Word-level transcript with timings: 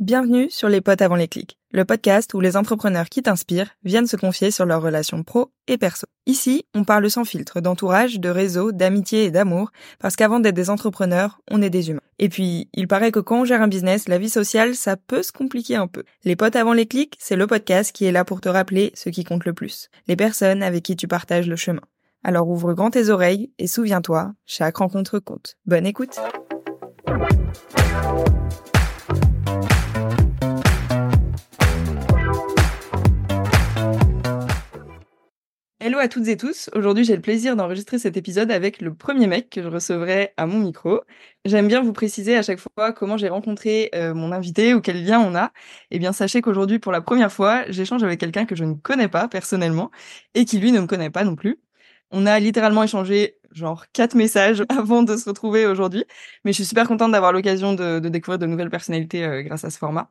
Bienvenue 0.00 0.48
sur 0.48 0.70
Les 0.70 0.80
Potes 0.80 1.02
avant 1.02 1.14
les 1.16 1.28
clics, 1.28 1.58
le 1.72 1.84
podcast 1.84 2.32
où 2.32 2.40
les 2.40 2.56
entrepreneurs 2.56 3.10
qui 3.10 3.22
t'inspirent 3.22 3.68
viennent 3.84 4.06
se 4.06 4.16
confier 4.16 4.50
sur 4.50 4.64
leurs 4.64 4.80
relations 4.80 5.22
pro 5.22 5.52
et 5.68 5.76
perso. 5.76 6.06
Ici, 6.24 6.64
on 6.74 6.84
parle 6.84 7.10
sans 7.10 7.26
filtre 7.26 7.60
d'entourage, 7.60 8.18
de 8.18 8.30
réseau, 8.30 8.72
d'amitié 8.72 9.24
et 9.26 9.30
d'amour, 9.30 9.72
parce 9.98 10.16
qu'avant 10.16 10.40
d'être 10.40 10.54
des 10.54 10.70
entrepreneurs, 10.70 11.42
on 11.50 11.60
est 11.60 11.68
des 11.68 11.90
humains. 11.90 12.00
Et 12.18 12.30
puis, 12.30 12.70
il 12.72 12.88
paraît 12.88 13.12
que 13.12 13.20
quand 13.20 13.42
on 13.42 13.44
gère 13.44 13.60
un 13.60 13.68
business, 13.68 14.08
la 14.08 14.16
vie 14.16 14.30
sociale, 14.30 14.74
ça 14.74 14.96
peut 14.96 15.22
se 15.22 15.32
compliquer 15.32 15.76
un 15.76 15.86
peu. 15.86 16.04
Les 16.24 16.34
Potes 16.34 16.56
avant 16.56 16.72
les 16.72 16.86
clics, 16.86 17.18
c'est 17.18 17.36
le 17.36 17.46
podcast 17.46 17.94
qui 17.94 18.06
est 18.06 18.12
là 18.12 18.24
pour 18.24 18.40
te 18.40 18.48
rappeler 18.48 18.92
ce 18.94 19.10
qui 19.10 19.24
compte 19.24 19.44
le 19.44 19.52
plus, 19.52 19.90
les 20.08 20.16
personnes 20.16 20.62
avec 20.62 20.82
qui 20.82 20.96
tu 20.96 21.08
partages 21.08 21.46
le 21.46 21.56
chemin. 21.56 21.82
Alors 22.24 22.48
ouvre 22.48 22.72
grand 22.72 22.90
tes 22.90 23.10
oreilles 23.10 23.52
et 23.58 23.66
souviens-toi, 23.66 24.32
chaque 24.46 24.78
rencontre 24.78 25.18
compte. 25.18 25.58
Bonne 25.66 25.84
écoute 25.84 26.18
Hello 35.82 35.98
à 35.98 36.08
toutes 36.08 36.28
et 36.28 36.36
tous. 36.36 36.68
Aujourd'hui, 36.74 37.04
j'ai 37.04 37.16
le 37.16 37.22
plaisir 37.22 37.56
d'enregistrer 37.56 37.98
cet 37.98 38.18
épisode 38.18 38.50
avec 38.50 38.82
le 38.82 38.94
premier 38.94 39.26
mec 39.26 39.48
que 39.48 39.62
je 39.62 39.68
recevrai 39.68 40.34
à 40.36 40.44
mon 40.46 40.58
micro. 40.58 41.00
J'aime 41.46 41.68
bien 41.68 41.80
vous 41.80 41.94
préciser 41.94 42.36
à 42.36 42.42
chaque 42.42 42.58
fois 42.58 42.92
comment 42.92 43.16
j'ai 43.16 43.30
rencontré 43.30 43.88
euh, 43.94 44.12
mon 44.12 44.30
invité 44.30 44.74
ou 44.74 44.82
quel 44.82 45.02
lien 45.02 45.20
on 45.20 45.34
a. 45.34 45.52
Eh 45.90 45.98
bien, 45.98 46.12
sachez 46.12 46.42
qu'aujourd'hui, 46.42 46.78
pour 46.78 46.92
la 46.92 47.00
première 47.00 47.32
fois, 47.32 47.64
j'échange 47.70 48.02
avec 48.02 48.20
quelqu'un 48.20 48.44
que 48.44 48.54
je 48.54 48.64
ne 48.64 48.74
connais 48.74 49.08
pas 49.08 49.26
personnellement 49.26 49.90
et 50.34 50.44
qui 50.44 50.58
lui 50.58 50.70
ne 50.70 50.80
me 50.80 50.86
connaît 50.86 51.08
pas 51.08 51.24
non 51.24 51.34
plus. 51.34 51.58
On 52.10 52.26
a 52.26 52.38
littéralement 52.40 52.82
échangé 52.84 53.38
genre 53.52 53.86
quatre 53.92 54.14
messages 54.14 54.64
avant 54.68 55.02
de 55.02 55.16
se 55.16 55.28
retrouver 55.28 55.66
aujourd'hui, 55.66 56.04
mais 56.44 56.52
je 56.52 56.56
suis 56.56 56.64
super 56.64 56.86
contente 56.88 57.12
d'avoir 57.12 57.32
l'occasion 57.32 57.74
de, 57.74 57.98
découvrir 58.00 58.38
de 58.38 58.46
nouvelles 58.46 58.70
personnalités 58.70 59.24
euh, 59.24 59.42
grâce 59.42 59.64
à 59.64 59.70
ce 59.70 59.78
format. 59.78 60.10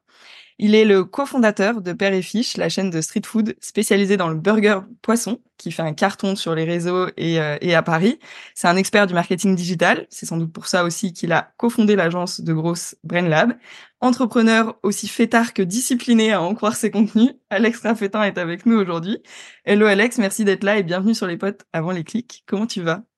Il 0.61 0.75
est 0.75 0.83
le 0.83 1.05
cofondateur 1.05 1.81
de 1.81 1.93
Père 1.93 2.11
et 2.13 2.21
Fiche, 2.21 2.57
la 2.57 2.67
chaîne 2.67 2.89
de 2.89 2.99
street 2.99 3.21
food 3.25 3.55
spécialisée 3.61 4.17
dans 4.17 4.27
le 4.27 4.35
burger 4.35 4.81
poisson, 5.01 5.39
qui 5.57 5.71
fait 5.71 5.83
un 5.83 5.93
carton 5.93 6.35
sur 6.35 6.53
les 6.53 6.65
réseaux 6.65 7.07
et, 7.15 7.39
euh, 7.39 7.57
et 7.61 7.75
à 7.75 7.81
Paris. 7.81 8.19
C'est 8.55 8.67
un 8.67 8.75
expert 8.75 9.07
du 9.07 9.13
marketing 9.13 9.55
digital. 9.55 10.05
C'est 10.09 10.25
sans 10.25 10.35
doute 10.35 10.51
pour 10.51 10.67
ça 10.67 10.83
aussi 10.83 11.13
qu'il 11.13 11.31
a 11.31 11.53
cofondé 11.55 11.95
l'agence 11.95 12.41
de 12.41 12.51
grosse 12.51 12.95
Brain 13.05 13.29
Lab. 13.29 13.53
Entrepreneur 14.01 14.77
aussi 14.83 15.07
fêtard 15.07 15.53
que 15.53 15.61
discipliné 15.61 16.33
à 16.33 16.41
en 16.41 16.53
croire 16.55 16.75
ses 16.75 16.91
contenus, 16.91 17.31
Alex 17.49 17.79
Raffetin 17.81 18.23
est 18.23 18.37
avec 18.37 18.65
nous 18.65 18.77
aujourd'hui. 18.77 19.23
Hello 19.63 19.85
Alex, 19.85 20.17
merci 20.17 20.43
d'être 20.43 20.65
là 20.65 20.77
et 20.77 20.83
bienvenue 20.83 21.15
sur 21.15 21.27
les 21.27 21.37
potes 21.37 21.61
avant 21.71 21.91
les 21.91 22.03
clics. 22.03 22.43
Comment 22.47 22.67
tu 22.67 22.81
vas? 22.81 23.08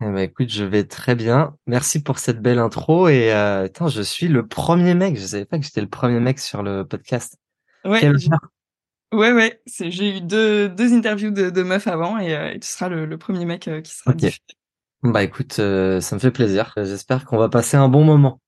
Eh 0.00 0.06
ben, 0.06 0.18
écoute, 0.18 0.50
je 0.50 0.64
vais 0.64 0.84
très 0.84 1.14
bien. 1.14 1.56
Merci 1.66 2.02
pour 2.02 2.18
cette 2.18 2.40
belle 2.42 2.58
intro 2.58 3.08
et 3.08 3.32
euh, 3.32 3.68
je 3.88 4.02
suis 4.02 4.28
le 4.28 4.46
premier 4.46 4.94
mec. 4.94 5.16
Je 5.16 5.24
savais 5.24 5.44
pas 5.44 5.58
que 5.58 5.64
j'étais 5.64 5.80
le 5.80 5.88
premier 5.88 6.20
mec 6.20 6.40
sur 6.40 6.62
le 6.62 6.84
podcast. 6.84 7.38
Ouais. 7.84 8.10
Ouais, 9.12 9.32
ouais. 9.32 9.62
J'ai 9.66 10.16
eu 10.16 10.20
deux, 10.20 10.68
deux 10.68 10.92
interviews 10.92 11.30
de, 11.30 11.48
de 11.48 11.62
meufs 11.62 11.86
avant 11.86 12.18
et, 12.18 12.34
euh, 12.34 12.54
tu 12.54 12.66
seras 12.66 12.88
le, 12.88 13.06
le, 13.06 13.18
premier 13.18 13.44
mec 13.44 13.68
euh, 13.68 13.80
qui 13.80 13.94
sera 13.94 14.10
okay. 14.10 14.34
Bah 15.04 15.22
écoute, 15.22 15.52
ça 15.52 16.14
me 16.16 16.18
fait 16.18 16.32
plaisir. 16.32 16.72
J'espère 16.76 17.24
qu'on 17.24 17.36
va 17.36 17.48
passer 17.48 17.76
un 17.76 17.88
bon 17.88 18.02
moment. 18.02 18.40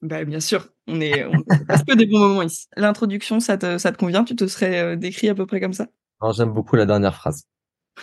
Bah 0.00 0.24
bien 0.24 0.40
sûr, 0.40 0.68
on 0.86 1.00
est 1.00 1.24
on 1.24 1.42
passe 1.66 1.82
que 1.84 1.94
des 1.94 2.06
bons 2.06 2.18
moments 2.18 2.42
ici. 2.42 2.66
L'introduction, 2.76 3.40
ça 3.40 3.56
te, 3.56 3.78
ça 3.78 3.90
te 3.90 3.96
convient? 3.96 4.22
Tu 4.22 4.36
te 4.36 4.46
serais 4.46 4.96
décrit 4.96 5.28
à 5.28 5.34
peu 5.34 5.46
près 5.46 5.60
comme 5.60 5.72
ça? 5.72 5.88
J'aime 6.36 6.52
beaucoup 6.52 6.76
la 6.76 6.86
dernière 6.86 7.14
phrase. 7.14 7.44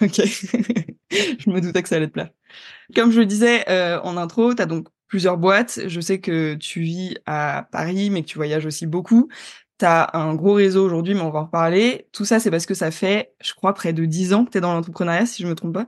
Ok, 0.02 0.16
je 1.12 1.50
me 1.50 1.62
doutais 1.62 1.82
que 1.84 1.90
ça 1.90 1.96
allait 1.96 2.08
te 2.08 2.14
plaire. 2.14 2.32
Comme 2.96 3.12
je 3.12 3.20
le 3.20 3.26
disais 3.26 3.70
euh, 3.70 4.00
en 4.02 4.18
intro, 4.18 4.54
tu 4.54 4.62
as 4.62 4.66
donc 4.66 4.88
plusieurs 5.08 5.38
boîtes. 5.38 5.82
Je 5.88 6.00
sais 6.00 6.20
que 6.20 6.56
tu 6.56 6.82
vis 6.82 7.18
à 7.26 7.68
Paris, 7.72 8.10
mais 8.10 8.22
que 8.22 8.28
tu 8.28 8.38
voyages 8.38 8.66
aussi 8.66 8.88
beaucoup. 8.88 9.30
Tu 9.80 9.86
as 9.86 10.10
un 10.18 10.36
gros 10.36 10.54
réseau 10.54 10.86
aujourd'hui, 10.86 11.14
mais 11.14 11.22
on 11.22 11.32
va 11.32 11.40
en 11.40 11.46
reparler. 11.46 12.08
Tout 12.12 12.26
ça, 12.26 12.40
c'est 12.40 12.52
parce 12.52 12.66
que 12.66 12.74
ça 12.74 12.92
fait, 12.92 13.34
je 13.42 13.54
crois, 13.54 13.74
près 13.74 13.94
de 13.94 14.06
10 14.06 14.34
ans 14.34 14.46
que 14.46 14.52
tu 14.52 14.58
es 14.58 14.62
dans 14.62 14.74
l'entrepreneuriat, 14.74 15.26
si 15.26 15.44
je 15.44 15.48
me 15.48 15.56
trompe 15.56 15.74
pas. 15.74 15.88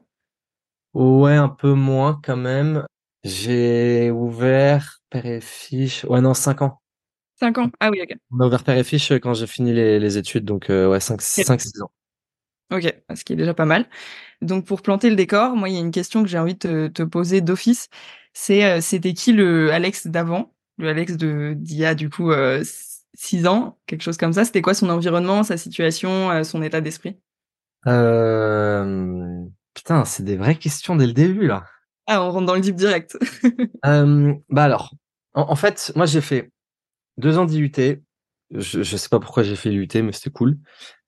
Ouais, 0.94 1.36
un 1.36 1.50
peu 1.50 1.74
moins 1.74 2.19
quand 2.24 2.38
même. 2.38 2.86
J'ai 3.24 4.12
ouvert 4.12 5.00
Père 5.09 5.25
et 5.25 5.41
Fiche. 5.41 6.03
Ouais, 6.06 6.22
non, 6.22 6.34
5 6.34 6.63
ans. 6.63 6.81
5 7.40 7.57
ans 7.59 7.72
Ah 7.80 7.90
oui, 7.91 8.02
ok. 8.02 8.16
On 8.31 8.40
a 8.40 8.47
ouvert 8.47 8.63
Père 8.63 8.78
et 8.78 8.84
Fiche 8.84 9.12
quand 9.13 9.34
j'ai 9.34 9.47
fini 9.47 9.74
les, 9.74 10.00
les, 10.00 10.18
études, 10.18 10.46
donc 10.46 10.69
euh, 10.69 10.90
ouais, 10.90 11.00
5-6 11.00 11.81
ans. 11.81 11.91
Ok, 12.72 12.94
ce 13.14 13.24
qui 13.26 13.34
est 13.34 13.36
déjà 13.36 13.54
pas 13.54 13.66
mal. 13.66 13.86
Donc 14.42 14.66
pour 14.66 14.82
planter 14.82 15.09
le 15.09 15.18
décor, 15.18 15.56
moi 15.56 15.68
il 15.68 15.76
y 15.76 15.78
a 15.78 15.82
une 15.82 15.92
question 15.92 16.24
que 16.24 16.30
j'ai 16.30 16.40
envie 16.40 16.56
de 16.56 16.88
te, 16.88 17.04
poser 17.04 17.42
d'office. 17.42 17.90
C'est 18.34 18.64
euh, 18.64 18.80
c'était 18.82 19.14
qui 19.14 19.34
le 19.34 19.72
Alex 19.74 20.08
d'avant, 20.08 20.54
le 20.78 20.88
Alex 20.88 21.18
de 21.18 21.54
d'il 21.58 21.78
y 21.78 21.86
a 21.86 21.96
du 21.96 22.10
coup 22.10 22.31
euh, 22.31 22.64
six 23.14 23.46
ans, 23.46 23.78
quelque 23.88 24.04
chose 24.04 24.16
comme 24.16 24.31
ça. 24.31 24.46
C'était 24.46 24.62
quoi 24.62 24.74
son 24.74 24.90
environnement, 24.90 25.44
sa 25.44 25.58
situation, 25.58 26.31
euh, 26.31 26.44
son 26.44 26.62
état 26.62 26.80
d'esprit? 26.80 27.20
Putain, 29.74 30.06
c'est 30.06 30.24
des 30.24 30.38
vraies 30.38 30.56
questions 30.56 30.96
dès 30.96 31.08
le 31.08 31.14
début 31.14 31.48
là. 31.48 31.66
Ah, 32.08 32.24
on 32.24 32.31
rentre 32.31 32.46
dans 32.46 32.56
le 32.56 32.62
deep 32.62 32.76
direct. 32.76 33.18
bah 33.84 34.64
alors, 34.64 34.94
en, 35.34 35.52
en 35.52 35.56
fait, 35.56 35.92
moi 35.96 36.06
j'ai 36.06 36.22
fait 36.22 36.52
deux 37.18 37.38
ans 37.38 37.46
d'IUT. 37.46 37.72
Je, 38.54 38.84
je 38.84 38.98
sais 38.98 39.10
pas 39.10 39.20
pourquoi 39.20 39.44
j'ai 39.44 39.56
fait 39.56 39.70
l'IUT, 39.70 39.88
mais 39.96 40.12
c'était 40.14 40.30
cool. 40.30 40.58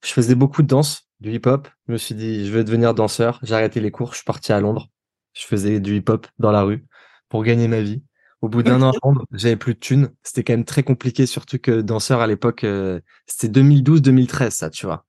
Je 0.03 0.11
faisais 0.11 0.35
beaucoup 0.35 0.61
de 0.61 0.67
danse 0.67 1.07
du 1.23 1.31
hip-hop. 1.31 1.67
Je 1.87 1.93
me 1.93 1.97
suis 1.97 2.13
dit, 2.13 2.45
je 2.45 2.51
vais 2.51 2.63
devenir 2.63 2.93
danseur. 2.93 3.39
J'ai 3.43 3.55
arrêté 3.55 3.79
les 3.79 3.91
cours, 3.91 4.11
je 4.11 4.17
suis 4.17 4.25
parti 4.25 4.51
à 4.51 4.59
Londres. 4.59 4.89
Je 5.33 5.45
faisais 5.45 5.79
du 5.79 5.95
hip-hop 5.95 6.27
dans 6.37 6.51
la 6.51 6.61
rue 6.61 6.85
pour 7.29 7.43
gagner 7.43 7.67
ma 7.67 7.81
vie. 7.81 8.03
Au 8.41 8.49
bout 8.49 8.61
d'un 8.61 8.81
an 8.81 8.91
à 8.91 8.93
Londres, 9.03 9.25
j'avais 9.31 9.55
plus 9.55 9.73
de 9.73 9.79
thunes. 9.79 10.09
C'était 10.21 10.43
quand 10.43 10.53
même 10.53 10.65
très 10.65 10.83
compliqué, 10.83 11.25
surtout 11.25 11.57
que 11.59 11.81
danseur 11.81 12.19
à 12.19 12.27
l'époque, 12.27 12.65
euh, 12.65 12.99
c'était 13.25 13.61
2012-2013, 13.61 14.49
ça, 14.49 14.69
tu 14.69 14.85
vois. 14.85 15.05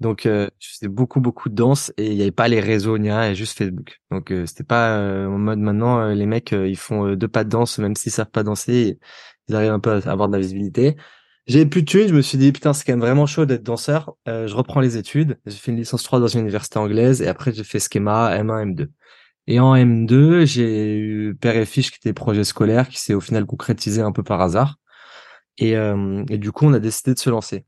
Donc, 0.00 0.26
euh, 0.26 0.50
je 0.58 0.68
faisais 0.70 0.88
beaucoup, 0.88 1.20
beaucoup 1.20 1.48
de 1.48 1.54
danse 1.54 1.92
et 1.96 2.10
il 2.10 2.16
n'y 2.16 2.22
avait 2.22 2.32
pas 2.32 2.48
les 2.48 2.58
réseaux 2.58 2.98
ni 2.98 3.08
rien, 3.08 3.30
et 3.30 3.36
juste 3.36 3.56
Facebook. 3.56 4.00
Donc, 4.10 4.32
euh, 4.32 4.46
c'était 4.46 4.64
pas 4.64 4.98
en 4.98 5.38
mode 5.38 5.60
maintenant, 5.60 6.08
les 6.08 6.26
mecs, 6.26 6.50
ils 6.50 6.76
font 6.76 7.14
deux 7.14 7.28
pas 7.28 7.44
de 7.44 7.50
danse, 7.50 7.78
même 7.78 7.94
s'ils 7.94 8.10
savent 8.10 8.30
pas 8.30 8.42
danser, 8.42 8.98
ils 9.46 9.54
arrivent 9.54 9.70
un 9.70 9.78
peu 9.78 9.92
à 9.92 10.10
avoir 10.10 10.28
de 10.28 10.32
la 10.34 10.40
visibilité. 10.40 10.96
J'ai 11.46 11.66
plus 11.66 11.82
de 11.82 11.86
thunes, 11.86 12.08
je 12.08 12.14
me 12.14 12.22
suis 12.22 12.38
dit 12.38 12.52
putain 12.52 12.72
c'est 12.72 12.84
quand 12.84 12.92
même 12.92 13.00
vraiment 13.00 13.26
chaud 13.26 13.46
d'être 13.46 13.64
danseur. 13.64 14.14
Euh, 14.28 14.46
je 14.46 14.54
reprends 14.54 14.80
les 14.80 14.96
études, 14.96 15.38
j'ai 15.46 15.56
fait 15.56 15.72
une 15.72 15.76
licence 15.78 16.04
3 16.04 16.20
dans 16.20 16.28
une 16.28 16.40
université 16.40 16.78
anglaise 16.78 17.20
et 17.20 17.26
après 17.28 17.52
j'ai 17.52 17.64
fait 17.64 17.80
schéma 17.80 18.36
M1 18.36 18.74
M2. 18.74 18.88
Et 19.48 19.58
en 19.60 19.74
M2 19.74 20.46
j'ai 20.46 20.96
eu 20.98 21.34
Père 21.34 21.56
et 21.56 21.66
Fiche 21.66 21.90
qui 21.90 21.98
était 21.98 22.12
projet 22.12 22.44
scolaire 22.44 22.88
qui 22.88 22.98
s'est 23.00 23.14
au 23.14 23.20
final 23.20 23.44
concrétisé 23.46 24.02
un 24.02 24.12
peu 24.12 24.22
par 24.22 24.40
hasard. 24.40 24.76
Et, 25.58 25.76
euh, 25.76 26.24
et 26.30 26.38
du 26.38 26.52
coup 26.52 26.66
on 26.66 26.74
a 26.74 26.80
décidé 26.80 27.14
de 27.14 27.18
se 27.18 27.30
lancer. 27.30 27.66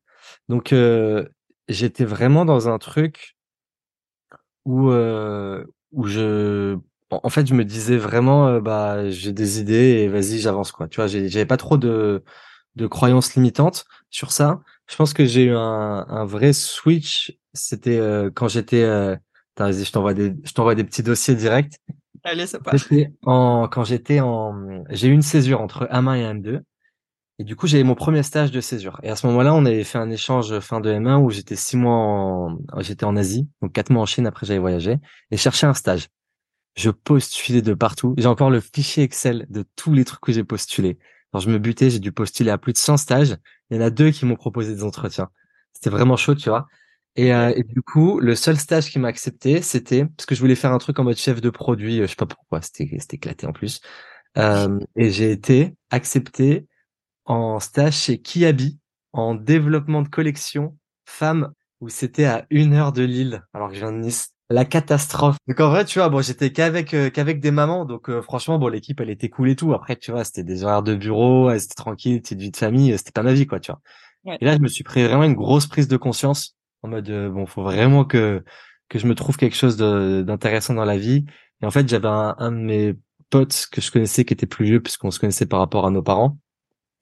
Donc 0.49 0.73
euh, 0.73 1.29
j'étais 1.69 2.05
vraiment 2.05 2.45
dans 2.45 2.69
un 2.69 2.79
truc 2.79 3.37
où 4.65 4.91
euh, 4.91 5.65
où 5.93 6.07
je 6.07 6.77
en 7.11 7.29
fait 7.29 7.47
je 7.47 7.55
me 7.55 7.65
disais 7.65 7.97
vraiment 7.97 8.49
euh, 8.49 8.61
bah 8.61 9.09
j'ai 9.11 9.33
des 9.33 9.61
idées 9.61 10.03
et 10.03 10.09
vas-y 10.09 10.39
j'avance 10.39 10.73
quoi. 10.73 10.89
Tu 10.89 10.97
vois 10.97 11.07
j'avais 11.07 11.47
pas 11.47 11.57
trop 11.57 11.77
de 11.79 12.25
de 12.77 12.87
croyances 12.87 13.35
limitantes 13.35 13.85
sur 14.11 14.33
ça. 14.33 14.61
Je 14.89 14.97
pense 14.97 15.13
que 15.13 15.25
j'ai 15.25 15.45
eu 15.45 15.55
un, 15.55 16.07
un 16.09 16.25
vrai 16.25 16.53
switch. 16.53 17.37
C'était 17.53 17.99
euh, 17.99 18.31
quand 18.35 18.49
j'étais. 18.49 18.83
Euh... 18.83 19.17
je 19.59 19.91
t'envoie 19.91 20.15
des, 20.15 20.35
je 20.45 20.53
t'envoie 20.53 20.75
des 20.75 20.85
petits 20.85 21.03
dossiers 21.03 21.35
directs. 21.35 21.75
Allez, 22.25 22.47
ça 22.47 22.59
passe. 22.59 22.89
En, 23.23 23.69
quand 23.69 23.85
j'étais 23.85 24.21
en, 24.21 24.85
j'ai 24.89 25.09
eu 25.09 25.13
une 25.13 25.23
césure 25.23 25.61
entre 25.61 25.87
M1 25.91 26.17
et 26.17 26.35
M2. 26.35 26.63
Et 27.41 27.45
du 27.45 27.57
coup, 27.57 27.67
j'avais 27.67 27.83
mon 27.83 27.97
premier 27.97 28.23
stage 28.23 28.53
de 28.53 28.61
césure. 28.61 29.01
Et 29.03 29.11
à 29.11 29.17
ce 29.17 29.27
moment-là, 29.27 29.55
on 29.55 29.65
avait 29.67 29.83
fait 29.83 29.99
un 29.99 30.11
échange 30.11 30.59
fin 30.61 30.81
de 30.81 30.91
M1 30.93 31.21
où 31.21 31.31
j'étais 31.31 31.57
six 31.57 31.77
mois 31.77 31.97
en, 31.97 32.59
j'étais 32.79 33.05
en 33.05 33.17
Asie, 33.17 33.49
donc 33.61 33.73
quatre 33.73 33.91
mois 33.91 34.03
en 34.03 34.07
Chine. 34.07 34.27
Après, 34.27 34.47
j'avais 34.47 34.61
voyagé 34.61 34.99
et 35.31 35.37
cherché 35.37 35.67
un 35.67 35.75
stage. 35.75 36.09
Je 36.77 36.91
postulais 36.91 37.63
de 37.63 37.75
partout. 37.75 38.15
J'ai 38.19 38.27
encore 38.27 38.51
le 38.51 38.61
fichier 38.61 39.03
Excel 39.03 39.47
de 39.51 39.65
tous 39.77 39.93
les 39.93 40.05
trucs 40.05 40.21
que 40.21 40.33
j'ai 40.33 40.45
postulés. 40.45 40.99
Quand 41.35 41.41
je 41.41 41.51
me 41.51 41.59
butais, 41.59 41.91
j'ai 41.91 41.99
dû 41.99 42.13
postuler 42.13 42.53
à 42.53 42.59
plus 42.59 42.73
de 42.73 42.79
100 42.79 42.97
stages. 42.97 43.37
Il 43.69 43.77
y 43.77 43.81
en 43.81 43.83
a 43.83 43.91
deux 43.91 44.13
qui 44.13 44.25
m'ont 44.25 44.37
proposé 44.37 44.73
des 44.73 44.85
entretiens. 44.85 45.31
C'était 45.73 45.91
vraiment 45.91 46.17
chaud, 46.17 46.37
tu 46.37 46.49
vois. 46.49 46.69
Et, 47.17 47.35
euh, 47.35 47.53
et, 47.57 47.65
du 47.65 47.83
coup, 47.83 48.21
le 48.21 48.37
seul 48.37 48.57
stage 48.57 48.89
qui 48.89 49.01
m'a 49.01 49.09
accepté, 49.09 49.61
c'était 49.61 50.07
parce 50.07 50.27
que 50.27 50.37
je 50.37 50.41
voulais 50.41 50.55
faire 50.55 50.71
un 50.71 50.79
truc 50.79 50.97
en 51.01 51.03
mode 51.03 51.17
chef 51.17 51.41
de 51.41 51.51
produit. 51.51 51.99
Euh, 51.99 52.03
je 52.05 52.11
sais 52.11 52.15
pas 52.15 52.27
pourquoi, 52.27 52.63
c'était 52.63 52.89
c'était 53.01 53.17
éclaté 53.17 53.49
en 53.49 53.53
plus. 53.53 53.81
Euh, 54.39 54.79
et 54.95 55.11
j'ai 55.11 55.33
été 55.33 55.75
accepté 55.91 56.69
en 57.25 57.59
stage 57.59 57.97
chez 57.97 58.23
Kiabi 58.23 58.79
en 59.13 59.35
développement 59.35 60.03
de 60.03 60.09
collection 60.09 60.79
femme 61.05 61.53
où 61.81 61.89
c'était 61.89 62.27
à 62.27 62.47
une 62.51 62.75
heure 62.75 62.93
de 62.93 63.03
Lille 63.03 63.43
alors 63.55 63.71
que 63.71 63.75
je 63.75 63.81
viens 63.81 63.93
de 63.93 63.99
Nice 63.99 64.34
la 64.51 64.65
catastrophe. 64.65 65.37
Donc 65.49 65.61
en 65.61 65.71
vrai, 65.71 65.85
tu 65.85 65.99
vois, 65.99 66.09
bon, 66.09 66.23
j'étais 66.23 66.53
qu'avec 66.53 66.93
euh, 66.95 67.11
qu'avec 67.11 67.41
des 67.41 67.51
mamans, 67.51 67.85
donc 67.85 68.11
euh, 68.11 68.23
franchement, 68.23 68.59
bon, 68.59 68.69
l'équipe 68.69 69.01
elle 69.01 69.11
était 69.11 69.29
cool 69.31 69.51
et 69.51 69.57
tout. 69.57 69.73
Après, 69.73 69.97
tu 69.97 70.11
vois, 70.11 70.25
c'était 70.25 70.45
des 70.45 70.65
horaires 70.65 70.83
de 70.83 70.95
bureau, 70.95 71.51
c'était 71.59 71.75
tranquille, 71.75 72.21
petite 72.21 72.41
vie 72.41 72.51
de 72.51 72.57
famille, 72.57 72.93
euh, 72.93 72.97
c'était 72.97 73.13
pas 73.13 73.23
ma 73.23 73.33
vie, 73.33 73.47
quoi, 73.47 73.61
tu 73.61 73.73
vois. 73.73 73.81
Et 74.41 74.45
là, 74.45 74.55
je 74.55 74.61
me 74.61 74.69
suis 74.69 74.85
pris 74.85 75.05
vraiment 75.05 75.25
une 75.25 75.35
grosse 75.35 75.67
prise 75.67 75.89
de 75.89 75.97
conscience 75.99 76.57
en 76.83 76.89
mode 76.89 77.11
bon, 77.33 77.47
faut 77.47 77.63
vraiment 77.63 78.05
que 78.05 78.43
que 78.89 78.99
je 78.99 79.07
me 79.07 79.15
trouve 79.15 79.37
quelque 79.37 79.57
chose 79.57 79.77
d'intéressant 79.77 80.75
dans 80.75 80.85
la 80.85 80.97
vie. 80.99 81.25
Et 81.63 81.67
en 81.67 81.71
fait, 81.71 81.89
j'avais 81.89 82.09
un, 82.09 82.35
un, 82.39 82.53
de 82.53 82.57
mes 82.57 82.95
potes 83.31 83.67
que 83.71 83.81
je 83.81 83.91
connaissais 83.91 84.25
qui 84.25 84.35
était 84.35 84.47
plus 84.47 84.65
vieux 84.67 84.83
puisqu'on 84.83 85.11
se 85.11 85.19
connaissait 85.19 85.47
par 85.47 85.59
rapport 85.61 85.87
à 85.87 85.91
nos 85.91 86.03
parents, 86.03 86.39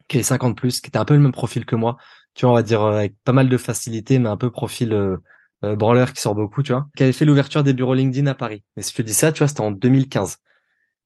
qui 0.09 0.19
est 0.19 0.23
50 0.23 0.57
plus, 0.57 0.81
qui 0.81 0.89
était 0.89 0.99
un 0.99 1.05
peu 1.05 1.15
le 1.15 1.21
même 1.21 1.33
profil 1.33 1.65
que 1.65 1.77
moi. 1.77 1.97
Tu 2.35 2.45
vois, 2.45 2.53
on 2.53 2.55
va 2.55 2.63
dire 2.63 2.83
euh, 2.83 2.97
avec 2.99 3.15
pas 3.25 3.33
mal 3.33 3.49
de 3.49 3.57
facilité, 3.57 4.19
mais 4.19 4.29
un 4.29 4.37
peu 4.37 4.51
profil 4.51 5.19
euh, 5.65 5.73
euh, 5.73 5.77
branleur 5.77 6.13
qui 6.13 6.21
sort 6.21 6.35
beaucoup, 6.35 6.63
tu 6.63 6.73
vois, 6.73 6.89
qui 6.97 7.03
avait 7.03 7.13
fait 7.13 7.25
l'ouverture 7.25 7.63
des 7.63 7.73
bureaux 7.73 7.95
LinkedIn 7.95 8.27
à 8.27 8.35
Paris. 8.35 8.63
Mais 8.77 8.83
si 8.83 8.93
je 8.93 8.97
te 8.97 9.03
dis 9.03 9.15
ça, 9.15 9.33
tu 9.33 9.39
vois, 9.39 9.49
c'était 9.49 9.61
en 9.61 9.71
2015. 9.71 10.39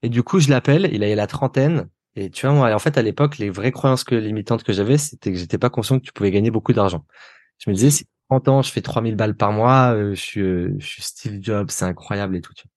Et 0.03 0.09
du 0.09 0.23
coup, 0.23 0.41
je 0.41 0.51
l'appelle, 0.51 0.89
il 0.93 1.03
a 1.05 1.15
la 1.15 1.27
trentaine. 1.27 1.89
Et 2.15 2.31
tu 2.31 2.47
vois, 2.47 2.55
moi, 2.55 2.75
en 2.75 2.79
fait, 2.79 2.99
à 2.99 3.03
l'époque, 3.03 3.39
les 3.39 3.51
vraies 3.51 3.73
croyances 3.73 4.05
que 4.05 4.15
limitantes 4.15 4.63
que 4.63 4.73
j'avais, 4.73 4.99
c'était 4.99 5.33
que 5.33 5.39
j'étais 5.39 5.59
pas 5.59 5.71
conscient 5.71 5.99
que 5.99 6.05
tu 6.05 6.13
pouvais 6.13 6.31
gagner 6.31 6.51
beaucoup 6.51 6.73
d'argent. 6.73 7.05
Je 7.59 7.71
me 7.71 7.75
disais, 7.75 7.91
si 7.91 8.07
30 8.31 8.49
ans, 8.49 8.63
je 8.63 8.71
fais 8.73 8.83
3000 8.83 9.17
balles 9.17 9.37
par 9.37 9.53
mois, 9.53 9.95
je 9.95 10.15
suis, 10.15 10.41
je 10.41 10.87
suis 10.87 11.03
Steve 11.03 11.39
Jobs, 11.43 11.71
c'est 11.71 11.85
incroyable 11.85 12.37
et 12.37 12.41
tout. 12.41 12.55
Tu 12.55 12.65
vois. 12.65 12.73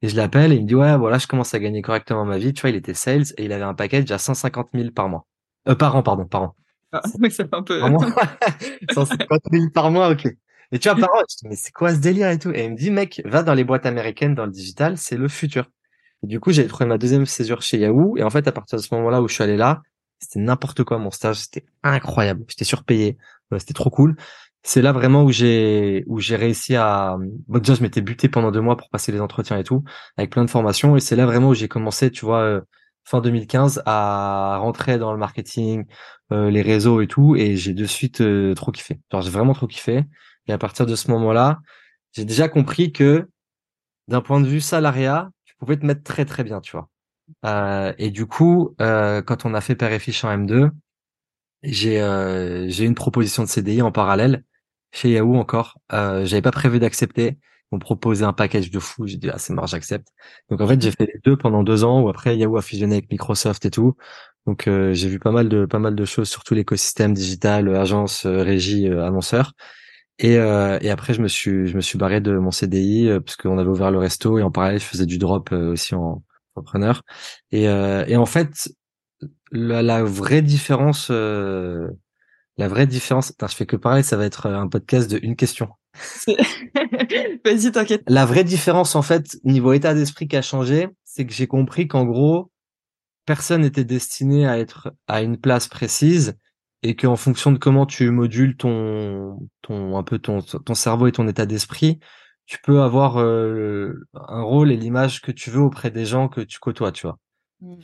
Et 0.00 0.08
je 0.08 0.16
l'appelle 0.16 0.52
et 0.52 0.56
il 0.56 0.62
me 0.62 0.68
dit, 0.68 0.74
ouais, 0.74 0.96
voilà, 0.96 1.18
je 1.18 1.26
commence 1.26 1.54
à 1.54 1.58
gagner 1.58 1.82
correctement 1.82 2.24
ma 2.24 2.38
vie. 2.38 2.52
Tu 2.52 2.60
vois, 2.60 2.70
il 2.70 2.76
était 2.76 2.94
sales 2.94 3.24
et 3.36 3.44
il 3.44 3.52
avait 3.52 3.64
un 3.64 3.74
package 3.74 4.10
à 4.10 4.18
150 4.18 4.68
000 4.72 4.90
par 4.92 5.08
mois. 5.08 5.26
Euh, 5.68 5.74
par 5.74 5.96
an, 5.96 6.02
pardon, 6.02 6.24
par 6.24 6.42
an. 6.42 6.54
Ah, 6.92 7.02
mais 7.18 7.30
c'est 7.30 7.52
un 7.52 7.62
peu. 7.62 7.80
Par 7.80 7.90
mois 7.90 8.06
150 8.92 9.40
000 9.52 9.70
par 9.74 9.90
mois, 9.90 10.10
ok. 10.10 10.28
Et 10.72 10.78
tu 10.78 10.88
vois, 10.88 10.98
par 10.98 11.14
an, 11.14 11.22
je 11.30 11.36
dis, 11.36 11.48
mais 11.48 11.56
c'est 11.56 11.72
quoi 11.72 11.94
ce 11.94 11.98
délire 11.98 12.28
et 12.30 12.38
tout? 12.38 12.50
Et 12.50 12.64
il 12.64 12.72
me 12.72 12.76
dit, 12.76 12.90
mec, 12.90 13.22
va 13.24 13.42
dans 13.42 13.54
les 13.54 13.64
boîtes 13.64 13.86
américaines, 13.86 14.34
dans 14.34 14.44
le 14.46 14.52
digital, 14.52 14.98
c'est 14.98 15.16
le 15.16 15.28
futur. 15.28 15.70
Et 16.22 16.26
du 16.26 16.40
coup, 16.40 16.52
j'ai 16.52 16.66
trouvé 16.66 16.86
ma 16.86 16.98
deuxième 16.98 17.26
césure 17.26 17.62
chez 17.62 17.78
Yahoo. 17.78 18.16
Et 18.16 18.22
en 18.22 18.30
fait, 18.30 18.46
à 18.48 18.52
partir 18.52 18.78
de 18.78 18.82
ce 18.82 18.94
moment-là 18.94 19.22
où 19.22 19.28
je 19.28 19.34
suis 19.34 19.42
allé 19.44 19.56
là, 19.56 19.82
c'était 20.18 20.40
n'importe 20.40 20.84
quoi. 20.84 20.98
Mon 20.98 21.10
stage, 21.10 21.36
c'était 21.36 21.64
incroyable. 21.82 22.44
J'étais 22.48 22.64
surpayé. 22.64 23.16
C'était 23.58 23.74
trop 23.74 23.90
cool. 23.90 24.16
C'est 24.62 24.82
là 24.82 24.92
vraiment 24.92 25.22
où 25.22 25.30
j'ai 25.32 26.04
où 26.06 26.18
j'ai 26.20 26.36
réussi 26.36 26.76
à. 26.76 27.16
Bon, 27.46 27.58
déjà, 27.58 27.74
je 27.74 27.82
m'étais 27.82 28.02
buté 28.02 28.28
pendant 28.28 28.50
deux 28.50 28.60
mois 28.60 28.76
pour 28.76 28.90
passer 28.90 29.12
les 29.12 29.20
entretiens 29.20 29.56
et 29.58 29.64
tout, 29.64 29.84
avec 30.16 30.30
plein 30.30 30.44
de 30.44 30.50
formations. 30.50 30.96
Et 30.96 31.00
c'est 31.00 31.16
là 31.16 31.24
vraiment 31.26 31.50
où 31.50 31.54
j'ai 31.54 31.68
commencé, 31.68 32.10
tu 32.10 32.24
vois, 32.26 32.40
euh, 32.40 32.60
fin 33.04 33.20
2015, 33.20 33.82
à 33.86 34.58
rentrer 34.60 34.98
dans 34.98 35.12
le 35.12 35.18
marketing, 35.18 35.86
euh, 36.32 36.50
les 36.50 36.62
réseaux 36.62 37.00
et 37.00 37.06
tout. 37.06 37.36
Et 37.36 37.56
j'ai 37.56 37.72
de 37.72 37.86
suite 37.86 38.20
euh, 38.20 38.54
trop 38.54 38.72
kiffé. 38.72 39.00
Genre, 39.12 39.22
j'ai 39.22 39.30
vraiment 39.30 39.54
trop 39.54 39.66
kiffé. 39.66 40.04
Et 40.48 40.52
à 40.52 40.58
partir 40.58 40.86
de 40.86 40.94
ce 40.96 41.10
moment-là, 41.10 41.60
j'ai 42.12 42.24
déjà 42.24 42.48
compris 42.48 42.92
que 42.92 43.28
d'un 44.08 44.20
point 44.20 44.40
de 44.40 44.48
vue 44.48 44.60
salariat, 44.60 45.30
tu 45.44 45.54
pouvais 45.58 45.76
te 45.76 45.86
mettre 45.86 46.02
très 46.02 46.24
très 46.24 46.44
bien, 46.44 46.60
tu 46.60 46.72
vois. 46.72 46.88
Euh, 47.46 47.92
et 47.98 48.10
du 48.10 48.26
coup, 48.26 48.74
euh, 48.80 49.22
quand 49.22 49.46
on 49.46 49.54
a 49.54 49.60
fait 49.60 49.76
Père 49.76 49.92
et 49.92 49.98
Fiche 49.98 50.24
en 50.24 50.30
M2, 50.30 50.70
j'ai 51.62 52.00
euh, 52.00 52.68
j'ai 52.68 52.84
une 52.84 52.94
proposition 52.94 53.42
de 53.42 53.48
CDI 53.48 53.82
en 53.82 53.92
parallèle 53.92 54.44
chez 54.92 55.10
Yahoo 55.12 55.36
encore. 55.36 55.78
Euh, 55.92 56.24
J'avais 56.24 56.42
pas 56.42 56.50
prévu 56.52 56.78
d'accepter. 56.78 57.38
Ils 57.72 57.74
m'ont 57.76 57.78
proposé 57.80 58.24
un 58.24 58.32
package 58.32 58.70
de 58.70 58.78
fou. 58.78 59.06
J'ai 59.06 59.16
dit 59.18 59.28
ah 59.30 59.38
c'est 59.38 59.52
mort, 59.52 59.66
j'accepte. 59.66 60.08
Donc 60.50 60.60
en 60.60 60.66
fait 60.68 60.80
j'ai 60.80 60.90
fait 60.92 61.06
les 61.06 61.20
deux 61.24 61.36
pendant 61.36 61.62
deux 61.64 61.84
ans. 61.84 62.00
Où 62.02 62.08
après 62.08 62.36
Yahoo 62.36 62.56
a 62.56 62.62
fusionné 62.62 62.96
avec 62.96 63.10
Microsoft 63.10 63.66
et 63.66 63.70
tout. 63.70 63.96
Donc 64.46 64.68
euh, 64.68 64.94
j'ai 64.94 65.08
vu 65.08 65.18
pas 65.18 65.32
mal 65.32 65.48
de 65.48 65.66
pas 65.66 65.78
mal 65.78 65.94
de 65.94 66.04
choses 66.04 66.28
sur 66.30 66.44
tout 66.44 66.54
l'écosystème 66.54 67.12
digital, 67.14 67.74
agence, 67.76 68.26
régie, 68.26 68.88
annonceur. 68.88 69.52
Et, 70.18 70.36
euh, 70.36 70.78
et 70.80 70.90
après, 70.90 71.14
je 71.14 71.22
me 71.22 71.28
suis, 71.28 71.68
je 71.68 71.76
me 71.76 71.80
suis 71.80 71.96
barré 71.96 72.20
de 72.20 72.36
mon 72.36 72.50
CDI 72.50 73.08
euh, 73.08 73.20
parce 73.20 73.36
qu'on 73.36 73.58
avait 73.58 73.68
ouvert 73.68 73.90
le 73.90 73.98
resto 73.98 74.38
et 74.38 74.42
en 74.42 74.50
parallèle, 74.50 74.80
je 74.80 74.84
faisais 74.84 75.06
du 75.06 75.18
drop 75.18 75.52
euh, 75.52 75.72
aussi 75.72 75.94
en 75.94 76.22
entrepreneur. 76.54 77.02
Et, 77.52 77.68
euh, 77.68 78.04
et 78.08 78.16
en 78.16 78.26
fait, 78.26 78.68
la, 79.52 79.82
la 79.82 80.02
vraie 80.02 80.42
différence, 80.42 81.08
euh, 81.10 81.88
la 82.56 82.68
vraie 82.68 82.86
différence, 82.88 83.32
je 83.40 83.54
fais 83.54 83.66
que 83.66 83.76
parler, 83.76 84.02
ça 84.02 84.16
va 84.16 84.24
être 84.24 84.46
un 84.46 84.68
podcast 84.68 85.10
de 85.10 85.20
une 85.22 85.36
question. 85.36 85.68
Vas-y, 87.44 87.72
t'inquiète. 87.72 88.02
La 88.08 88.26
vraie 88.26 88.44
différence, 88.44 88.96
en 88.96 89.02
fait, 89.02 89.36
niveau 89.44 89.72
état 89.72 89.94
d'esprit 89.94 90.26
qui 90.26 90.36
a 90.36 90.42
changé, 90.42 90.88
c'est 91.04 91.24
que 91.26 91.32
j'ai 91.32 91.46
compris 91.46 91.86
qu'en 91.86 92.04
gros, 92.04 92.50
personne 93.24 93.62
n'était 93.62 93.84
destiné 93.84 94.46
à 94.48 94.58
être 94.58 94.92
à 95.06 95.22
une 95.22 95.38
place 95.38 95.68
précise 95.68 96.36
et 96.82 96.94
qu'en 96.96 97.16
fonction 97.16 97.52
de 97.52 97.58
comment 97.58 97.86
tu 97.86 98.10
modules 98.10 98.56
ton 98.56 99.48
ton 99.62 99.96
un 99.96 100.02
peu 100.02 100.18
ton 100.18 100.40
ton 100.40 100.74
cerveau 100.74 101.06
et 101.06 101.12
ton 101.12 101.26
état 101.28 101.46
d'esprit, 101.46 101.98
tu 102.46 102.58
peux 102.62 102.80
avoir 102.82 103.18
euh, 103.18 104.06
un 104.14 104.42
rôle 104.42 104.70
et 104.72 104.76
l'image 104.76 105.20
que 105.20 105.32
tu 105.32 105.50
veux 105.50 105.60
auprès 105.60 105.90
des 105.90 106.06
gens 106.06 106.28
que 106.28 106.40
tu 106.40 106.58
côtoies, 106.58 106.92
tu 106.92 107.06
vois. 107.06 107.18
Mmh. 107.60 107.76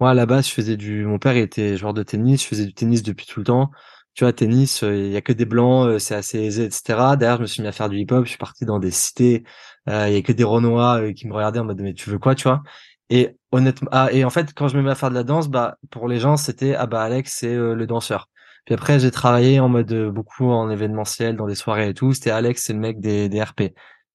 Moi 0.00 0.10
à 0.10 0.14
la 0.14 0.26
base, 0.26 0.48
je 0.48 0.52
faisais 0.52 0.76
du 0.76 1.04
mon 1.04 1.18
père 1.18 1.36
était 1.36 1.76
joueur 1.76 1.94
de 1.94 2.02
tennis, 2.02 2.42
je 2.42 2.48
faisais 2.48 2.66
du 2.66 2.74
tennis 2.74 3.02
depuis 3.02 3.26
tout 3.26 3.40
le 3.40 3.46
temps. 3.46 3.70
Tu 4.14 4.24
vois, 4.24 4.32
tennis, 4.34 4.82
euh, 4.82 4.94
il 4.94 5.10
y 5.10 5.16
a 5.16 5.22
que 5.22 5.32
des 5.32 5.46
blancs, 5.46 5.88
euh, 5.88 5.98
c'est 5.98 6.14
assez 6.14 6.38
aisé, 6.38 6.64
etc. 6.64 7.16
Derrière, 7.16 7.38
je 7.38 7.42
me 7.42 7.46
suis 7.46 7.62
mis 7.62 7.68
à 7.68 7.72
faire 7.72 7.88
du 7.88 7.96
hip-hop, 7.98 8.24
je 8.24 8.28
suis 8.30 8.38
parti 8.38 8.66
dans 8.66 8.78
des 8.78 8.90
cités, 8.90 9.42
il 9.86 9.92
y 9.92 10.16
a 10.16 10.22
que 10.22 10.32
des 10.32 10.44
Renois 10.44 11.12
qui 11.14 11.26
me 11.26 11.32
regardaient 11.32 11.60
en 11.60 11.64
mode 11.64 11.80
mais 11.80 11.94
tu 11.94 12.10
veux 12.10 12.18
quoi, 12.18 12.34
tu 12.34 12.44
vois? 12.44 12.62
Et 13.08 13.36
honnêtement, 13.52 13.88
ah, 13.92 14.08
et 14.12 14.24
en 14.24 14.30
fait, 14.30 14.52
quand 14.54 14.68
je 14.68 14.76
me 14.76 14.82
mets 14.82 14.90
à 14.90 14.94
faire 14.94 15.10
de 15.10 15.14
la 15.14 15.24
danse, 15.24 15.48
bah, 15.48 15.76
pour 15.90 16.08
les 16.08 16.18
gens, 16.18 16.36
c'était, 16.36 16.74
ah 16.74 16.86
bah, 16.86 17.02
Alex, 17.02 17.32
c'est 17.38 17.54
euh, 17.54 17.74
le 17.74 17.86
danseur. 17.86 18.28
Puis 18.64 18.74
après, 18.74 18.98
j'ai 19.00 19.10
travaillé 19.10 19.60
en 19.60 19.68
mode 19.68 19.92
euh, 19.92 20.10
beaucoup 20.10 20.50
en 20.50 20.70
événementiel, 20.70 21.36
dans 21.36 21.46
des 21.46 21.54
soirées 21.54 21.90
et 21.90 21.94
tout. 21.94 22.12
C'était 22.14 22.30
Alex, 22.30 22.62
c'est 22.64 22.72
le 22.72 22.78
mec 22.80 23.00
des, 23.00 23.28
des 23.28 23.42
RP. 23.42 23.62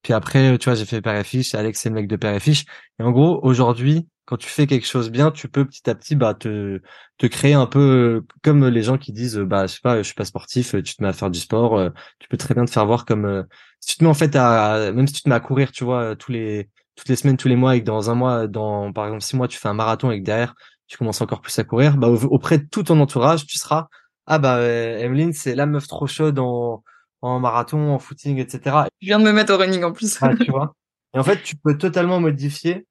Puis 0.01 0.13
après, 0.13 0.57
tu 0.57 0.65
vois, 0.65 0.75
j'ai 0.75 0.85
fait 0.85 1.01
Père 1.01 1.15
et 1.15 1.23
Fiche, 1.23 1.53
Alex, 1.55 1.79
c'est 1.79 1.89
le 1.89 1.95
mec 1.95 2.07
de 2.07 2.15
Père 2.15 2.33
et 2.33 2.39
Fiche. 2.39 2.65
Et 2.99 3.03
en 3.03 3.11
gros, 3.11 3.39
aujourd'hui, 3.43 4.07
quand 4.25 4.37
tu 4.37 4.47
fais 4.47 4.67
quelque 4.67 4.87
chose 4.87 5.09
bien, 5.11 5.31
tu 5.31 5.49
peux 5.49 5.65
petit 5.65 5.89
à 5.89 5.95
petit, 5.95 6.15
bah, 6.15 6.33
te, 6.33 6.81
te 7.17 7.27
créer 7.27 7.53
un 7.53 7.65
peu 7.65 7.79
euh, 7.79 8.27
comme 8.43 8.65
les 8.67 8.83
gens 8.83 8.97
qui 8.97 9.11
disent, 9.13 9.37
bah, 9.37 9.67
je 9.67 9.73
sais 9.73 9.81
pas, 9.81 9.97
je 9.97 10.03
suis 10.03 10.13
pas 10.15 10.25
sportif, 10.25 10.71
tu 10.83 10.95
te 10.95 11.03
mets 11.03 11.09
à 11.09 11.13
faire 11.13 11.29
du 11.31 11.39
sport, 11.39 11.91
tu 12.19 12.27
peux 12.29 12.37
très 12.37 12.53
bien 12.53 12.65
te 12.65 12.71
faire 12.71 12.85
voir 12.85 13.05
comme, 13.05 13.45
si 13.79 13.93
tu 13.93 13.97
te 13.99 14.03
mets 14.03 14.09
en 14.09 14.13
fait 14.13 14.35
à, 14.35 14.91
même 14.93 15.07
si 15.07 15.13
tu 15.13 15.21
te 15.23 15.29
mets 15.29 15.35
à 15.35 15.39
courir, 15.39 15.71
tu 15.71 15.83
vois, 15.83 16.15
tous 16.15 16.31
les, 16.31 16.69
toutes 16.97 17.07
les 17.07 17.15
semaines, 17.15 17.37
tous 17.37 17.47
les 17.47 17.55
mois, 17.55 17.77
et 17.77 17.79
que 17.79 17.85
dans 17.85 18.09
un 18.09 18.15
mois, 18.15 18.47
dans 18.47 18.91
par 18.91 19.05
exemple 19.05 19.23
six 19.23 19.37
mois, 19.37 19.47
tu 19.47 19.57
fais 19.57 19.69
un 19.69 19.73
marathon 19.73 20.11
et 20.11 20.19
que 20.19 20.25
derrière, 20.25 20.55
tu 20.87 20.97
commences 20.97 21.21
encore 21.21 21.41
plus 21.41 21.57
à 21.59 21.63
courir, 21.63 21.95
bah 21.97 22.09
auprès 22.09 22.57
de 22.57 22.65
tout 22.69 22.83
ton 22.83 22.99
entourage, 22.99 23.45
tu 23.45 23.57
seras 23.57 23.87
ah 24.25 24.39
bah 24.39 24.57
euh, 24.57 24.97
Emeline, 24.97 25.31
c'est 25.31 25.55
la 25.55 25.65
meuf 25.65 25.87
trop 25.87 26.05
chaude 26.05 26.37
en, 26.39 26.83
en 27.21 27.39
marathon, 27.39 27.91
en 27.93 27.99
footing, 27.99 28.37
etc. 28.39 28.75
Je 29.01 29.07
viens 29.07 29.19
de 29.19 29.23
me 29.23 29.31
mettre 29.31 29.53
au 29.53 29.57
running 29.57 29.83
en 29.83 29.93
plus. 29.93 30.17
Ah, 30.21 30.35
tu 30.35 30.51
vois. 30.51 30.73
Et 31.13 31.19
en 31.19 31.23
fait, 31.23 31.41
tu 31.43 31.55
peux 31.55 31.77
totalement 31.77 32.19
modifier 32.19 32.85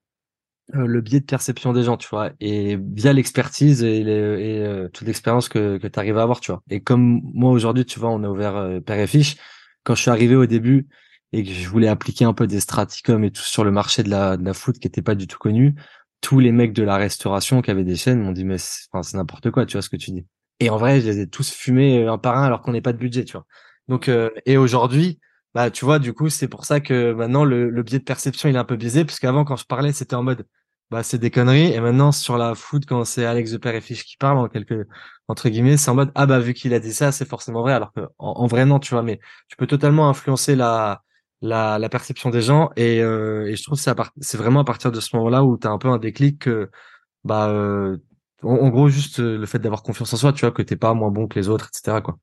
euh, 0.74 0.86
le 0.86 1.00
biais 1.00 1.20
de 1.20 1.26
perception 1.26 1.72
des 1.72 1.84
gens, 1.84 1.96
tu 1.96 2.08
vois, 2.08 2.30
et 2.40 2.76
via 2.76 3.12
l'expertise 3.12 3.84
et, 3.84 4.02
les, 4.02 4.12
et 4.12 4.64
euh, 4.64 4.88
toute 4.88 5.06
l'expérience 5.06 5.48
que, 5.48 5.78
que 5.78 5.86
tu 5.86 5.98
arrives 5.98 6.18
à 6.18 6.22
avoir, 6.22 6.40
tu 6.40 6.50
vois. 6.50 6.62
Et 6.70 6.80
comme 6.80 7.20
moi 7.34 7.52
aujourd'hui, 7.52 7.84
tu 7.84 8.00
vois, 8.00 8.10
on 8.10 8.24
a 8.24 8.28
ouvert 8.28 8.56
euh, 8.56 8.80
Père 8.80 8.98
et 8.98 9.06
Fiche. 9.06 9.36
Quand 9.84 9.94
je 9.94 10.00
suis 10.00 10.10
arrivé 10.10 10.34
au 10.34 10.46
début, 10.46 10.88
et 11.32 11.44
que 11.44 11.50
je 11.50 11.68
voulais 11.68 11.88
appliquer 11.88 12.24
un 12.24 12.32
peu 12.32 12.46
des 12.46 12.60
straticums 12.60 13.24
et 13.24 13.30
tout 13.30 13.42
sur 13.42 13.64
le 13.64 13.70
marché 13.70 14.02
de 14.02 14.10
la, 14.10 14.36
de 14.36 14.44
la 14.44 14.54
foot 14.54 14.78
qui 14.78 14.86
était 14.86 15.02
pas 15.02 15.14
du 15.14 15.26
tout 15.26 15.38
connu, 15.38 15.74
tous 16.20 16.40
les 16.40 16.52
mecs 16.52 16.72
de 16.72 16.82
la 16.82 16.96
restauration 16.96 17.62
qui 17.62 17.70
avaient 17.70 17.84
des 17.84 17.96
chaînes 17.96 18.22
m'ont 18.22 18.32
dit 18.32 18.44
mais 18.44 18.58
c'est 18.58 19.14
n'importe 19.14 19.50
quoi, 19.50 19.66
tu 19.66 19.72
vois 19.72 19.82
ce 19.82 19.90
que 19.90 19.96
tu 19.96 20.10
dis. 20.10 20.26
Et 20.60 20.70
en 20.70 20.76
vrai, 20.78 21.00
je 21.00 21.06
les 21.06 21.20
ai 21.20 21.28
tous 21.28 21.50
fumés 21.52 22.04
euh, 22.04 22.12
un 22.12 22.18
par 22.18 22.38
un 22.38 22.44
alors 22.44 22.62
qu'on 22.62 22.72
n'est 22.72 22.80
pas 22.80 22.92
de 22.92 22.98
budget, 22.98 23.24
tu 23.24 23.32
vois. 23.32 23.46
Donc 23.88 24.08
euh, 24.08 24.30
et 24.46 24.56
aujourd'hui, 24.56 25.20
bah 25.54 25.70
tu 25.70 25.84
vois, 25.84 25.98
du 25.98 26.12
coup, 26.14 26.28
c'est 26.28 26.48
pour 26.48 26.64
ça 26.64 26.80
que 26.80 27.12
maintenant 27.12 27.44
le, 27.44 27.70
le 27.70 27.82
biais 27.82 27.98
de 27.98 28.04
perception 28.04 28.48
il 28.48 28.56
est 28.56 28.58
un 28.58 28.64
peu 28.64 28.76
biaisé 28.76 29.04
parce 29.04 29.20
qu'avant 29.20 29.44
quand 29.44 29.56
je 29.56 29.66
parlais, 29.66 29.92
c'était 29.92 30.14
en 30.16 30.22
mode 30.22 30.46
bah 30.90 31.02
c'est 31.02 31.18
des 31.18 31.30
conneries 31.30 31.72
et 31.72 31.80
maintenant 31.80 32.12
sur 32.12 32.38
la 32.38 32.54
foot 32.54 32.84
quand 32.86 33.04
c'est 33.04 33.24
Alex 33.24 33.50
de 33.50 33.58
Père 33.58 33.74
et 33.74 33.80
Fiche 33.80 34.04
qui 34.04 34.16
parle 34.16 34.38
en 34.38 34.48
quelque 34.48 34.86
entre 35.28 35.48
guillemets, 35.48 35.76
c'est 35.76 35.90
en 35.90 35.94
mode 35.96 36.12
ah 36.14 36.26
bah 36.26 36.38
vu 36.38 36.54
qu'il 36.54 36.72
a 36.74 36.80
dit 36.80 36.92
ça, 36.92 37.12
c'est 37.12 37.28
forcément 37.28 37.62
vrai 37.62 37.72
alors 37.72 37.92
que 37.92 38.00
en 38.18 38.46
vrai 38.46 38.66
non, 38.66 38.78
tu 38.78 38.94
vois, 38.94 39.02
mais 39.02 39.20
tu 39.48 39.56
peux 39.56 39.66
totalement 39.66 40.08
influencer 40.08 40.56
la 40.56 41.02
la, 41.42 41.78
la 41.78 41.88
perception 41.88 42.30
des 42.30 42.42
gens 42.42 42.70
et, 42.76 43.00
euh, 43.02 43.46
et 43.46 43.56
je 43.56 43.62
trouve 43.62 43.78
que 43.78 43.92
c'est 44.20 44.36
vraiment 44.36 44.60
à 44.60 44.64
partir 44.64 44.90
de 44.90 45.00
ce 45.00 45.14
moment-là 45.16 45.44
où 45.44 45.58
tu 45.58 45.66
as 45.66 45.70
un 45.70 45.78
peu 45.78 45.88
un 45.88 45.98
déclic 45.98 46.40
que 46.40 46.70
bah 47.24 47.48
euh, 47.48 47.98
en, 48.42 48.68
gros 48.68 48.88
juste 48.88 49.20
euh, 49.20 49.36
le 49.36 49.46
fait 49.46 49.58
d'avoir 49.58 49.82
confiance 49.82 50.12
en 50.12 50.16
soi 50.16 50.32
tu 50.32 50.40
vois 50.40 50.52
que 50.52 50.62
t'es 50.62 50.76
pas 50.76 50.94
moins 50.94 51.10
bon 51.10 51.26
que 51.26 51.38
les 51.38 51.48
autres 51.48 51.68
etc 51.68 51.98
quoi. 52.02 52.18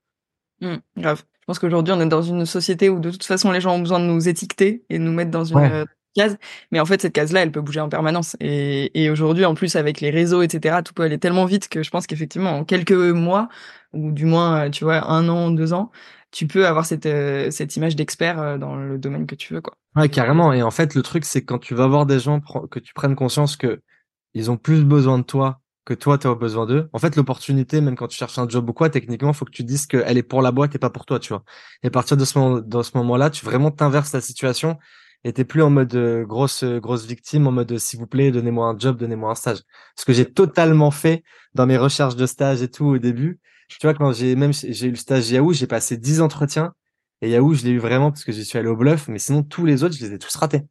Mmh, 0.61 0.75
grave. 0.97 1.23
Je 1.41 1.45
pense 1.45 1.59
qu'aujourd'hui 1.59 1.93
on 1.93 1.99
est 1.99 2.07
dans 2.07 2.21
une 2.21 2.45
société 2.45 2.89
où 2.89 2.99
de 2.99 3.11
toute 3.11 3.25
façon 3.25 3.51
les 3.51 3.61
gens 3.61 3.75
ont 3.75 3.79
besoin 3.79 3.99
de 3.99 4.05
nous 4.05 4.27
étiqueter 4.29 4.85
et 4.89 4.97
de 4.97 5.03
nous 5.03 5.11
mettre 5.11 5.31
dans 5.31 5.43
une 5.43 5.57
euh, 5.57 5.85
case. 6.15 6.37
Mais 6.71 6.79
en 6.79 6.85
fait 6.85 7.01
cette 7.01 7.13
case 7.13 7.33
là 7.33 7.41
elle 7.41 7.51
peut 7.51 7.61
bouger 7.61 7.81
en 7.81 7.89
permanence. 7.89 8.37
Et, 8.39 9.03
et 9.03 9.09
aujourd'hui 9.09 9.45
en 9.45 9.53
plus 9.53 9.75
avec 9.75 9.99
les 9.99 10.09
réseaux 10.09 10.41
etc 10.41 10.79
tout 10.83 10.93
peut 10.93 11.03
aller 11.03 11.19
tellement 11.19 11.45
vite 11.45 11.67
que 11.67 11.83
je 11.83 11.89
pense 11.89 12.07
qu'effectivement 12.07 12.57
en 12.57 12.63
quelques 12.63 12.91
mois 12.93 13.49
ou 13.91 14.11
du 14.11 14.25
moins 14.25 14.69
tu 14.71 14.85
vois 14.85 15.11
un 15.11 15.27
an 15.29 15.51
deux 15.51 15.73
ans 15.73 15.91
tu 16.33 16.47
peux 16.47 16.65
avoir 16.65 16.85
cette, 16.85 17.05
euh, 17.05 17.51
cette 17.51 17.75
image 17.77 17.95
d'expert 17.95 18.41
euh, 18.41 18.57
dans 18.57 18.75
le 18.75 18.97
domaine 18.97 19.27
que 19.27 19.35
tu 19.35 19.53
veux, 19.53 19.61
quoi. 19.61 19.77
Ouais, 19.95 20.09
carrément. 20.09 20.51
Et 20.51 20.63
en 20.63 20.71
fait, 20.71 20.95
le 20.95 21.03
truc, 21.03 21.25
c'est 21.25 21.45
quand 21.45 21.59
tu 21.59 21.75
vas 21.75 21.87
voir 21.87 22.07
des 22.07 22.19
gens, 22.19 22.41
que 22.41 22.79
tu 22.79 22.93
prennes 22.93 23.15
conscience 23.15 23.55
que 23.55 23.79
ils 24.33 24.49
ont 24.49 24.57
plus 24.57 24.83
besoin 24.83 25.19
de 25.19 25.23
toi 25.23 25.61
que 25.85 25.93
toi, 25.93 26.17
tu 26.17 26.27
as 26.27 26.35
besoin 26.35 26.65
d'eux. 26.65 26.89
En 26.93 26.99
fait, 26.99 27.15
l'opportunité, 27.15 27.81
même 27.81 27.95
quand 27.95 28.07
tu 28.07 28.17
cherches 28.17 28.39
un 28.39 28.47
job 28.47 28.69
ou 28.69 28.73
quoi, 28.73 28.89
techniquement, 28.89 29.33
faut 29.33 29.43
que 29.45 29.51
tu 29.51 29.63
dises 29.63 29.85
qu'elle 29.85 30.17
est 30.17 30.23
pour 30.23 30.41
la 30.41 30.51
boîte 30.51 30.73
et 30.75 30.79
pas 30.79 30.89
pour 30.89 31.05
toi, 31.05 31.19
tu 31.19 31.29
vois. 31.33 31.43
Et 31.83 31.87
à 31.87 31.89
partir 31.89 32.15
de 32.15 32.23
ce 32.23 32.39
moment, 32.39 32.61
dans 32.61 32.83
ce 32.83 32.97
moment-là, 32.97 33.29
tu 33.29 33.45
vraiment 33.45 33.69
t'inverses 33.69 34.13
la 34.13 34.21
situation 34.21 34.77
et 35.25 35.33
t'es 35.33 35.43
plus 35.43 35.61
en 35.61 35.69
mode 35.69 35.93
euh, 35.95 36.25
grosse 36.25 36.63
grosse 36.63 37.05
victime, 37.05 37.47
en 37.47 37.51
mode 37.51 37.77
s'il 37.77 37.99
vous 37.99 38.07
plaît, 38.07 38.31
donnez-moi 38.31 38.67
un 38.67 38.79
job, 38.79 38.97
donnez-moi 38.97 39.31
un 39.31 39.35
stage. 39.35 39.59
Ce 39.97 40.05
que 40.05 40.13
j'ai 40.13 40.25
totalement 40.25 40.91
fait 40.91 41.23
dans 41.53 41.65
mes 41.65 41.77
recherches 41.77 42.15
de 42.15 42.25
stage 42.25 42.61
et 42.61 42.71
tout 42.71 42.85
au 42.85 42.97
début. 42.97 43.39
Tu 43.67 43.77
vois, 43.87 43.93
quand 43.93 44.11
j'ai 44.13 44.35
même 44.35 44.53
j'ai 44.53 44.87
eu 44.87 44.91
le 44.91 44.95
stage 44.95 45.29
Yahoo, 45.31 45.53
j'ai 45.53 45.67
passé 45.67 45.97
10 45.97 46.21
entretiens. 46.21 46.73
Et 47.21 47.29
Yahoo, 47.31 47.53
je 47.53 47.63
l'ai 47.63 47.71
eu 47.71 47.79
vraiment 47.79 48.11
parce 48.11 48.23
que 48.25 48.31
je 48.31 48.41
suis 48.41 48.57
allé 48.59 48.67
au 48.67 48.75
bluff, 48.75 49.07
mais 49.07 49.19
sinon 49.19 49.43
tous 49.43 49.65
les 49.65 49.83
autres, 49.83 49.95
je 49.95 50.05
les 50.05 50.13
ai 50.13 50.19
tous 50.19 50.35
ratés. 50.35 50.61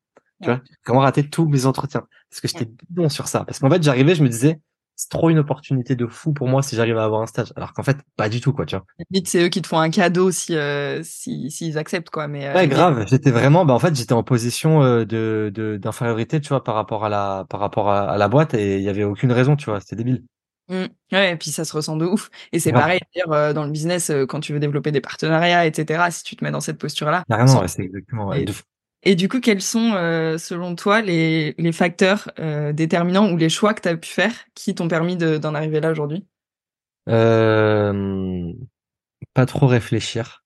Tu 0.43 0.51
vois, 0.51 0.61
comment 0.85 1.01
raté 1.01 1.29
tous 1.29 1.47
mes 1.49 1.67
entretiens? 1.67 2.07
Parce 2.31 2.41
que 2.41 2.49
j'étais 2.49 2.69
bon 2.91 3.09
sur 3.09 3.29
ça. 3.29 3.45
Parce 3.45 3.59
qu'en 3.59 3.71
fait, 3.71 3.83
j'arrivais, 3.83 4.15
je 4.15 4.23
me 4.23 4.29
disais, 4.29 4.61
c'est 4.97 5.09
trop 5.09 5.31
une 5.31 5.39
opportunité 5.39 5.97
de 5.97 6.07
fou 6.07 6.33
pour 6.33 6.49
moi 6.49 6.63
si 6.63 6.77
j'arrive 6.77 6.99
à 6.99 7.05
avoir 7.05 7.23
un 7.23 7.27
stage. 7.27 7.53
Alors 7.57 7.73
qu'en 7.73 7.83
fait, 7.83 7.97
pas 8.17 8.29
du 8.29 8.41
tout, 8.41 8.53
quoi, 8.53 8.67
tu 8.67 8.77
vois. 8.77 8.85
C'est 9.25 9.43
eux 9.45 9.49
qui 9.49 9.63
te 9.63 9.67
font 9.67 9.79
un 9.79 9.91
cadeau 9.91 10.31
si, 10.31 10.55
euh, 10.57 11.01
si, 11.03 11.51
s'ils 11.51 11.79
acceptent, 11.79 12.11
quoi. 12.11 12.29
Mais, 12.29 12.47
euh, 12.49 12.55
Ouais, 12.55 12.69
grave. 12.69 13.07
J'étais 13.09 13.31
vraiment, 13.31 13.65
bah, 13.65 13.75
en 13.75 13.79
fait, 13.79 13.95
j'étais 13.97 14.13
en 14.13 14.23
position 14.23 14.83
euh, 14.83 15.05
de, 15.05 15.51
de, 15.55 15.77
d'infériorité, 15.77 16.41
tu 16.41 16.49
vois, 16.49 16.63
par 16.63 16.75
rapport 16.75 17.05
à 17.05 17.09
la, 17.09 17.47
par 17.49 17.61
rapport 17.61 17.89
à, 17.91 18.11
à 18.11 18.19
la 18.19 18.29
boîte 18.29 18.55
et 18.55 18.77
il 18.79 18.83
y 18.83 18.89
avait 18.89 19.05
aucune 19.05 19.33
raison, 19.33 19.57
tu 19.57 19.67
vois. 19.71 19.81
C'était 19.81 19.97
débile. 19.97 20.25
Mmh. 20.73 20.87
Ouais, 21.13 21.33
et 21.33 21.37
puis 21.37 21.51
ça 21.51 21.67
se 21.67 21.73
ressent 21.75 21.99
de 21.99 22.07
ouf. 22.07 22.31
Et 22.53 22.59
c'est 22.59 22.73
pareil, 22.73 22.99
d'ailleurs, 23.15 23.33
euh, 23.33 23.53
dans 23.53 23.65
le 23.65 23.71
business, 23.71 24.09
euh, 24.09 24.25
quand 24.25 24.41
tu 24.41 24.55
veux 24.55 24.59
développer 24.59 24.91
des 24.91 25.03
partenariats, 25.03 25.67
etc., 25.67 26.11
si 26.11 26.25
tu 26.25 26.35
te 26.35 26.43
mets 26.43 26.51
dans 26.51 26.63
cette 26.63 26.79
posture-là. 26.79 27.25
Carrément, 27.29 27.61
ouais, 27.61 27.69
c'est 27.69 27.83
exactement, 27.83 28.33
Et-. 28.33 28.47
Et 29.05 29.17
du 29.17 29.29
coup, 29.29 29.41
quels 29.41 29.61
sont, 29.61 29.95
euh, 29.95 30.39
selon 30.39 30.75
toi, 30.77 31.03
les, 31.03 31.55
les 31.59 31.73
facteurs 31.73 32.31
déterminants 32.73 33.31
ou 33.33 33.37
les 33.37 33.49
choix 33.49 33.75
que 33.75 33.83
tu 33.83 33.89
as 33.89 33.97
pu 33.97 34.09
faire 34.09 34.33
qui 34.55 34.75
t'ont 34.75 34.89
permis 34.89 35.17
de- 35.17 35.39
d'en 35.39 35.55
arriver 35.55 35.81
là 35.81 35.91
aujourd'hui? 35.91 36.25
Euh, 37.09 38.53
pas 39.35 39.45
trop 39.45 39.67
réfléchir. 39.67 40.42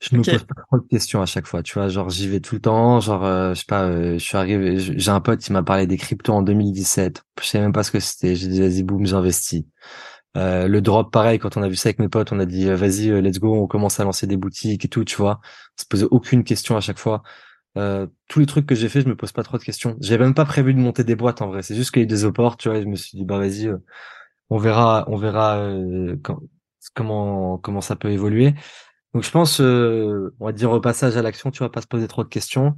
Je 0.00 0.14
me 0.14 0.24
Ok. 0.24 0.28
pose 0.28 0.44
pas 0.44 0.54
trop 0.66 0.78
de 0.78 0.86
questions 0.88 1.22
à 1.22 1.26
chaque 1.26 1.46
fois, 1.46 1.62
tu 1.62 1.72
vois, 1.74 1.88
genre 1.88 2.10
j'y 2.10 2.28
vais 2.28 2.40
tout 2.40 2.54
le 2.56 2.60
temps, 2.60 3.00
genre 3.00 3.24
euh, 3.24 3.54
je 3.54 3.60
sais 3.60 3.64
pas, 3.66 3.84
euh, 3.84 4.12
je 4.18 4.24
suis 4.24 4.36
arrivé, 4.36 4.78
j'ai 4.78 5.10
un 5.10 5.20
pote 5.20 5.40
qui 5.40 5.52
m'a 5.52 5.62
parlé 5.62 5.86
des 5.86 5.96
cryptos 5.96 6.34
en 6.34 6.42
2017, 6.42 7.24
je 7.40 7.46
sais 7.46 7.58
même 7.60 7.72
pas 7.72 7.82
ce 7.82 7.90
que 7.92 7.98
c'était, 8.00 8.36
j'ai 8.36 8.48
dit 8.48 8.60
vas-y 8.60 8.82
boum, 8.82 9.06
j'investis. 9.06 9.64
Euh, 10.36 10.68
le 10.68 10.80
drop 10.82 11.12
pareil, 11.12 11.38
quand 11.38 11.56
on 11.56 11.62
a 11.62 11.68
vu 11.68 11.76
ça 11.76 11.88
avec 11.90 11.98
mes 12.00 12.08
potes, 12.08 12.32
on 12.32 12.40
a 12.40 12.46
dit 12.46 12.68
euh, 12.68 12.76
vas-y 12.76 13.10
euh, 13.10 13.20
let's 13.22 13.38
go, 13.40 13.54
on 13.54 13.66
commence 13.68 14.00
à 14.00 14.04
lancer 14.04 14.26
des 14.26 14.36
boutiques 14.38 14.84
et 14.84 14.88
tout, 14.88 15.04
tu 15.04 15.16
vois. 15.16 15.40
On 15.78 15.82
se 15.82 15.86
posait 15.88 16.06
aucune 16.10 16.44
question 16.44 16.76
à 16.76 16.80
chaque 16.80 16.98
fois. 16.98 17.22
Euh, 17.78 18.06
tous 18.28 18.40
les 18.40 18.46
trucs 18.46 18.66
que 18.66 18.74
j'ai 18.76 18.88
fait, 18.90 19.02
je 19.02 19.08
me 19.08 19.16
pose 19.16 19.32
pas 19.32 19.42
trop 19.44 19.58
de 19.58 19.64
questions. 19.64 19.96
J'avais 20.00 20.24
même 20.24 20.34
pas 20.34 20.44
prévu 20.46 20.74
de 20.74 20.80
monter 20.80 21.04
des 21.04 21.16
boîtes 21.16 21.42
en 21.42 21.48
vrai, 21.48 21.62
c'est 21.62 21.76
juste 21.76 21.92
qu'il 21.92 22.00
y 22.02 22.04
a 22.04 22.06
eu 22.06 22.08
des 22.08 22.24
opports, 22.24 22.56
tu 22.58 22.68
vois, 22.70 22.78
et 22.78 22.82
je 22.82 22.88
me 22.88 22.96
suis 22.96 23.18
dit 23.18 23.24
bah 23.24 23.38
vas-y, 23.38 23.70
on 24.50 24.58
verra, 24.58 25.04
on 25.08 25.16
verra 25.16 25.58
euh, 25.58 26.16
quand- 26.22 26.40
comment 26.94 27.58
comment 27.58 27.80
ça 27.80 27.96
peut 27.96 28.10
évoluer. 28.10 28.54
Donc 29.14 29.22
je 29.22 29.30
pense, 29.30 29.60
euh, 29.60 30.34
on 30.40 30.46
va 30.46 30.52
dire 30.52 30.70
au 30.70 30.80
passage 30.80 31.16
à 31.16 31.22
l'action, 31.22 31.50
tu 31.50 31.60
vas 31.62 31.70
pas 31.70 31.80
se 31.80 31.86
poser 31.86 32.08
trop 32.08 32.24
de 32.24 32.28
questions. 32.28 32.76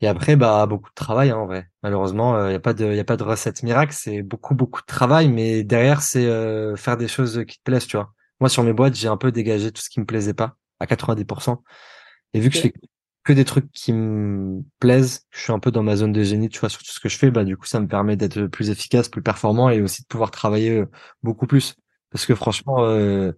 Et 0.00 0.08
après, 0.08 0.36
bah 0.36 0.66
beaucoup 0.66 0.90
de 0.90 0.94
travail 0.94 1.30
hein, 1.30 1.36
en 1.38 1.46
vrai. 1.46 1.68
Malheureusement, 1.82 2.46
il 2.48 2.52
y 2.52 2.54
a 2.54 2.60
pas 2.60 2.74
de, 2.74 2.94
y 2.94 3.00
a 3.00 3.04
pas 3.04 3.16
de 3.16 3.22
recette 3.22 3.62
miracle. 3.62 3.92
C'est 3.94 4.22
beaucoup 4.22 4.54
beaucoup 4.54 4.80
de 4.80 4.86
travail, 4.86 5.28
mais 5.28 5.64
derrière 5.64 6.02
c'est 6.02 6.26
euh, 6.26 6.76
faire 6.76 6.96
des 6.96 7.08
choses 7.08 7.44
qui 7.46 7.58
te 7.58 7.62
plaisent, 7.64 7.86
tu 7.86 7.96
vois. 7.96 8.12
Moi 8.40 8.50
sur 8.50 8.62
mes 8.62 8.72
boîtes, 8.74 8.94
j'ai 8.94 9.08
un 9.08 9.16
peu 9.16 9.32
dégagé 9.32 9.72
tout 9.72 9.80
ce 9.82 9.88
qui 9.88 10.00
me 10.00 10.06
plaisait 10.06 10.34
pas 10.34 10.56
à 10.80 10.86
90%. 10.86 11.62
Et 12.34 12.40
vu 12.40 12.50
que 12.50 12.56
je 12.56 12.60
fais 12.62 12.72
que 13.24 13.32
des 13.32 13.44
trucs 13.44 13.70
qui 13.72 13.92
me 13.92 14.62
plaisent, 14.80 15.26
je 15.30 15.40
suis 15.40 15.52
un 15.52 15.58
peu 15.58 15.70
dans 15.70 15.82
ma 15.82 15.96
zone 15.96 16.12
de 16.12 16.22
génie, 16.22 16.48
tu 16.48 16.60
vois, 16.60 16.68
sur 16.68 16.80
tout 16.80 16.92
ce 16.92 17.00
que 17.00 17.08
je 17.08 17.16
fais. 17.18 17.30
Bah 17.30 17.44
du 17.44 17.56
coup, 17.56 17.66
ça 17.66 17.80
me 17.80 17.88
permet 17.88 18.16
d'être 18.16 18.46
plus 18.46 18.70
efficace, 18.70 19.08
plus 19.08 19.22
performant 19.22 19.70
et 19.70 19.80
aussi 19.80 20.02
de 20.02 20.06
pouvoir 20.06 20.30
travailler 20.30 20.78
euh, 20.80 20.86
beaucoup 21.22 21.46
plus. 21.46 21.74
Parce 22.10 22.26
que 22.26 22.34
franchement. 22.34 22.84
Euh, 22.84 23.32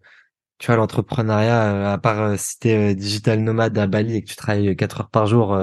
tu 0.58 0.66
vois, 0.66 0.76
l'entrepreneuriat, 0.76 1.72
euh, 1.72 1.92
à 1.92 1.98
part 1.98 2.20
euh, 2.20 2.34
si 2.36 2.58
t'es 2.58 2.92
euh, 2.92 2.94
digital 2.94 3.40
nomade 3.40 3.76
à 3.78 3.86
Bali 3.86 4.16
et 4.16 4.22
que 4.22 4.28
tu 4.28 4.36
travailles 4.36 4.74
4 4.76 5.00
heures 5.00 5.10
par 5.10 5.26
jour 5.26 5.58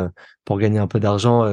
pour 0.45 0.59
gagner 0.59 0.79
un 0.79 0.87
peu 0.87 0.99
d'argent, 0.99 1.45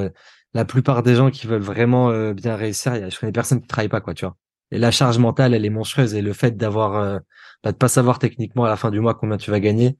la 0.53 0.65
plupart 0.65 1.03
des 1.03 1.15
gens 1.15 1.31
qui 1.31 1.47
veulent 1.47 1.61
vraiment 1.61 2.31
bien 2.33 2.55
réussir, 2.55 3.09
je 3.09 3.19
connais 3.19 3.31
personne 3.31 3.61
qui 3.61 3.67
travaille 3.67 3.89
pas, 3.89 4.01
quoi, 4.01 4.13
tu 4.13 4.25
vois. 4.25 4.37
Et 4.71 4.77
la 4.79 4.91
charge 4.91 5.17
mentale, 5.17 5.53
elle 5.53 5.65
est 5.65 5.69
monstrueuse 5.69 6.13
et 6.15 6.21
le 6.21 6.33
fait 6.33 6.57
d'avoir, 6.57 7.19
bah, 7.63 7.71
de 7.71 7.77
pas 7.77 7.87
savoir 7.87 8.19
techniquement 8.19 8.65
à 8.65 8.69
la 8.69 8.75
fin 8.77 8.91
du 8.91 8.99
mois 8.99 9.15
combien 9.15 9.37
tu 9.37 9.51
vas 9.51 9.59
gagner, 9.59 9.97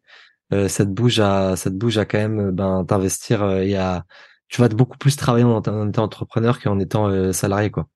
ça 0.52 0.86
te 0.86 0.90
bouge 0.92 1.20
à, 1.20 1.56
ça 1.56 1.70
te 1.72 1.76
bouge 1.76 1.98
à 1.98 2.06
quand 2.06 2.20
même, 2.20 2.52
ben, 2.52 2.86
t'investir 2.86 3.44
et 3.52 3.76
à, 3.76 4.06
tu 4.50 4.62
vas 4.62 4.70
beaucoup 4.70 4.98
plus 4.98 5.16
travailler 5.16 5.46
en, 5.46 5.58
en 5.58 5.90
étant 5.90 6.04
entrepreneur 6.04 6.60
qu'en 6.60 6.80
étant 6.80 7.34
salarié, 7.34 7.72
quoi. 7.72 7.88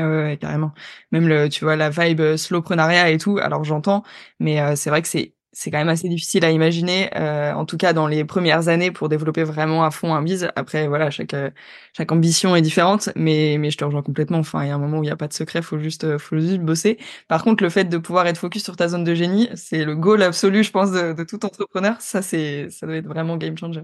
Ah 0.00 0.08
ouais, 0.08 0.22
ouais, 0.22 0.36
carrément. 0.36 0.72
Même 1.10 1.26
le, 1.26 1.48
tu 1.48 1.64
vois, 1.64 1.74
la 1.74 1.90
vibe 1.90 2.20
euh, 2.20 2.36
slowpreneuriat 2.36 3.10
et 3.10 3.18
tout. 3.18 3.38
Alors 3.38 3.64
j'entends, 3.64 4.04
mais 4.38 4.60
euh, 4.60 4.76
c'est 4.76 4.90
vrai 4.90 5.02
que 5.02 5.08
c'est 5.08 5.34
c'est 5.58 5.72
quand 5.72 5.78
même 5.78 5.88
assez 5.88 6.08
difficile 6.08 6.44
à 6.44 6.52
imaginer, 6.52 7.10
euh, 7.16 7.52
en 7.52 7.64
tout 7.64 7.76
cas 7.76 7.92
dans 7.92 8.06
les 8.06 8.24
premières 8.24 8.68
années 8.68 8.92
pour 8.92 9.08
développer 9.08 9.42
vraiment 9.42 9.82
à 9.82 9.90
fond 9.90 10.14
un 10.14 10.22
biz. 10.22 10.48
Après, 10.54 10.86
voilà, 10.86 11.10
chaque 11.10 11.34
euh, 11.34 11.50
chaque 11.96 12.12
ambition 12.12 12.54
est 12.54 12.62
différente, 12.62 13.08
mais 13.16 13.56
mais 13.58 13.72
je 13.72 13.76
te 13.78 13.84
rejoins 13.84 14.02
complètement. 14.02 14.38
Enfin, 14.38 14.62
il 14.64 14.68
y 14.68 14.70
a 14.70 14.76
un 14.76 14.78
moment 14.78 14.98
où 15.00 15.02
il 15.04 15.08
y 15.08 15.10
a 15.10 15.16
pas 15.16 15.26
de 15.26 15.32
secret, 15.32 15.60
faut 15.62 15.80
juste 15.80 16.04
euh, 16.04 16.18
faut 16.18 16.38
juste 16.38 16.60
bosser. 16.60 16.98
Par 17.26 17.42
contre, 17.42 17.64
le 17.64 17.70
fait 17.70 17.86
de 17.86 17.98
pouvoir 17.98 18.28
être 18.28 18.38
focus 18.38 18.62
sur 18.62 18.76
ta 18.76 18.86
zone 18.88 19.02
de 19.04 19.14
génie, 19.16 19.48
c'est 19.56 19.84
le 19.84 19.96
goal 19.96 20.22
absolu, 20.22 20.62
je 20.62 20.70
pense, 20.70 20.92
de, 20.92 21.24
tout 21.24 21.44
entrepreneur. 21.44 22.00
Ça, 22.00 22.22
c'est 22.22 22.70
ça 22.70 22.86
doit 22.86 22.96
être 22.96 23.08
vraiment 23.08 23.36
game 23.36 23.58
changer. 23.58 23.82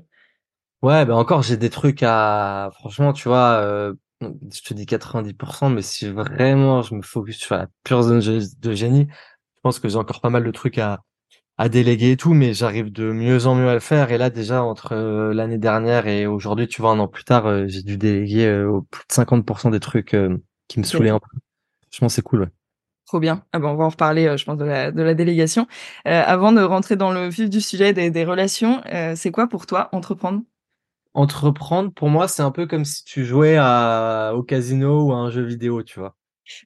Ouais, 0.82 1.04
ben 1.06 1.14
encore, 1.14 1.42
j'ai 1.42 1.56
des 1.56 1.70
trucs 1.70 2.02
à, 2.02 2.70
franchement, 2.74 3.12
tu 3.14 3.26
vois, 3.28 3.58
euh, 3.62 3.94
je 4.52 4.62
te 4.62 4.74
dis 4.74 4.86
90%, 4.86 5.68
mais 5.70 5.82
si 5.82 6.08
vraiment 6.08 6.82
je 6.82 6.94
me 6.94 7.02
focus 7.02 7.38
sur 7.38 7.56
la 7.56 7.68
pure 7.84 8.02
zone 8.02 8.20
de 8.20 8.72
génie, 8.74 9.06
je 9.10 9.60
pense 9.62 9.78
que 9.78 9.88
j'ai 9.88 9.96
encore 9.96 10.20
pas 10.20 10.30
mal 10.30 10.44
de 10.44 10.50
trucs 10.50 10.78
à, 10.78 11.00
à 11.58 11.68
déléguer 11.68 12.12
et 12.12 12.16
tout, 12.16 12.34
mais 12.34 12.54
j'arrive 12.54 12.92
de 12.92 13.12
mieux 13.12 13.46
en 13.46 13.54
mieux 13.54 13.68
à 13.68 13.74
le 13.74 13.80
faire. 13.80 14.10
Et 14.10 14.18
là, 14.18 14.30
déjà, 14.30 14.62
entre 14.62 14.92
euh, 14.92 15.32
l'année 15.34 15.58
dernière 15.58 16.06
et 16.06 16.26
aujourd'hui, 16.26 16.68
tu 16.68 16.82
vois, 16.82 16.90
un 16.92 16.98
an 16.98 17.08
plus 17.08 17.24
tard, 17.24 17.46
euh, 17.46 17.66
j'ai 17.68 17.82
dû 17.82 17.96
déléguer 17.96 18.46
euh, 18.46 18.68
au 18.68 18.82
plus 18.82 19.04
de 19.08 19.12
50% 19.14 19.70
des 19.70 19.80
trucs 19.80 20.16
qui 20.68 20.78
me 20.80 20.84
saoulaient 20.84 21.10
un 21.10 21.20
peu. 21.20 21.28
Franchement, 21.90 22.08
c'est 22.08 22.22
cool, 22.22 22.42
ouais. 22.42 22.50
Trop 23.06 23.20
bien. 23.20 23.44
Ah 23.52 23.58
ben, 23.58 23.68
on 23.68 23.76
va 23.76 23.84
en 23.84 23.90
reparler, 23.90 24.36
je 24.36 24.44
pense, 24.44 24.56
de 24.56 24.64
la, 24.64 24.90
de 24.90 25.02
la 25.02 25.14
délégation. 25.14 25.66
Euh, 26.08 26.22
avant 26.26 26.52
de 26.52 26.62
rentrer 26.62 26.96
dans 26.96 27.12
le 27.12 27.28
vif 27.28 27.50
du 27.50 27.60
sujet 27.60 27.92
des, 27.92 28.10
des 28.10 28.24
relations, 28.24 28.80
euh, 28.86 29.14
c'est 29.14 29.30
quoi 29.30 29.46
pour 29.46 29.66
toi 29.66 29.90
entreprendre? 29.92 30.40
Entreprendre, 31.14 31.92
pour 31.92 32.08
moi, 32.08 32.28
c'est 32.28 32.42
un 32.42 32.50
peu 32.50 32.66
comme 32.66 32.84
si 32.84 33.04
tu 33.04 33.24
jouais 33.24 33.56
à, 33.56 34.32
au 34.34 34.42
casino 34.42 35.06
ou 35.06 35.12
à 35.12 35.16
un 35.16 35.30
jeu 35.30 35.42
vidéo, 35.42 35.82
tu 35.82 36.00
vois. 36.00 36.16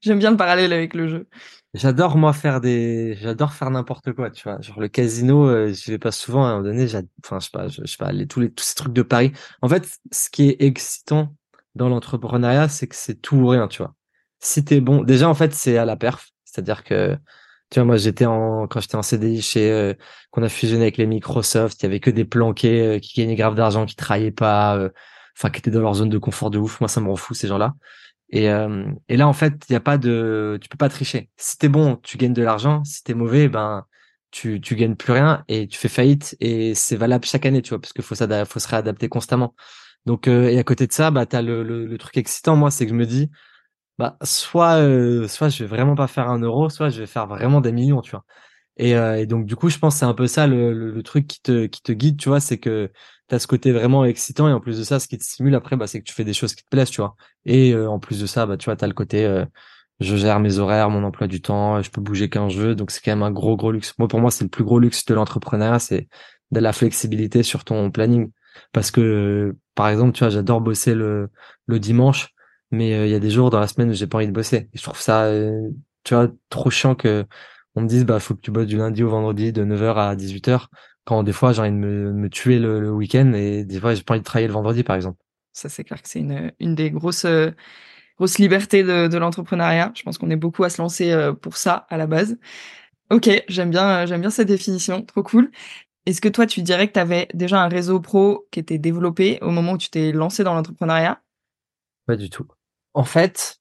J'aime 0.03 0.19
bien 0.19 0.31
le 0.31 0.37
parallèle 0.37 0.73
avec 0.73 0.95
le 0.95 1.07
jeu. 1.09 1.29
J'adore 1.75 2.17
moi 2.17 2.33
faire 2.33 2.61
des, 2.61 3.17
j'adore 3.21 3.53
faire 3.53 3.71
n'importe 3.71 4.13
quoi, 4.13 4.31
tu 4.31 4.43
vois. 4.43 4.61
Genre 4.61 4.81
le 4.81 4.89
casino, 4.89 5.47
euh, 5.49 5.73
j'y 5.73 5.91
vais 5.91 5.99
pas 5.99 6.11
souvent. 6.13 6.45
À 6.47 6.49
un 6.49 6.53
moment 6.63 6.65
donné, 6.65 6.87
enfin 7.23 7.39
je 7.41 7.45
sais 7.45 7.51
pas, 7.53 7.69
je, 7.69 7.83
je 7.83 7.87
sais 7.87 7.97
pas, 7.99 8.11
les, 8.11 8.27
tous 8.27 8.41
les 8.41 8.51
tous 8.51 8.65
ces 8.65 8.75
trucs 8.75 8.93
de 8.93 9.03
paris. 9.03 9.33
En 9.63 9.69
fait, 9.69 9.87
ce 10.11 10.31
qui 10.31 10.49
est 10.49 10.63
excitant 10.63 11.35
dans 11.75 11.89
l'entrepreneuriat, 11.89 12.69
c'est 12.69 12.87
que 12.89 12.97
c'est 12.97 13.21
tout 13.21 13.37
ou 13.37 13.49
rien, 13.49 13.69
tu 13.69 13.83
vois. 13.83 13.95
Si 14.41 14.65
t'es 14.65 14.81
bon, 14.81 15.03
déjà 15.03 15.29
en 15.29 15.35
fait 15.35 15.55
c'est 15.55 15.77
à 15.79 15.85
la 15.85 15.97
perf, 15.97 16.31
c'est-à-dire 16.45 16.85
que 16.85 17.17
tu 17.71 17.79
vois 17.81 17.85
moi 17.85 17.97
j'étais 17.97 18.27
en 18.27 18.67
quand 18.67 18.81
j'étais 18.81 18.97
en 18.97 19.03
CDI 19.03 19.43
chez 19.43 19.71
euh, 19.71 19.95
qu'on 20.31 20.43
a 20.43 20.49
fusionné 20.49 20.83
avec 20.83 20.97
les 20.97 21.07
Microsoft, 21.07 21.83
il 21.83 21.85
y 21.85 21.87
avait 21.87 22.01
que 22.01 22.11
des 22.11 22.25
planqués 22.25 22.83
euh, 22.83 22.99
qui 22.99 23.21
gagnaient 23.21 23.37
grave 23.37 23.55
d'argent, 23.55 23.87
qui 23.87 23.97
travaillaient 23.97 24.31
pas, 24.31 24.77
euh, 24.77 24.91
enfin 25.37 25.51
qui 25.51 25.59
étaient 25.59 25.71
dans 25.71 25.81
leur 25.81 25.95
zone 25.95 26.09
de 26.09 26.19
confort 26.19 26.51
de 26.51 26.59
ouf. 26.59 26.81
Moi 26.81 26.89
ça 26.89 27.01
me 27.01 27.09
rend 27.09 27.17
fou 27.17 27.35
ces 27.35 27.49
gens-là. 27.49 27.75
Et, 28.31 28.51
euh, 28.51 28.85
et 29.09 29.17
là, 29.17 29.27
en 29.29 29.33
fait, 29.33 29.65
il 29.69 29.73
y 29.73 29.77
a 29.77 29.81
pas 29.81 29.99
de, 29.99 30.59
tu 30.61 30.69
peux 30.69 30.77
pas 30.77 30.89
tricher. 30.89 31.31
Si 31.37 31.57
t'es 31.59 31.69
bon, 31.69 31.97
tu 32.03 32.19
gagnes 32.19 32.35
de 32.35 32.43
l'argent. 32.43 32.85
Si 32.85 33.03
t'es 33.03 33.15
mauvais, 33.15 33.49
ben, 33.49 33.87
tu, 34.31 34.61
tu 34.61 34.77
gagnes 34.77 34.97
plus 34.97 35.13
rien 35.13 35.45
et 35.49 35.67
tu 35.67 35.79
fais 35.79 35.89
faillite. 35.89 36.37
Et 36.41 36.75
c'est 36.75 36.97
valable 36.97 37.25
chaque 37.25 37.47
année, 37.47 37.63
tu 37.63 37.71
vois, 37.71 37.81
parce 37.81 37.93
qu'il 37.93 38.05
faut 38.05 38.15
faut 38.15 38.61
se 38.61 38.69
réadapter 38.69 39.09
constamment. 39.09 39.55
Donc, 40.07 40.29
euh, 40.29 40.49
et 40.49 40.59
à 40.59 40.65
côté 40.65 40.87
de 40.87 40.93
ça, 40.93 41.11
bah, 41.11 41.27
t'as 41.27 41.43
le, 41.43 41.63
le, 41.63 41.87
le 41.87 41.99
truc 41.99 42.17
excitant, 42.19 42.57
moi, 42.57 42.71
c'est 42.71 42.85
que 42.87 42.91
je 42.91 42.97
me 42.97 43.07
dis, 43.07 43.31
bah, 43.99 44.17
soit, 44.23 44.77
euh, 44.81 45.29
soit 45.29 45.49
je 45.49 45.65
vais 45.65 45.69
vraiment 45.69 45.95
pas 45.95 46.07
faire 46.09 46.29
un 46.29 46.39
euro, 46.41 46.69
soit 46.71 46.91
je 46.91 47.01
vais 47.01 47.07
faire 47.07 47.27
vraiment 47.27 47.61
des 47.61 47.73
millions, 47.73 48.01
tu 48.01 48.13
vois. 48.13 48.25
Et, 48.79 48.97
euh, 48.97 49.27
donc, 49.27 49.47
du 49.47 49.57
coup, 49.57 49.71
je 49.71 49.79
pense 49.79 49.95
que 49.95 50.01
c'est 50.01 50.07
un 50.07 50.15
peu 50.15 50.27
ça 50.27 50.47
le, 50.47 50.73
le, 50.73 50.93
le 50.93 51.03
truc 51.03 51.27
qui 51.27 51.41
te, 51.43 51.67
qui 51.67 51.83
te 51.83 51.93
guide, 51.93 52.19
tu 52.19 52.29
vois, 52.29 52.41
c'est 52.41 52.59
que 52.59 52.91
tu 53.29 53.35
as 53.35 53.39
ce 53.41 53.47
côté 53.49 53.73
vraiment 53.73 54.05
excitant 54.05 54.49
et 54.49 54.53
en 54.53 54.61
plus 54.61 54.79
de 54.79 54.85
ça, 54.85 55.01
ce 55.01 55.09
qui 55.09 55.19
te 55.19 55.25
stimule 55.25 55.55
après, 55.55 55.77
bah, 55.77 55.87
c'est 55.87 56.01
que 56.01 56.05
tu 56.05 56.15
fais 56.15 56.25
des 56.25 56.35
choses 56.35 56.55
qui 56.55 56.65
te 56.65 56.69
plaisent, 56.71 56.91
tu 56.91 57.01
vois. 57.01 57.17
Et 57.47 57.73
euh, 57.75 57.89
en 57.91 57.99
plus 58.01 58.21
de 58.21 58.27
ça, 58.27 58.47
bah, 58.47 58.57
tu 58.57 58.67
vois, 58.67 58.77
tu 58.77 58.85
as 58.85 58.89
le 58.89 58.95
côté, 58.95 59.25
euh, 59.27 59.45
je 60.01 60.17
gère 60.17 60.39
mes 60.41 60.59
horaires, 60.59 60.91
mon 60.91 61.03
emploi 61.05 61.27
du 61.27 61.41
temps, 61.43 61.83
je 61.83 61.91
peux 61.91 62.01
bouger 62.01 62.29
quand 62.31 62.49
je 62.49 62.61
veux, 62.61 62.75
donc 62.75 62.91
c'est 62.91 63.01
quand 63.05 63.11
même 63.13 63.23
un 63.23 63.31
gros, 63.33 63.57
gros 63.57 63.73
luxe. 63.73 63.95
Moi, 63.99 64.07
pour 64.09 64.21
moi, 64.21 64.31
c'est 64.31 64.45
le 64.45 64.51
plus 64.51 64.65
gros 64.65 64.79
luxe 64.79 65.05
de 65.07 65.15
l'entrepreneuriat, 65.15 65.79
c'est 65.81 66.09
de 66.53 66.61
la 66.61 66.73
flexibilité 66.73 67.43
sur 67.43 67.65
ton 67.65 67.91
planning. 67.91 68.31
Parce 68.73 68.91
que, 68.91 69.57
par 69.75 69.89
exemple, 69.89 70.13
tu 70.13 70.21
vois, 70.21 70.31
j'adore 70.31 70.61
bosser 70.61 70.95
le, 70.95 71.31
le 71.67 71.79
dimanche, 71.81 72.29
mais 72.71 72.95
euh, 72.95 73.07
il 73.07 73.11
y 73.13 73.15
a 73.15 73.19
des 73.21 73.31
jours 73.31 73.51
dans 73.51 73.61
la 73.61 73.69
semaine 73.69 73.91
où 73.91 73.95
j'ai 73.95 74.07
pas 74.07 74.19
envie 74.19 74.27
de 74.27 74.33
bosser. 74.33 74.69
Et 74.73 74.79
je 74.79 74.83
trouve 74.83 75.01
ça, 75.01 75.25
euh, 75.27 75.71
tu 76.05 76.15
vois, 76.15 76.29
trop 76.51 76.71
chiant 76.71 76.95
que 76.95 77.27
on 77.75 77.83
me 77.83 77.89
dise 77.89 78.05
bah 78.05 78.19
faut 78.21 78.35
que 78.35 78.41
tu 78.41 78.51
bosses 78.51 78.67
du 78.67 78.77
lundi 78.79 79.03
au 79.03 79.11
vendredi 79.11 79.53
de 79.53 79.65
9h 79.65 79.99
à 79.99 80.17
18h 80.17 80.69
quand 81.05 81.23
des 81.23 81.33
fois 81.33 81.53
j'ai 81.53 81.61
envie 81.63 81.71
de 81.71 81.77
me, 81.77 82.13
me 82.13 82.29
tuer 82.29 82.59
le, 82.59 82.81
le 82.81 82.91
week-end 82.91 83.33
et 83.35 83.65
des 83.65 83.81
fois 83.81 83.95
j'ai 83.95 84.03
pas 84.03 84.15
envie 84.15 84.21
de 84.21 84.25
travailler 84.25 84.49
le 84.49 84.53
vendredi 84.55 84.83
par 84.83 84.97
exemple. 84.97 85.23
Ça, 85.53 85.69
c'est 85.69 85.85
clair 85.85 86.01
que 86.03 86.09
c'est 86.09 86.21
une, 86.21 86.53
une 86.61 86.75
des 86.75 86.91
grosses, 86.91 87.25
euh, 87.25 87.51
grosses 88.19 88.39
libertés 88.39 88.83
de, 88.85 89.09
de 89.09 89.19
l'entrepreneuriat. 89.19 89.93
Je 89.97 90.03
pense 90.05 90.19
qu'on 90.19 90.31
est 90.31 90.37
beaucoup 90.37 90.65
à 90.65 90.71
se 90.71 90.81
lancer 90.83 91.33
pour 91.43 91.57
ça 91.57 91.87
à 91.91 91.97
la 91.99 92.07
base. 92.07 92.39
Ok, 93.11 93.31
j'aime 93.49 93.71
bien, 93.71 94.07
j'aime 94.07 94.21
bien 94.23 94.31
cette 94.31 94.49
définition, 94.49 95.03
trop 95.05 95.23
cool. 95.23 95.51
Est-ce 96.07 96.21
que 96.21 96.29
toi, 96.29 96.47
tu 96.47 96.63
dirais 96.63 96.89
que 96.89 96.95
tu 96.95 97.01
avais 97.01 97.29
déjà 97.35 97.63
un 97.63 97.69
réseau 97.69 98.01
pro 98.01 98.47
qui 98.53 98.61
était 98.61 98.79
développé 98.79 99.39
au 99.43 99.51
moment 99.51 99.73
où 99.75 99.79
tu 99.79 99.91
t'es 99.91 100.13
lancé 100.13 100.45
dans 100.45 100.55
l'entrepreneuriat? 100.55 101.23
Pas 102.07 102.17
du 102.17 102.29
tout. 102.29 102.49
En 102.99 103.05
fait, 103.05 103.59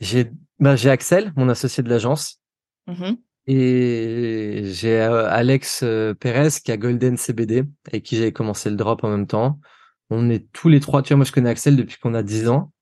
j'ai 0.00 0.30
bah, 0.58 0.76
j'ai 0.76 0.88
Axel, 0.88 1.34
mon 1.36 1.50
associé 1.50 1.82
de 1.82 1.90
l'agence, 1.90 2.40
Mhm. 2.86 3.18
et 3.48 4.62
j'ai 4.64 4.98
euh, 5.02 5.28
Alex 5.28 5.82
euh, 5.82 6.14
Perez 6.14 6.48
qui 6.64 6.72
a 6.72 6.78
Golden 6.78 7.18
CBD 7.18 7.64
avec 7.86 8.02
qui 8.02 8.16
j'ai 8.16 8.32
commencé 8.32 8.70
le 8.70 8.76
drop 8.76 9.04
en 9.04 9.10
même 9.10 9.26
temps. 9.26 9.60
On 10.08 10.30
est 10.30 10.50
tous 10.52 10.70
les 10.70 10.80
trois, 10.80 11.02
tu 11.02 11.08
vois, 11.08 11.18
moi 11.18 11.24
je 11.26 11.32
connais 11.32 11.50
Axel 11.50 11.76
depuis 11.76 11.98
qu'on 11.98 12.14
a 12.14 12.22
10 12.22 12.48
ans. 12.48 12.72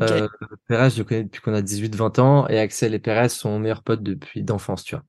Euh, 0.00 0.28
Pérez, 0.68 0.90
je 0.90 0.98
le 0.98 1.04
connais 1.04 1.24
depuis 1.24 1.42
qu'on 1.42 1.52
a 1.54 1.60
18-20 1.60 2.18
ans, 2.18 2.48
et 2.48 2.58
Axel 2.58 2.94
et 2.94 2.98
Pérez 3.00 3.28
sont 3.28 3.58
meilleurs 3.58 3.82
potes 3.82 4.02
depuis 4.02 4.42
d'enfance, 4.42 4.82
tu 4.84 4.94
vois. 4.94 5.04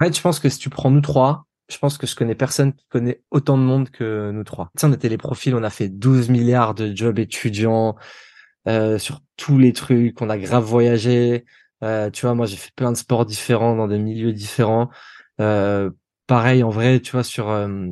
En 0.00 0.04
fait, 0.06 0.16
je 0.16 0.22
pense 0.22 0.38
que 0.40 0.48
si 0.48 0.58
tu 0.58 0.70
prends 0.70 0.90
nous 0.90 1.02
trois, 1.02 1.44
je 1.68 1.76
pense 1.76 1.98
que 1.98 2.06
je 2.06 2.14
connais 2.16 2.34
personne 2.34 2.72
qui 2.72 2.86
connaît 2.88 3.22
autant 3.30 3.58
de 3.58 3.62
monde 3.62 3.90
que 3.90 4.30
nous 4.30 4.44
trois. 4.44 4.70
Tu 4.76 4.80
sais, 4.80 4.86
on 4.86 4.92
était 4.94 5.08
les 5.10 5.18
profils, 5.18 5.54
on 5.54 5.62
a 5.64 5.70
fait 5.70 5.88
12 5.90 6.30
milliards 6.30 6.74
de 6.74 6.94
jobs 6.96 7.18
étudiants, 7.18 7.96
euh, 8.68 8.98
sur 8.98 9.20
tous 9.36 9.58
les 9.58 9.72
trucs, 9.72 10.20
on 10.22 10.30
a 10.30 10.38
grave 10.38 10.64
voyagé. 10.64 11.44
Euh, 11.82 12.10
tu 12.10 12.26
vois, 12.26 12.34
moi, 12.34 12.46
j'ai 12.46 12.56
fait 12.56 12.72
plein 12.74 12.92
de 12.92 12.96
sports 12.96 13.26
différents 13.26 13.76
dans 13.76 13.88
des 13.88 13.98
milieux 13.98 14.32
différents. 14.32 14.90
Euh, 15.40 15.90
pareil, 16.26 16.62
en 16.62 16.70
vrai, 16.70 17.00
tu 17.00 17.12
vois, 17.12 17.24
sur 17.24 17.50
euh, 17.50 17.88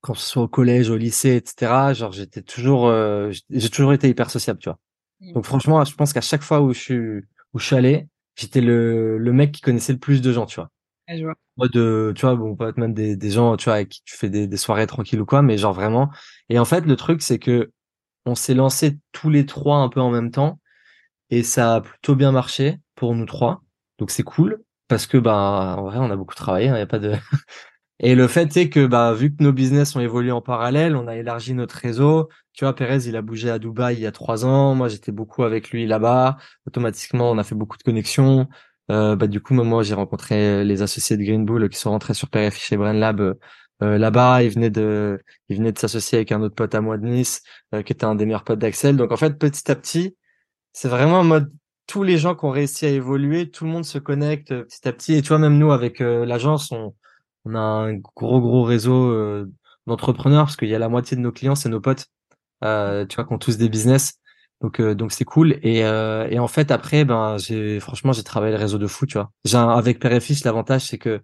quand 0.00 0.14
ce 0.14 0.28
soit 0.28 0.42
au 0.42 0.48
collège, 0.48 0.90
au 0.90 0.96
lycée, 0.96 1.36
etc. 1.36 1.94
Genre, 1.94 2.12
j'étais 2.12 2.42
toujours, 2.42 2.88
euh, 2.88 3.30
j'ai 3.50 3.70
toujours 3.70 3.92
été 3.92 4.08
hyper 4.08 4.30
sociable, 4.30 4.58
tu 4.58 4.68
vois. 4.68 4.78
Mm. 5.20 5.32
Donc 5.34 5.46
franchement, 5.46 5.84
je 5.84 5.94
pense 5.94 6.12
qu'à 6.12 6.20
chaque 6.20 6.42
fois 6.42 6.60
où 6.60 6.72
je 6.74 6.80
suis 6.80 6.98
où 7.54 7.58
je 7.58 7.66
suis 7.66 7.76
allé, 7.76 8.08
j'étais 8.34 8.60
le 8.60 9.18
le 9.18 9.32
mec 9.32 9.52
qui 9.52 9.60
connaissait 9.60 9.92
le 9.92 9.98
plus 9.98 10.20
de 10.20 10.32
gens, 10.32 10.46
tu 10.46 10.56
vois. 10.56 10.70
Ouais, 11.08 11.18
je 11.18 11.24
vois. 11.24 11.34
Moi 11.56 11.68
de, 11.68 12.12
tu 12.16 12.22
vois, 12.22 12.34
bon, 12.34 12.56
pas 12.56 12.72
même 12.76 12.94
des 12.94 13.16
des 13.16 13.30
gens, 13.30 13.56
tu 13.56 13.66
vois, 13.66 13.74
avec 13.74 13.90
qui 13.90 14.02
tu 14.04 14.16
fais 14.16 14.28
des 14.28 14.46
des 14.48 14.56
soirées 14.56 14.86
tranquilles 14.86 15.20
ou 15.20 15.26
quoi, 15.26 15.42
mais 15.42 15.56
genre 15.56 15.72
vraiment. 15.72 16.10
Et 16.48 16.58
en 16.58 16.64
fait, 16.64 16.84
le 16.84 16.96
truc, 16.96 17.22
c'est 17.22 17.38
que 17.38 17.70
on 18.26 18.34
s'est 18.34 18.54
lancé 18.54 18.98
tous 19.12 19.30
les 19.30 19.46
trois 19.46 19.78
un 19.78 19.88
peu 19.88 20.00
en 20.00 20.10
même 20.10 20.30
temps 20.30 20.60
et 21.30 21.42
ça 21.42 21.76
a 21.76 21.80
plutôt 21.80 22.14
bien 22.14 22.32
marché 22.32 22.78
pour 22.94 23.14
nous 23.14 23.26
trois. 23.26 23.62
Donc 23.98 24.10
c'est 24.10 24.22
cool 24.22 24.62
parce 24.88 25.06
que 25.06 25.18
bah 25.18 25.76
en 25.78 25.84
vrai, 25.84 25.98
on 25.98 26.10
a 26.10 26.16
beaucoup 26.16 26.34
travaillé, 26.34 26.68
il 26.68 26.74
y 26.74 26.80
a 26.80 26.86
pas 26.86 26.98
de 26.98 27.14
Et 28.00 28.14
le 28.16 28.26
fait 28.28 28.56
est 28.56 28.68
que 28.68 28.86
bah 28.86 29.12
vu 29.14 29.34
que 29.34 29.42
nos 29.42 29.52
business 29.52 29.94
ont 29.96 30.00
évolué 30.00 30.32
en 30.32 30.40
parallèle, 30.42 30.96
on 30.96 31.06
a 31.06 31.16
élargi 31.16 31.54
notre 31.54 31.76
réseau. 31.76 32.28
Tu 32.52 32.64
vois, 32.64 32.74
Pérez, 32.74 33.06
il 33.06 33.16
a 33.16 33.22
bougé 33.22 33.48
à 33.48 33.58
Dubaï 33.58 33.96
il 33.96 34.00
y 34.00 34.06
a 34.06 34.12
trois 34.12 34.44
ans. 34.44 34.74
Moi, 34.74 34.88
j'étais 34.88 35.12
beaucoup 35.12 35.44
avec 35.44 35.70
lui 35.70 35.86
là-bas. 35.86 36.36
Automatiquement, 36.66 37.30
on 37.30 37.38
a 37.38 37.44
fait 37.44 37.54
beaucoup 37.54 37.78
de 37.78 37.82
connexions. 37.84 38.48
Euh, 38.90 39.14
bah 39.16 39.28
du 39.28 39.40
coup, 39.40 39.54
moi, 39.54 39.82
j'ai 39.84 39.94
rencontré 39.94 40.64
les 40.64 40.82
associés 40.82 41.16
de 41.16 41.22
Green 41.22 41.44
Bull 41.46 41.68
qui 41.70 41.78
sont 41.78 41.90
rentrés 41.90 42.14
sur 42.14 42.28
PRF 42.28 42.56
chez 42.58 42.76
Brain 42.76 42.92
Lab 42.92 43.36
euh, 43.82 43.98
là-bas. 43.98 44.42
Ils 44.42 44.50
venaient 44.50 44.70
de, 44.70 45.20
ils 45.48 45.56
venaient 45.56 45.72
de 45.72 45.78
s'associer 45.78 46.18
avec 46.18 46.32
un 46.32 46.40
autre 46.42 46.54
pote 46.54 46.74
à 46.74 46.80
moi 46.80 46.98
de 46.98 47.06
Nice, 47.06 47.42
euh, 47.74 47.82
qui 47.82 47.92
était 47.92 48.04
un 48.04 48.14
des 48.14 48.26
meilleurs 48.26 48.44
potes 48.44 48.58
d'Axel. 48.58 48.96
Donc 48.96 49.12
en 49.12 49.16
fait, 49.16 49.38
petit 49.38 49.70
à 49.70 49.76
petit, 49.76 50.16
c'est 50.72 50.88
vraiment 50.88 51.20
en 51.20 51.24
mode 51.24 51.52
tous 51.86 52.02
les 52.02 52.18
gens 52.18 52.34
qui 52.34 52.44
ont 52.44 52.50
réussi 52.50 52.86
à 52.86 52.90
évoluer, 52.90 53.50
tout 53.50 53.64
le 53.64 53.70
monde 53.70 53.84
se 53.84 53.98
connecte 53.98 54.52
euh, 54.52 54.64
petit 54.64 54.88
à 54.88 54.92
petit. 54.92 55.14
Et 55.14 55.22
tu 55.22 55.28
vois, 55.28 55.38
même 55.38 55.58
nous 55.58 55.72
avec 55.72 56.00
euh, 56.00 56.24
l'agence, 56.26 56.72
on 56.72 56.94
on 57.44 57.56
a 57.56 57.58
un 57.58 57.94
gros 57.94 58.40
gros 58.40 58.62
réseau 58.62 59.44
d'entrepreneurs 59.88 60.44
parce 60.44 60.56
qu'il 60.56 60.68
y 60.68 60.76
a 60.76 60.78
la 60.78 60.88
moitié 60.88 61.16
de 61.16 61.22
nos 61.22 61.32
clients, 61.32 61.56
c'est 61.56 61.68
nos 61.68 61.80
potes, 61.80 62.06
tu 62.62 62.66
vois, 62.66 63.06
qui 63.06 63.32
ont 63.32 63.38
tous 63.38 63.58
des 63.58 63.68
business. 63.68 64.20
Donc 64.62 64.78
euh, 64.78 64.94
donc 64.94 65.12
c'est 65.12 65.24
cool 65.24 65.58
et 65.62 65.84
euh, 65.84 66.28
et 66.30 66.38
en 66.38 66.46
fait 66.46 66.70
après 66.70 67.04
ben 67.04 67.36
j'ai 67.36 67.80
franchement 67.80 68.12
j'ai 68.12 68.22
travaillé 68.22 68.52
le 68.52 68.58
réseau 68.58 68.78
de 68.78 68.86
fou 68.86 69.06
tu 69.06 69.14
vois 69.18 69.32
j'ai 69.44 69.56
avec 69.56 69.98
Père 69.98 70.12
et 70.12 70.20
Fils 70.20 70.44
l'avantage 70.44 70.86
c'est 70.86 70.98
que 70.98 71.20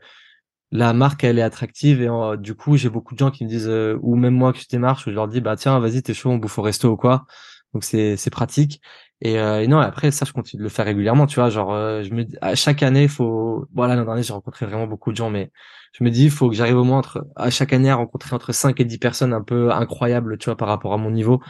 la 0.71 0.93
marque 0.93 1.25
elle 1.25 1.39
est 1.39 1.43
attractive 1.43 2.03
et 2.03 2.09
du 2.39 2.55
coup 2.55 2.77
j'ai 2.77 2.91
beaucoup 2.91 3.15
de 3.15 3.19
gens 3.19 3.31
qui 3.31 3.45
me 3.45 3.49
disent 3.49 3.69
euh, 3.69 3.99
ou 4.03 4.17
même 4.17 4.35
moi 4.35 4.53
que 4.53 4.59
je 4.59 4.69
démarche 4.69 5.07
où 5.07 5.11
je 5.11 5.15
leur 5.15 5.29
dis 5.29 5.41
bah 5.41 5.57
tiens 5.57 5.79
vas-y 5.79 6.03
t'es 6.03 6.15
chaud 6.15 6.31
on 6.31 6.37
bouffe 6.37 6.59
au 6.59 6.63
resto 6.63 6.91
ou 6.91 6.97
quoi. 6.97 7.27
Donc 7.75 7.85
c'est 7.85 8.17
c'est 8.17 8.31
pratique. 8.31 8.81
Et, 9.21 9.39
euh, 9.39 9.63
et 9.63 9.67
non 9.67 9.79
après 9.79 10.11
ça 10.11 10.25
je 10.25 10.33
continue 10.33 10.61
de 10.61 10.65
le 10.65 10.69
faire 10.69 10.85
régulièrement 10.87 11.27
tu 11.27 11.37
vois. 11.37 11.51
Genre 11.51 11.73
euh, 11.73 12.03
je 12.03 12.13
me 12.15 12.25
à 12.41 12.55
chaque 12.55 12.83
année 12.83 13.09
faut 13.09 13.67
voilà 13.75 13.97
l'an 13.97 14.05
dernier 14.05 14.23
j'ai 14.23 14.33
rencontré 14.33 14.67
vraiment 14.67 14.87
beaucoup 14.87 15.11
de 15.11 15.17
gens 15.17 15.31
mais 15.31 15.51
je 15.93 16.05
me 16.05 16.11
dis 16.11 16.25
il 16.25 16.31
faut 16.31 16.49
que 16.49 16.55
j'arrive 16.55 16.77
au 16.77 16.85
moins 16.85 16.99
entre 16.99 17.27
à 17.37 17.51
chaque 17.51 17.73
année 17.73 17.91
à 17.91 17.97
rencontrer 17.97 18.35
entre 18.37 18.53
5 18.53 18.79
et 18.81 18.85
10 18.85 18.99
personnes 18.99 19.33
un 19.33 19.43
peu 19.43 19.73
incroyables 19.73 20.39
tu 20.39 20.47
vois 20.47 20.57
par 20.57 20.69
rapport 20.69 20.93
à 20.93 20.99
mon 20.99 21.11
niveau 21.11 21.43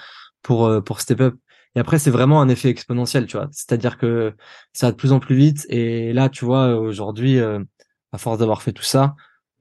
pour 0.42 0.66
euh, 0.66 0.80
pour 0.80 1.00
step 1.00 1.20
up. 1.20 1.34
Et 1.74 1.80
après 1.80 1.98
c'est 1.98 2.10
vraiment 2.10 2.40
un 2.40 2.48
effet 2.48 2.68
exponentiel 2.70 3.26
tu 3.26 3.36
vois. 3.36 3.48
C'est-à-dire 3.52 3.98
que 3.98 4.34
ça 4.72 4.86
va 4.88 4.92
de 4.92 4.96
plus 4.96 5.12
en 5.12 5.20
plus 5.20 5.36
vite. 5.36 5.66
Et 5.68 6.12
là 6.12 6.28
tu 6.28 6.44
vois 6.44 6.76
aujourd'hui 6.76 7.38
euh, 7.38 7.60
à 8.12 8.18
force 8.18 8.38
d'avoir 8.38 8.62
fait 8.62 8.72
tout 8.72 8.82
ça, 8.82 9.14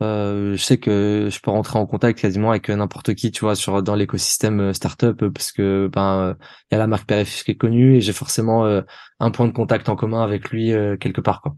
euh, 0.03 0.55
je 0.55 0.63
sais 0.63 0.77
que 0.77 1.27
je 1.31 1.39
peux 1.39 1.49
rentrer 1.51 1.79
en 1.79 1.85
contact 1.87 2.19
quasiment 2.19 2.51
avec 2.51 2.69
n'importe 2.69 3.15
qui, 3.15 3.31
tu 3.31 3.41
vois, 3.41 3.55
sur 3.55 3.81
dans 3.81 3.95
l'écosystème 3.95 4.59
euh, 4.59 4.73
startup, 4.73 5.25
parce 5.29 5.51
que 5.51 5.89
ben 5.91 6.35
il 6.71 6.73
y 6.73 6.75
a 6.75 6.77
la 6.79 6.87
marque 6.87 7.11
Fils 7.25 7.43
qui 7.43 7.51
est 7.51 7.55
connue 7.55 7.95
et 7.95 8.01
j'ai 8.01 8.13
forcément 8.13 8.65
euh, 8.65 8.81
un 9.19 9.31
point 9.31 9.47
de 9.47 9.53
contact 9.53 9.89
en 9.89 9.95
commun 9.95 10.23
avec 10.23 10.49
lui 10.51 10.71
euh, 10.71 10.97
quelque 10.97 11.21
part, 11.21 11.41
quoi. 11.41 11.55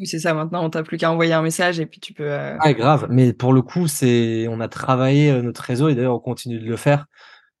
Oui, 0.00 0.06
c'est 0.06 0.18
ça. 0.20 0.32
Maintenant, 0.34 0.64
on 0.64 0.70
t'a 0.70 0.82
plus 0.82 0.96
qu'à 0.96 1.10
envoyer 1.10 1.32
un 1.32 1.42
message 1.42 1.80
et 1.80 1.86
puis 1.86 2.00
tu 2.00 2.12
peux. 2.12 2.30
euh, 2.30 2.56
Ah, 2.60 2.72
grave. 2.72 3.06
Mais 3.10 3.32
pour 3.32 3.52
le 3.52 3.62
coup, 3.62 3.88
c'est, 3.88 4.46
on 4.48 4.60
a 4.60 4.68
travaillé 4.68 5.30
euh, 5.30 5.42
notre 5.42 5.62
réseau 5.62 5.88
et 5.88 5.94
d'ailleurs 5.94 6.14
on 6.14 6.20
continue 6.20 6.58
de 6.60 6.66
le 6.68 6.76
faire 6.76 7.06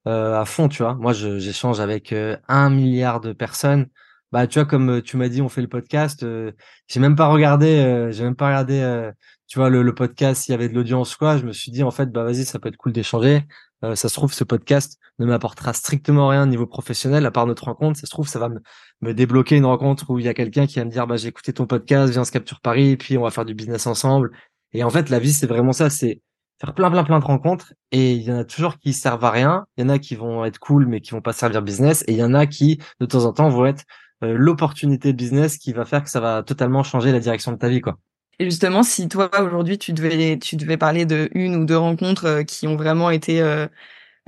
euh, 0.06 0.40
à 0.40 0.44
fond, 0.44 0.68
tu 0.68 0.82
vois. 0.82 0.94
Moi, 0.94 1.12
j'échange 1.12 1.80
avec 1.80 2.14
un 2.48 2.70
milliard 2.70 3.20
de 3.20 3.32
personnes. 3.32 3.86
Bah, 4.32 4.46
tu 4.46 4.58
vois, 4.58 4.66
comme 4.66 5.00
tu 5.02 5.16
m'as 5.16 5.28
dit, 5.28 5.40
on 5.40 5.48
fait 5.48 5.62
le 5.62 5.68
podcast. 5.68 6.22
euh, 6.22 6.52
j'ai 6.86 7.00
même 7.00 7.16
pas 7.16 7.28
regardé, 7.28 7.78
euh, 7.78 8.10
j'ai 8.12 8.24
même 8.24 8.36
pas 8.36 8.48
regardé, 8.48 8.80
euh, 8.80 9.10
tu 9.46 9.58
vois, 9.58 9.70
le, 9.70 9.82
le 9.82 9.94
podcast 9.94 10.42
s'il 10.42 10.52
y 10.52 10.54
avait 10.54 10.68
de 10.68 10.74
l'audience 10.74 11.16
quoi. 11.16 11.38
Je 11.38 11.44
me 11.46 11.52
suis 11.52 11.70
dit 11.72 11.82
en 11.82 11.90
fait, 11.90 12.10
bah 12.12 12.24
vas-y, 12.24 12.44
ça 12.44 12.58
peut 12.58 12.68
être 12.68 12.76
cool 12.76 12.92
d'échanger. 12.92 13.44
Ça 13.82 14.08
se 14.08 14.14
trouve, 14.14 14.32
ce 14.32 14.42
podcast 14.42 14.98
ne 15.20 15.26
m'apportera 15.26 15.72
strictement 15.72 16.26
rien 16.28 16.42
au 16.42 16.46
niveau 16.46 16.66
professionnel 16.66 17.24
à 17.26 17.30
part 17.30 17.46
notre 17.46 17.64
rencontre. 17.64 17.98
Ça 18.00 18.06
se 18.06 18.10
trouve, 18.10 18.26
ça 18.26 18.40
va 18.40 18.48
me, 18.48 18.58
me 19.02 19.14
débloquer 19.14 19.56
une 19.56 19.66
rencontre 19.66 20.10
où 20.10 20.18
il 20.18 20.24
y 20.24 20.28
a 20.28 20.34
quelqu'un 20.34 20.66
qui 20.66 20.80
va 20.80 20.84
me 20.84 20.90
dire, 20.90 21.06
bah 21.06 21.16
j'ai 21.16 21.28
écouté 21.28 21.52
ton 21.52 21.66
podcast, 21.66 22.10
viens 22.12 22.24
se 22.24 22.32
capture 22.32 22.60
Paris, 22.60 22.90
et 22.90 22.96
puis 22.96 23.16
on 23.16 23.22
va 23.22 23.30
faire 23.30 23.44
du 23.44 23.54
business 23.54 23.86
ensemble. 23.86 24.32
Et 24.72 24.82
en 24.82 24.90
fait, 24.90 25.08
la 25.10 25.20
vie, 25.20 25.32
c'est 25.32 25.46
vraiment 25.46 25.72
ça. 25.72 25.90
C'est 25.90 26.20
faire 26.60 26.74
plein, 26.74 26.90
plein, 26.90 27.04
plein 27.04 27.20
de 27.20 27.24
rencontres. 27.24 27.72
Et 27.92 28.14
il 28.14 28.22
y 28.22 28.32
en 28.32 28.36
a 28.38 28.44
toujours 28.44 28.78
qui 28.78 28.92
servent 28.92 29.24
à 29.24 29.30
rien. 29.30 29.66
Il 29.76 29.82
y 29.82 29.84
en 29.84 29.90
a 29.90 29.98
qui 30.00 30.16
vont 30.16 30.44
être 30.44 30.58
cool, 30.58 30.86
mais 30.86 31.00
qui 31.00 31.12
vont 31.12 31.20
pas 31.22 31.32
servir 31.32 31.62
business. 31.62 32.02
Et 32.08 32.12
il 32.14 32.18
y 32.18 32.24
en 32.24 32.34
a 32.34 32.46
qui, 32.46 32.80
de 33.00 33.06
temps 33.06 33.24
en 33.26 33.32
temps, 33.32 33.48
vont 33.48 33.66
être 33.66 33.84
l'opportunité 34.20 35.12
business 35.12 35.58
qui 35.58 35.72
va 35.72 35.84
faire 35.84 36.02
que 36.04 36.10
ça 36.10 36.20
va 36.20 36.42
totalement 36.42 36.82
changer 36.82 37.12
la 37.12 37.20
direction 37.20 37.52
de 37.52 37.58
ta 37.58 37.68
vie, 37.68 37.80
quoi. 37.80 37.98
Et 38.40 38.44
justement, 38.44 38.82
si 38.84 39.08
toi 39.08 39.30
aujourd'hui 39.40 39.78
tu 39.78 39.92
devais 39.92 40.38
tu 40.38 40.56
devais 40.56 40.76
parler 40.76 41.04
de 41.06 41.28
une 41.34 41.56
ou 41.56 41.64
deux 41.64 41.76
rencontres 41.76 42.24
euh, 42.26 42.42
qui 42.44 42.68
ont 42.68 42.76
vraiment 42.76 43.10
été 43.10 43.40
euh, 43.42 43.66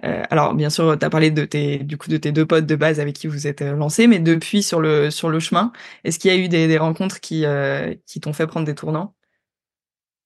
euh, 0.04 0.22
alors 0.30 0.54
bien 0.54 0.70
sûr 0.70 0.98
tu 0.98 1.04
as 1.04 1.10
parlé 1.10 1.30
de 1.30 1.44
tes 1.44 1.78
du 1.78 1.98
coup 1.98 2.08
de 2.08 2.16
tes 2.16 2.32
deux 2.32 2.46
potes 2.46 2.66
de 2.66 2.76
base 2.76 3.00
avec 3.00 3.16
qui 3.16 3.26
vous 3.28 3.46
êtes 3.46 3.62
euh, 3.62 3.76
lancés 3.76 4.06
mais 4.08 4.18
depuis 4.20 4.62
sur 4.62 4.80
le 4.80 5.10
sur 5.10 5.30
le 5.30 5.40
chemin, 5.40 5.72
est-ce 6.04 6.18
qu'il 6.18 6.32
y 6.32 6.34
a 6.34 6.38
eu 6.38 6.48
des, 6.48 6.68
des 6.68 6.78
rencontres 6.78 7.20
qui 7.20 7.46
euh, 7.46 7.94
qui 8.06 8.20
t'ont 8.20 8.32
fait 8.32 8.46
prendre 8.46 8.66
des 8.66 8.74
tournants? 8.74 9.14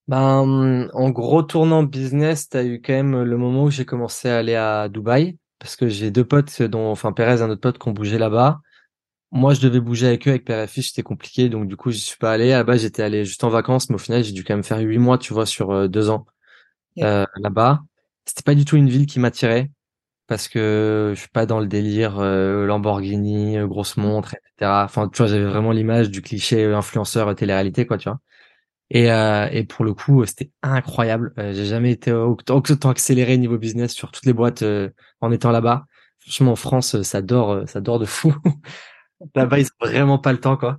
Ben, 0.07 0.90
en 0.92 1.11
gros 1.11 1.42
tournant 1.42 1.83
business, 1.83 2.48
t'as 2.50 2.64
eu 2.64 2.83
quand 2.83 2.92
même 2.92 3.22
le 3.22 3.37
moment 3.38 3.64
où 3.64 3.70
j'ai 3.70 3.87
commencé 3.87 4.29
à 4.29 4.38
aller 4.38 4.55
à 4.55 4.88
Dubaï 4.88 5.38
parce 5.59 5.77
que 5.77 5.88
j'ai 5.88 6.11
deux 6.11 6.27
potes, 6.27 6.61
dont 6.62 6.90
enfin 6.90 7.12
Perez, 7.12 7.40
un 7.40 7.48
autre 7.48 7.62
pote, 7.62 7.79
qui 7.79 7.88
ont 7.88 7.92
bougé 7.92 8.18
là-bas. 8.18 8.61
Moi, 9.35 9.53
je 9.55 9.61
devais 9.61 9.81
bouger 9.81 10.07
avec 10.07 10.29
eux, 10.29 10.31
avec 10.49 10.70
Fils, 10.70 10.88
c'était 10.88 11.03
compliqué, 11.03 11.49
donc 11.49 11.66
du 11.66 11.77
coup, 11.77 11.90
j'y 11.90 11.99
suis 11.99 12.16
pas 12.18 12.33
allé. 12.33 12.53
À 12.53 12.59
la 12.59 12.64
base, 12.64 12.83
j'étais 12.83 13.03
allé 13.03 13.25
juste 13.25 13.42
en 13.42 13.49
vacances, 13.49 13.88
mais 13.90 13.97
au 13.97 13.99
final, 13.99 14.23
j'ai 14.23 14.33
dû 14.33 14.44
quand 14.44 14.55
même 14.55 14.62
faire 14.62 14.79
huit 14.79 14.99
mois, 14.99 15.18
tu 15.18 15.33
vois, 15.35 15.44
sur 15.47 15.73
euh, 15.73 15.88
deux 15.88 16.09
ans 16.09 16.25
euh, 17.03 17.27
là-bas. 17.38 17.83
C'était 18.27 18.42
pas 18.44 18.55
du 18.55 18.64
tout 18.64 18.77
une 18.77 18.88
ville 18.90 19.07
qui 19.07 19.20
m'attirait 19.20 19.70
parce 20.29 20.49
que 20.49 21.12
je 21.14 21.20
suis 21.20 21.31
pas 21.31 21.47
dans 21.47 21.61
le 21.61 21.66
délire 21.68 22.18
euh, 22.20 22.66
Lamborghini, 22.66 23.59
euh, 23.59 23.66
grosse 23.68 23.97
montre, 23.99 24.35
etc. 24.35 24.85
Enfin, 24.85 25.09
tu 25.09 25.18
vois, 25.18 25.27
j'avais 25.29 25.44
vraiment 25.47 25.73
l'image 25.73 26.11
du 26.11 26.23
cliché 26.23 26.64
euh, 26.64 26.77
influenceur 26.79 27.29
euh, 27.29 27.35
télé-réalité, 27.35 27.87
quoi, 27.87 27.99
tu 27.99 28.09
vois. 28.11 28.20
Et, 28.90 29.11
euh, 29.12 29.49
et 29.53 29.64
pour 29.64 29.85
le 29.85 29.94
coup, 29.94 30.25
c'était 30.27 30.51
incroyable. 30.62 31.33
J'ai 31.38 31.66
jamais 31.66 31.92
été 31.92 32.12
autant, 32.12 32.61
accéléré 32.90 33.38
niveau 33.38 33.59
business 33.59 33.92
sur 33.94 34.12
toutes 34.12 34.27
les 34.27 34.33
boîtes 34.35 34.62
euh, 34.62 34.90
en 35.20 35.33
étant 35.33 35.51
là-bas. 35.53 35.87
Franchement, 36.20 36.53
en 36.53 36.57
France, 36.57 37.03
ça 37.03 37.23
dort, 37.23 37.68
ça 37.68 37.81
dort 37.81 37.99
de 37.99 38.07
fou. 38.07 38.35
Là-bas, 39.35 39.59
ils 39.59 39.66
ont 39.66 39.87
vraiment 39.87 40.18
pas 40.18 40.33
le 40.33 40.40
temps, 40.40 40.57
quoi. 40.57 40.79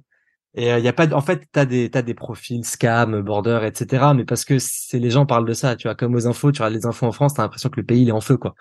Et 0.58 0.69
il 0.69 0.84
y 0.84 0.88
a 0.88 0.93
pas, 0.93 1.06
de... 1.06 1.13
en 1.13 1.21
fait, 1.21 1.48
t'as 1.52 1.65
des, 1.65 1.89
t'as 1.91 2.02
des 2.02 2.13
profils 2.13 2.63
scam, 2.63 3.21
border, 3.21 3.60
etc. 3.65 4.06
Mais 4.15 4.24
parce 4.24 4.45
que 4.45 4.58
c'est 4.58 5.00
les 5.00 5.10
gens 5.10 5.26
parlent 5.26 5.45
de 5.45 5.54
ça, 5.54 5.76
tu 5.76 5.88
vois, 5.88 5.95
comme 5.95 6.15
aux 6.15 6.28
infos, 6.28 6.52
tu 6.52 6.62
regardes 6.62 6.76
les 6.76 6.86
infos 6.86 7.06
en 7.06 7.12
France, 7.12 7.34
t'as 7.34 7.43
l'impression 7.43 7.69
que 7.69 7.80
le 7.80 7.86
pays 7.86 8.04
il 8.04 8.10
est 8.10 8.13
en 8.13 8.21
feu, 8.21 8.38
quoi. 8.38 8.56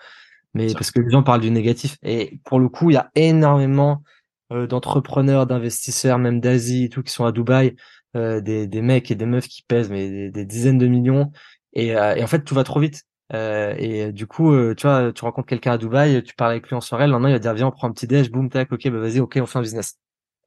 Mais 0.53 0.73
parce 0.73 0.91
que 0.91 0.99
les 0.99 1.09
gens 1.09 1.23
parlent 1.23 1.41
du 1.41 1.51
négatif. 1.51 1.97
Et 2.03 2.39
pour 2.45 2.59
le 2.59 2.69
coup, 2.69 2.89
il 2.89 2.93
y 2.95 2.97
a 2.97 3.11
énormément 3.15 4.03
euh, 4.51 4.67
d'entrepreneurs, 4.67 5.47
d'investisseurs, 5.47 6.17
même 6.17 6.39
d'Asie 6.39 6.85
et 6.85 6.89
tout, 6.89 7.03
qui 7.03 7.13
sont 7.13 7.25
à 7.25 7.31
Dubaï, 7.31 7.75
euh, 8.15 8.41
des, 8.41 8.67
des 8.67 8.81
mecs 8.81 9.11
et 9.11 9.15
des 9.15 9.25
meufs 9.25 9.47
qui 9.47 9.63
pèsent 9.63 9.89
mais 9.89 10.09
des, 10.09 10.31
des 10.31 10.45
dizaines 10.45 10.77
de 10.77 10.87
millions. 10.87 11.31
Et, 11.73 11.95
euh, 11.95 12.15
et 12.15 12.23
en 12.23 12.27
fait, 12.27 12.43
tout 12.43 12.55
va 12.55 12.63
trop 12.63 12.79
vite. 12.79 13.03
Euh, 13.33 13.73
et 13.77 14.11
du 14.11 14.27
coup, 14.27 14.53
euh, 14.53 14.75
tu 14.75 14.87
vois, 14.87 15.11
tu 15.11 15.23
rencontres 15.23 15.47
quelqu'un 15.47 15.73
à 15.73 15.77
Dubaï, 15.77 16.23
tu 16.23 16.35
parles 16.35 16.51
avec 16.51 16.67
lui 16.67 16.75
en 16.75 16.81
soirée, 16.81 17.07
le 17.07 17.11
lendemain, 17.13 17.29
il 17.29 17.33
va 17.33 17.39
dire 17.39 17.53
viens, 17.53 17.67
on 17.67 17.71
prend 17.71 17.87
un 17.87 17.91
petit 17.91 18.07
déj, 18.07 18.29
boum, 18.31 18.49
tac, 18.49 18.71
ok, 18.71 18.87
bah 18.89 18.99
vas-y, 18.99 19.19
ok, 19.19 19.39
on 19.41 19.45
fait 19.45 19.59
un 19.59 19.61
business. 19.61 19.97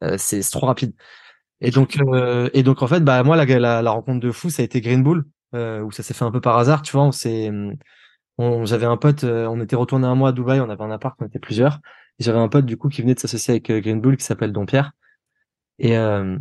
Euh, 0.05 0.17
c'est 0.19 0.41
trop 0.51 0.67
rapide. 0.67 0.95
Et 1.61 1.71
donc, 1.71 1.97
euh, 2.01 2.51
et 2.55 2.62
donc 2.62 2.83
en 2.83 2.87
fait, 2.88 3.01
bah 3.01 3.23
moi, 3.25 3.37
la, 3.37 3.45
la, 3.47 3.83
la 3.83 3.91
rencontre 3.91 4.21
de 4.21 4.33
fou, 4.33 4.51
ça 4.51 4.62
a 4.62 4.64
été 4.64 4.81
Green 4.81 5.03
Bull, 5.03 5.25
euh, 5.55 5.81
où 5.83 5.91
ça 5.93 6.03
s'est 6.03 6.14
fait 6.14 6.25
un 6.25 6.31
peu 6.33 6.41
par 6.41 6.59
hasard, 6.59 6.83
tu 6.83 6.93
vois. 6.93 7.05
On 7.05 7.12
s'est, 7.12 7.51
on, 8.38 8.64
j'avais 8.64 8.87
un 8.87 8.97
pote, 8.97 9.25
euh, 9.25 9.47
on 9.49 9.61
était 9.61 9.77
retourné 9.77 10.07
un 10.07 10.14
mois 10.14 10.31
à 10.31 10.33
Dubaï, 10.33 10.61
on 10.61 10.71
avait 10.71 10.85
un 10.85 10.91
appart, 10.91 11.17
on 11.21 11.27
était 11.27 11.38
plusieurs. 11.38 11.81
J'avais 12.19 12.38
un 12.38 12.49
pote 12.49 12.67
du 12.67 12.77
coup 12.77 12.88
qui 12.88 13.03
venait 13.03 13.14
de 13.14 13.21
s'associer 13.21 13.53
avec 13.53 13.71
euh, 13.71 13.81
Green 13.81 14.01
Bull, 14.01 14.17
qui 14.17 14.25
s'appelle 14.25 14.53
Don 14.53 14.67
Pierre. 14.67 14.93
Et 15.79 15.97
euh, 15.97 16.38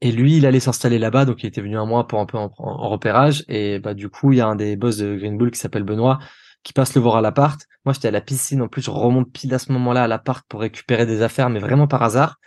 et 0.00 0.12
lui, 0.12 0.36
il 0.36 0.46
allait 0.46 0.60
s'installer 0.60 0.98
là-bas, 0.98 1.24
donc 1.24 1.42
il 1.42 1.46
était 1.46 1.60
venu 1.62 1.78
un 1.78 1.86
mois 1.86 2.06
pour 2.06 2.20
un 2.20 2.26
peu 2.26 2.36
en, 2.36 2.50
repérage. 2.88 3.44
Et 3.48 3.78
bah 3.78 3.94
du 3.94 4.08
coup, 4.08 4.32
il 4.32 4.38
y 4.38 4.40
a 4.40 4.46
un 4.46 4.56
des 4.56 4.76
boss 4.76 4.98
de 4.98 5.16
Green 5.16 5.38
Bull 5.38 5.50
qui 5.50 5.58
s'appelle 5.58 5.84
Benoît, 5.84 6.18
qui 6.62 6.72
passe 6.72 6.94
le 6.94 7.00
voir 7.00 7.16
à 7.16 7.20
l'appart. 7.20 7.60
Moi, 7.84 7.92
j'étais 7.94 8.08
à 8.08 8.10
la 8.10 8.20
piscine. 8.20 8.62
En 8.62 8.68
plus, 8.68 8.82
je 8.82 8.90
remonte 8.90 9.32
pile 9.32 9.54
à 9.54 9.58
ce 9.58 9.72
moment-là 9.72 10.04
à 10.04 10.08
l'appart 10.08 10.44
pour 10.48 10.60
récupérer 10.60 11.06
des 11.06 11.22
affaires, 11.22 11.50
mais 11.50 11.60
vraiment 11.60 11.86
par 11.86 12.02
hasard. 12.02 12.38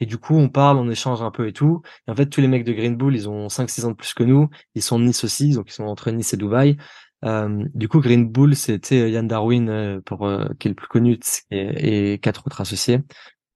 Et 0.00 0.06
du 0.06 0.18
coup, 0.18 0.36
on 0.36 0.48
parle, 0.48 0.76
on 0.78 0.88
échange 0.90 1.22
un 1.22 1.30
peu 1.30 1.48
et 1.48 1.52
tout. 1.52 1.82
Et 2.06 2.10
en 2.10 2.14
fait, 2.14 2.26
tous 2.26 2.40
les 2.40 2.48
mecs 2.48 2.64
de 2.64 2.72
Green 2.72 2.96
Bull, 2.96 3.16
ils 3.16 3.28
ont 3.28 3.48
5-6 3.48 3.84
ans 3.86 3.90
de 3.90 3.96
plus 3.96 4.14
que 4.14 4.22
nous. 4.22 4.48
Ils 4.74 4.82
sont 4.82 4.98
de 4.98 5.04
Nice 5.04 5.24
aussi, 5.24 5.54
donc 5.54 5.70
ils 5.70 5.74
sont 5.74 5.84
entre 5.84 6.10
Nice 6.10 6.34
et 6.34 6.36
Dubaï. 6.36 6.76
Euh, 7.24 7.64
du 7.74 7.88
coup, 7.88 8.00
Green 8.00 8.28
Bull, 8.28 8.54
c'était 8.54 9.10
Yann 9.10 9.26
Darwin, 9.26 9.68
euh, 9.68 10.00
pour, 10.04 10.26
euh, 10.26 10.46
qui 10.58 10.68
est 10.68 10.70
le 10.70 10.74
plus 10.74 10.86
connu, 10.86 11.18
et, 11.50 12.18
quatre 12.22 12.46
autres 12.46 12.60
associés. 12.60 13.00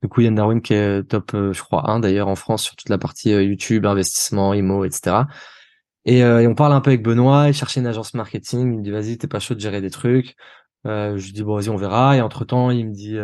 Du 0.03 0.09
coup, 0.09 0.21
Yann 0.21 0.35
Darwin 0.35 0.61
qui 0.61 0.75
est 0.75 1.03
top, 1.05 1.31
je 1.33 1.61
crois, 1.63 1.91
1 1.91 2.01
d'ailleurs 2.01 2.29
en 2.29 2.35
France 2.35 2.65
sur 2.65 2.77
toute 2.77 2.89
la 2.89 2.99
partie 2.99 3.31
YouTube, 3.31 3.87
investissement, 3.87 4.53
IMO, 4.55 4.85
etc. 4.85 5.27
Et, 6.05 6.19
et, 6.19 6.47
on 6.47 6.55
parle 6.55 6.73
un 6.73 6.81
peu 6.81 6.91
avec 6.91 7.03
Benoît, 7.03 7.49
il 7.49 7.55
cherchait 7.55 7.81
une 7.81 7.87
agence 7.87 8.15
marketing, 8.15 8.73
il 8.73 8.79
me 8.79 8.83
dit 8.83 8.91
vas-y, 8.91 9.17
t'es 9.19 9.29
pas 9.29 9.39
chaud 9.39 9.55
de 9.55 9.61
gérer 9.61 9.81
des 9.81 9.91
trucs. 9.91 10.37
je 10.85 11.25
lui 11.25 11.33
dis 11.33 11.45
bon 11.45 11.55
vas-y, 11.57 11.69
on 11.69 11.77
verra. 11.77 12.17
Et 12.17 12.21
entre 12.21 12.45
temps, 12.45 12.71
il 12.71 12.89
me 12.89 12.93
dit, 12.93 13.17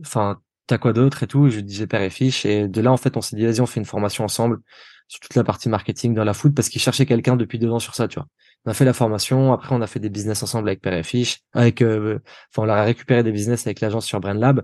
enfin, 0.00 0.40
t'as 0.66 0.78
quoi 0.78 0.92
d'autre 0.92 1.22
et 1.22 1.26
tout? 1.26 1.50
Je 1.50 1.56
lui 1.56 1.64
dis 1.64 1.74
j'ai 1.74 1.86
père 1.86 2.02
et 2.02 2.10
fiche. 2.10 2.46
Et 2.46 2.68
de 2.68 2.80
là, 2.80 2.92
en 2.92 2.96
fait, 2.96 3.16
on 3.16 3.20
s'est 3.20 3.36
dit 3.36 3.44
vas-y, 3.44 3.60
on 3.60 3.66
fait 3.66 3.80
une 3.80 3.86
formation 3.86 4.24
ensemble 4.24 4.60
sur 5.08 5.20
toute 5.20 5.34
la 5.34 5.44
partie 5.44 5.68
marketing 5.68 6.14
dans 6.14 6.24
la 6.24 6.32
foot 6.32 6.54
parce 6.54 6.70
qu'il 6.70 6.80
cherchait 6.80 7.04
quelqu'un 7.04 7.36
depuis 7.36 7.58
deux 7.58 7.70
ans 7.70 7.78
sur 7.78 7.94
ça, 7.94 8.08
tu 8.08 8.18
vois. 8.18 8.26
On 8.64 8.70
a 8.70 8.74
fait 8.74 8.86
la 8.86 8.94
formation, 8.94 9.52
après 9.52 9.74
on 9.74 9.82
a 9.82 9.86
fait 9.86 10.00
des 10.00 10.08
business 10.08 10.42
ensemble 10.42 10.68
avec 10.68 10.80
Père 10.80 10.94
et 10.94 11.02
Fiche, 11.02 11.40
avec, 11.52 11.82
euh, 11.82 12.20
enfin 12.50 12.66
on 12.66 12.70
a 12.70 12.82
récupéré 12.82 13.22
des 13.22 13.32
business 13.32 13.66
avec 13.66 13.80
l'agence 13.80 14.06
sur 14.06 14.20
BrainLab. 14.20 14.62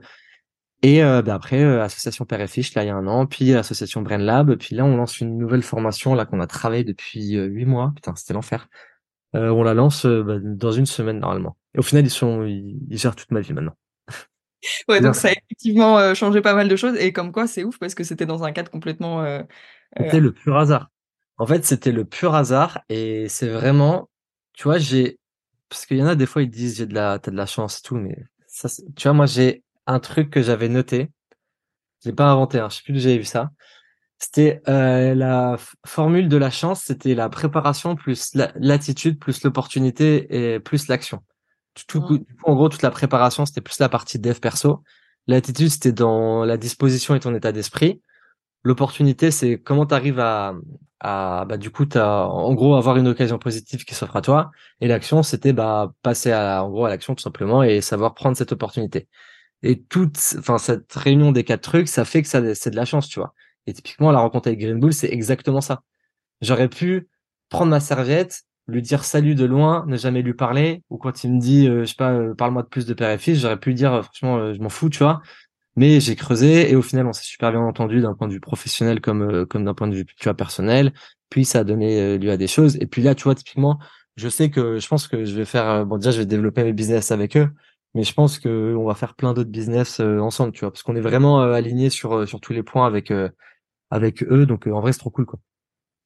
Et 0.82 1.02
euh, 1.02 1.22
bah, 1.22 1.34
après 1.34 1.62
euh, 1.62 1.82
association 1.82 2.24
Père 2.24 2.40
et 2.40 2.46
Fiche 2.46 2.74
là 2.74 2.84
il 2.84 2.86
y 2.86 2.90
a 2.90 2.94
un 2.94 3.06
an, 3.06 3.26
puis 3.26 3.52
association 3.54 4.02
BrainLab, 4.02 4.54
puis 4.56 4.76
là 4.76 4.84
on 4.84 4.96
lance 4.96 5.20
une 5.20 5.36
nouvelle 5.36 5.62
formation 5.62 6.14
là 6.14 6.24
qu'on 6.24 6.40
a 6.40 6.46
travaillé 6.46 6.84
depuis 6.84 7.34
huit 7.34 7.64
mois. 7.64 7.92
Putain 7.96 8.14
c'était 8.14 8.34
l'enfer. 8.34 8.68
on 9.32 9.62
la 9.62 9.74
lance 9.74 10.06
bah, 10.06 10.38
dans 10.40 10.72
une 10.72 10.86
semaine 10.86 11.18
normalement. 11.18 11.56
Et 11.74 11.78
au 11.78 11.82
final 11.82 12.04
ils 12.04 12.10
sont, 12.10 12.44
ils, 12.44 12.78
gèrent 12.90 13.16
toute 13.16 13.30
ma 13.32 13.40
vie 13.40 13.52
maintenant. 13.52 13.76
Ouais, 14.88 15.00
donc 15.00 15.14
ça 15.14 15.28
a 15.28 15.30
effectivement 15.30 16.14
changé 16.14 16.40
pas 16.40 16.52
mal 16.52 16.66
de 16.66 16.74
choses 16.74 16.96
et 16.96 17.12
comme 17.12 17.30
quoi 17.30 17.46
c'est 17.46 17.62
ouf 17.62 17.78
parce 17.78 17.94
que 17.94 18.02
c'était 18.02 18.26
dans 18.26 18.42
un 18.42 18.50
cadre 18.50 18.72
complètement. 18.72 19.24
C'était 19.96 20.18
le 20.18 20.32
pur 20.32 20.56
hasard. 20.56 20.90
En 21.38 21.46
fait, 21.46 21.64
c'était 21.64 21.92
le 21.92 22.04
pur 22.04 22.34
hasard 22.34 22.80
et 22.88 23.28
c'est 23.28 23.48
vraiment, 23.48 24.10
tu 24.52 24.64
vois, 24.64 24.78
j'ai, 24.78 25.20
parce 25.68 25.86
qu'il 25.86 25.96
y 25.96 26.02
en 26.02 26.08
a 26.08 26.16
des 26.16 26.26
fois 26.26 26.42
ils 26.42 26.50
disent 26.50 26.78
j'ai 26.78 26.86
de 26.86 26.94
la, 26.94 27.20
t'as 27.20 27.30
de 27.30 27.36
la 27.36 27.46
chance 27.46 27.80
tout, 27.80 27.94
mais 27.94 28.16
ça, 28.48 28.68
tu 28.96 29.04
vois, 29.04 29.12
moi 29.12 29.26
j'ai 29.26 29.62
un 29.88 29.98
truc 29.98 30.30
que 30.30 30.42
j'avais 30.42 30.68
noté, 30.68 31.10
je 32.04 32.10
l'ai 32.10 32.14
pas 32.14 32.30
inventé, 32.30 32.60
hein, 32.60 32.68
je 32.70 32.76
sais 32.76 32.82
plus 32.84 33.00
j'avais 33.00 33.18
vu 33.18 33.24
ça. 33.24 33.50
C'était 34.20 34.60
euh, 34.68 35.14
la 35.14 35.56
formule 35.86 36.28
de 36.28 36.36
la 36.36 36.50
chance, 36.50 36.82
c'était 36.84 37.14
la 37.14 37.28
préparation 37.28 37.96
plus 37.96 38.36
l'attitude 38.56 39.18
plus 39.18 39.42
l'opportunité 39.42 40.54
et 40.54 40.60
plus 40.60 40.88
l'action. 40.88 41.22
Tout, 41.86 42.00
coup, 42.00 42.18
en 42.42 42.54
gros, 42.56 42.68
toute 42.68 42.82
la 42.82 42.90
préparation, 42.90 43.46
c'était 43.46 43.60
plus 43.60 43.78
la 43.78 43.88
partie 43.88 44.18
dev 44.18 44.40
perso. 44.40 44.82
L'attitude, 45.28 45.70
c'était 45.70 45.92
dans 45.92 46.44
la 46.44 46.56
disposition 46.56 47.14
et 47.14 47.20
ton 47.20 47.34
état 47.34 47.52
d'esprit. 47.52 48.02
L'opportunité, 48.64 49.30
c'est 49.30 49.60
comment 49.60 49.86
tu 49.86 49.94
arrives 49.94 50.18
à, 50.18 50.54
à 51.00 51.44
bah 51.48 51.56
du 51.56 51.70
coup 51.70 51.86
t'as 51.86 52.24
en 52.24 52.52
gros 52.54 52.74
avoir 52.74 52.96
une 52.96 53.06
occasion 53.06 53.38
positive 53.38 53.84
qui 53.84 53.94
s'offre 53.94 54.16
à 54.16 54.20
toi 54.20 54.50
et 54.80 54.88
l'action 54.88 55.22
c'était 55.22 55.52
bah 55.52 55.92
passer 56.02 56.32
à 56.32 56.64
en 56.64 56.70
gros 56.70 56.86
à 56.86 56.88
l'action 56.88 57.14
tout 57.14 57.22
simplement 57.22 57.62
et 57.62 57.80
savoir 57.80 58.14
prendre 58.14 58.36
cette 58.36 58.50
opportunité 58.50 59.06
et 59.62 59.82
toute 59.82 60.18
enfin 60.38 60.58
cette 60.58 60.92
réunion 60.92 61.32
des 61.32 61.44
quatre 61.44 61.62
trucs 61.62 61.88
ça 61.88 62.04
fait 62.04 62.22
que 62.22 62.28
ça 62.28 62.54
c'est 62.54 62.70
de 62.70 62.76
la 62.76 62.84
chance 62.84 63.08
tu 63.08 63.18
vois 63.18 63.34
et 63.66 63.72
typiquement 63.72 64.12
la 64.12 64.20
rencontre 64.20 64.48
avec 64.48 64.60
Green 64.60 64.78
Bull 64.78 64.92
c'est 64.92 65.12
exactement 65.12 65.60
ça 65.60 65.82
j'aurais 66.40 66.68
pu 66.68 67.08
prendre 67.48 67.70
ma 67.70 67.80
serviette 67.80 68.42
lui 68.68 68.82
dire 68.82 69.04
salut 69.04 69.34
de 69.34 69.44
loin 69.44 69.84
ne 69.88 69.96
jamais 69.96 70.22
lui 70.22 70.34
parler 70.34 70.82
ou 70.90 70.98
quand 70.98 71.24
il 71.24 71.32
me 71.32 71.40
dit 71.40 71.68
euh, 71.68 71.80
je 71.80 71.86
sais 71.86 71.94
pas 71.96 72.12
euh, 72.12 72.34
parle-moi 72.34 72.62
de 72.62 72.68
plus 72.68 72.86
de 72.86 72.94
père 72.94 73.10
et 73.10 73.18
fils 73.18 73.40
j'aurais 73.40 73.58
pu 73.58 73.70
lui 73.70 73.74
dire 73.74 73.92
euh, 73.94 74.02
franchement 74.02 74.54
je 74.54 74.60
m'en 74.60 74.68
fous 74.68 74.90
tu 74.90 74.98
vois 74.98 75.22
mais 75.76 76.00
j'ai 76.00 76.16
creusé 76.16 76.68
et 76.72 76.74
au 76.74 76.82
final, 76.82 77.06
on 77.06 77.12
s'est 77.12 77.22
super 77.22 77.52
bien 77.52 77.60
entendu 77.60 78.00
d'un 78.00 78.12
point 78.12 78.26
de 78.26 78.32
vue 78.32 78.40
professionnel 78.40 79.00
comme 79.00 79.46
comme 79.46 79.64
d'un 79.64 79.74
point 79.74 79.86
de 79.86 79.94
vue 79.94 80.04
tu 80.04 80.24
vois 80.24 80.34
personnel. 80.34 80.92
Puis 81.30 81.44
ça 81.44 81.60
a 81.60 81.64
donné 81.64 82.18
lieu 82.18 82.32
à 82.32 82.36
des 82.36 82.48
choses. 82.48 82.76
Et 82.80 82.86
puis 82.86 83.00
là, 83.00 83.14
tu 83.14 83.22
vois, 83.22 83.36
typiquement, 83.36 83.78
je 84.16 84.28
sais 84.28 84.50
que 84.50 84.80
je 84.80 84.88
pense 84.88 85.06
que 85.06 85.24
je 85.24 85.36
vais 85.36 85.44
faire 85.44 85.86
bon 85.86 85.98
déjà, 85.98 86.10
je 86.10 86.18
vais 86.18 86.26
développer 86.26 86.64
mes 86.64 86.72
business 86.72 87.12
avec 87.12 87.36
eux, 87.36 87.50
mais 87.94 88.02
je 88.02 88.12
pense 88.12 88.38
que 88.38 88.74
on 88.76 88.84
va 88.84 88.94
faire 88.94 89.14
plein 89.14 89.34
d'autres 89.34 89.50
business 89.50 90.00
ensemble, 90.00 90.52
tu 90.52 90.60
vois, 90.60 90.70
parce 90.70 90.82
qu'on 90.82 90.96
est 90.96 91.00
vraiment 91.00 91.40
alignés 91.40 91.90
sur 91.90 92.28
sur 92.28 92.40
tous 92.40 92.52
les 92.52 92.62
points 92.62 92.86
avec 92.86 93.12
avec 93.90 94.22
eux. 94.22 94.46
Donc 94.46 94.66
en 94.66 94.80
vrai, 94.80 94.92
c'est 94.92 94.98
trop 94.98 95.10
cool, 95.10 95.26
quoi. 95.26 95.38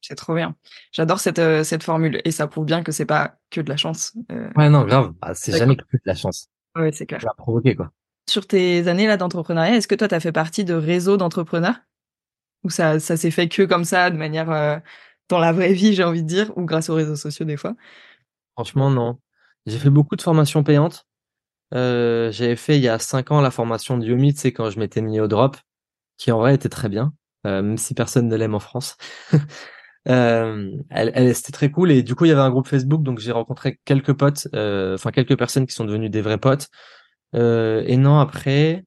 C'est 0.01 0.15
trop 0.15 0.35
bien. 0.35 0.55
J'adore 0.91 1.21
cette, 1.21 1.63
cette 1.63 1.83
formule 1.83 2.21
et 2.25 2.31
ça 2.31 2.47
prouve 2.47 2.65
bien 2.65 2.83
que 2.83 2.91
c'est 2.91 3.05
pas 3.05 3.37
que 3.49 3.61
de 3.61 3.69
la 3.69 3.77
chance. 3.77 4.13
Ouais, 4.57 4.69
non, 4.69 4.83
grave. 4.83 5.13
Bah, 5.21 5.33
c'est 5.33 5.57
jamais 5.57 5.77
que 5.77 5.83
de 5.93 6.01
la 6.03 6.15
chance. 6.15 6.49
Ouais, 6.75 6.91
c'est 6.91 7.05
clair. 7.05 7.21
Ça 7.21 7.27
va 7.27 7.33
provoquer, 7.35 7.75
quoi. 7.75 7.91
Sur 8.29 8.45
tes 8.47 8.87
années 8.87 9.07
là 9.07 9.15
d'entrepreneuriat, 9.15 9.75
est-ce 9.75 9.87
que 9.87 9.95
toi, 9.95 10.07
tu 10.09 10.15
as 10.15 10.19
fait 10.19 10.31
partie 10.31 10.65
de 10.65 10.73
réseaux 10.73 11.15
d'entrepreneurs? 11.15 11.75
Ou 12.63 12.69
ça, 12.69 12.99
ça 12.99 13.15
s'est 13.15 13.31
fait 13.31 13.47
que 13.47 13.63
comme 13.63 13.85
ça, 13.85 14.09
de 14.09 14.17
manière 14.17 14.51
euh, 14.51 14.77
dans 15.29 15.39
la 15.39 15.53
vraie 15.53 15.73
vie, 15.73 15.93
j'ai 15.93 16.03
envie 16.03 16.23
de 16.23 16.27
dire, 16.27 16.51
ou 16.57 16.65
grâce 16.65 16.89
aux 16.89 16.95
réseaux 16.95 17.15
sociaux 17.15 17.45
des 17.45 17.57
fois? 17.57 17.73
Franchement, 18.53 18.89
non. 18.89 19.19
J'ai 19.65 19.77
fait 19.77 19.89
beaucoup 19.89 20.15
de 20.15 20.21
formations 20.21 20.63
payantes. 20.63 21.05
Euh, 21.73 22.31
j'avais 22.31 22.55
fait 22.55 22.77
il 22.77 22.83
y 22.83 22.89
a 22.89 22.99
cinq 22.99 23.31
ans 23.31 23.41
la 23.41 23.51
formation 23.51 23.97
de 23.97 24.05
Yomi, 24.05 24.33
tu 24.33 24.47
quand 24.47 24.69
je 24.69 24.79
m'étais 24.79 25.01
mis 25.01 25.19
au 25.19 25.27
drop, 25.27 25.57
qui 26.17 26.31
en 26.31 26.39
vrai 26.39 26.55
était 26.55 26.69
très 26.69 26.89
bien, 26.89 27.13
euh, 27.47 27.61
même 27.61 27.77
si 27.77 27.93
personne 27.93 28.27
ne 28.27 28.35
l'aime 28.35 28.55
en 28.55 28.59
France. 28.59 28.97
elle, 30.05 30.83
elle 30.89 31.33
c'était 31.35 31.53
très 31.53 31.71
cool 31.71 31.89
et 31.89 32.03
du 32.03 32.13
coup 32.13 32.25
il 32.25 32.27
y 32.27 32.31
avait 32.31 32.41
un 32.41 32.49
groupe 32.49 32.67
Facebook 32.67 33.03
donc 33.03 33.19
j'ai 33.19 33.31
rencontré 33.31 33.79
quelques 33.85 34.11
potes, 34.13 34.47
enfin 34.53 35.11
quelques 35.11 35.37
personnes 35.37 35.65
qui 35.65 35.73
sont 35.73 35.85
devenues 35.85 36.09
des 36.09 36.21
vrais 36.21 36.37
potes. 36.37 36.69
Euh, 37.35 37.83
et 37.85 37.97
non, 37.97 38.19
après, 38.19 38.85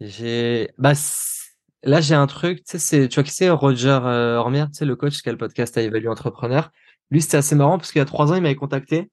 j'ai, 0.00 0.70
bah, 0.78 0.92
là, 1.82 2.00
j'ai 2.00 2.14
un 2.14 2.26
truc, 2.26 2.58
tu 2.58 2.72
sais, 2.72 2.78
c'est, 2.78 3.08
tu 3.08 3.16
vois 3.16 3.24
qui 3.24 3.32
c'est, 3.32 3.50
Roger 3.50 3.98
euh, 4.02 4.36
Hormier, 4.36 4.66
tu 4.68 4.78
sais, 4.78 4.84
le 4.84 4.96
coach 4.96 5.22
qui 5.22 5.28
a 5.28 5.32
le 5.32 5.38
podcast 5.38 5.76
à 5.78 5.82
évaluer 5.82 6.08
entrepreneur. 6.08 6.70
Lui, 7.10 7.22
c'était 7.22 7.38
assez 7.38 7.54
marrant 7.54 7.78
parce 7.78 7.92
qu'il 7.92 8.00
y 8.00 8.02
a 8.02 8.04
trois 8.04 8.32
ans, 8.32 8.36
il 8.36 8.42
m'avait 8.42 8.54
contacté 8.56 9.10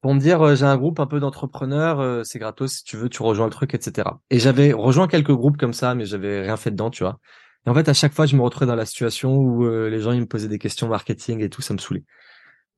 pour 0.00 0.14
me 0.14 0.20
dire, 0.20 0.42
euh, 0.42 0.54
j'ai 0.54 0.64
un 0.64 0.76
groupe 0.76 1.00
un 1.00 1.06
peu 1.06 1.20
d'entrepreneurs, 1.20 2.00
euh, 2.00 2.22
c'est 2.24 2.38
gratos, 2.38 2.72
si 2.72 2.84
tu 2.84 2.96
veux, 2.96 3.08
tu 3.08 3.22
rejoins 3.22 3.46
le 3.46 3.52
truc, 3.52 3.74
etc. 3.74 4.08
Et 4.30 4.38
j'avais 4.38 4.72
rejoint 4.72 5.08
quelques 5.08 5.34
groupes 5.34 5.56
comme 5.56 5.72
ça, 5.72 5.94
mais 5.94 6.06
j'avais 6.06 6.42
rien 6.42 6.56
fait 6.56 6.70
dedans, 6.70 6.90
tu 6.90 7.02
vois. 7.02 7.18
Et 7.66 7.70
en 7.70 7.74
fait, 7.74 7.88
à 7.88 7.94
chaque 7.94 8.14
fois, 8.14 8.26
je 8.26 8.36
me 8.36 8.42
retrouvais 8.42 8.66
dans 8.66 8.76
la 8.76 8.86
situation 8.86 9.36
où 9.36 9.68
les 9.68 10.00
gens, 10.00 10.12
ils 10.12 10.20
me 10.20 10.26
posaient 10.26 10.48
des 10.48 10.58
questions 10.58 10.88
marketing 10.88 11.42
et 11.42 11.50
tout, 11.50 11.62
ça 11.62 11.74
me 11.74 11.78
saoulait. 11.78 12.04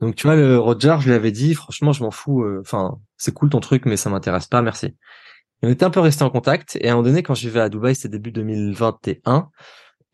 Donc 0.01 0.15
tu 0.17 0.27
vois, 0.27 0.37
le 0.37 0.59
Roger, 0.59 0.97
je 1.01 1.09
lui 1.09 1.15
avais 1.15 1.31
dit, 1.31 1.55
franchement, 1.55 1.93
je 1.93 2.03
m'en 2.03 2.11
fous. 2.11 2.43
Euh, 2.43 2.61
enfin, 2.63 2.99
c'est 3.17 3.33
cool 3.33 3.51
ton 3.51 3.61
truc, 3.61 3.85
mais 3.85 3.97
ça 3.97 4.11
m'intéresse 4.11 4.47
pas, 4.47 4.63
merci. 4.63 4.87
Et 4.87 5.67
on 5.67 5.69
était 5.69 5.85
un 5.85 5.91
peu 5.91 6.01
resté 6.01 6.25
en 6.25 6.31
contact. 6.31 6.77
Et 6.81 6.89
à 6.89 6.93
un 6.93 6.95
moment 6.97 7.09
donné, 7.09 7.23
quand 7.23 7.35
je 7.35 7.43
vivais 7.47 7.61
à 7.61 7.69
Dubaï, 7.69 7.95
c'était 7.95 8.09
début 8.09 8.33
2021. 8.33 9.51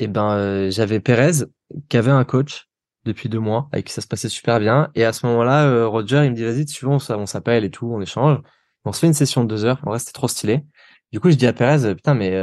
Et 0.00 0.08
ben, 0.08 0.32
euh, 0.32 0.70
j'avais 0.70 1.00
Perez 1.00 1.44
qui 1.88 1.96
avait 1.96 2.10
un 2.10 2.24
coach 2.24 2.68
depuis 3.06 3.28
deux 3.28 3.40
mois 3.40 3.68
avec 3.72 3.86
qui 3.86 3.92
ça 3.92 4.00
se 4.00 4.06
passait 4.06 4.28
super 4.28 4.60
bien. 4.60 4.90
Et 4.94 5.04
à 5.04 5.12
ce 5.12 5.26
moment-là, 5.26 5.66
euh, 5.66 5.88
Roger, 5.88 6.24
il 6.24 6.30
me 6.30 6.36
dit, 6.36 6.44
vas-y, 6.44 6.66
tu 6.66 6.84
veux, 6.84 6.90
on, 6.90 6.98
s'appelle 7.26 7.64
et 7.64 7.70
tout, 7.70 7.90
on 7.92 8.00
échange. 8.00 8.38
On 8.84 8.92
se 8.92 9.00
fait 9.00 9.06
une 9.06 9.14
session 9.14 9.44
de 9.44 9.48
deux 9.48 9.64
heures. 9.64 9.80
En 9.84 9.90
vrai, 9.90 9.98
c'était 9.98 10.12
trop 10.12 10.28
stylé. 10.28 10.64
Du 11.12 11.20
coup, 11.20 11.30
je 11.30 11.36
dis 11.36 11.46
à 11.46 11.52
Perez, 11.52 11.94
putain, 11.94 12.14
mais 12.14 12.34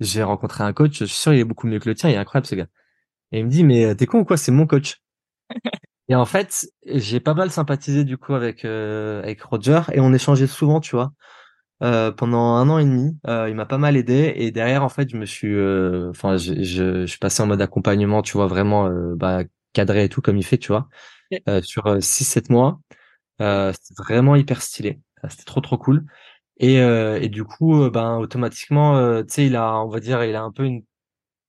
j'ai 0.00 0.22
rencontré 0.22 0.64
un 0.64 0.72
coach. 0.72 0.98
Je 0.98 1.04
suis 1.06 1.16
sûr, 1.16 1.32
il 1.34 1.40
est 1.40 1.44
beaucoup 1.44 1.66
mieux 1.66 1.78
que 1.78 1.88
le 1.88 1.94
tien. 1.94 2.10
Il 2.10 2.14
est 2.14 2.18
incroyable, 2.18 2.46
ce 2.46 2.54
gars. 2.54 2.66
Et 3.32 3.40
il 3.40 3.46
me 3.46 3.50
dit, 3.50 3.64
mais 3.64 3.94
t'es 3.94 4.06
con 4.06 4.20
ou 4.20 4.24
quoi? 4.24 4.36
C'est 4.36 4.52
mon 4.52 4.66
coach. 4.66 5.00
Et 6.08 6.14
en 6.14 6.26
fait, 6.26 6.68
j'ai 6.84 7.20
pas 7.20 7.34
mal 7.34 7.50
sympathisé 7.50 8.04
du 8.04 8.18
coup 8.18 8.34
avec 8.34 8.64
euh, 8.64 9.22
avec 9.22 9.40
Roger 9.42 9.80
et 9.92 10.00
on 10.00 10.12
échangeait 10.12 10.46
souvent, 10.46 10.80
tu 10.80 10.96
vois. 10.96 11.12
Euh, 11.82 12.12
pendant 12.12 12.54
un 12.56 12.68
an 12.68 12.78
et 12.78 12.84
demi, 12.84 13.16
euh, 13.26 13.48
il 13.48 13.56
m'a 13.56 13.66
pas 13.66 13.78
mal 13.78 13.96
aidé 13.96 14.32
et 14.36 14.52
derrière 14.52 14.84
en 14.84 14.88
fait 14.88 15.08
je 15.10 15.16
me 15.16 15.26
suis, 15.26 15.52
euh, 15.52 16.10
enfin 16.10 16.36
je, 16.36 16.54
je, 16.62 17.00
je, 17.02 17.06
suis 17.06 17.18
passé 17.18 17.42
en 17.42 17.46
mode 17.46 17.60
accompagnement, 17.60 18.22
tu 18.22 18.34
vois 18.34 18.46
vraiment 18.46 18.86
euh, 18.86 19.14
bah, 19.16 19.42
cadré 19.72 20.04
et 20.04 20.08
tout 20.08 20.20
comme 20.22 20.36
il 20.36 20.44
fait, 20.44 20.58
tu 20.58 20.68
vois, 20.68 20.88
sur 21.62 22.00
6-7 22.00 22.50
mois. 22.50 22.80
c'était 23.38 23.94
vraiment 23.98 24.36
hyper 24.36 24.62
stylé, 24.62 25.00
c'était 25.28 25.44
trop 25.44 25.60
trop 25.60 25.78
cool. 25.78 26.04
Et, 26.58 26.76
et 26.76 27.28
du 27.28 27.44
coup, 27.44 27.90
ben 27.90 28.16
automatiquement, 28.18 29.22
tu 29.22 29.28
sais, 29.28 29.46
il 29.46 29.56
a, 29.56 29.76
on 29.78 29.88
va 29.88 30.00
dire, 30.00 30.24
il 30.24 30.36
a 30.36 30.42
un 30.42 30.52
peu 30.52 30.64
une 30.64 30.84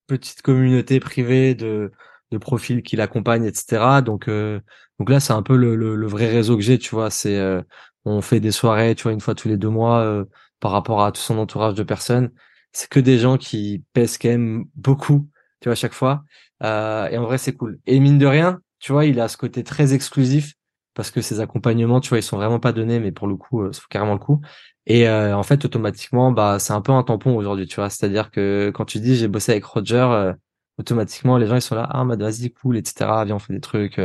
petite 0.07 0.41
communauté 0.41 0.99
privée 0.99 1.55
de 1.55 1.91
de 2.33 2.38
profils 2.38 2.83
qui 2.83 2.97
l'accompagnent, 2.97 3.45
etc. 3.45 4.01
Donc, 4.01 4.27
euh, 4.27 4.59
donc 4.99 5.09
là, 5.09 5.19
c'est 5.21 5.33
un 5.33 5.43
peu 5.43 5.55
le, 5.55 5.75
le, 5.75 6.07
vrai 6.07 6.27
réseau 6.29 6.57
que 6.57 6.63
j'ai, 6.63 6.77
tu 6.79 6.93
vois. 6.95 7.09
C'est, 7.09 7.38
euh, 7.38 7.62
on 8.05 8.21
fait 8.21 8.41
des 8.41 8.51
soirées, 8.51 8.95
tu 8.95 9.03
vois, 9.03 9.13
une 9.13 9.21
fois 9.21 9.36
tous 9.36 9.47
les 9.47 9.57
deux 9.57 9.69
mois 9.69 10.01
euh, 10.01 10.25
par 10.59 10.71
rapport 10.71 11.03
à 11.03 11.12
tout 11.12 11.21
son 11.21 11.38
entourage 11.38 11.75
de 11.75 11.83
personnes. 11.83 12.31
C'est 12.73 12.89
que 12.89 12.99
des 12.99 13.19
gens 13.19 13.38
qui 13.38 13.83
pèsent 13.93 14.17
quand 14.17 14.29
même 14.29 14.65
beaucoup, 14.75 15.29
tu 15.63 15.69
vois, 15.69 15.73
à 15.73 15.76
chaque 15.76 15.93
fois. 15.93 16.23
et 16.62 17.17
en 17.17 17.23
vrai, 17.23 17.39
c'est 17.39 17.54
cool. 17.56 17.80
Et 17.88 17.99
mine 17.99 18.19
de 18.19 18.26
rien, 18.28 18.60
tu 18.80 18.91
vois, 18.91 19.06
il 19.06 19.19
a 19.19 19.28
ce 19.30 19.38
côté 19.38 19.63
très 19.63 19.93
exclusif 19.93 20.54
parce 20.93 21.10
que 21.12 21.21
ses 21.21 21.39
accompagnements, 21.39 22.02
tu 22.02 22.10
vois, 22.10 22.19
ils 22.19 22.23
sont 22.23 22.38
vraiment 22.38 22.60
pas 22.60 22.73
donnés, 22.73 22.99
mais 22.99 23.12
pour 23.12 23.28
le 23.28 23.36
coup, 23.36 23.71
ça 23.73 23.82
carrément 23.89 24.13
le 24.13 24.19
coup. 24.19 24.41
Et 24.86 25.10
en 25.10 25.43
fait, 25.43 25.65
automatiquement, 25.65 26.32
bah, 26.32 26.60
c'est 26.60 26.73
un 26.73 26.82
peu 26.82 26.91
un 26.91 27.04
tampon 27.04 27.36
aujourd'hui, 27.36 27.65
tu 27.67 27.76
vois. 27.78 27.89
C'est-à-dire 27.89 28.30
que 28.32 28.71
quand 28.76 28.86
tu 28.86 28.99
dis 28.99 29.15
j'ai 29.15 29.28
bossé 29.28 29.54
avec 29.54 29.65
Roger, 29.65 30.34
automatiquement 30.78 31.38
les 31.38 31.47
gens 31.47 31.56
ils 31.56 31.62
sont 31.62 31.76
là 31.76 31.88
ah 31.91 32.04
bah 32.04 32.15
vas-y 32.15 32.52
cool 32.52 32.78
etc 32.78 33.06
viens 33.26 33.36
on 33.36 33.39
fait 33.39 33.54
des 33.54 33.62
trucs 33.62 34.02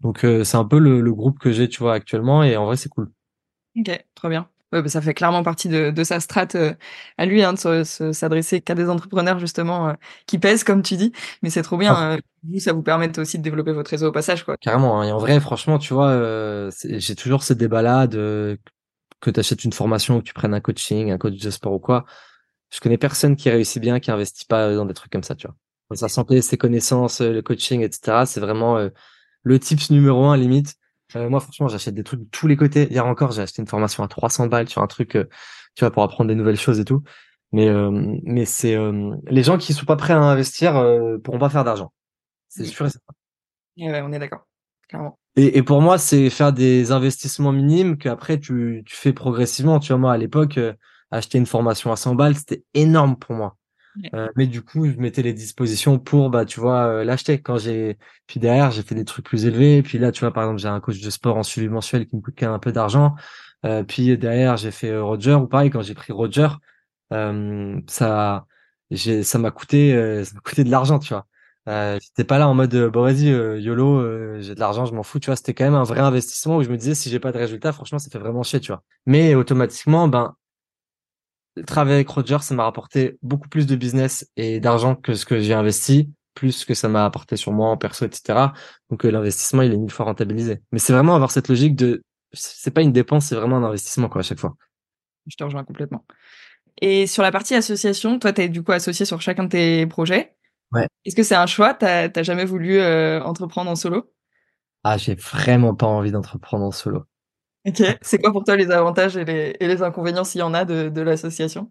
Donc 0.00 0.20
c'est 0.22 0.56
un 0.56 0.64
peu 0.64 0.78
le, 0.78 1.00
le 1.00 1.14
groupe 1.14 1.38
que 1.38 1.50
j'ai, 1.52 1.68
tu 1.68 1.80
vois, 1.80 1.94
actuellement, 1.94 2.42
et 2.44 2.56
en 2.56 2.66
vrai 2.66 2.76
c'est 2.76 2.88
cool. 2.88 3.10
Ok, 3.76 4.04
trop 4.14 4.28
bien. 4.28 4.48
Ouais, 4.72 4.82
bah, 4.82 4.88
ça 4.88 5.00
fait 5.00 5.14
clairement 5.14 5.42
partie 5.42 5.68
de, 5.68 5.90
de 5.90 6.04
sa 6.04 6.20
strate 6.20 6.54
euh, 6.54 6.74
à 7.16 7.24
lui, 7.24 7.42
hein, 7.42 7.54
de 7.54 7.84
s'adresser 7.84 8.60
qu'à 8.60 8.74
des 8.74 8.90
entrepreneurs 8.90 9.38
justement 9.38 9.88
euh, 9.88 9.92
qui 10.26 10.38
pèsent, 10.38 10.62
comme 10.62 10.82
tu 10.82 10.96
dis. 10.96 11.12
Mais 11.42 11.48
c'est 11.48 11.62
trop 11.62 11.78
bien. 11.78 11.94
Ah. 11.94 12.12
Euh, 12.12 12.18
vous, 12.42 12.58
ça 12.60 12.74
vous 12.74 12.82
permet 12.82 13.18
aussi 13.18 13.38
de 13.38 13.42
développer 13.42 13.72
votre 13.72 13.90
réseau 13.90 14.08
au 14.08 14.12
passage, 14.12 14.44
quoi. 14.44 14.56
Carrément. 14.58 15.00
Hein. 15.00 15.08
Et 15.08 15.12
en 15.12 15.18
vrai, 15.18 15.40
franchement, 15.40 15.78
tu 15.78 15.94
vois, 15.94 16.68
j'ai 16.82 17.14
toujours 17.14 17.42
ce 17.42 17.54
débat-là 17.54 18.06
de 18.06 18.58
que 19.20 19.30
tu 19.30 19.40
achètes 19.40 19.64
une 19.64 19.72
formation, 19.72 20.20
que 20.20 20.24
tu 20.24 20.34
prennes 20.34 20.54
un 20.54 20.60
coaching, 20.60 21.10
un 21.10 21.18
coach 21.18 21.40
de 21.40 21.50
sport 21.50 21.72
ou 21.72 21.80
quoi. 21.80 22.04
Je 22.70 22.78
connais 22.80 22.98
personne 22.98 23.36
qui 23.36 23.48
réussit 23.48 23.80
bien, 23.80 23.98
qui 24.00 24.10
investit 24.10 24.44
pas 24.44 24.74
dans 24.74 24.84
des 24.84 24.94
trucs 24.94 25.10
comme 25.10 25.24
ça, 25.24 25.34
tu 25.34 25.46
vois. 25.46 25.96
Sa 25.96 26.08
santé, 26.08 26.42
ses 26.42 26.58
connaissances, 26.58 27.22
le 27.22 27.40
coaching, 27.40 27.80
etc. 27.80 28.24
C'est 28.26 28.40
vraiment 28.40 28.78
le 29.42 29.58
tips 29.58 29.90
numéro 29.90 30.26
un 30.26 30.36
limite 30.36 30.77
euh, 31.16 31.28
moi, 31.28 31.40
franchement, 31.40 31.68
j'achète 31.68 31.94
des 31.94 32.04
trucs 32.04 32.20
de 32.20 32.28
tous 32.30 32.46
les 32.46 32.56
côtés. 32.56 32.88
Hier 32.90 33.06
encore, 33.06 33.32
j'ai 33.32 33.42
acheté 33.42 33.62
une 33.62 33.68
formation 33.68 34.02
à 34.02 34.08
300 34.08 34.46
balles 34.46 34.68
sur 34.68 34.82
un 34.82 34.86
truc, 34.86 35.16
euh, 35.16 35.24
tu 35.74 35.80
vois, 35.84 35.90
pour 35.90 36.02
apprendre 36.02 36.28
des 36.28 36.34
nouvelles 36.34 36.58
choses 36.58 36.78
et 36.80 36.84
tout. 36.84 37.02
Mais, 37.52 37.68
euh, 37.68 37.90
mais 38.24 38.44
c'est 38.44 38.76
les 39.26 39.42
gens 39.42 39.56
qui 39.56 39.72
sont 39.72 39.86
pas 39.86 39.96
prêts 39.96 40.12
à 40.12 40.20
investir 40.20 40.72
pourront 41.24 41.38
pas 41.38 41.48
faire 41.48 41.64
d'argent. 41.64 41.92
C'est 42.48 42.66
sûr 42.66 42.84
et 42.86 42.90
certain. 42.90 43.14
Ouais, 43.78 44.02
on 44.02 44.12
est 44.12 44.18
d'accord. 44.18 44.46
Clairement. 44.86 45.18
Et, 45.36 45.56
et 45.56 45.62
pour 45.62 45.80
moi, 45.80 45.96
c'est 45.96 46.28
faire 46.28 46.52
des 46.52 46.92
investissements 46.92 47.52
minimes 47.52 47.96
qu'après 47.96 48.38
tu, 48.38 48.82
tu 48.84 48.96
fais 48.96 49.14
progressivement. 49.14 49.78
Tu 49.80 49.92
vois, 49.92 49.98
moi, 49.98 50.12
à 50.12 50.18
l'époque, 50.18 50.58
acheter 51.10 51.38
une 51.38 51.46
formation 51.46 51.90
à 51.90 51.96
100 51.96 52.16
balles, 52.16 52.36
c'était 52.36 52.64
énorme 52.74 53.16
pour 53.16 53.34
moi. 53.34 53.56
Euh, 54.14 54.28
mais 54.36 54.46
du 54.46 54.62
coup, 54.62 54.86
je 54.86 54.96
mettais 54.96 55.22
les 55.22 55.32
dispositions 55.32 55.98
pour, 55.98 56.30
bah, 56.30 56.44
tu 56.44 56.60
vois, 56.60 56.86
euh, 56.86 57.04
l'acheter. 57.04 57.40
Quand 57.40 57.58
j'ai, 57.58 57.98
puis 58.26 58.40
derrière, 58.40 58.70
j'ai 58.70 58.82
fait 58.82 58.94
des 58.94 59.04
trucs 59.04 59.24
plus 59.24 59.46
élevés. 59.46 59.82
Puis 59.82 59.98
là, 59.98 60.12
tu 60.12 60.20
vois, 60.20 60.32
par 60.32 60.44
exemple, 60.44 60.60
j'ai 60.60 60.68
un 60.68 60.80
coach 60.80 61.00
de 61.00 61.10
sport 61.10 61.36
en 61.36 61.42
suivi 61.42 61.68
mensuel 61.68 62.06
qui 62.06 62.16
me 62.16 62.20
coûte 62.20 62.42
un 62.42 62.58
peu 62.58 62.72
d'argent. 62.72 63.14
Euh, 63.64 63.82
puis 63.84 64.16
derrière, 64.18 64.56
j'ai 64.56 64.70
fait 64.70 64.90
euh, 64.90 65.02
Roger 65.02 65.34
ou 65.34 65.46
pareil, 65.46 65.70
quand 65.70 65.82
j'ai 65.82 65.94
pris 65.94 66.12
Roger, 66.12 66.48
ça, 67.10 68.46
j'ai, 68.90 69.22
ça 69.22 69.38
m'a 69.38 69.50
coûté, 69.50 69.92
ça 70.24 70.34
m'a 70.34 70.40
coûté 70.40 70.64
de 70.64 70.70
l'argent, 70.70 70.98
tu 70.98 71.08
vois. 71.14 71.26
Euh, 71.68 71.98
j'étais 72.00 72.24
pas 72.24 72.38
là 72.38 72.48
en 72.48 72.54
mode 72.54 72.74
bon 72.74 73.02
vas-y 73.02 73.26
yolo 73.60 74.40
j'ai 74.40 74.54
de 74.54 74.60
l'argent 74.60 74.86
je 74.86 74.94
m'en 74.94 75.02
fous 75.02 75.18
tu 75.18 75.26
vois 75.26 75.36
c'était 75.36 75.52
quand 75.52 75.64
même 75.64 75.74
un 75.74 75.82
vrai 75.82 76.00
investissement 76.00 76.56
où 76.56 76.62
je 76.62 76.70
me 76.70 76.78
disais 76.78 76.94
si 76.94 77.10
j'ai 77.10 77.20
pas 77.20 77.30
de 77.30 77.36
résultat 77.36 77.74
franchement 77.74 77.98
ça 77.98 78.08
fait 78.08 78.18
vraiment 78.18 78.42
chier 78.42 78.58
tu 78.58 78.72
vois 78.72 78.82
mais 79.04 79.34
automatiquement 79.34 80.08
ben 80.08 80.34
travailler 81.66 81.96
avec 81.96 82.08
Roger, 82.08 82.38
ça 82.40 82.54
m'a 82.54 82.64
rapporté 82.64 83.18
beaucoup 83.22 83.48
plus 83.48 83.66
de 83.66 83.76
business 83.76 84.30
et 84.36 84.60
d'argent 84.60 84.94
que 84.94 85.14
ce 85.14 85.24
que 85.24 85.40
j'ai 85.40 85.54
investi, 85.54 86.10
plus 86.34 86.64
que 86.64 86.74
ça 86.74 86.88
m'a 86.88 87.04
apporté 87.04 87.36
sur 87.36 87.52
moi 87.52 87.68
en 87.68 87.76
perso, 87.76 88.04
etc. 88.04 88.52
Donc 88.90 89.04
euh, 89.04 89.10
l'investissement, 89.10 89.62
il 89.62 89.72
est 89.72 89.76
mille 89.76 89.90
fois 89.90 90.06
rentabilisé. 90.06 90.60
Mais 90.72 90.78
c'est 90.78 90.92
vraiment 90.92 91.14
avoir 91.14 91.30
cette 91.30 91.48
logique 91.48 91.74
de, 91.76 92.02
c'est 92.32 92.70
pas 92.70 92.82
une 92.82 92.92
dépense, 92.92 93.26
c'est 93.26 93.34
vraiment 93.34 93.56
un 93.56 93.64
investissement 93.64 94.08
quoi 94.08 94.20
à 94.20 94.24
chaque 94.24 94.38
fois. 94.38 94.54
Je 95.26 95.36
te 95.36 95.44
rejoins 95.44 95.64
complètement. 95.64 96.04
Et 96.80 97.06
sur 97.06 97.22
la 97.22 97.32
partie 97.32 97.54
association, 97.54 98.18
toi, 98.18 98.32
tu 98.32 98.42
es 98.42 98.48
du 98.48 98.62
coup 98.62 98.72
associé 98.72 99.04
sur 99.04 99.20
chacun 99.20 99.44
de 99.44 99.48
tes 99.48 99.86
projets. 99.86 100.34
Ouais. 100.72 100.86
Est-ce 101.04 101.16
que 101.16 101.22
c'est 101.22 101.34
un 101.34 101.46
choix? 101.46 101.74
T'as 101.74 102.22
jamais 102.22 102.44
voulu 102.44 102.78
euh, 102.78 103.22
entreprendre 103.22 103.70
en 103.70 103.76
solo? 103.76 104.12
Ah, 104.84 104.96
j'ai 104.96 105.14
vraiment 105.16 105.74
pas 105.74 105.86
envie 105.86 106.12
d'entreprendre 106.12 106.64
en 106.64 106.70
solo. 106.70 107.04
Ok. 107.66 107.82
C'est 108.02 108.18
quoi 108.18 108.32
pour 108.32 108.44
toi 108.44 108.56
les 108.56 108.70
avantages 108.70 109.16
et 109.16 109.24
les, 109.24 109.56
et 109.60 109.66
les 109.66 109.82
inconvénients 109.82 110.24
s'il 110.24 110.40
y 110.40 110.42
en 110.42 110.54
a 110.54 110.64
de, 110.64 110.88
de 110.88 111.00
l'association? 111.00 111.70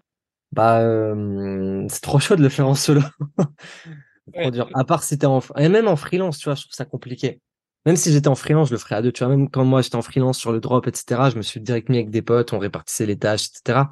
Bah, 0.51 0.81
euh, 0.81 1.85
c'est 1.89 2.01
trop 2.01 2.19
chaud 2.19 2.35
de 2.35 2.41
le 2.41 2.49
faire 2.49 2.67
en 2.67 2.75
solo. 2.75 3.01
trop 4.33 4.51
dur. 4.51 4.69
À 4.73 4.83
part 4.83 5.03
si 5.03 5.17
t'es 5.17 5.25
en, 5.25 5.41
et 5.57 5.69
même 5.69 5.87
en 5.87 5.95
freelance, 5.95 6.37
tu 6.37 6.45
vois, 6.45 6.55
je 6.55 6.61
trouve 6.61 6.73
ça 6.73 6.85
compliqué. 6.85 7.41
Même 7.85 7.95
si 7.95 8.11
j'étais 8.11 8.27
en 8.27 8.35
freelance, 8.35 8.69
je 8.69 8.73
le 8.73 8.79
ferais 8.79 8.95
à 8.95 9.01
deux. 9.01 9.11
Tu 9.11 9.23
vois, 9.23 9.35
même 9.35 9.49
quand 9.49 9.63
moi 9.63 9.81
j'étais 9.81 9.95
en 9.95 10.01
freelance 10.01 10.37
sur 10.37 10.51
le 10.51 10.59
drop, 10.59 10.87
etc., 10.87 11.29
je 11.31 11.37
me 11.37 11.41
suis 11.41 11.61
direct 11.61 11.89
mis 11.89 11.97
avec 11.97 12.09
des 12.09 12.21
potes, 12.21 12.53
on 12.53 12.59
répartissait 12.59 13.05
les 13.05 13.17
tâches, 13.17 13.47
etc. 13.47 13.89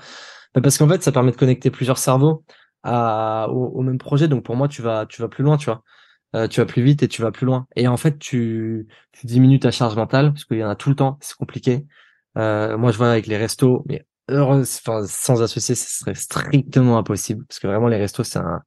Bah, 0.53 0.61
parce 0.61 0.77
qu'en 0.77 0.87
fait, 0.87 1.01
ça 1.03 1.11
permet 1.11 1.31
de 1.31 1.37
connecter 1.37 1.71
plusieurs 1.71 1.97
cerveaux 1.97 2.43
à, 2.83 3.47
au, 3.49 3.67
au, 3.67 3.81
même 3.81 3.97
projet. 3.97 4.27
Donc 4.27 4.43
pour 4.43 4.55
moi, 4.55 4.67
tu 4.67 4.81
vas, 4.81 5.05
tu 5.05 5.21
vas 5.21 5.29
plus 5.29 5.43
loin, 5.43 5.57
tu 5.57 5.65
vois. 5.65 5.83
Euh, 6.35 6.49
tu 6.49 6.59
vas 6.59 6.65
plus 6.65 6.83
vite 6.83 7.01
et 7.01 7.07
tu 7.07 7.21
vas 7.21 7.31
plus 7.31 7.45
loin. 7.45 7.65
Et 7.77 7.87
en 7.87 7.95
fait, 7.95 8.19
tu, 8.19 8.87
tu 9.13 9.25
diminues 9.25 9.59
ta 9.59 9.71
charge 9.71 9.95
mentale 9.95 10.33
parce 10.33 10.43
qu'il 10.43 10.57
y 10.57 10.63
en 10.63 10.69
a 10.69 10.75
tout 10.75 10.89
le 10.89 10.95
temps, 10.95 11.17
c'est 11.21 11.37
compliqué. 11.37 11.85
Euh, 12.37 12.77
moi, 12.77 12.91
je 12.91 12.97
vois 12.97 13.09
avec 13.09 13.27
les 13.27 13.37
restos, 13.37 13.85
mais 13.87 14.05
enfin, 14.29 15.05
sans 15.07 15.41
associer, 15.41 15.75
ce 15.75 15.99
serait 15.99 16.15
strictement 16.15 16.97
impossible 16.97 17.45
parce 17.45 17.59
que 17.59 17.67
vraiment 17.67 17.87
les 17.87 17.97
restos, 17.97 18.25
c'est 18.25 18.39
un, 18.39 18.61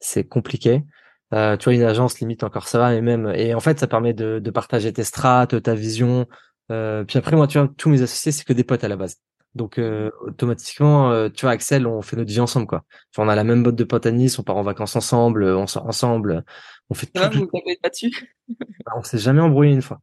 c'est 0.00 0.24
compliqué. 0.24 0.84
Euh, 1.32 1.56
tu 1.56 1.64
vois, 1.64 1.74
une 1.74 1.82
agence 1.82 2.20
limite 2.20 2.42
encore 2.44 2.68
ça 2.68 2.78
va, 2.78 2.90
mais 2.90 3.00
même 3.00 3.32
et 3.34 3.54
en 3.54 3.60
fait, 3.60 3.80
ça 3.80 3.86
permet 3.86 4.12
de, 4.12 4.50
partager 4.50 4.92
tes 4.92 5.04
strates, 5.04 5.62
ta 5.62 5.74
vision. 5.74 6.26
Puis 6.68 7.18
après, 7.18 7.36
moi, 7.36 7.46
tu 7.46 7.58
vois, 7.58 7.68
tous 7.78 7.88
mes 7.88 8.02
associés, 8.02 8.32
c'est 8.32 8.44
que 8.44 8.52
des 8.52 8.64
potes 8.64 8.84
à 8.84 8.88
la 8.88 8.96
base. 8.96 9.16
Donc 9.54 9.78
euh, 9.78 10.10
automatiquement, 10.20 11.30
tu 11.30 11.46
vois, 11.46 11.52
Axel, 11.52 11.86
on 11.86 12.02
fait 12.02 12.16
notre 12.16 12.30
vie 12.30 12.40
ensemble, 12.40 12.66
quoi. 12.66 12.84
Enfin, 13.14 13.26
on 13.26 13.30
a 13.30 13.34
la 13.34 13.44
même 13.44 13.62
botte 13.62 13.76
de 13.76 13.84
potes 13.84 14.04
à 14.04 14.10
Nice, 14.10 14.38
on 14.38 14.42
part 14.42 14.56
en 14.58 14.62
vacances 14.62 14.94
ensemble, 14.94 15.48
ensemble, 15.48 16.44
on 16.90 16.94
fait 16.94 17.06
tout. 17.06 17.20
Vous 17.32 17.46
pas 17.82 17.88
dessus 17.90 18.12
bah, 18.48 18.92
On 18.96 19.02
s'est 19.02 19.18
jamais 19.18 19.40
embrouillé 19.40 19.72
une 19.72 19.82
fois. 19.82 20.00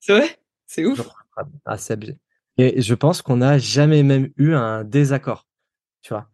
C'est 0.00 0.12
vrai? 0.12 0.38
C'est 0.66 0.84
ouf. 0.84 1.00
Ah, 1.64 1.76
c'est 1.76 1.94
abusé. 1.94 2.18
Et 2.58 2.82
je 2.82 2.94
pense 2.94 3.22
qu'on 3.22 3.36
n'a 3.36 3.58
jamais 3.58 4.02
même 4.02 4.30
eu 4.36 4.54
un 4.54 4.84
désaccord, 4.84 5.46
tu 6.02 6.12
vois. 6.12 6.28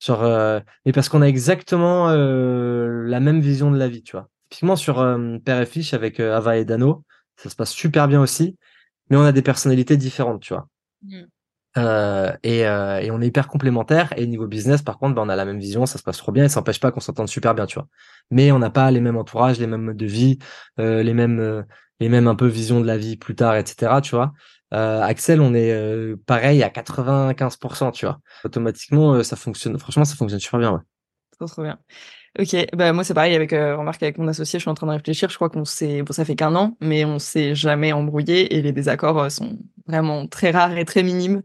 Genre, 0.00 0.22
euh, 0.24 0.60
mais 0.84 0.92
parce 0.92 1.08
qu'on 1.08 1.22
a 1.22 1.28
exactement 1.28 2.08
euh, 2.10 3.04
la 3.06 3.20
même 3.20 3.40
vision 3.40 3.70
de 3.70 3.78
la 3.78 3.88
vie, 3.88 4.02
tu 4.02 4.12
vois. 4.12 4.28
Typiquement 4.50 4.76
sur 4.76 4.98
euh, 4.98 5.38
Père 5.38 5.60
et 5.60 5.66
Fiche 5.66 5.94
avec 5.94 6.18
Ava 6.18 6.56
et 6.56 6.64
Dano, 6.64 7.04
ça 7.36 7.48
se 7.48 7.56
passe 7.56 7.70
super 7.70 8.08
bien 8.08 8.20
aussi, 8.20 8.56
mais 9.08 9.16
on 9.16 9.22
a 9.22 9.32
des 9.32 9.42
personnalités 9.42 9.96
différentes, 9.96 10.42
tu 10.42 10.54
vois. 10.54 10.68
Mmh. 11.02 11.22
Euh, 11.78 12.32
et, 12.42 12.66
euh, 12.66 13.00
et, 13.00 13.10
on 13.10 13.20
est 13.20 13.26
hyper 13.26 13.48
complémentaires. 13.48 14.12
Et 14.16 14.26
niveau 14.26 14.46
business, 14.46 14.82
par 14.82 14.98
contre, 14.98 15.14
bah, 15.14 15.22
on 15.24 15.28
a 15.28 15.36
la 15.36 15.44
même 15.44 15.58
vision, 15.58 15.86
ça 15.86 15.98
se 15.98 16.02
passe 16.02 16.18
trop 16.18 16.32
bien. 16.32 16.44
Et 16.44 16.48
ça 16.48 16.60
n'empêche 16.60 16.80
pas 16.80 16.90
qu'on 16.90 17.00
s'entende 17.00 17.28
super 17.28 17.54
bien, 17.54 17.66
tu 17.66 17.76
vois. 17.78 17.88
Mais 18.30 18.52
on 18.52 18.58
n'a 18.58 18.70
pas 18.70 18.90
les 18.90 19.00
mêmes 19.00 19.16
entourages, 19.16 19.58
les 19.58 19.66
mêmes 19.66 19.82
modes 19.82 19.96
de 19.96 20.06
vie, 20.06 20.38
euh, 20.78 21.02
les 21.02 21.14
mêmes, 21.14 21.40
euh, 21.40 21.62
les 22.00 22.08
mêmes 22.08 22.28
un 22.28 22.34
peu 22.34 22.46
visions 22.46 22.80
de 22.80 22.86
la 22.86 22.98
vie 22.98 23.16
plus 23.16 23.34
tard, 23.34 23.56
etc. 23.56 24.00
Tu 24.02 24.14
vois. 24.14 24.32
Euh, 24.74 25.02
Axel, 25.02 25.40
on 25.40 25.54
est 25.54 26.16
pareil 26.26 26.62
à 26.62 26.70
95%, 26.70 27.92
tu 27.92 28.06
vois. 28.06 28.20
Automatiquement, 28.44 29.22
ça 29.22 29.36
fonctionne. 29.36 29.78
Franchement, 29.78 30.04
ça 30.04 30.16
fonctionne 30.16 30.40
super 30.40 30.60
bien, 30.60 30.72
ouais. 30.72 30.80
Trop, 31.38 31.46
trop 31.46 31.62
bien. 31.62 31.78
Ok, 32.38 32.56
bah 32.74 32.94
moi 32.94 33.04
c'est 33.04 33.12
pareil 33.12 33.34
avec 33.34 33.52
euh, 33.52 33.76
remarque 33.76 34.02
avec 34.02 34.16
mon 34.16 34.26
associé, 34.26 34.58
je 34.58 34.62
suis 34.62 34.70
en 34.70 34.74
train 34.74 34.86
de 34.86 34.92
réfléchir. 34.92 35.28
Je 35.28 35.34
crois 35.36 35.50
qu'on 35.50 35.66
s'est, 35.66 36.02
bon 36.02 36.14
ça 36.14 36.24
fait 36.24 36.34
qu'un 36.34 36.54
an, 36.54 36.76
mais 36.80 37.04
on 37.04 37.18
s'est 37.18 37.54
jamais 37.54 37.92
embrouillé 37.92 38.54
et 38.56 38.62
les 38.62 38.72
désaccords 38.72 39.18
euh, 39.18 39.28
sont 39.28 39.58
vraiment 39.86 40.26
très 40.26 40.50
rares 40.50 40.76
et 40.78 40.86
très 40.86 41.02
minimes. 41.02 41.42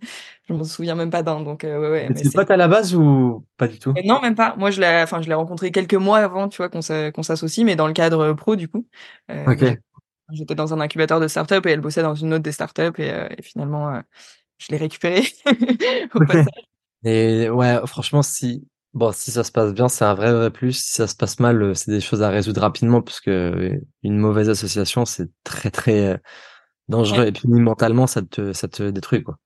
Je 0.47 0.53
m'en 0.53 0.63
souviens 0.63 0.95
même 0.95 1.09
pas 1.09 1.23
d'un, 1.23 1.41
donc 1.41 1.65
euh, 1.65 1.77
ouais 1.77 1.89
ouais. 1.89 2.07
Mais 2.09 2.23
c'est 2.23 2.33
pote 2.33 2.49
à 2.51 2.55
la 2.55 2.69
base 2.69 2.95
ou 2.95 3.45
pas 3.57 3.67
du 3.67 3.79
tout? 3.79 3.89
Euh, 3.89 4.01
Non 4.05 4.21
même 4.21 4.35
pas. 4.35 4.55
Moi 4.57 4.71
je 4.71 4.79
l'ai, 4.79 5.01
enfin 5.03 5.21
je 5.21 5.27
l'ai 5.27 5.33
rencontré 5.33 5.71
quelques 5.71 5.93
mois 5.93 6.19
avant, 6.19 6.47
tu 6.47 6.55
vois, 6.57 6.69
qu'on 6.69 6.81
s'associe, 6.81 7.65
mais 7.65 7.75
dans 7.75 7.87
le 7.87 7.93
cadre 7.93 8.31
pro 8.31 8.55
du 8.55 8.69
coup. 8.69 8.87
ok. 9.45 9.77
J'étais 10.31 10.55
dans 10.55 10.73
un 10.73 10.79
incubateur 10.79 11.19
de 11.19 11.27
start-up 11.27 11.65
et 11.65 11.71
elle 11.71 11.81
bossait 11.81 12.01
dans 12.01 12.15
une 12.15 12.33
autre 12.33 12.43
des 12.43 12.51
start-up 12.53 12.97
et, 12.99 13.27
et 13.37 13.41
finalement 13.41 14.01
je 14.57 14.67
l'ai 14.69 14.77
récupéré 14.77 15.23
au 16.15 16.19
passage. 16.19 16.45
Et 17.03 17.49
ouais, 17.49 17.77
franchement 17.85 18.21
si 18.21 18.65
Bon, 18.97 19.11
si 19.11 19.29
ça 19.29 19.43
se 19.43 19.51
passe 19.51 19.75
bien, 19.75 19.89
c'est 19.89 20.05
un 20.05 20.15
vrai, 20.15 20.33
vrai 20.33 20.49
plus. 20.49 20.73
Si 20.73 20.93
ça 20.93 21.05
se 21.05 21.15
passe 21.15 21.39
mal, 21.39 21.61
euh, 21.61 21.75
c'est 21.75 21.91
des 21.91 22.01
choses 22.01 22.23
à 22.23 22.29
résoudre 22.29 22.61
rapidement 22.61 23.03
parce 23.03 23.21
que 23.21 23.29
euh, 23.29 23.79
une 24.01 24.17
mauvaise 24.17 24.49
association, 24.49 25.05
c'est 25.05 25.29
très, 25.43 25.69
très 25.69 26.13
euh, 26.13 26.17
dangereux. 26.87 27.27
Et 27.27 27.31
puis 27.31 27.47
mentalement, 27.47 28.07
ça 28.07 28.23
te, 28.23 28.53
ça 28.53 28.67
te 28.67 28.89
détruit, 28.89 29.21
quoi. 29.21 29.37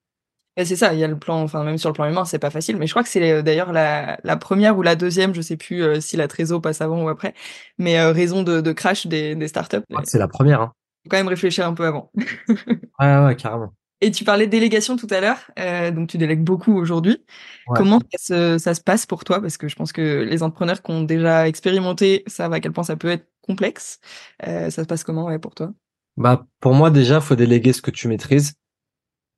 c'est 0.56 0.78
ça, 0.78 0.94
il 0.94 1.02
y 1.02 1.04
a 1.04 1.08
le 1.10 1.20
plan, 1.20 1.42
enfin, 1.42 1.66
même 1.66 1.78
sur 1.78 1.90
le 1.90 1.94
plan 1.94 2.06
humain, 2.06 2.24
c'est 2.24 2.40
pas 2.40 2.50
facile. 2.50 2.78
Mais 2.78 2.88
je 2.88 2.94
crois 2.94 3.04
que 3.04 3.10
c'est 3.10 3.44
d'ailleurs 3.44 3.74
la, 3.74 4.18
la 4.24 4.38
première 4.38 4.78
ou 4.78 4.84
la 4.84 4.96
deuxième, 4.96 5.34
je 5.34 5.42
sais 5.42 5.58
plus 5.58 6.00
si 6.00 6.16
la 6.16 6.30
trésor 6.30 6.62
passe 6.62 6.80
avant 6.80 7.04
ou 7.04 7.10
après, 7.10 7.34
mais 7.78 8.02
raison 8.06 8.44
de, 8.44 8.62
de 8.62 8.72
crash 8.72 9.06
des, 9.06 9.36
des 9.36 9.50
startups. 9.50 9.84
c'est 10.06 10.18
la 10.18 10.30
première, 10.30 10.62
hein. 10.62 10.72
Faut 11.04 11.10
quand 11.10 11.18
même 11.18 11.28
réfléchir 11.28 11.68
un 11.68 11.74
peu 11.74 11.86
avant. 11.86 12.10
ouais, 13.00 13.26
ouais, 13.26 13.36
carrément. 13.36 13.74
Et 14.02 14.12
tu 14.12 14.24
parlais 14.24 14.48
de 14.48 14.52
délégation 14.52 14.98
tout 14.98 15.08
à 15.12 15.22
l'heure, 15.22 15.38
euh, 15.60 15.92
donc 15.92 16.10
tu 16.10 16.18
délègues 16.18 16.44
beaucoup 16.44 16.74
aujourd'hui. 16.74 17.24
Comment 17.68 18.02
ça 18.18 18.58
se, 18.74 18.82
passe 18.82 19.06
pour 19.06 19.24
toi? 19.24 19.40
Parce 19.40 19.58
que 19.58 19.68
je 19.68 19.76
pense 19.76 19.94
que 19.94 20.24
les 20.24 20.42
entrepreneurs 20.42 20.82
qui 20.82 20.92
ont 20.92 21.04
déjà 21.04 21.48
expérimenté 21.48 22.24
savent 22.26 22.54
à 22.54 22.60
quel 22.60 22.72
point 22.72 22.84
ça 22.84 22.96
peut 22.96 23.10
être 23.10 23.28
complexe. 23.42 24.00
Euh, 24.48 24.70
ça 24.72 24.84
se 24.84 24.88
passe 24.88 25.04
comment 25.04 25.26
ouais, 25.26 25.40
pour 25.40 25.54
toi? 25.54 25.72
Bah 26.18 26.46
pour 26.60 26.74
moi 26.74 26.90
déjà, 26.90 27.22
faut 27.22 27.36
déléguer 27.36 27.74
ce 27.74 27.82
que 27.82 27.92
tu 27.92 28.08
maîtrises 28.08 28.54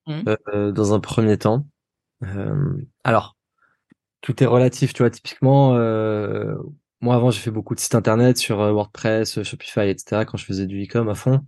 mmh. 0.08 0.22
euh, 0.54 0.72
dans 0.72 0.94
un 0.94 1.00
premier 1.00 1.38
temps. 1.38 1.66
Euh, 2.24 2.78
alors 3.04 3.36
tout 4.22 4.42
est 4.42 4.48
relatif, 4.48 4.94
tu 4.94 5.04
vois. 5.04 5.10
Typiquement, 5.10 5.76
euh, 5.76 6.56
moi 7.02 7.16
avant 7.16 7.32
j'ai 7.32 7.40
fait 7.40 7.52
beaucoup 7.52 7.76
de 7.76 7.80
sites 7.80 7.96
internet 7.96 8.38
sur 8.38 8.62
euh, 8.62 8.72
WordPress, 8.72 9.44
Shopify, 9.44 9.90
etc. 9.90 10.24
Quand 10.26 10.38
je 10.38 10.46
faisais 10.46 10.66
du 10.66 10.84
e-com 10.84 11.10
à 11.10 11.16
fond. 11.16 11.42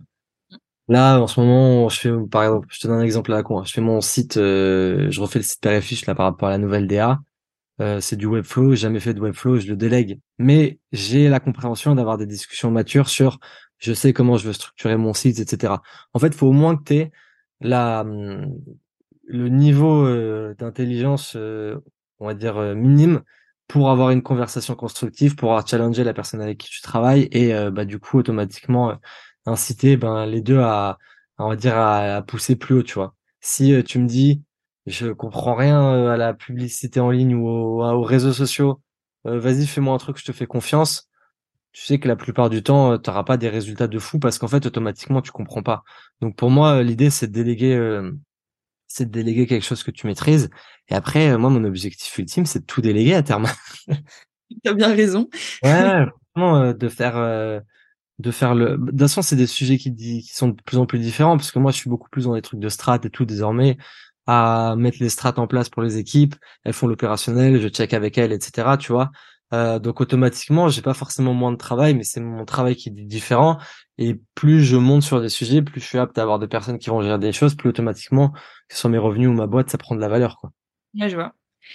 Là, 0.88 1.20
en 1.20 1.26
ce 1.26 1.40
moment, 1.40 1.88
je 1.88 2.00
fais, 2.00 2.10
par 2.30 2.44
exemple, 2.44 2.68
je 2.70 2.80
te 2.80 2.86
donne 2.86 2.98
un 2.98 3.02
exemple 3.02 3.30
là, 3.30 3.42
quoi. 3.42 3.64
Je 3.64 3.72
fais 3.72 3.80
mon 3.80 4.00
site, 4.00 4.36
euh, 4.36 5.10
je 5.10 5.20
refais 5.20 5.40
le 5.40 5.44
site 5.44 5.60
Père 5.60 5.82
là 6.06 6.14
par 6.14 6.26
rapport 6.26 6.48
à 6.48 6.52
la 6.52 6.58
nouvelle 6.58 6.86
DA. 6.86 7.20
Euh, 7.80 8.00
c'est 8.00 8.16
du 8.16 8.26
Webflow, 8.26 8.70
j'ai 8.70 8.76
jamais 8.76 9.00
fait 9.00 9.12
de 9.12 9.20
Webflow, 9.20 9.58
je 9.58 9.66
le 9.68 9.76
délègue. 9.76 10.20
Mais 10.38 10.78
j'ai 10.92 11.28
la 11.28 11.40
compréhension 11.40 11.94
d'avoir 11.94 12.18
des 12.18 12.26
discussions 12.26 12.70
matures 12.70 13.08
sur 13.08 13.38
je 13.78 13.92
sais 13.92 14.12
comment 14.12 14.36
je 14.36 14.46
veux 14.46 14.52
structurer 14.52 14.96
mon 14.96 15.12
site, 15.12 15.38
etc. 15.38 15.74
En 16.14 16.18
fait, 16.18 16.28
il 16.28 16.34
faut 16.34 16.46
au 16.48 16.52
moins 16.52 16.76
que 16.76 16.84
tu 16.84 16.94
aies 16.94 17.12
la, 17.60 18.00
hum, 18.02 18.54
le 19.26 19.48
niveau 19.48 20.06
euh, 20.06 20.54
d'intelligence, 20.54 21.34
euh, 21.36 21.76
on 22.18 22.26
va 22.26 22.34
dire, 22.34 22.56
euh, 22.56 22.74
minime 22.74 23.22
pour 23.68 23.90
avoir 23.90 24.10
une 24.10 24.22
conversation 24.22 24.74
constructive, 24.76 25.34
pour 25.34 25.60
challenger 25.66 26.04
la 26.04 26.14
personne 26.14 26.40
avec 26.40 26.58
qui 26.58 26.70
tu 26.70 26.80
travailles 26.80 27.28
et 27.32 27.52
bah, 27.72 27.84
du 27.84 27.98
coup, 27.98 28.16
automatiquement, 28.18 28.96
inciter 29.46 29.96
ben, 29.96 30.26
les 30.26 30.40
deux 30.40 30.60
à, 30.60 30.98
on 31.38 31.48
va 31.48 31.56
dire, 31.56 31.78
à, 31.78 32.22
pousser 32.22 32.56
plus 32.56 32.76
haut, 32.76 32.82
tu 32.82 32.94
vois. 32.94 33.14
Si 33.40 33.74
tu 33.84 33.98
me 33.98 34.06
dis, 34.06 34.42
je 34.86 35.08
comprends 35.08 35.54
rien 35.54 36.08
à 36.08 36.16
la 36.16 36.34
publicité 36.34 37.00
en 37.00 37.10
ligne 37.10 37.34
ou 37.34 37.48
aux 37.48 38.02
réseaux 38.02 38.32
sociaux, 38.32 38.80
vas-y, 39.24 39.66
fais-moi 39.66 39.94
un 39.94 39.98
truc, 39.98 40.18
je 40.18 40.24
te 40.24 40.32
fais 40.32 40.46
confiance 40.46 41.08
tu 41.76 41.84
sais 41.84 41.98
que 41.98 42.08
la 42.08 42.16
plupart 42.16 42.48
du 42.48 42.62
temps, 42.62 42.92
euh, 42.92 42.96
tu 42.96 43.10
n'auras 43.10 43.22
pas 43.22 43.36
des 43.36 43.50
résultats 43.50 43.86
de 43.86 43.98
fou 43.98 44.18
parce 44.18 44.38
qu'en 44.38 44.48
fait, 44.48 44.64
automatiquement, 44.64 45.20
tu 45.20 45.30
comprends 45.30 45.62
pas. 45.62 45.82
Donc 46.22 46.34
pour 46.34 46.48
moi, 46.48 46.82
l'idée, 46.82 47.10
c'est 47.10 47.26
de 47.26 47.32
déléguer, 47.32 47.74
euh, 47.74 48.12
c'est 48.86 49.04
de 49.04 49.10
déléguer 49.10 49.46
quelque 49.46 49.62
chose 49.62 49.82
que 49.82 49.90
tu 49.90 50.06
maîtrises. 50.06 50.48
Et 50.88 50.94
après, 50.94 51.28
euh, 51.28 51.36
moi, 51.36 51.50
mon 51.50 51.62
objectif 51.64 52.16
ultime, 52.16 52.46
c'est 52.46 52.60
de 52.60 52.64
tout 52.64 52.80
déléguer 52.80 53.12
à 53.12 53.22
terme. 53.22 53.46
tu 53.88 54.70
as 54.70 54.72
bien 54.72 54.88
raison. 54.88 55.28
ouais, 55.64 56.06
vraiment, 56.34 56.72
de 56.72 56.88
faire, 56.88 57.62
de 58.18 58.30
faire 58.30 58.54
le. 58.54 58.78
Toute 58.78 58.98
façon, 58.98 59.22
c'est 59.22 59.36
des 59.36 59.46
sujets 59.46 59.78
qui, 59.78 59.94
qui 59.94 60.34
sont 60.34 60.48
de 60.48 60.62
plus 60.62 60.78
en 60.78 60.86
plus 60.86 60.98
différents 60.98 61.36
parce 61.36 61.50
que 61.50 61.58
moi, 61.58 61.70
je 61.70 61.76
suis 61.76 61.90
beaucoup 61.90 62.08
plus 62.10 62.24
dans 62.24 62.34
les 62.34 62.42
trucs 62.42 62.60
de 62.60 62.68
strat 62.68 62.98
et 63.04 63.10
tout 63.10 63.24
désormais 63.24 63.76
à 64.26 64.74
mettre 64.76 64.98
les 65.00 65.08
strats 65.08 65.38
en 65.38 65.46
place 65.46 65.68
pour 65.68 65.82
les 65.82 65.98
équipes. 65.98 66.34
Elles 66.64 66.72
font 66.72 66.86
l'opérationnel, 66.86 67.60
je 67.60 67.68
check 67.68 67.94
avec 67.94 68.18
elles, 68.18 68.32
etc. 68.32 68.76
Tu 68.78 68.92
vois. 68.92 69.10
Euh, 69.52 69.78
donc 69.78 70.00
automatiquement, 70.00 70.68
j'ai 70.68 70.82
pas 70.82 70.94
forcément 70.94 71.32
moins 71.32 71.52
de 71.52 71.56
travail, 71.56 71.94
mais 71.94 72.02
c'est 72.02 72.20
mon 72.20 72.44
travail 72.44 72.74
qui 72.74 72.88
est 72.88 72.92
différent. 72.92 73.58
Et 73.98 74.20
plus 74.34 74.64
je 74.64 74.76
monte 74.76 75.02
sur 75.02 75.20
des 75.20 75.28
sujets, 75.28 75.62
plus 75.62 75.80
je 75.80 75.86
suis 75.86 75.98
apte 75.98 76.18
à 76.18 76.22
avoir 76.22 76.38
des 76.38 76.48
personnes 76.48 76.78
qui 76.78 76.90
vont 76.90 77.00
gérer 77.00 77.18
des 77.18 77.32
choses, 77.32 77.54
plus 77.54 77.68
automatiquement, 77.68 78.32
que 78.68 78.76
soit 78.76 78.90
mes 78.90 78.98
revenus 78.98 79.28
ou 79.28 79.32
ma 79.32 79.46
boîte, 79.46 79.70
ça 79.70 79.78
prend 79.78 79.94
de 79.94 80.00
la 80.00 80.08
valeur. 80.08 80.38
Quoi. 80.38 80.50
Ouais, 80.98 81.08
je 81.08 81.14
vois. 81.14 81.32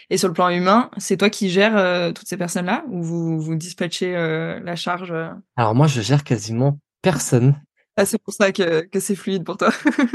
Et 0.09 0.17
sur 0.17 0.27
le 0.27 0.33
plan 0.33 0.49
humain, 0.49 0.89
c'est 0.97 1.17
toi 1.17 1.29
qui 1.29 1.49
gères 1.49 1.77
euh, 1.77 2.11
toutes 2.11 2.27
ces 2.27 2.37
personnes-là 2.37 2.83
ou 2.89 3.01
vous 3.01 3.39
vous 3.39 3.55
dispatchez 3.55 4.15
euh, 4.15 4.59
la 4.61 4.75
charge 4.75 5.13
Alors 5.55 5.75
moi, 5.75 5.87
je 5.87 6.01
gère 6.01 6.23
quasiment 6.23 6.79
personne. 7.01 7.55
Ah, 7.97 8.05
c'est 8.05 8.21
pour 8.21 8.33
ça 8.33 8.51
que, 8.51 8.81
que 8.81 8.99
c'est 8.99 9.15
fluide 9.15 9.43
pour 9.43 9.57
toi. 9.57 9.69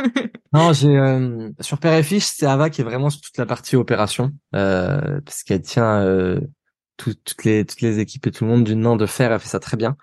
non, 0.53 0.73
j'ai 0.73 0.99
sur 1.61 1.79
Père 1.79 1.95
et 1.95 2.03
Fiche, 2.03 2.25
c'est 2.25 2.47
Ava 2.47 2.71
qui 2.71 2.81
est 2.81 2.85
vraiment 2.85 3.11
sur 3.11 3.21
toute 3.21 3.37
la 3.37 3.47
partie 3.47 3.77
opération, 3.77 4.33
parce 4.51 5.43
qu'elle 5.45 5.61
tient 5.61 6.41
toutes 6.97 7.45
les 7.45 7.65
toutes 7.65 7.83
les 7.83 7.99
équipes 7.99 8.27
et 8.27 8.31
tout 8.31 8.45
le 8.45 8.51
monde 8.51 8.65
d'une 8.65 8.81
main 8.81 8.97
de 8.97 9.07
fer 9.07 9.33
a 9.33 9.39
fait 9.39 9.49
ça 9.49 9.61
très 9.61 9.77
bien. 9.77 9.97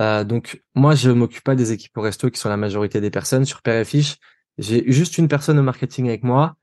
Euh, 0.00 0.24
donc 0.24 0.62
moi 0.74 0.94
je 0.94 1.10
m'occupe 1.10 1.44
pas 1.44 1.54
des 1.54 1.72
équipes 1.72 1.96
au 1.96 2.02
resto 2.02 2.30
qui 2.30 2.38
sont 2.38 2.50
la 2.50 2.58
majorité 2.58 3.00
des 3.00 3.10
personnes 3.10 3.44
sur 3.44 3.62
Père 3.62 3.80
et 3.80 3.84
Fiche. 3.84 4.16
J'ai 4.58 4.90
juste 4.90 5.18
une 5.18 5.28
personne 5.28 5.58
au 5.58 5.62
marketing 5.62 6.08
avec 6.08 6.22
moi. 6.22 6.56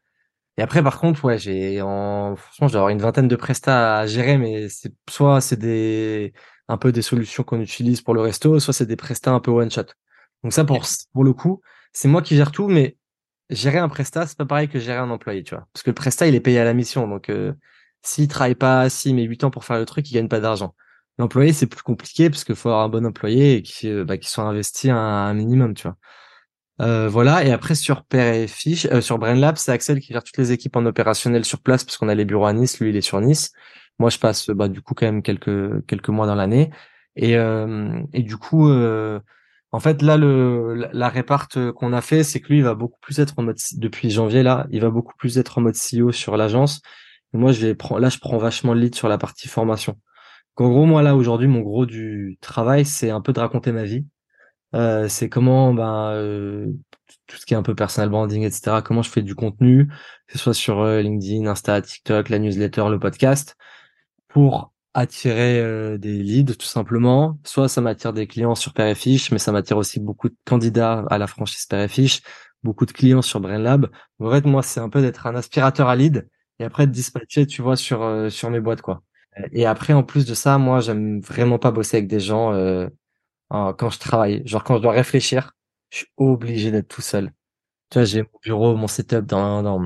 Et 0.58 0.62
après 0.62 0.84
par 0.84 1.00
contre 1.00 1.24
ouais 1.26 1.40
j'ai 1.40 1.82
en 1.82 2.36
franchement 2.36 2.68
avoir 2.68 2.90
une 2.90 3.00
vingtaine 3.00 3.28
de 3.28 3.36
prestats 3.36 4.00
à 4.00 4.06
gérer 4.08 4.38
mais 4.38 4.70
c'est 4.70 4.94
soit 5.10 5.42
c'est 5.42 5.58
des 5.58 6.34
un 6.68 6.78
peu 6.78 6.92
des 6.92 7.02
solutions 7.02 7.44
qu'on 7.44 7.60
utilise 7.60 8.02
pour 8.02 8.14
le 8.14 8.22
resto 8.22 8.60
soit 8.60 8.74
c'est 8.74 8.86
des 8.86 8.96
prestats 8.96 9.32
un 9.32 9.40
peu 9.40 9.52
one 9.52 9.72
shot. 9.72 9.86
Donc 10.44 10.54
ça 10.54 10.64
pour 10.64 10.84
pour 11.14 11.24
le 11.24 11.34
coup 11.34 11.62
c'est 11.92 12.08
moi 12.08 12.22
qui 12.22 12.36
gère 12.36 12.52
tout 12.52 12.68
mais 12.68 12.98
gérer 13.50 13.80
un 13.80 13.90
prestat 13.90 14.28
c'est 14.28 14.38
pas 14.38 14.46
pareil 14.46 14.70
que 14.70 14.80
gérer 14.80 15.00
un 15.00 15.10
employé 15.10 15.44
tu 15.44 15.56
vois 15.56 15.68
parce 15.74 15.84
que 15.84 15.90
le 15.90 15.96
prestat 15.96 16.28
il 16.28 16.36
est 16.36 16.40
payé 16.40 16.60
à 16.60 16.64
la 16.64 16.74
mission 16.74 17.08
donc 17.08 17.30
euh, 17.30 17.54
s'il 18.04 18.28
travaille 18.28 18.56
pas 18.56 18.90
six 18.90 19.14
mais 19.14 19.24
8 19.24 19.46
ans 19.46 19.52
pour 19.52 19.66
faire 19.66 19.80
le 19.80 19.86
truc, 19.86 20.10
il 20.12 20.14
gagne 20.14 20.28
pas 20.28 20.40
d'argent. 20.40 20.76
L'employé, 21.18 21.54
c'est 21.54 21.68
plus 21.68 21.82
compliqué 21.82 22.30
parce 22.30 22.44
qu'il 22.44 22.56
faut 22.56 22.70
avoir 22.70 22.86
un 22.86 22.90
bon 22.90 23.06
employé 23.06 23.56
et 23.56 23.62
qui, 23.62 23.90
euh, 23.90 24.04
bah, 24.04 24.18
qui 24.18 24.30
soit 24.30 24.44
investi 24.44 24.90
un, 24.90 24.98
un 24.98 25.34
minimum, 25.34 25.74
tu 25.74 25.84
vois. 25.84 25.98
Euh, 26.82 27.08
voilà. 27.08 27.46
Et 27.46 27.52
après, 27.52 27.76
sur 27.76 28.04
Père 28.04 28.34
et 28.34 28.48
euh, 28.92 29.02
sur 29.02 29.18
BrainLab, 29.18 29.58
c'est 29.58 29.72
Axel 29.72 30.00
qui 30.00 30.14
gère 30.14 30.24
toutes 30.24 30.38
les 30.38 30.52
équipes 30.52 30.76
en 30.76 30.86
opérationnel 30.86 31.46
sur 31.46 31.60
place 31.62 31.84
parce 31.84 31.98
qu'on 31.98 32.10
a 32.10 32.16
les 32.16 32.26
bureaux 32.26 32.46
à 32.46 32.54
Nice. 32.54 32.80
Lui, 32.80 32.90
il 32.90 32.96
est 32.96 33.02
sur 33.02 33.22
Nice. 33.22 33.52
Moi, 34.00 34.10
je 34.10 34.18
passe, 34.18 34.50
bah, 34.50 34.68
du 34.68 34.82
coup, 34.82 34.94
quand 34.94 35.06
même 35.06 35.22
quelques, 35.22 35.86
quelques 35.86 36.10
mois 36.10 36.28
dans 36.28 36.36
l'année. 36.36 36.72
Et, 37.16 37.38
euh, 37.38 38.02
et 38.14 38.24
du 38.24 38.38
coup, 38.38 38.70
euh, 38.70 39.20
en 39.72 39.80
fait, 39.80 40.02
là, 40.02 40.18
le, 40.18 40.90
la 40.94 41.10
réparte 41.10 41.72
qu'on 41.74 41.94
a 41.94 42.02
fait, 42.02 42.24
c'est 42.24 42.40
que 42.40 42.48
lui, 42.48 42.58
il 42.58 42.64
va 42.64 42.74
beaucoup 42.74 43.00
plus 43.02 43.20
être 43.20 43.34
en 43.38 43.44
mode, 43.44 43.58
depuis 43.78 44.10
janvier, 44.10 44.44
là, 44.44 44.68
il 44.72 44.82
va 44.82 44.90
beaucoup 44.90 45.14
plus 45.18 45.38
être 45.38 45.60
en 45.60 45.62
mode 45.62 45.76
CEO 45.76 46.12
sur 46.12 46.38
l'agence 46.38 46.82
moi, 47.34 47.52
je 47.52 47.66
vais 47.66 47.76
prendre, 47.76 48.00
là, 48.02 48.10
je 48.10 48.20
prends 48.20 48.38
vachement 48.38 48.74
le 48.74 48.82
lead 48.82 48.96
sur 48.96 49.10
la 49.10 49.18
partie 49.18 49.48
formation. 49.48 49.98
en 50.58 50.70
gros, 50.70 50.86
moi, 50.86 51.02
là, 51.02 51.16
aujourd'hui, 51.16 51.48
mon 51.48 51.62
gros 51.62 51.86
du 51.86 52.38
travail, 52.42 52.86
c'est 52.86 53.10
un 53.10 53.22
peu 53.22 53.34
de 53.34 53.40
raconter 53.40 53.72
ma 53.72 53.84
vie. 53.84 54.06
Euh, 54.76 55.08
c'est 55.08 55.30
comment, 55.30 55.74
ben, 55.74 56.12
euh, 56.14 56.68
tout 57.28 57.38
ce 57.38 57.46
qui 57.46 57.54
est 57.54 57.58
un 57.58 57.64
peu 57.64 57.76
personal 57.76 58.10
branding, 58.10 58.44
etc. 58.44 58.82
Comment 58.84 59.02
je 59.02 59.10
fais 59.10 59.22
du 59.22 59.36
contenu, 59.36 59.88
que 60.28 60.34
ce 60.34 60.40
soit 60.40 60.54
sur 60.54 60.82
euh, 60.82 61.02
LinkedIn, 61.02 61.46
Insta, 61.48 61.82
TikTok, 61.82 62.30
la 62.30 62.40
newsletter, 62.40 62.86
le 62.90 63.00
podcast, 63.00 63.56
pour 64.28 64.74
attirer 64.94 65.60
euh, 65.60 65.98
des 65.98 66.22
leads, 66.22 66.56
tout 66.56 66.66
simplement. 66.68 67.40
Soit 67.44 67.68
ça 67.70 67.82
m'attire 67.82 68.14
des 68.14 68.28
clients 68.28 68.56
sur 68.56 68.74
Père 68.74 68.96
mais 69.32 69.40
ça 69.40 69.52
m'attire 69.52 69.78
aussi 69.78 70.00
beaucoup 70.00 70.30
de 70.30 70.36
candidats 70.46 71.06
à 71.10 71.18
la 71.18 71.28
franchise 71.28 71.66
Père 71.66 71.90
beaucoup 72.64 72.86
de 72.86 72.92
clients 72.92 73.22
sur 73.22 73.40
BrainLab. 73.42 73.90
En 74.20 74.32
fait, 74.32 74.46
moi, 74.46 74.64
c'est 74.64 74.80
un 74.80 74.90
peu 74.90 75.02
d'être 75.02 75.28
un 75.28 75.36
aspirateur 75.36 75.90
à 75.90 75.96
lead 75.96 76.30
et 76.60 76.64
après 76.64 76.88
de 76.88 76.92
dispatcher, 76.92 77.46
tu 77.48 77.62
vois, 77.62 77.76
sur 77.76 78.32
sur 78.32 78.50
mes 78.50 78.62
boîtes 78.62 78.82
quoi. 78.82 79.02
Et 79.52 79.66
après, 79.66 79.94
en 79.94 80.04
plus 80.04 80.26
de 80.26 80.34
ça, 80.34 80.58
moi, 80.58 80.80
j'aime 80.80 81.20
vraiment 81.22 81.60
pas 81.60 81.72
bosser 81.72 81.98
avec 81.98 82.08
des 82.08 82.20
gens 82.20 82.54
euh, 83.54 83.74
quand 83.74 83.90
je 83.90 84.00
travaille. 84.00 84.42
Genre 84.46 84.64
quand 84.64 84.78
je 84.78 84.82
dois 84.84 84.94
réfléchir, 84.94 85.54
je 85.90 86.00
suis 86.00 86.08
obligé 86.18 86.72
d'être 86.72 86.88
tout 86.88 87.02
seul. 87.02 87.32
Tu 87.90 88.00
vois, 88.00 88.06
j'ai 88.06 88.24
mon 88.24 88.40
bureau, 88.44 88.76
mon 88.76 88.88
setup 88.88 89.26
dans 89.26 89.64
dans 89.64 89.82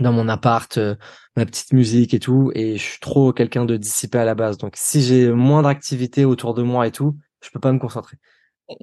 dans 0.00 0.12
mon 0.12 0.28
appart, 0.28 0.78
euh, 0.78 0.96
ma 1.36 1.46
petite 1.46 1.72
musique 1.72 2.14
et 2.14 2.20
tout, 2.20 2.50
et 2.54 2.78
je 2.78 2.82
suis 2.82 3.00
trop 3.00 3.32
quelqu'un 3.32 3.64
de 3.66 3.76
dissipé 3.76 4.18
à 4.18 4.24
la 4.24 4.34
base. 4.34 4.58
Donc 4.58 4.74
si 4.76 5.02
j'ai 5.02 5.30
moins 5.32 5.62
d'activité 5.62 6.24
autour 6.24 6.54
de 6.54 6.62
moi 6.62 6.86
et 6.86 6.92
tout, 6.92 7.18
je 7.42 7.50
peux 7.50 7.60
pas 7.60 7.72
me 7.72 7.78
concentrer 7.78 8.16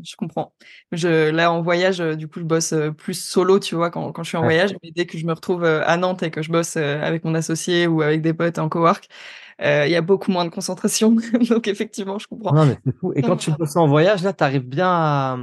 je 0.04 0.15
comprends. 0.15 0.54
Je, 0.92 1.30
là, 1.30 1.52
en 1.52 1.62
voyage, 1.62 2.02
euh, 2.02 2.15
du 2.15 2.28
coup, 2.28 2.39
je 2.39 2.46
bosse 2.46 2.74
euh, 2.74 2.92
plus 2.92 3.20
solo, 3.20 3.60
tu 3.60 3.76
vois, 3.76 3.89
quand, 3.89 4.12
quand 4.12 4.24
je 4.24 4.30
suis 4.30 4.38
en 4.38 4.44
voyage. 4.44 4.76
Mais 4.84 4.92
dès 4.92 5.06
que 5.06 5.18
je 5.18 5.26
me 5.26 5.34
retrouve 5.34 5.63
euh, 5.63 5.82
à 5.86 5.98
Nantes 5.98 6.24
et 6.24 6.32
que 6.32 6.42
je 6.42 6.52
bosse 6.52 6.78
avec 6.78 7.24
mon 7.24 7.36
associé 7.36 7.88
ou 7.88 8.02
avec 8.02 8.22
des 8.22 8.34
potes 8.34 8.60
en 8.60 8.70
cowork, 8.70 9.08
il 9.62 9.89
y 9.89 9.96
a 9.96 10.02
beaucoup 10.02 10.32
moins 10.32 10.46
de 10.46 10.50
concentration. 10.50 11.15
Donc, 11.50 11.68
effectivement, 11.68 12.20
je 12.20 12.28
comprends. 12.28 12.54
Non, 12.54 12.65
mais 12.65 12.78
c'est 12.86 12.96
fou. 12.98 13.13
Et 13.15 13.22
quand 13.22 13.38
tu 13.38 13.52
bosses 13.52 13.76
en 13.76 13.88
voyage, 13.88 14.24
là, 14.24 14.34
tu 14.34 14.44
arrives 14.44 14.68
bien 14.68 14.89
à. 14.89 15.38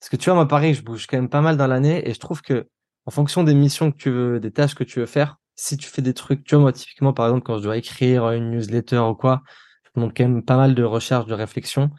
Parce 0.00 0.10
que 0.10 0.16
tu 0.16 0.26
vois, 0.26 0.34
moi, 0.34 0.46
pareil, 0.46 0.74
je 0.74 0.82
bouge 0.82 1.06
quand 1.06 1.16
même 1.16 1.28
pas 1.28 1.40
mal 1.40 1.56
dans 1.56 1.66
l'année 1.66 2.08
et 2.08 2.14
je 2.14 2.20
trouve 2.20 2.40
que, 2.40 2.68
en 3.06 3.10
fonction 3.10 3.42
des 3.42 3.54
missions 3.54 3.90
que 3.90 3.96
tu 3.96 4.10
veux, 4.10 4.38
des 4.38 4.52
tâches 4.52 4.74
que 4.74 4.84
tu 4.84 5.00
veux 5.00 5.06
faire, 5.06 5.38
si 5.56 5.76
tu 5.76 5.88
fais 5.88 6.02
des 6.02 6.14
trucs, 6.14 6.44
tu 6.44 6.54
vois, 6.54 6.62
moi, 6.62 6.72
typiquement, 6.72 7.12
par 7.12 7.26
exemple, 7.26 7.44
quand 7.44 7.58
je 7.58 7.64
dois 7.64 7.76
écrire 7.76 8.30
une 8.30 8.52
newsletter 8.52 8.98
ou 8.98 9.14
quoi, 9.14 9.42
je 9.84 9.90
demande 9.96 10.12
quand 10.16 10.22
même 10.22 10.44
pas 10.44 10.56
mal 10.56 10.74
de 10.76 10.84
recherche, 10.84 11.26
de 11.26 11.34
réflexion. 11.34 11.90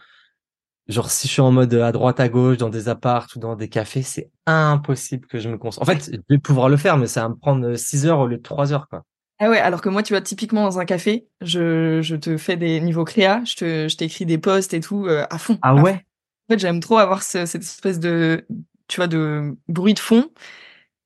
Genre, 0.89 1.09
si 1.11 1.27
je 1.27 1.33
suis 1.33 1.41
en 1.41 1.51
mode 1.51 1.73
à 1.75 1.91
droite, 1.91 2.19
à 2.19 2.29
gauche, 2.29 2.57
dans 2.57 2.69
des 2.69 2.89
apparts 2.89 3.27
ou 3.35 3.39
dans 3.39 3.55
des 3.55 3.69
cafés, 3.69 4.01
c'est 4.01 4.31
impossible 4.47 5.27
que 5.27 5.39
je 5.39 5.47
me 5.47 5.57
concentre. 5.57 5.87
En 5.87 5.93
fait, 5.93 6.09
je 6.11 6.19
vais 6.29 6.39
pouvoir 6.39 6.67
le 6.67 6.77
faire, 6.77 6.97
mais 6.97 7.05
ça 7.05 7.21
va 7.21 7.29
me 7.29 7.35
prendre 7.35 7.75
6 7.75 8.07
heures 8.07 8.19
au 8.19 8.27
lieu 8.27 8.37
de 8.37 8.41
3 8.41 8.73
heures, 8.73 8.87
quoi. 8.89 9.03
Ah 9.39 9.49
ouais, 9.49 9.59
alors 9.59 9.81
que 9.81 9.87
moi, 9.87 10.03
tu 10.03 10.13
vois, 10.13 10.21
typiquement 10.21 10.63
dans 10.63 10.79
un 10.79 10.85
café, 10.85 11.27
je, 11.41 12.01
je 12.01 12.15
te 12.15 12.37
fais 12.37 12.57
des 12.57 12.81
niveaux 12.81 13.05
créa, 13.05 13.41
je 13.45 13.55
te, 13.55 13.87
je 13.87 13.95
t'écris 13.95 14.25
des 14.25 14.37
posts 14.37 14.73
et 14.73 14.81
tout 14.81 15.05
euh, 15.05 15.25
à 15.29 15.37
fond. 15.37 15.57
Ah 15.61 15.75
ouais? 15.75 16.05
En 16.49 16.53
fait, 16.53 16.59
j'aime 16.59 16.79
trop 16.79 16.97
avoir 16.97 17.21
cette 17.21 17.55
espèce 17.55 17.99
de, 17.99 18.45
tu 18.87 18.97
vois, 18.97 19.07
de 19.07 19.55
bruit 19.69 19.93
de 19.93 19.99
fond 19.99 20.29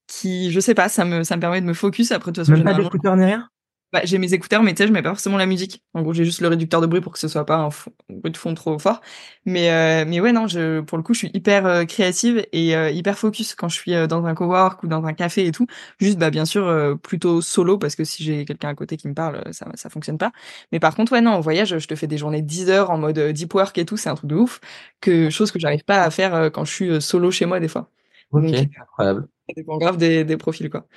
qui, 0.08 0.52
je 0.52 0.60
sais 0.60 0.74
pas, 0.74 0.90
ça 0.90 1.06
me, 1.06 1.24
ça 1.24 1.36
me 1.36 1.42
permet 1.42 1.62
de 1.62 1.66
me 1.66 1.74
focus. 1.74 2.12
Après, 2.12 2.32
de 2.32 2.36
toute 2.36 2.46
façon, 2.46 2.58
Même 2.58 2.64
pas 2.64 2.82
d'écouteurs 2.82 3.18
ni 3.18 3.26
rien? 3.26 3.50
Bah, 3.94 4.02
j'ai 4.06 4.18
mes 4.18 4.34
écouteurs, 4.34 4.64
mais 4.64 4.74
tu 4.74 4.80
sais, 4.80 4.88
je 4.88 4.92
mets 4.92 5.04
pas 5.04 5.10
forcément 5.10 5.38
la 5.38 5.46
musique. 5.46 5.84
En 5.94 6.02
gros, 6.02 6.14
j'ai 6.14 6.26
juste 6.26 6.42
le 6.42 6.48
réducteur 6.48 6.82
de 6.82 6.88
bruit 6.88 7.00
pour 7.00 7.14
que 7.14 7.20
ce 7.20 7.28
soit 7.28 7.46
pas 7.46 7.58
un, 7.58 7.70
bruit 8.10 8.32
de 8.32 8.38
fond 8.38 8.56
trop 8.56 8.80
fort. 8.80 9.02
Mais 9.46 9.70
euh, 9.70 10.04
mais 10.08 10.20
ouais, 10.20 10.32
non, 10.32 10.48
je 10.48 10.82
pour 10.82 10.98
le 10.98 11.04
coup, 11.04 11.14
je 11.14 11.20
suis 11.20 11.32
hyper 11.36 11.68
euh, 11.68 11.86
créative 11.86 12.44
et 12.54 12.76
euh, 12.76 12.90
hyper 12.90 13.20
focus 13.20 13.54
quand 13.54 13.70
je 13.70 13.76
suis 13.76 14.08
dans 14.08 14.26
un 14.26 14.34
cowork 14.34 14.82
ou 14.82 14.88
dans 14.88 15.06
un 15.06 15.14
café 15.14 15.46
et 15.46 15.52
tout. 15.52 15.68
Juste, 16.00 16.18
bah 16.18 16.32
bien 16.32 16.46
sûr, 16.46 16.98
plutôt 17.04 17.42
solo 17.42 17.78
parce 17.78 17.96
que 17.96 18.04
si 18.04 18.24
j'ai 18.24 18.46
quelqu'un 18.46 18.70
à 18.70 18.74
côté 18.74 18.98
qui 18.98 19.08
me 19.08 19.14
parle, 19.14 19.44
ça 19.54 19.68
ça 19.76 19.92
fonctionne 19.92 20.18
pas. 20.18 20.32
Mais 20.72 20.80
par 20.80 20.96
contre, 20.96 21.12
ouais, 21.12 21.22
non, 21.22 21.34
en 21.34 21.40
voyage, 21.42 21.78
je 21.78 21.88
te 21.88 21.94
fais 21.94 22.08
des 22.08 22.18
journées 22.18 22.42
de 22.42 22.48
10 22.48 22.72
heures 22.72 22.90
en 22.90 22.98
mode 22.98 23.20
deep 23.20 23.54
work 23.54 23.78
et 23.78 23.86
tout, 23.86 23.98
c'est 23.98 24.10
un 24.10 24.16
truc 24.16 24.30
de 24.32 24.36
ouf. 24.36 24.60
Que 25.02 25.30
chose 25.30 25.52
que 25.52 25.60
j'arrive 25.60 25.84
pas 25.84 26.02
à 26.02 26.10
faire 26.10 26.50
quand 26.52 26.66
je 26.66 26.74
suis 26.74 27.02
solo 27.02 27.30
chez 27.30 27.46
moi 27.46 27.60
des 27.60 27.68
fois. 27.68 27.92
Ok, 28.32 28.46
incroyable. 28.82 29.28
Ça 29.48 29.54
dépend 29.56 29.78
grave 29.78 29.98
des, 29.98 30.24
des 30.24 30.38
profils, 30.38 30.70
quoi. 30.72 30.88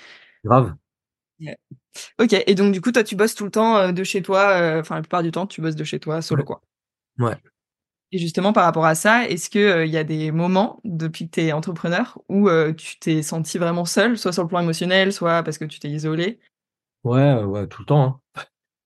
Grave. 0.45 0.75
Ok, 2.19 2.35
et 2.47 2.55
donc 2.55 2.73
du 2.73 2.81
coup, 2.81 2.93
toi, 2.93 3.05
tu 3.05 3.17
bosses 3.17 3.35
tout 3.35 3.45
le 3.45 3.51
temps 3.51 3.77
euh, 3.77 3.93
de 3.93 4.05
chez 4.05 4.23
toi, 4.23 4.51
euh, 4.51 4.81
enfin 4.81 4.97
la 4.97 5.03
plupart 5.03 5.23
du 5.23 5.31
temps, 5.31 5.47
tu 5.47 5.61
bosses 5.61 5.77
de 5.77 5.85
chez 5.85 5.99
toi, 6.01 6.23
solo, 6.23 6.45
quoi. 6.45 6.63
Ouais. 7.19 7.37
Et 8.13 8.19
justement, 8.19 8.53
par 8.53 8.65
rapport 8.65 8.85
à 8.85 8.95
ça, 8.95 9.29
est-ce 9.29 9.51
que 9.51 9.59
euh, 9.59 9.87
y 9.87 9.97
a 9.97 10.05
des 10.05 10.31
moments 10.31 10.81
depuis 10.85 11.27
que 11.27 11.33
tu 11.33 11.41
es 11.43 11.53
entrepreneur 11.53 12.19
où 12.29 12.49
tu 12.77 12.99
t'es 12.99 13.23
senti 13.23 13.59
vraiment 13.59 13.85
seul, 13.85 14.17
soit 14.17 14.33
sur 14.33 14.43
le 14.43 14.49
plan 14.49 14.61
émotionnel, 14.61 15.13
soit 15.13 15.43
parce 15.43 15.59
que 15.59 15.65
tu 15.65 15.81
t'es 15.81 15.89
isolé 15.89 16.39
Ouais, 17.05 17.43
ouais, 17.43 17.67
tout 17.67 17.83
le 17.83 17.87
temps. 17.87 18.21
Hein. 18.37 18.43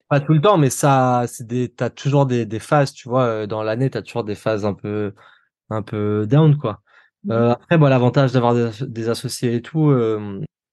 Pas 0.09 0.21
tout 0.21 0.33
le 0.33 0.41
temps, 0.41 0.59
mais 0.59 0.71
ça, 0.71 1.25
c'est 1.29 1.47
des, 1.47 1.69
t'as 1.69 1.91
toujours 1.91 2.27
des, 2.27 2.45
des 2.45 2.59
phases, 2.59 2.93
tu 2.93 3.09
vois. 3.09 3.47
Dans 3.47 3.63
l'année, 3.63 3.91
t'as 3.91 4.03
toujours 4.03 4.25
des 4.25 4.35
phases 4.35 4.65
un 4.65 4.75
peu, 4.75 5.15
un 5.69 5.83
peu 5.83 6.27
down, 6.27 6.57
quoi. 6.57 6.83
Mmh. 7.25 7.33
Euh, 7.33 7.53
après, 7.53 7.79
bon, 7.79 7.87
l'avantage 7.87 8.33
d'avoir 8.33 8.55
des, 8.55 8.71
des 8.81 9.09
associés 9.09 9.55
et 9.55 9.63
tout, 9.63 9.95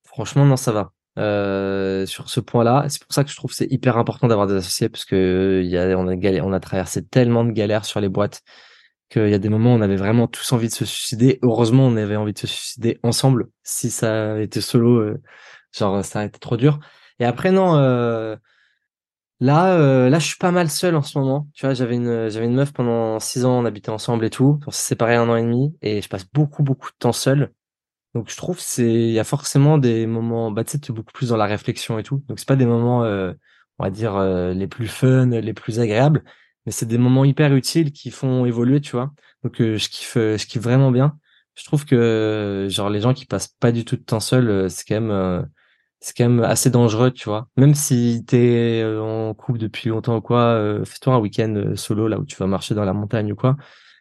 franchement, 0.04 0.46
non, 0.46 0.58
ça 0.58 0.72
va. 0.72 0.92
Euh, 1.18 2.06
sur 2.06 2.30
ce 2.30 2.40
point-là, 2.40 2.86
c'est 2.90 3.02
pour 3.04 3.14
ça 3.14 3.24
que 3.24 3.32
je 3.32 3.36
trouve 3.36 3.52
que 3.52 3.58
c'est 3.58 3.72
hyper 3.72 3.98
important 3.98 4.28
d'avoir 4.28 4.48
des 4.48 4.56
associés 4.56 4.90
parce 4.90 5.06
que 5.06 5.62
il 5.64 5.70
y 5.70 5.78
a, 5.78 5.98
on 5.98 6.08
a 6.08 6.16
galé- 6.16 6.42
on 6.42 6.54
a 6.54 6.60
traversé 6.60 7.04
tellement 7.06 7.44
de 7.44 7.52
galères 7.52 7.86
sur 7.86 8.00
les 8.02 8.10
boîtes 8.10 8.42
qu'il 9.10 9.30
y 9.30 9.34
a 9.34 9.40
des 9.40 9.50
moments 9.50 9.74
où 9.74 9.78
on 9.78 9.82
avait 9.82 9.96
vraiment 9.96 10.28
tous 10.28 10.52
envie 10.54 10.68
de 10.68 10.74
se 10.74 10.86
suicider. 10.86 11.40
Heureusement, 11.44 11.88
on 11.88 11.96
avait 11.98 12.16
envie 12.18 12.34
de 12.34 12.40
se 12.40 12.48
suicider 12.48 13.00
ensemble. 13.04 13.48
Si 13.64 13.90
ça 13.92 14.34
avait 14.34 14.44
été 14.46 14.62
solo, 14.62 15.00
euh, 15.00 15.22
genre 15.78 16.04
ça 16.06 16.20
aurait 16.20 16.28
été 16.28 16.40
trop 16.40 16.58
dur. 16.58 16.80
Et 17.20 17.26
après, 17.26 17.52
non, 17.52 17.78
euh, 17.78 18.36
là, 19.40 19.78
euh, 19.80 20.10
là, 20.10 20.20
je 20.20 20.28
suis 20.28 20.38
pas 20.38 20.52
mal 20.52 20.70
seul 20.70 20.96
en 20.96 21.02
ce 21.02 21.18
moment. 21.18 21.48
Tu 21.54 21.66
vois, 21.66 21.74
j'avais 21.74 21.96
une, 21.96 22.30
j'avais 22.30 22.46
une 22.46 22.56
meuf 22.56 22.74
pendant 22.74 23.20
six 23.20 23.46
ans, 23.46 23.60
on 23.62 23.66
habitait 23.66 23.90
ensemble 23.90 24.26
et 24.26 24.30
tout. 24.30 24.60
On 24.68 24.72
s'est 24.72 24.88
séparés 24.90 25.16
un 25.16 25.30
an 25.30 25.36
et 25.36 25.44
demi 25.44 25.76
et 25.82 26.02
je 26.02 26.10
passe 26.10 26.26
beaucoup, 26.32 26.64
beaucoup 26.64 26.90
de 26.90 26.96
temps 27.00 27.12
seul. 27.14 27.52
Donc 28.18 28.32
je 28.32 28.36
trouve 28.36 28.60
c'est 28.60 28.92
il 28.92 29.12
y 29.12 29.20
a 29.20 29.24
forcément 29.24 29.78
des 29.78 30.08
moments 30.08 30.50
bah 30.50 30.64
tu 30.64 30.80
sais 30.84 30.94
beaucoup 30.94 31.12
plus 31.14 31.30
dans 31.30 31.38
la 31.38 31.46
réflexion 31.46 32.00
et 32.00 32.04
tout. 32.04 32.24
Donc 32.28 32.40
c'est 32.40 32.48
pas 32.48 32.56
des 32.56 32.66
moments 32.66 33.04
euh, 33.04 33.32
on 33.78 33.84
va 33.84 33.92
dire 33.92 34.16
euh, 34.16 34.54
les 34.54 34.68
plus 34.68 34.88
fun, 34.88 35.28
les 35.28 35.54
plus 35.54 35.80
agréables, 35.80 36.24
mais 36.66 36.72
c'est 36.72 36.88
des 36.88 36.98
moments 36.98 37.26
hyper 37.26 37.54
utiles 37.56 37.92
qui 37.92 38.10
font 38.10 38.46
évoluer, 38.48 38.82
tu 38.82 38.94
vois. 38.94 39.14
Donc 39.44 39.62
euh, 39.62 39.78
je 39.78 39.90
kiffe 39.90 40.18
euh, 40.18 40.36
je 40.36 40.48
kiffe 40.48 40.64
vraiment 40.64 40.90
bien. 40.92 41.20
Je 41.54 41.64
trouve 41.66 41.86
que 41.86 41.96
euh, 41.96 42.70
genre 42.70 42.90
les 42.90 43.02
gens 43.02 43.14
qui 43.14 43.28
passent 43.28 43.50
pas 43.50 43.72
du 43.72 43.86
tout 43.86 43.98
de 43.98 44.02
temps 44.02 44.20
seuls, 44.20 44.68
c'est 44.72 44.84
quand 44.88 45.00
même 45.00 45.48
c'est 46.00 46.16
quand 46.18 46.28
même 46.30 46.44
assez 46.44 46.72
dangereux, 46.72 47.12
tu 47.12 47.30
vois. 47.30 47.50
Même 47.56 47.76
si 47.76 48.24
t'es 48.26 48.84
en 49.00 49.36
couple 49.36 49.60
depuis 49.60 49.90
longtemps 49.90 50.18
ou 50.18 50.22
quoi, 50.22 50.82
fais-toi 50.86 51.14
un 51.16 51.20
week-end 51.20 51.74
solo 51.76 52.08
là 52.08 52.20
où 52.20 52.26
tu 52.26 52.36
vas 52.38 52.48
marcher 52.48 52.74
dans 52.76 52.86
la 52.86 52.94
montagne 52.94 53.32
ou 53.32 53.36
quoi 53.36 53.58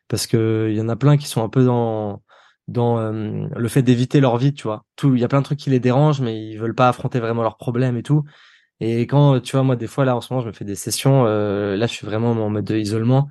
parce 0.09 0.27
que 0.27 0.69
il 0.71 0.77
y 0.77 0.81
en 0.81 0.89
a 0.89 0.97
plein 0.97 1.17
qui 1.17 1.27
sont 1.27 1.43
un 1.43 1.49
peu 1.49 1.65
dans 1.65 2.23
dans 2.69 2.99
euh, 2.99 3.47
le 3.55 3.69
fait 3.69 3.83
d'éviter 3.83 4.21
leur 4.21 4.37
vie, 4.39 4.55
tu 4.55 4.65
vois. 4.65 4.85
Tout, 4.97 5.15
il 5.15 5.21
y 5.21 5.25
a 5.25 5.29
plein 5.29 5.41
de 5.41 5.45
trucs 5.45 5.59
qui 5.59 5.71
les 5.71 5.81
dérangent, 5.81 6.21
mais 6.21 6.51
ils 6.51 6.57
veulent 6.57 6.75
pas 6.75 6.89
affronter 6.89 7.21
vraiment 7.21 7.43
leurs 7.43 7.57
problèmes 7.57 7.97
et 7.97 8.03
tout. 8.03 8.25
Et 8.81 9.03
quand, 9.03 9.41
tu 9.41 9.53
vois, 9.53 9.63
moi, 9.63 9.77
des 9.77 9.87
fois, 9.87 10.05
là, 10.05 10.17
en 10.17 10.21
ce 10.21 10.33
moment, 10.33 10.43
je 10.43 10.49
me 10.49 10.53
fais 10.53 10.65
des 10.65 10.75
sessions, 10.75 11.25
euh, 11.27 11.77
là, 11.77 11.87
je 11.87 11.93
suis 11.93 12.07
vraiment 12.07 12.33
en 12.33 12.51
mode 12.51 12.65
de 12.65 12.77
isolement. 12.77 13.29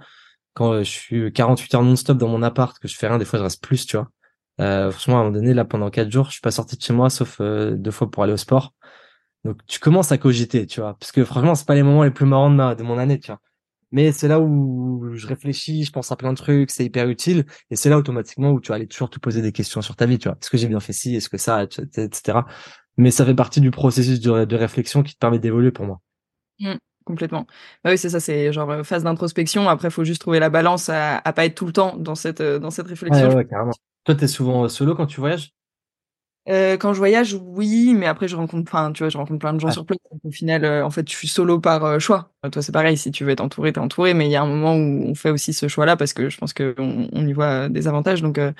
Quand 0.53 0.73
euh, 0.73 0.83
je 0.83 0.89
suis 0.89 1.33
48 1.33 1.75
heures 1.75 1.83
non-stop 1.83 2.17
dans 2.17 2.29
mon 2.29 2.41
appart, 2.41 2.79
que 2.79 2.87
je 2.87 2.95
fais 2.97 3.07
rien, 3.07 3.17
des 3.17 3.25
fois, 3.25 3.39
je 3.39 3.43
reste 3.43 3.61
plus, 3.63 3.85
tu 3.85 3.97
vois. 3.97 4.09
Euh, 4.61 4.91
franchement, 4.91 5.17
à 5.17 5.19
un 5.19 5.23
moment 5.25 5.35
donné, 5.35 5.53
là, 5.53 5.65
pendant 5.65 5.89
quatre 5.89 6.11
jours, 6.11 6.27
je 6.27 6.33
suis 6.33 6.41
pas 6.41 6.51
sorti 6.51 6.77
de 6.77 6.81
chez 6.81 6.93
moi, 6.93 7.09
sauf 7.09 7.37
euh, 7.41 7.75
deux 7.75 7.91
fois 7.91 8.09
pour 8.09 8.23
aller 8.23 8.33
au 8.33 8.37
sport. 8.37 8.73
Donc, 9.43 9.59
tu 9.67 9.79
commences 9.79 10.11
à 10.11 10.17
cogiter, 10.17 10.65
tu 10.67 10.81
vois. 10.81 10.95
Parce 10.99 11.11
que 11.11 11.23
franchement, 11.25 11.55
c'est 11.55 11.67
pas 11.67 11.75
les 11.75 11.83
moments 11.83 12.03
les 12.03 12.11
plus 12.11 12.25
marrants 12.25 12.49
de 12.49 12.55
ma, 12.55 12.75
de 12.75 12.83
mon 12.83 12.97
année, 12.97 13.19
tu 13.19 13.31
vois. 13.31 13.39
Mais 13.91 14.11
c'est 14.11 14.27
là 14.27 14.39
où 14.39 15.11
je 15.13 15.27
réfléchis, 15.27 15.83
je 15.83 15.91
pense 15.91 16.11
à 16.11 16.15
plein 16.15 16.33
de 16.33 16.37
trucs, 16.37 16.71
c'est 16.71 16.85
hyper 16.85 17.07
utile. 17.07 17.45
Et 17.69 17.75
c'est 17.75 17.89
là 17.89 17.97
automatiquement 17.97 18.51
où 18.51 18.59
tu 18.59 18.69
vas 18.69 18.75
aller 18.75 18.87
toujours 18.87 19.09
te 19.09 19.19
poser 19.19 19.41
des 19.41 19.51
questions 19.51 19.81
sur 19.81 19.95
ta 19.95 20.05
vie, 20.05 20.17
tu 20.17 20.27
vois. 20.27 20.37
Est-ce 20.41 20.49
que 20.49 20.57
j'ai 20.57 20.67
bien 20.67 20.79
fait 20.79 20.93
ci, 20.93 21.15
est-ce 21.15 21.29
que 21.29 21.37
ça, 21.37 21.63
etc. 21.63 22.39
Mais 22.97 23.11
ça 23.11 23.25
fait 23.25 23.35
partie 23.35 23.61
du 23.61 23.71
processus 23.71 24.19
de, 24.19 24.45
de 24.45 24.55
réflexion 24.55 25.03
qui 25.03 25.13
te 25.13 25.19
permet 25.19 25.39
d'évoluer 25.39 25.71
pour 25.71 25.85
moi. 25.85 26.01
Mmh, 26.59 26.75
complètement. 27.05 27.45
Bah 27.83 27.91
oui, 27.91 27.97
c'est 27.97 28.09
ça, 28.09 28.19
c'est 28.19 28.53
genre 28.53 28.69
euh, 28.71 28.83
phase 28.83 29.03
d'introspection. 29.03 29.67
Après, 29.67 29.89
faut 29.89 30.03
juste 30.03 30.21
trouver 30.21 30.39
la 30.39 30.49
balance 30.49 30.89
à, 30.89 31.17
à 31.17 31.33
pas 31.33 31.45
être 31.45 31.55
tout 31.55 31.65
le 31.65 31.73
temps 31.73 31.97
dans 31.97 32.15
cette, 32.15 32.41
euh, 32.41 32.59
dans 32.59 32.71
cette 32.71 32.87
réflexion. 32.87 33.29
Ouais, 33.29 33.35
ouais, 33.35 33.45
carrément. 33.45 33.73
Toi, 34.05 34.15
t'es 34.15 34.27
souvent 34.27 34.67
solo 34.69 34.95
quand 34.95 35.07
tu 35.07 35.19
voyages? 35.19 35.51
Euh, 36.47 36.77
quand 36.77 36.93
je 36.93 36.99
voyage, 36.99 37.33
oui, 37.43 37.95
mais 37.95 38.05
après 38.05 38.27
je 38.27 38.35
rencontre, 38.35 38.71
enfin, 38.71 38.91
tu 38.91 39.01
vois, 39.01 39.09
je 39.09 39.17
rencontre 39.17 39.39
plein 39.39 39.53
de 39.53 39.59
gens 39.59 39.69
Ouais. 39.69 39.73
sur 39.73 39.83
place. 39.85 39.97
Au 40.23 40.29
final, 40.31 40.63
euh, 40.63 40.85
en 40.85 40.91
fait, 40.91 41.09
je 41.09 41.15
suis 41.15 41.27
solo 41.27 41.59
par 41.59 41.83
euh, 41.85 41.97
choix. 41.99 42.31
Euh, 42.45 42.49
toi, 42.51 42.61
c'est 42.61 42.71
pareil. 42.71 42.97
Si 42.97 43.09
tu 43.11 43.23
veux 43.23 43.31
être 43.31 43.41
entouré, 43.41 43.73
t'es 43.73 43.79
entouré. 43.79 44.13
Mais 44.13 44.27
il 44.27 44.31
y 44.31 44.35
a 44.35 44.43
un 44.43 44.47
moment 44.47 44.75
où 44.75 45.03
on 45.09 45.15
fait 45.15 45.31
aussi 45.31 45.53
ce 45.53 45.67
choix-là 45.67 45.97
parce 45.97 46.13
que 46.13 46.29
je 46.29 46.37
pense 46.37 46.53
que 46.53 46.75
on, 46.77 47.27
y 47.27 47.33
voit 47.33 47.67
des 47.69 47.87
avantages. 47.87 48.21
Donc, 48.21 48.37
euh, 48.37 48.51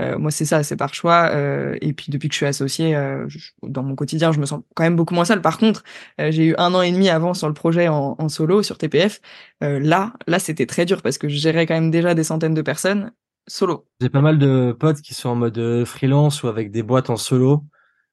euh, 0.00 0.18
moi, 0.18 0.30
c'est 0.30 0.44
ça, 0.46 0.62
c'est 0.62 0.76
par 0.76 0.94
choix. 0.94 1.30
Euh, 1.34 1.76
et 1.82 1.92
puis, 1.92 2.06
depuis 2.10 2.28
que 2.28 2.34
je 2.34 2.38
suis 2.38 2.46
associée, 2.46 2.96
euh, 2.96 3.28
je- 3.28 3.50
dans 3.62 3.82
mon 3.82 3.94
quotidien, 3.96 4.32
je 4.32 4.40
me 4.40 4.46
sens 4.46 4.62
quand 4.74 4.84
même 4.84 4.96
beaucoup 4.96 5.14
moins 5.14 5.24
seule. 5.26 5.42
Par 5.42 5.58
contre, 5.58 5.84
euh, 6.20 6.30
j'ai 6.32 6.46
eu 6.46 6.54
un 6.58 6.74
an 6.74 6.82
et 6.82 6.92
demi 6.92 7.08
avant 7.10 7.34
sur 7.34 7.48
le 7.48 7.54
projet 7.54 7.88
en, 7.88 8.16
en 8.18 8.28
solo 8.28 8.62
sur 8.62 8.78
TPF. 8.78 9.20
Euh, 9.62 9.80
là, 9.80 10.14
là, 10.26 10.38
c'était 10.38 10.66
très 10.66 10.86
dur 10.86 11.02
parce 11.02 11.18
que 11.18 11.28
je 11.28 11.36
gérais 11.36 11.66
quand 11.66 11.74
même 11.74 11.90
déjà 11.90 12.14
des 12.14 12.24
centaines 12.24 12.54
de 12.54 12.62
personnes 12.62 13.12
solo. 13.46 13.86
J'ai 14.00 14.08
pas 14.08 14.20
mal 14.20 14.38
de 14.38 14.76
potes 14.78 15.00
qui 15.00 15.14
sont 15.14 15.30
en 15.30 15.34
mode 15.34 15.58
euh, 15.58 15.84
freelance 15.84 16.42
ou 16.42 16.48
avec 16.48 16.70
des 16.70 16.82
boîtes 16.82 17.10
en 17.10 17.16
solo, 17.16 17.64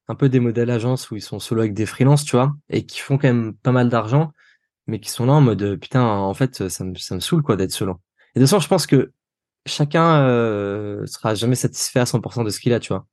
un 0.08 0.16
peu 0.16 0.30
des 0.30 0.40
modèles 0.40 0.70
agences 0.70 1.12
où 1.12 1.16
ils 1.16 1.22
sont 1.22 1.40
solo 1.40 1.62
avec 1.62 1.74
des 1.74 1.86
freelances, 1.86 2.26
tu 2.26 2.36
vois, 2.36 2.56
et 2.70 2.86
qui 2.86 3.00
font 3.00 3.18
quand 3.18 3.28
même 3.28 3.56
pas 3.56 3.72
mal 3.72 3.90
d'argent, 3.90 4.32
mais 4.88 5.00
qui 5.00 5.10
sont 5.10 5.26
là 5.26 5.34
en 5.34 5.42
mode 5.42 5.62
euh, 5.62 5.78
putain, 5.78 6.04
en 6.04 6.34
fait, 6.34 6.70
ça 6.70 6.84
me, 6.84 6.96
ça 6.96 7.16
me 7.16 7.20
saoule 7.20 7.44
quoi 7.44 7.56
d'être 7.56 7.72
solo. 7.72 8.00
Et 8.36 8.40
de 8.40 8.46
toute 8.46 8.50
façon, 8.50 8.60
je 8.62 8.68
pense 8.68 8.88
que 8.88 9.12
chacun 9.66 10.24
euh, 10.24 11.06
sera 11.06 11.36
jamais 11.36 11.56
satisfait 11.56 12.00
à 12.00 12.06
100% 12.06 12.44
de 12.44 12.50
ce 12.50 12.60
qu'il 12.60 12.74
a, 12.74 12.80
tu 12.80 12.90
vois. 12.94 13.06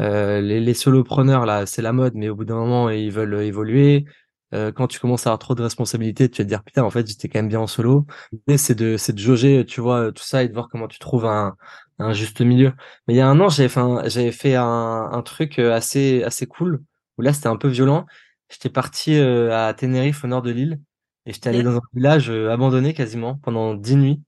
Euh, 0.00 0.40
les, 0.40 0.60
les 0.60 0.74
solopreneurs 0.74 1.46
là, 1.46 1.66
c'est 1.66 1.82
la 1.82 1.92
mode, 1.92 2.14
mais 2.14 2.28
au 2.28 2.36
bout 2.36 2.44
d'un 2.44 2.56
moment, 2.56 2.90
ils 2.90 3.12
veulent 3.12 3.42
évoluer. 3.42 4.06
Euh, 4.54 4.72
quand 4.72 4.86
tu 4.86 5.00
commences 5.00 5.26
à 5.26 5.30
avoir 5.30 5.38
trop 5.40 5.54
de 5.54 5.62
responsabilités, 5.62 6.30
tu 6.30 6.42
vas 6.42 6.44
te 6.44 6.48
dire 6.48 6.62
putain, 6.62 6.84
en 6.84 6.90
fait, 6.90 7.06
j'étais 7.06 7.28
quand 7.28 7.38
même 7.40 7.48
bien 7.48 7.60
en 7.60 7.66
solo. 7.66 8.06
L'idée, 8.32 8.58
c'est 8.58 8.74
de, 8.74 8.96
c'est 8.96 9.12
de 9.12 9.18
jauger, 9.18 9.64
tu 9.66 9.80
vois, 9.80 10.12
tout 10.12 10.22
ça 10.22 10.42
et 10.44 10.48
de 10.48 10.54
voir 10.54 10.68
comment 10.68 10.88
tu 10.88 10.98
trouves 10.98 11.26
un, 11.26 11.56
un 11.98 12.12
juste 12.12 12.40
milieu. 12.40 12.72
Mais 13.08 13.14
il 13.14 13.16
y 13.16 13.20
a 13.20 13.28
un 13.28 13.40
an, 13.40 13.48
j'avais 13.48 13.68
fait 13.68 13.80
un, 13.80 14.08
j'avais 14.08 14.32
fait 14.32 14.54
un, 14.56 14.64
un 15.12 15.22
truc 15.22 15.58
euh, 15.58 15.72
assez, 15.74 16.22
assez 16.22 16.46
cool 16.46 16.82
où 17.18 17.22
là, 17.22 17.32
c'était 17.32 17.48
un 17.48 17.56
peu 17.56 17.68
violent. 17.68 18.06
J'étais 18.50 18.70
parti 18.70 19.14
euh, 19.16 19.52
à 19.56 19.74
Tenerife, 19.74 20.24
au 20.24 20.28
nord 20.28 20.42
de 20.42 20.50
l'île, 20.50 20.80
et 21.26 21.32
j'étais 21.32 21.48
allé 21.48 21.62
dans 21.62 21.76
un 21.76 21.80
village 21.94 22.30
euh, 22.30 22.50
abandonné 22.52 22.94
quasiment 22.94 23.36
pendant 23.36 23.74
dix 23.74 23.96
nuits. 23.96 24.22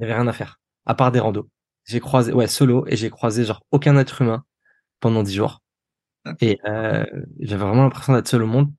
Il 0.00 0.02
y 0.02 0.06
avait 0.06 0.14
rien 0.14 0.26
à 0.28 0.32
faire, 0.32 0.60
à 0.86 0.94
part 0.94 1.12
des 1.12 1.20
randos. 1.20 1.48
J'ai 1.86 2.00
croisé, 2.00 2.32
ouais, 2.32 2.46
solo, 2.48 2.84
et 2.88 2.96
j'ai 2.96 3.10
croisé 3.10 3.44
genre 3.44 3.62
aucun 3.72 3.96
être 3.98 4.22
humain 4.22 4.44
pendant 5.00 5.22
dix 5.22 5.34
jours. 5.34 5.62
Et 6.40 6.58
euh, 6.66 7.04
j'avais 7.40 7.64
vraiment 7.64 7.82
l'impression 7.82 8.12
d'être 8.14 8.28
seul 8.28 8.42
au 8.42 8.46
monde. 8.46 8.72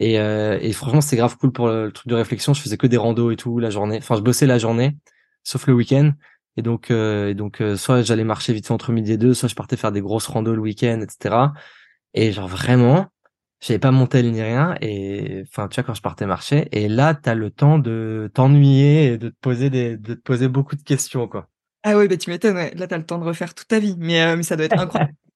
Et, 0.00 0.20
euh, 0.20 0.58
et 0.60 0.72
franchement, 0.72 1.00
c'était 1.00 1.16
grave 1.16 1.36
cool 1.38 1.52
pour 1.52 1.68
le, 1.68 1.90
truc 1.92 2.08
de 2.08 2.14
réflexion. 2.14 2.54
Je 2.54 2.60
faisais 2.60 2.76
que 2.76 2.86
des 2.86 2.96
randos 2.96 3.30
et 3.30 3.36
tout 3.36 3.58
la 3.58 3.70
journée. 3.70 3.98
Enfin, 3.98 4.16
je 4.16 4.22
bossais 4.22 4.46
la 4.46 4.58
journée, 4.58 4.96
sauf 5.44 5.66
le 5.66 5.74
week-end. 5.74 6.12
Et 6.56 6.62
donc, 6.62 6.90
euh, 6.90 7.28
et 7.30 7.34
donc, 7.34 7.60
euh, 7.60 7.76
soit 7.76 8.02
j'allais 8.02 8.24
marcher 8.24 8.52
vite 8.52 8.66
fait 8.66 8.72
entre 8.72 8.92
midi 8.92 9.12
et 9.12 9.16
deux, 9.16 9.34
soit 9.34 9.48
je 9.48 9.54
partais 9.54 9.76
faire 9.76 9.92
des 9.92 10.00
grosses 10.00 10.26
randos 10.26 10.54
le 10.54 10.60
week-end, 10.60 11.00
etc. 11.00 11.36
Et 12.14 12.32
genre 12.32 12.48
vraiment, 12.48 13.06
j'avais 13.60 13.78
pas 13.78 13.90
mon 13.90 14.06
tel 14.06 14.30
ni 14.30 14.42
rien. 14.42 14.76
Et 14.80 15.44
enfin, 15.48 15.68
tu 15.68 15.76
vois, 15.76 15.84
quand 15.84 15.94
je 15.94 16.02
partais 16.02 16.26
marcher, 16.26 16.68
et 16.72 16.88
là, 16.88 17.14
t'as 17.14 17.34
le 17.34 17.50
temps 17.50 17.78
de 17.78 18.30
t'ennuyer 18.34 19.12
et 19.12 19.18
de 19.18 19.28
te 19.28 19.36
poser 19.40 19.70
des, 19.70 19.96
de 19.96 20.14
te 20.14 20.20
poser 20.20 20.48
beaucoup 20.48 20.76
de 20.76 20.82
questions, 20.82 21.28
quoi. 21.28 21.48
Ah 21.84 21.96
oui, 21.96 22.08
bah 22.08 22.16
tu 22.16 22.30
m'étonnes, 22.30 22.56
ouais. 22.56 22.74
Là, 22.74 22.86
t'as 22.86 22.98
le 22.98 23.06
temps 23.06 23.18
de 23.18 23.24
refaire 23.24 23.54
toute 23.54 23.68
ta 23.68 23.78
vie, 23.78 23.94
mais, 23.98 24.20
euh, 24.22 24.36
mais 24.36 24.42
ça 24.42 24.56
doit 24.56 24.66
être 24.66 24.78
incroyable. 24.78 25.14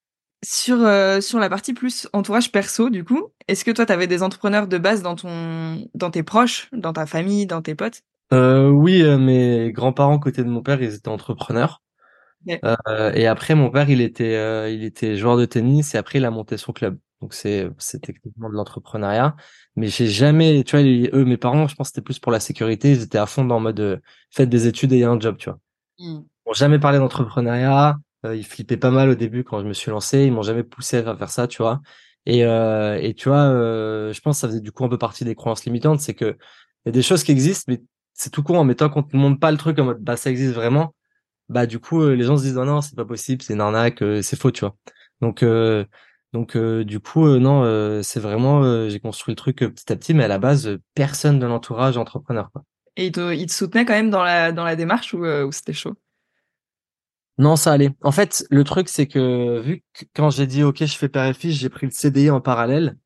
sur, 0.45 0.77
euh, 0.85 1.21
sur 1.21 1.39
la 1.39 1.49
partie 1.49 1.73
plus 1.73 2.09
entourage 2.13 2.53
perso, 2.53 2.91
du 2.91 3.05
coup, 3.05 3.29
est-ce 3.49 3.65
que 3.65 3.71
toi, 3.71 3.87
t'avais 3.87 4.07
des 4.07 4.23
entrepreneurs 4.23 4.67
de 4.67 4.79
base 4.79 5.03
dans 5.03 5.15
ton, 5.15 5.89
dans 5.95 6.11
tes 6.11 6.23
proches, 6.23 6.69
dans 6.73 6.93
ta 6.93 7.07
famille, 7.07 7.47
dans 7.47 7.63
tes 7.63 7.75
potes? 7.75 8.03
Euh, 8.33 8.69
oui, 8.69 9.03
euh, 9.03 9.19
mes 9.19 9.73
grands-parents 9.73 10.19
côté 10.19 10.43
de 10.43 10.49
mon 10.49 10.63
père, 10.63 10.83
ils 10.83 10.95
étaient 10.95 11.09
entrepreneurs. 11.09 11.83
Euh, 12.65 13.13
et 13.15 13.27
après, 13.27 13.55
mon 13.55 13.71
père, 13.71 13.89
il 13.89 14.01
était, 14.01 14.35
euh, 14.35 14.69
il 14.69 14.85
était 14.85 15.17
joueur 15.17 15.37
de 15.37 15.45
tennis 15.45 15.95
et 15.95 15.99
après, 15.99 16.19
il 16.19 16.25
a 16.25 16.31
monté 16.31 16.57
son 16.57 16.73
club. 16.73 16.99
Donc 17.21 17.35
c'est, 17.35 17.69
c'est 17.79 18.01
techniquement 18.01 18.49
de 18.49 18.55
l'entrepreneuriat. 18.55 19.37
Mais 19.77 19.87
j'ai 19.87 20.09
jamais, 20.09 20.65
tu 20.65 20.77
vois, 20.77 20.85
eux, 20.85 21.25
mes 21.25 21.37
parents, 21.37 21.69
je 21.69 21.77
pense 21.77 21.89
c'était 21.89 22.01
plus 22.01 22.19
pour 22.19 22.33
la 22.33 22.41
sécurité. 22.41 22.91
Ils 22.91 23.03
étaient 23.03 23.19
à 23.19 23.27
fond 23.27 23.45
dans 23.45 23.59
le 23.59 23.63
mode, 23.63 23.81
euh, 23.81 23.99
faites 24.31 24.49
des 24.49 24.67
études 24.67 24.93
et 24.93 24.97
il 24.97 25.01
y 25.01 25.05
a 25.05 25.11
un 25.11 25.21
job, 25.21 25.37
tu 25.39 25.49
vois. 25.49 25.61
Ils 25.99 26.25
m'ont 26.47 26.53
jamais 26.53 26.81
parlé 26.81 26.99
d'entrepreneuriat. 26.99 27.97
Euh, 28.25 28.37
ils 28.37 28.45
flippaient 28.45 28.77
pas 28.77 28.91
mal 28.91 29.09
au 29.09 29.15
début 29.15 29.45
quand 29.45 29.61
je 29.61 29.67
me 29.67 29.73
suis 29.73 29.91
lancé. 29.91 30.25
Ils 30.25 30.33
m'ont 30.33 30.43
jamais 30.43 30.63
poussé 30.63 30.99
à 30.99 31.17
faire 31.17 31.31
ça, 31.31 31.47
tu 31.49 31.63
vois. 31.63 31.81
Et, 32.27 32.45
euh, 32.45 32.99
et 33.01 33.15
tu 33.15 33.29
vois, 33.29 33.45
euh, 33.49 34.13
je 34.13 34.21
pense 34.21 34.37
que 34.37 34.41
ça 34.43 34.49
faisait 34.49 34.61
du 34.61 34.71
coup 34.73 34.85
un 34.85 34.89
peu 34.89 34.99
partie 34.99 35.25
des 35.25 35.35
croyances 35.35 35.65
limitantes. 35.65 36.01
C'est 36.01 36.15
que 36.15 36.37
il 36.85 36.87
y 36.87 36.91
a 36.91 36.93
des 36.93 37.03
choses 37.03 37.25
qui 37.25 37.33
existent, 37.33 37.65
mais 37.73 37.83
c'est 38.15 38.31
tout 38.31 38.43
con. 38.43 38.65
Mais 38.65 38.75
tant 38.75 38.89
qu'on 38.91 39.03
te 39.03 39.17
montre 39.17 39.41
pas 39.41 39.51
le 39.51 39.57
truc 39.57 39.79
en 39.79 39.85
mode, 39.85 40.03
bah, 40.03 40.17
ça 40.17 40.31
existe 40.31 40.55
vraiment, 40.55 40.95
bah, 41.49 41.67
du 41.67 41.79
coup, 41.79 42.05
les 42.09 42.25
gens 42.25 42.37
se 42.37 42.43
disent, 42.43 42.55
non, 42.55 42.65
non, 42.65 42.81
c'est 42.81 42.97
pas 42.97 43.05
possible, 43.05 43.43
c'est 43.43 43.55
une 43.55 43.61
arnaque, 43.61 44.03
c'est 44.23 44.39
faux, 44.39 44.51
tu 44.51 44.61
vois. 44.61 44.77
Donc, 45.21 45.45
donc, 46.33 46.57
du 46.57 47.01
coup, 47.01 47.29
non, 47.39 48.03
c'est 48.03 48.21
vraiment, 48.21 48.89
j'ai 48.89 48.99
construit 49.01 49.33
le 49.33 49.37
truc 49.37 49.59
petit 49.59 49.93
à 49.93 49.97
petit, 49.97 50.15
mais 50.15 50.25
à 50.25 50.29
la 50.29 50.39
base, 50.39 50.79
personne 50.95 51.39
de 51.39 51.47
l'entourage 51.47 51.97
entrepreneur. 51.97 52.51
Et 52.97 53.07
ils 53.07 53.13
te, 53.13 53.53
soutenaient 53.53 53.85
quand 53.85 53.95
même 53.95 54.11
dans 54.11 54.25
la, 54.25 54.51
dans 54.51 54.65
la 54.65 54.75
démarche 54.75 55.15
ou 55.15 55.53
c'était 55.53 55.73
chaud? 55.73 55.95
Non, 57.39 57.57
ça 57.57 57.73
allait. 57.73 57.91
En 58.03 58.13
fait, 58.13 58.45
le 58.51 58.63
truc, 58.65 58.89
c'est 58.89 59.07
que 59.07 59.61
vu 59.61 59.83
que 59.95 60.05
quand 60.15 60.31
j'ai 60.31 60.47
dit 60.47 60.63
OK, 60.63 60.85
je 60.85 60.97
fais 60.97 61.09
père 61.09 61.25
et 61.25 61.51
j'ai 61.51 61.69
pris 61.69 61.87
le 61.87 61.93
CDI 61.93 62.31
en 62.31 62.41
parallèle. 62.41 62.99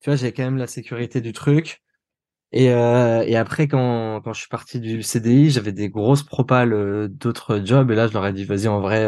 Tu 0.00 0.10
vois, 0.10 0.16
j'ai 0.16 0.32
quand 0.32 0.44
même 0.44 0.58
la 0.58 0.66
sécurité 0.66 1.20
du 1.20 1.32
truc. 1.32 1.82
Et, 2.52 2.70
euh, 2.70 3.22
et 3.26 3.36
après, 3.36 3.68
quand, 3.68 4.20
quand 4.22 4.32
je 4.32 4.40
suis 4.40 4.48
parti 4.48 4.80
du 4.80 5.02
CDI, 5.02 5.50
j'avais 5.50 5.72
des 5.72 5.88
grosses 5.88 6.22
propales 6.24 6.72
euh, 6.72 7.08
d'autres 7.08 7.62
jobs. 7.64 7.90
Et 7.90 7.94
là, 7.94 8.08
je 8.08 8.12
leur 8.12 8.26
ai 8.26 8.32
dit, 8.32 8.44
vas-y, 8.44 8.68
en 8.68 8.80
vrai, 8.80 9.04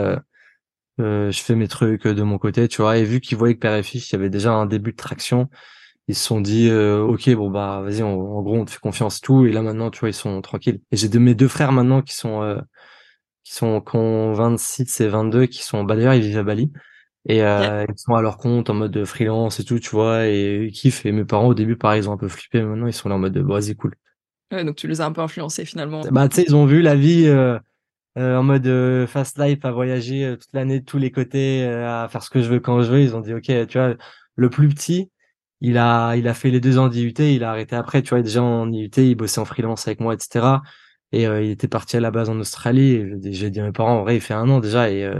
euh, 1.00 1.30
je 1.30 1.40
fais 1.40 1.54
mes 1.56 1.68
trucs 1.68 2.06
de 2.06 2.22
mon 2.22 2.38
côté, 2.38 2.68
tu 2.68 2.82
vois. 2.82 2.98
Et 2.98 3.04
vu 3.04 3.20
qu'ils 3.20 3.38
voyaient 3.38 3.54
que 3.54 3.60
père 3.60 3.74
et 3.74 3.80
il 3.80 4.02
y 4.12 4.14
avait 4.14 4.30
déjà 4.30 4.52
un 4.52 4.66
début 4.66 4.92
de 4.92 4.96
traction, 4.96 5.48
ils 6.08 6.14
se 6.16 6.24
sont 6.24 6.40
dit, 6.40 6.70
OK, 6.72 7.30
bon, 7.34 7.50
bah, 7.50 7.82
vas-y, 7.84 8.02
en 8.02 8.16
gros, 8.42 8.56
on 8.56 8.64
te 8.64 8.70
fait 8.72 8.80
confiance, 8.80 9.20
tout. 9.20 9.46
Et 9.46 9.52
là, 9.52 9.62
maintenant, 9.62 9.90
tu 9.90 10.00
vois, 10.00 10.10
ils 10.10 10.14
sont 10.14 10.40
tranquilles. 10.42 10.80
Et 10.92 10.96
j'ai 10.96 11.08
de 11.08 11.18
mes 11.18 11.34
deux 11.34 11.48
frères 11.48 11.72
maintenant 11.72 12.02
qui 12.02 12.14
sont... 12.14 12.62
euh, 13.42 13.44
qui 13.44 13.54
sont 13.54 13.80
qui 13.80 13.96
ont 13.96 14.32
26 14.32 15.00
et 15.00 15.08
22, 15.08 15.46
qui 15.46 15.62
sont 15.62 15.84
bah 15.84 15.96
d'ailleurs 15.96 16.14
ils 16.14 16.22
vivent 16.22 16.38
à 16.38 16.42
Bali 16.42 16.72
et 17.26 17.42
euh, 17.42 17.84
ils 17.88 17.98
sont 17.98 18.14
à 18.14 18.22
leur 18.22 18.36
compte 18.36 18.68
en 18.70 18.74
mode 18.74 19.04
freelance 19.04 19.60
et 19.60 19.64
tout, 19.64 19.78
tu 19.78 19.90
vois, 19.90 20.26
et 20.26 20.64
ils 20.64 20.72
kiffent. 20.72 21.06
Et 21.06 21.12
mes 21.12 21.24
parents 21.24 21.46
au 21.46 21.54
début, 21.54 21.76
pareil, 21.76 22.02
ils 22.02 22.08
ont 22.08 22.12
un 22.12 22.16
peu 22.18 22.28
flippé, 22.28 22.60
mais 22.60 22.66
maintenant 22.66 22.88
ils 22.88 22.92
sont 22.92 23.08
là 23.08 23.14
en 23.14 23.18
mode 23.18 23.38
bah, 23.38 23.54
vas-y 23.54 23.76
cool. 23.76 23.94
Ouais, 24.52 24.64
donc 24.64 24.76
tu 24.76 24.88
les 24.88 25.00
as 25.00 25.06
un 25.06 25.12
peu 25.12 25.20
influencés 25.20 25.64
finalement. 25.64 26.02
Bah 26.10 26.28
tu 26.28 26.36
sais, 26.36 26.44
ils 26.46 26.56
ont 26.56 26.66
vu 26.66 26.82
la 26.82 26.94
vie 26.94 27.26
euh, 27.26 27.58
euh, 28.18 28.36
en 28.36 28.42
mode 28.42 28.66
euh, 28.66 29.06
fast 29.06 29.38
life, 29.38 29.64
à 29.64 29.70
voyager 29.72 30.24
euh, 30.24 30.36
toute 30.36 30.52
l'année 30.52 30.80
de 30.80 30.84
tous 30.84 30.98
les 30.98 31.10
côtés, 31.10 31.64
à 31.64 32.08
faire 32.10 32.22
ce 32.22 32.28
que 32.28 32.42
je 32.42 32.48
veux 32.48 32.60
quand 32.60 32.82
je 32.82 32.90
veux. 32.90 33.00
Ils 33.00 33.16
ont 33.16 33.20
dit 33.20 33.32
ok, 33.32 33.66
tu 33.66 33.78
vois, 33.78 33.94
le 34.36 34.50
plus 34.50 34.68
petit, 34.68 35.10
il 35.60 35.78
a 35.78 36.14
il 36.16 36.28
a 36.28 36.34
fait 36.34 36.50
les 36.50 36.60
deux 36.60 36.78
ans 36.78 36.88
d'IUT, 36.88 37.14
il 37.18 37.44
a 37.44 37.50
arrêté 37.50 37.74
après, 37.74 38.02
tu 38.02 38.10
vois, 38.10 38.22
déjà 38.22 38.42
en 38.42 38.70
IUT, 38.70 38.90
il 38.98 39.14
bossait 39.14 39.40
en 39.40 39.46
freelance 39.46 39.86
avec 39.88 40.00
moi, 40.00 40.14
etc. 40.14 40.58
Et 41.12 41.24
il 41.24 41.50
était 41.50 41.68
parti 41.68 41.96
à 41.96 42.00
la 42.00 42.10
base 42.10 42.30
en 42.30 42.38
Australie. 42.40 42.94
Et 42.94 43.32
j'ai 43.32 43.50
dit 43.50 43.60
à 43.60 43.64
mes 43.64 43.72
parents, 43.72 43.98
en 43.98 44.02
vrai, 44.02 44.16
il 44.16 44.20
fait 44.20 44.34
un 44.34 44.48
an 44.48 44.60
déjà, 44.60 44.90
et 44.90 45.10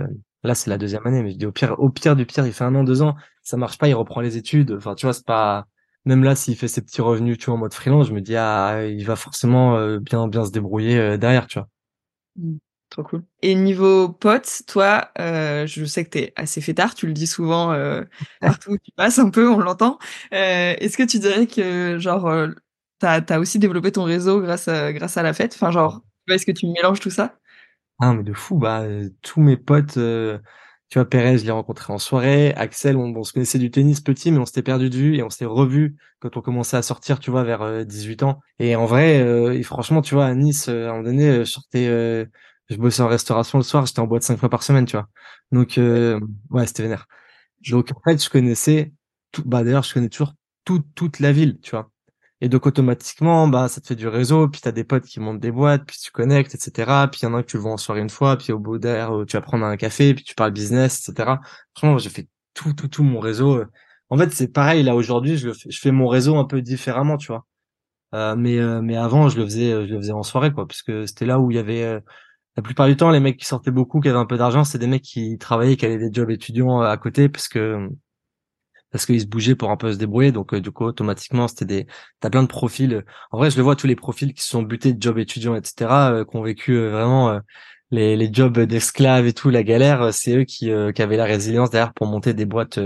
là 0.42 0.54
c'est 0.54 0.70
la 0.70 0.78
deuxième 0.78 1.06
année. 1.06 1.22
Mais 1.22 1.32
je 1.32 1.36
dis 1.36 1.46
au 1.46 1.52
pire, 1.52 1.78
au 1.78 1.90
pire 1.90 2.16
du 2.16 2.26
pire, 2.26 2.46
il 2.46 2.52
fait 2.52 2.64
un 2.64 2.74
an, 2.74 2.84
deux 2.84 3.02
ans, 3.02 3.14
ça 3.42 3.56
marche 3.56 3.78
pas, 3.78 3.88
il 3.88 3.94
reprend 3.94 4.20
les 4.20 4.36
études. 4.36 4.72
Enfin, 4.72 4.94
tu 4.94 5.06
vois, 5.06 5.12
c'est 5.12 5.26
pas 5.26 5.66
même 6.04 6.24
là 6.24 6.34
s'il 6.34 6.56
fait 6.56 6.68
ses 6.68 6.82
petits 6.82 7.02
revenus, 7.02 7.38
tu 7.38 7.46
vois, 7.46 7.54
en 7.54 7.58
mode 7.58 7.74
freelance, 7.74 8.08
je 8.08 8.14
me 8.14 8.20
dis 8.20 8.36
ah, 8.36 8.84
il 8.86 9.04
va 9.04 9.16
forcément 9.16 9.98
bien 9.98 10.28
bien 10.28 10.44
se 10.44 10.50
débrouiller 10.50 11.18
derrière, 11.18 11.46
tu 11.46 11.58
vois. 11.58 11.68
Mmh. 12.36 12.56
Trop 12.92 13.04
cool. 13.04 13.24
Et 13.40 13.54
niveau 13.54 14.10
potes, 14.10 14.64
toi, 14.66 15.10
euh, 15.18 15.66
je 15.66 15.82
sais 15.86 16.04
que 16.04 16.10
t'es 16.10 16.32
assez 16.36 16.60
fêtard, 16.60 16.94
tu 16.94 17.06
le 17.06 17.14
dis 17.14 17.26
souvent 17.26 17.72
euh, 17.72 18.02
partout 18.42 18.72
où 18.72 18.76
tu 18.76 18.92
passes 18.94 19.18
un 19.18 19.30
peu, 19.30 19.48
on 19.48 19.60
l'entend. 19.60 19.98
Euh, 20.34 20.74
Est-ce 20.78 20.98
que 20.98 21.02
tu 21.02 21.18
dirais 21.18 21.46
que 21.46 21.98
genre 21.98 22.26
euh, 22.26 22.48
t'as 23.02 23.36
as 23.36 23.38
aussi 23.38 23.58
développé 23.58 23.92
ton 23.92 24.04
réseau 24.04 24.40
grâce 24.40 24.68
à 24.68 24.92
grâce 24.92 25.16
à 25.16 25.22
la 25.22 25.32
fête 25.32 25.54
Enfin 25.54 25.70
genre, 25.70 26.02
est-ce 26.28 26.46
que 26.46 26.52
tu 26.52 26.66
mélanges 26.66 27.00
tout 27.00 27.10
ça? 27.10 27.38
Ah 28.00 28.14
mais 28.14 28.22
de 28.22 28.32
fou, 28.32 28.56
bah 28.58 28.82
euh, 28.82 29.10
tous 29.22 29.40
mes 29.40 29.56
potes, 29.56 29.96
euh, 29.96 30.38
tu 30.88 30.98
vois, 30.98 31.08
Perez, 31.08 31.38
je 31.38 31.44
l'ai 31.44 31.50
rencontré 31.52 31.92
en 31.92 31.98
soirée. 31.98 32.52
Axel, 32.54 32.96
on, 32.96 33.14
on, 33.14 33.22
se 33.24 33.32
connaissait 33.32 33.58
du 33.58 33.70
tennis 33.70 34.00
petit, 34.00 34.32
mais 34.32 34.38
on 34.38 34.46
s'était 34.46 34.62
perdu 34.62 34.90
de 34.90 34.96
vue 34.96 35.16
et 35.16 35.22
on 35.22 35.30
s'est 35.30 35.44
revu 35.44 35.96
quand 36.20 36.36
on 36.36 36.40
commençait 36.40 36.76
à 36.76 36.82
sortir, 36.82 37.20
tu 37.20 37.30
vois, 37.30 37.44
vers 37.44 37.86
18 37.86 38.22
ans. 38.24 38.40
Et 38.58 38.76
en 38.76 38.86
vrai, 38.86 39.18
et 39.56 39.62
franchement, 39.62 40.02
tu 40.02 40.14
vois, 40.14 40.26
à 40.26 40.34
Nice, 40.34 40.68
à 40.68 40.72
un 40.72 40.88
moment 40.88 41.02
donné, 41.02 41.38
je 41.40 41.44
sortais 41.44 41.88
je 42.72 42.76
bossais 42.76 43.02
en 43.02 43.08
restauration 43.08 43.58
le 43.58 43.64
soir, 43.64 43.86
j'étais 43.86 44.00
en 44.00 44.06
boîte 44.06 44.22
cinq 44.22 44.38
fois 44.38 44.48
par 44.48 44.62
semaine, 44.62 44.86
tu 44.86 44.96
vois. 44.96 45.08
Donc 45.52 45.78
euh, 45.78 46.18
ouais, 46.50 46.66
c'était 46.66 46.82
vénère. 46.82 47.06
Donc 47.68 47.90
en 47.94 48.00
fait, 48.04 48.22
je 48.22 48.30
connaissais 48.30 48.92
tout, 49.32 49.42
bah 49.44 49.64
d'ailleurs, 49.64 49.84
je 49.84 49.94
connais 49.94 50.08
toujours 50.08 50.34
toute 50.64 50.86
toute 50.94 51.20
la 51.20 51.32
ville, 51.32 51.60
tu 51.60 51.72
vois. 51.72 51.90
Et 52.42 52.48
donc 52.48 52.66
automatiquement, 52.66 53.48
bah 53.48 53.68
ça 53.68 53.80
te 53.80 53.86
fait 53.86 53.94
du 53.96 54.08
réseau, 54.08 54.48
puis 54.48 54.60
t'as 54.60 54.72
des 54.72 54.84
potes 54.84 55.04
qui 55.04 55.20
montent 55.20 55.40
des 55.40 55.52
boîtes, 55.52 55.84
puis 55.86 55.96
tu 55.98 56.10
connectes, 56.10 56.54
etc. 56.54 57.06
Puis 57.10 57.20
il 57.22 57.24
y 57.24 57.28
en 57.28 57.34
a 57.34 57.38
un 57.38 57.42
que 57.42 57.46
tu 57.46 57.56
le 57.56 57.62
vois 57.62 57.72
en 57.72 57.76
soirée 57.78 58.00
une 58.00 58.10
fois, 58.10 58.36
puis 58.36 58.52
au 58.52 58.58
bout 58.58 58.78
d'air, 58.78 59.12
tu 59.28 59.36
vas 59.36 59.40
prendre 59.42 59.64
un 59.64 59.76
café, 59.76 60.12
puis 60.14 60.24
tu 60.24 60.34
parles 60.34 60.50
business, 60.52 61.08
etc. 61.08 61.36
Franchement, 61.76 61.98
j'ai 61.98 62.10
fait 62.10 62.28
tout 62.54 62.72
tout 62.74 62.88
tout 62.88 63.04
mon 63.04 63.20
réseau. 63.20 63.62
En 64.10 64.18
fait, 64.18 64.32
c'est 64.32 64.48
pareil 64.48 64.82
là 64.82 64.94
aujourd'hui, 64.96 65.38
je 65.38 65.52
fais 65.80 65.92
mon 65.92 66.08
réseau 66.08 66.36
un 66.36 66.44
peu 66.44 66.62
différemment, 66.62 67.16
tu 67.16 67.28
vois. 67.28 67.46
Euh, 68.14 68.36
mais 68.36 68.58
euh, 68.58 68.82
mais 68.82 68.96
avant, 68.96 69.28
je 69.28 69.38
le 69.38 69.44
faisais 69.44 69.86
je 69.86 69.94
le 69.94 69.98
faisais 70.00 70.12
en 70.12 70.22
soirée 70.22 70.52
quoi, 70.52 70.66
puisque 70.66 71.08
c'était 71.08 71.26
là 71.26 71.40
où 71.40 71.50
il 71.50 71.56
y 71.56 71.60
avait 71.60 71.82
euh, 71.84 72.00
la 72.56 72.62
plupart 72.62 72.86
du 72.86 72.96
temps, 72.96 73.10
les 73.10 73.20
mecs 73.20 73.38
qui 73.38 73.46
sortaient 73.46 73.70
beaucoup, 73.70 74.00
qui 74.00 74.08
avaient 74.08 74.18
un 74.18 74.26
peu 74.26 74.36
d'argent, 74.36 74.64
c'est 74.64 74.78
des 74.78 74.86
mecs 74.86 75.02
qui 75.02 75.38
travaillaient, 75.38 75.76
qui 75.76 75.86
avaient 75.86 75.98
des 75.98 76.12
jobs 76.12 76.30
étudiants 76.30 76.82
euh, 76.82 76.86
à 76.86 76.96
côté, 76.98 77.28
parce 77.28 77.48
que 77.48 77.88
parce 78.92 79.06
qu'ils 79.06 79.20
se 79.20 79.26
bougeaient 79.26 79.56
pour 79.56 79.70
un 79.70 79.76
peu 79.76 79.92
se 79.92 79.98
débrouiller. 79.98 80.32
Donc 80.32 80.54
euh, 80.54 80.60
du 80.60 80.70
coup, 80.70 80.84
automatiquement, 80.84 81.48
c'était 81.48 81.64
des. 81.64 81.86
T'as 82.20 82.30
plein 82.30 82.42
de 82.42 82.48
profils. 82.48 83.04
En 83.32 83.38
vrai, 83.38 83.50
je 83.50 83.56
le 83.56 83.62
vois 83.62 83.74
tous 83.74 83.86
les 83.86 83.96
profils 83.96 84.32
qui 84.32 84.44
sont 84.44 84.62
butés 84.62 84.92
de 84.92 85.02
jobs 85.02 85.18
étudiants, 85.18 85.56
etc., 85.56 85.90
euh, 85.90 86.24
qui 86.24 86.36
ont 86.36 86.42
vécu 86.42 86.78
vraiment 86.78 87.40
les, 87.90 88.16
les 88.16 88.32
jobs 88.32 88.58
d'esclaves 88.60 89.26
et 89.26 89.32
tout, 89.32 89.50
la 89.50 89.64
galère. 89.64 90.14
C'est 90.14 90.36
eux 90.36 90.44
qui, 90.44 90.70
qui 90.94 91.02
avaient 91.02 91.16
la 91.16 91.24
résilience 91.24 91.70
derrière 91.70 91.92
pour 91.92 92.06
monter 92.06 92.34
des 92.34 92.46
boîtes, 92.46 92.78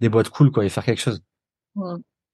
des 0.00 0.08
boîtes 0.08 0.28
cool, 0.28 0.50
quoi, 0.50 0.64
et 0.64 0.68
faire 0.68 0.84
quelque 0.84 1.00
chose. 1.00 1.22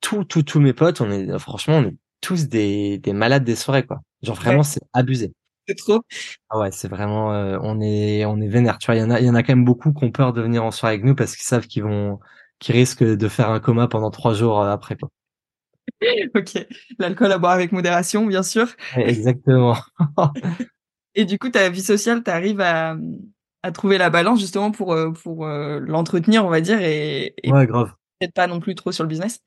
Tous, 0.00 0.24
tous, 0.24 0.42
tous 0.42 0.60
mes 0.60 0.72
potes, 0.72 1.00
on 1.00 1.10
est 1.10 1.38
franchement, 1.38 1.76
on 1.78 1.84
est 1.84 1.96
tous 2.20 2.48
des, 2.48 2.98
des 2.98 3.12
malades 3.12 3.44
des 3.44 3.56
soirées, 3.56 3.86
quoi. 3.86 4.00
Genre 4.22 4.36
vraiment, 4.36 4.62
c'est 4.62 4.82
abusé 4.92 5.32
trop. 5.74 6.00
Ah 6.48 6.58
ouais, 6.58 6.70
c'est 6.72 6.88
vraiment, 6.88 7.32
euh, 7.32 7.58
on 7.62 7.80
est, 7.80 8.24
on 8.24 8.40
est 8.40 8.48
vénère. 8.48 8.78
Tu 8.78 8.86
vois, 8.86 8.96
il 8.96 9.00
y 9.00 9.02
en 9.02 9.10
a, 9.10 9.20
il 9.20 9.26
y 9.26 9.30
en 9.30 9.34
a 9.34 9.42
quand 9.42 9.54
même 9.54 9.64
beaucoup 9.64 9.92
qui 9.92 10.04
ont 10.04 10.10
peur 10.10 10.32
de 10.32 10.42
venir 10.42 10.64
en 10.64 10.70
soirée 10.70 10.94
avec 10.94 11.04
nous 11.04 11.14
parce 11.14 11.36
qu'ils 11.36 11.46
savent 11.46 11.66
qu'ils 11.66 11.82
vont, 11.84 12.18
qu'ils 12.60 12.76
risquent 12.76 13.02
de 13.02 13.28
faire 13.28 13.50
un 13.50 13.58
coma 13.58 13.88
pendant 13.88 14.10
trois 14.10 14.34
jours 14.34 14.60
euh, 14.60 14.70
après, 14.70 14.96
quoi. 14.96 15.10
ok. 16.36 16.66
L'alcool 16.98 17.32
à 17.32 17.38
boire 17.38 17.52
avec 17.52 17.72
modération, 17.72 18.26
bien 18.26 18.44
sûr. 18.44 18.68
Exactement. 18.96 19.76
Et 21.16 21.24
du 21.24 21.38
coup, 21.38 21.48
ta 21.48 21.68
vie 21.68 21.82
sociale, 21.82 22.22
tu 22.22 22.30
arrives 22.30 22.60
à, 22.60 22.96
à 23.64 23.72
trouver 23.72 23.98
la 23.98 24.10
balance 24.10 24.38
justement 24.38 24.70
pour, 24.70 24.92
euh, 24.92 25.10
pour 25.10 25.46
l'entretenir, 25.46 26.46
on 26.46 26.50
va 26.50 26.60
dire, 26.60 26.80
et, 26.80 27.34
et 27.42 27.50
ouais, 27.50 27.66
grave. 27.66 27.92
Peut-être 28.20 28.34
pas 28.34 28.46
non 28.46 28.60
plus 28.60 28.76
trop 28.76 28.92
sur 28.92 29.02
le 29.02 29.08
business? 29.08 29.40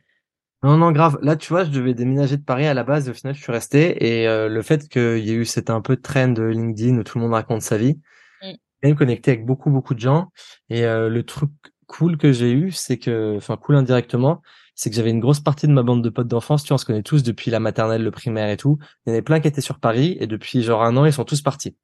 Non, 0.64 0.78
non, 0.78 0.94
grave. 0.94 1.20
Là, 1.22 1.36
tu 1.36 1.50
vois, 1.50 1.66
je 1.66 1.72
devais 1.72 1.94
déménager 1.94 2.38
de 2.38 2.42
Paris 2.42 2.66
à 2.66 2.74
la 2.74 2.86
base. 2.86 3.10
Au 3.10 3.14
final, 3.14 3.36
je 3.36 3.42
suis 3.42 3.52
resté. 3.52 4.22
Et 4.22 4.28
euh, 4.30 4.48
le 4.48 4.62
fait 4.62 4.88
qu'il 4.88 5.20
y 5.20 5.32
ait 5.32 5.36
eu 5.36 5.46
cet 5.46 5.70
un 5.70 5.82
peu 5.82 5.98
de 5.98 6.02
trend 6.02 6.30
de 6.30 6.44
LinkedIn 6.44 6.98
où 6.98 7.04
tout 7.04 7.18
le 7.18 7.24
monde 7.26 7.34
raconte 7.34 7.62
sa 7.62 7.78
vie, 7.78 8.00
mm. 8.42 8.54
même 8.82 8.96
connecté 8.96 9.32
avec 9.32 9.46
beaucoup, 9.46 9.70
beaucoup 9.70 9.94
de 9.94 10.00
gens. 10.00 10.32
Et 10.70 10.86
euh, 10.86 11.10
le 11.10 11.24
truc 11.24 11.52
cool 11.88 12.18
que 12.18 12.32
j'ai 12.32 12.52
eu, 12.52 12.72
c'est 12.72 12.98
que, 12.98 13.36
enfin, 13.38 13.58
cool 13.58 13.76
indirectement, 13.76 14.42
c'est 14.76 14.90
que 14.90 14.96
j'avais 14.96 15.12
une 15.12 15.20
grosse 15.20 15.40
partie 15.40 15.68
de 15.68 15.74
ma 15.74 15.84
bande 15.84 16.04
de 16.04 16.10
potes 16.10 16.28
d'enfance. 16.28 16.64
Tu 16.64 16.70
vois, 16.70 16.76
on 16.76 16.78
se 16.78 16.86
connaît 16.86 17.04
tous 17.04 17.24
depuis 17.24 17.52
la 17.52 17.60
maternelle, 17.60 18.04
le 18.04 18.12
primaire 18.12 18.50
et 18.50 18.58
tout. 18.58 18.78
Il 19.06 19.10
y 19.10 19.12
en 19.12 19.14
avait 19.14 19.22
plein 19.22 19.40
qui 19.40 19.48
étaient 19.48 19.62
sur 19.62 19.80
Paris. 19.80 20.18
Et 20.20 20.28
depuis 20.28 20.64
genre 20.64 20.84
un 20.84 20.98
an, 20.98 21.06
ils 21.06 21.14
sont 21.14 21.26
tous 21.26 21.42
partis. 21.42 21.76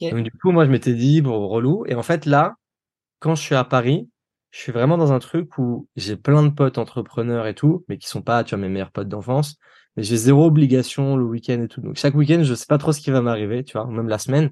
Donc, 0.00 0.22
du 0.22 0.30
coup, 0.32 0.50
moi, 0.50 0.64
je 0.64 0.70
m'étais 0.70 0.94
dit, 0.94 1.22
bon, 1.22 1.48
relou. 1.48 1.84
Et 1.86 1.94
en 1.94 2.02
fait, 2.02 2.26
là, 2.26 2.56
quand 3.20 3.34
je 3.34 3.42
suis 3.42 3.54
à 3.54 3.64
Paris, 3.64 4.08
je 4.50 4.58
suis 4.60 4.72
vraiment 4.72 4.98
dans 4.98 5.12
un 5.12 5.18
truc 5.18 5.58
où 5.58 5.88
j'ai 5.96 6.16
plein 6.16 6.42
de 6.42 6.50
potes 6.50 6.78
entrepreneurs 6.78 7.46
et 7.46 7.54
tout, 7.54 7.84
mais 7.88 7.98
qui 7.98 8.08
sont 8.08 8.22
pas, 8.22 8.44
tu 8.44 8.54
vois, 8.54 8.62
mes 8.62 8.68
meilleurs 8.68 8.90
potes 8.90 9.08
d'enfance. 9.08 9.56
Mais 9.96 10.02
j'ai 10.02 10.16
zéro 10.16 10.46
obligation 10.46 11.16
le 11.16 11.24
week-end 11.24 11.60
et 11.62 11.68
tout. 11.68 11.80
Donc 11.80 11.96
chaque 11.96 12.14
week-end, 12.14 12.42
je 12.42 12.54
sais 12.54 12.66
pas 12.68 12.78
trop 12.78 12.92
ce 12.92 13.00
qui 13.00 13.10
va 13.10 13.20
m'arriver, 13.20 13.64
tu 13.64 13.74
vois, 13.74 13.86
même 13.86 14.08
la 14.08 14.18
semaine. 14.18 14.50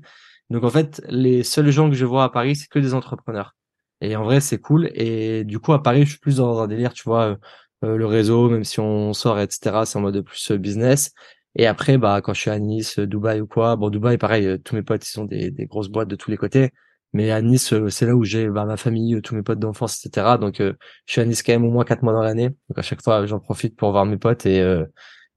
Donc 0.51 0.65
en 0.65 0.71
fait, 0.71 1.03
les 1.09 1.43
seuls 1.43 1.71
gens 1.71 1.89
que 1.89 1.97
je 1.97 2.05
vois 2.05 2.25
à 2.25 2.29
Paris, 2.29 2.57
c'est 2.57 2.69
que 2.69 2.79
des 2.79 2.95
entrepreneurs. 2.95 3.56
Et 4.01 4.17
en 4.17 4.25
vrai, 4.25 4.41
c'est 4.41 4.59
cool. 4.59 4.91
Et 4.95 5.45
du 5.45 5.59
coup, 5.59 5.73
à 5.73 5.83
Paris, 5.83 6.05
je 6.05 6.11
suis 6.11 6.19
plus 6.19 6.37
dans 6.37 6.61
un 6.61 6.69
délire, 6.69 6.93
tu 6.93 7.05
vois, 7.05 7.31
euh, 7.31 7.37
euh, 7.85 7.97
le 7.97 8.07
réseau, 8.07 8.49
même 8.51 8.65
si 8.65 8.81
on 8.81 9.13
sort, 9.13 9.39
etc., 9.41 9.85
c'est 9.87 9.99
en 9.99 10.03
mode 10.03 10.21
plus 10.23 10.51
euh, 10.51 10.59
business. 10.59 11.13
Et 11.57 11.67
après, 11.67 11.99
bah, 11.99 12.21
quand 12.23 12.35
je 12.35 12.41
suis 12.41 12.51
à 12.51 12.59
Nice, 12.59 12.99
Dubaï 12.99 13.41
ou 13.41 13.47
quoi, 13.47 13.77
bon, 13.77 13.91
Dubaï, 13.91 14.19
pareil, 14.19 14.61
tous 14.63 14.75
mes 14.75 14.83
potes, 14.83 15.07
ils 15.07 15.11
sont 15.11 15.25
des, 15.25 15.51
des 15.51 15.67
grosses 15.67 15.89
boîtes 15.89 16.09
de 16.09 16.17
tous 16.17 16.31
les 16.31 16.37
côtés. 16.37 16.71
Mais 17.13 17.31
à 17.31 17.41
Nice, 17.41 17.73
euh, 17.73 17.89
c'est 17.89 18.05
là 18.05 18.15
où 18.15 18.25
j'ai 18.25 18.49
bah, 18.49 18.67
ma 18.67 18.77
famille, 18.77 19.15
euh, 19.15 19.23
tous 19.23 19.35
mes 19.35 19.43
potes 19.43 19.59
d'enfance, 19.59 20.05
etc. 20.05 20.37
Donc, 20.39 20.61
euh, 20.61 20.75
je 21.07 21.13
suis 21.13 21.21
à 21.23 21.25
Nice 21.25 21.43
quand 21.43 21.53
même 21.53 21.65
au 21.65 21.71
moins 21.71 21.85
quatre 21.85 22.03
mois 22.03 22.13
dans 22.13 22.23
l'année. 22.23 22.51
Donc, 22.51 22.79
à 22.79 22.83
chaque 22.83 23.03
fois, 23.03 23.25
j'en 23.27 23.41
profite 23.41 23.75
pour 23.77 23.91
voir 23.93 24.05
mes 24.05 24.19
potes 24.19 24.47
et 24.47 24.63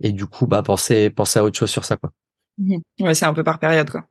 et 0.02 0.14
du 0.14 0.26
coup, 0.28 0.48
bah 0.48 0.64
penser 0.64 1.10
penser 1.10 1.40
à 1.40 1.44
autre 1.44 1.58
chose 1.58 1.70
sur 1.70 1.86
ça, 1.86 1.98
quoi. 1.98 2.12
Ouais, 3.00 3.14
c'est 3.14 3.26
un 3.26 3.34
peu 3.34 3.44
par 3.44 3.60
période, 3.60 3.90
quoi. 3.90 4.06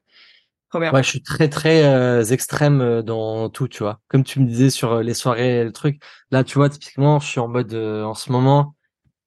Ouais, 0.75 1.03
je 1.03 1.09
suis 1.09 1.23
très 1.23 1.49
très 1.49 2.33
extrême 2.33 3.03
dans 3.03 3.49
tout, 3.49 3.69
tu 3.69 3.83
vois. 3.83 4.01
Comme 4.09 4.25
tu 4.25 4.41
me 4.41 4.47
disais 4.47 4.71
sur 4.71 5.01
les 5.01 5.15
soirées, 5.15 5.65
le 5.65 5.73
truc. 5.73 6.01
Là, 6.31 6.45
tu 6.45 6.55
vois, 6.59 6.69
typiquement, 6.69 7.21
je 7.21 7.27
suis 7.27 7.41
en 7.41 7.49
mode 7.49 7.75
en 7.75 8.15
ce 8.15 8.31
moment 8.33 8.75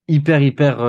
hyper 0.07 0.41
hyper 0.41 0.81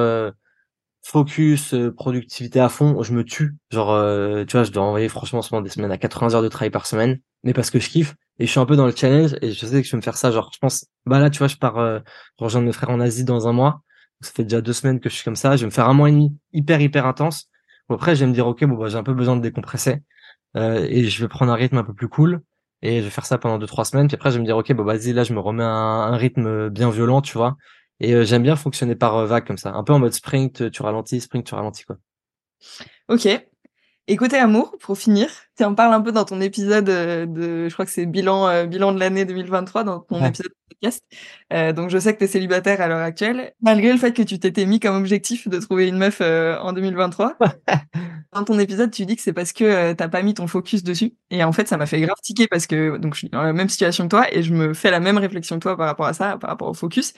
focus, 1.03 1.75
euh, 1.75 1.93
productivité 1.93 2.61
à 2.61 2.69
fond, 2.69 3.03
je 3.03 3.13
me 3.13 3.25
tue. 3.25 3.57
Genre, 3.71 3.91
euh, 3.91 4.45
tu 4.45 4.57
vois, 4.57 4.65
je 4.65 4.71
dois 4.71 4.85
envoyer 4.85 5.09
franchement 5.09 5.41
en 5.41 5.43
ce 5.43 5.53
moment 5.55 5.63
des 5.63 5.71
semaines 5.71 5.91
à 5.91 5.99
80 5.99 6.35
heures 6.35 6.43
de 6.43 6.49
travail 6.49 6.71
par 6.71 6.87
semaine, 6.87 7.19
mais 7.45 7.53
parce 7.53 7.71
que 7.71 7.81
je 7.81 7.89
kiffe 7.89 8.15
et 8.39 8.47
je 8.47 8.51
suis 8.51 8.61
un 8.61 8.67
peu 8.67 8.77
dans 8.77 8.87
le 8.87 8.95
challenge 8.95 9.35
et 9.43 9.53
je 9.53 9.67
sais 9.67 9.83
que 9.83 9.87
je 9.87 9.93
vais 9.93 9.97
me 9.97 10.03
faire 10.03 10.17
ça. 10.17 10.31
Genre, 10.31 10.51
je 10.53 10.59
pense, 10.59 10.87
bah 11.07 11.19
là, 11.19 11.31
tu 11.31 11.39
vois, 11.39 11.49
je 11.49 11.57
pars 11.57 11.79
euh, 11.79 11.99
rejoindre 12.39 12.67
mes 12.67 12.73
frères 12.73 12.91
en 12.91 13.01
Asie 13.01 13.25
dans 13.25 13.49
un 13.49 13.53
mois. 13.53 13.83
Ça 14.21 14.31
fait 14.33 14.45
déjà 14.45 14.61
deux 14.61 14.73
semaines 14.73 15.01
que 15.01 15.09
je 15.11 15.15
suis 15.17 15.25
comme 15.25 15.37
ça. 15.37 15.57
Je 15.57 15.63
vais 15.63 15.67
me 15.67 15.73
faire 15.73 15.89
un 15.89 15.95
mois 15.95 16.09
et 16.09 16.13
demi 16.13 16.37
hyper 16.53 16.81
hyper 16.81 17.07
intense. 17.07 17.49
Bon, 17.89 17.97
après, 17.97 18.15
je 18.15 18.21
vais 18.21 18.29
me 18.29 18.35
dire, 18.35 18.47
ok, 18.47 18.65
bon, 18.65 18.77
bah, 18.77 18.89
j'ai 18.89 18.97
un 18.97 19.03
peu 19.03 19.15
besoin 19.15 19.37
de 19.37 19.43
décompresser 19.43 20.03
euh, 20.57 20.87
et 20.89 21.05
je 21.05 21.23
vais 21.23 21.29
prendre 21.29 21.53
un 21.53 21.57
rythme 21.57 21.79
un 21.79 21.85
peu 21.85 21.95
plus 21.95 22.09
cool. 22.09 22.43
Et 22.85 22.99
je 22.99 23.05
vais 23.05 23.11
faire 23.11 23.27
ça 23.27 23.39
pendant 23.39 23.59
deux 23.59 23.67
trois 23.67 23.85
semaines. 23.85 24.09
Puis 24.09 24.17
après, 24.17 24.31
je 24.31 24.37
vais 24.37 24.41
me 24.41 24.47
dire, 24.47 24.57
ok, 24.57 24.73
bon, 24.73 24.83
vas-y, 24.83 25.13
là, 25.13 25.23
je 25.23 25.33
me 25.33 25.41
remets 25.41 25.63
un, 25.63 25.69
un 25.69 26.17
rythme 26.17 26.69
bien 26.69 26.91
violent, 26.91 27.23
tu 27.23 27.39
vois. 27.39 27.57
Et 28.01 28.15
euh, 28.15 28.25
j'aime 28.25 28.43
bien 28.43 28.57
fonctionner 28.57 28.97
par 28.97 29.17
euh, 29.17 29.27
vague 29.27 29.47
comme 29.47 29.59
ça, 29.59 29.73
un 29.73 29.85
peu 29.85 29.93
en 29.93 30.01
mode 30.01 30.13
sprint, 30.13 30.71
tu 30.73 30.83
ralentis, 30.83 31.21
sprint, 31.21 31.47
tu 31.47 31.55
ralentis 31.55 31.85
quoi. 31.85 31.97
Ok. 33.09 33.29
Et 34.13 34.17
côté 34.17 34.37
amour, 34.37 34.77
pour 34.79 34.99
finir, 34.99 35.31
tu 35.57 35.65
en 35.65 35.75
parles 35.75 35.95
un 35.95 36.03
peu 36.03 36.13
dans 36.13 36.27
ton 36.27 36.43
épisode 36.43 36.87
euh, 36.91 37.25
de, 37.25 37.67
je 37.71 37.73
crois 37.73 37.87
que 37.87 37.91
c'est 37.91 38.05
bilan 38.05 38.67
bilan 38.67 38.93
de 38.93 39.01
l'année 39.01 39.25
2023 39.25 39.85
dans 39.85 40.01
ton 40.01 40.23
épisode 40.23 40.49
de 40.49 40.67
podcast. 40.69 41.03
Euh, 41.55 41.73
donc 41.73 41.89
je 41.89 41.97
sais 41.97 42.13
que 42.13 42.19
tu 42.19 42.25
es 42.25 42.27
célibataire 42.27 42.83
à 42.83 42.89
l'heure 42.89 43.01
actuelle, 43.01 43.55
malgré 43.63 43.91
le 43.91 43.97
fait 43.97 44.13
que 44.13 44.21
tu 44.21 44.39
t'étais 44.39 44.67
mis 44.67 44.81
comme 44.81 44.97
objectif 44.97 45.49
de 45.49 45.59
trouver 45.59 45.89
une 45.89 45.97
meuf 45.97 46.21
en 46.21 46.75
2023. 46.75 47.39
dans 48.35 48.45
ton 48.45 48.59
épisode, 48.59 48.91
tu 48.91 49.07
dis 49.07 49.17
que 49.17 49.23
c'est 49.23 49.33
parce 49.33 49.55
que 49.55 49.95
t'as 49.95 50.09
pas 50.09 50.21
mis 50.21 50.35
ton 50.35 50.47
focus 50.47 50.85
dessus. 50.85 51.15
Et 51.31 51.43
en 51.43 51.53
fait, 51.53 51.67
ça 51.67 51.79
m'a 51.79 51.87
fait 51.87 52.03
grave 52.03 52.17
tiquer 52.23 52.49
parce 52.49 52.67
que 52.67 52.99
donc 52.99 53.15
je 53.15 53.21
suis 53.21 53.29
dans 53.31 53.43
la 53.43 53.55
même 53.55 53.71
situation 53.71 54.05
que 54.05 54.11
toi 54.11 54.27
et 54.31 54.43
je 54.43 54.53
me 54.53 54.75
fais 54.75 54.91
la 54.91 55.01
même 55.01 55.17
réflexion 55.17 55.57
que 55.57 55.63
toi 55.63 55.79
par 55.79 55.87
rapport 55.87 56.05
à 56.05 56.13
ça, 56.13 56.37
par 56.37 56.51
rapport 56.51 56.69
au 56.69 56.75
focus. 56.75 57.15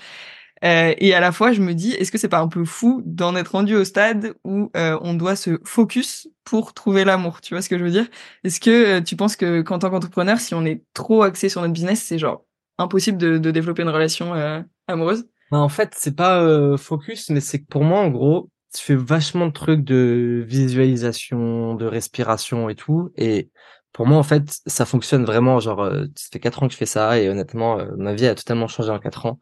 Euh, 0.65 0.95
et 0.97 1.13
à 1.13 1.21
la 1.21 1.31
fois, 1.31 1.53
je 1.53 1.61
me 1.61 1.75
dis, 1.75 1.93
est-ce 1.93 2.11
que 2.11 2.17
c'est 2.17 2.29
pas 2.29 2.41
un 2.41 2.49
peu 2.49 2.65
fou 2.65 3.03
d'en 3.05 3.37
être 3.37 3.49
rendu 3.53 3.75
au 3.77 3.85
stade 3.85 4.35
où 4.45 4.71
euh, 4.77 4.99
on 5.03 5.13
doit 5.13 5.37
se 5.37 5.59
focus 5.65 6.29
pour 6.43 6.73
trouver 6.73 7.05
l'amour 7.05 7.43
Tu 7.43 7.53
vois 7.53 7.61
ce 7.61 7.69
que 7.69 7.79
je 7.79 7.85
veux 7.85 7.91
dire? 7.91 8.07
Est-ce 8.45 8.61
que 8.61 8.71
euh, 8.71 9.01
tu 9.03 9.15
penses 9.15 9.37
que 9.37 9.61
qu'en 9.61 9.79
tant 9.79 9.91
qu'entrepreneur, 9.91 10.41
si 10.41 10.55
on 10.55 10.65
est 10.65 10.83
trop 10.95 11.23
axé 11.23 11.51
sur 11.51 11.61
notre 11.61 11.75
business, 11.75 12.03
c'est 12.03 12.19
genre 12.19 12.45
impossible 12.79 13.19
de, 13.19 13.37
de 13.37 13.51
développer 13.51 13.83
une 13.83 13.91
relation 13.91 14.35
euh, 14.35 14.63
amoureuse? 14.89 15.27
Bah, 15.51 15.59
En 15.59 15.69
fait, 15.69 15.95
c'est 15.97 16.17
pas 16.17 16.77
focus, 16.79 17.29
mais 17.29 17.41
c'est 17.41 17.61
que 17.61 17.67
pour 17.67 17.85
moi, 17.85 18.01
en 18.01 18.09
gros, 18.09 18.49
tu 18.75 18.83
fais 18.83 18.97
vachement 18.97 19.47
de 19.49 19.53
trucs 19.53 19.85
de 19.85 20.45
visualisation, 20.49 21.75
de 21.75 21.85
respiration 21.85 22.71
et 22.71 22.75
tout. 22.75 23.13
Et 23.17 23.51
pour 23.93 24.07
moi, 24.07 24.17
en 24.17 24.23
fait, 24.23 24.45
ça 24.67 24.87
fonctionne 24.87 25.27
vraiment. 25.27 25.61
Genre, 25.61 25.91
ça 26.17 26.29
fait 26.33 26.41
quatre 26.41 26.63
ans 26.63 26.69
que 26.69 26.73
je 26.73 26.79
fais 26.79 26.87
ça 26.87 27.21
et 27.21 27.29
honnêtement, 27.29 27.79
ma 27.99 28.15
vie 28.15 28.27
a 28.27 28.35
totalement 28.35 28.67
changé 28.67 28.91
en 28.91 28.99
quatre 28.99 29.27
ans 29.27 29.39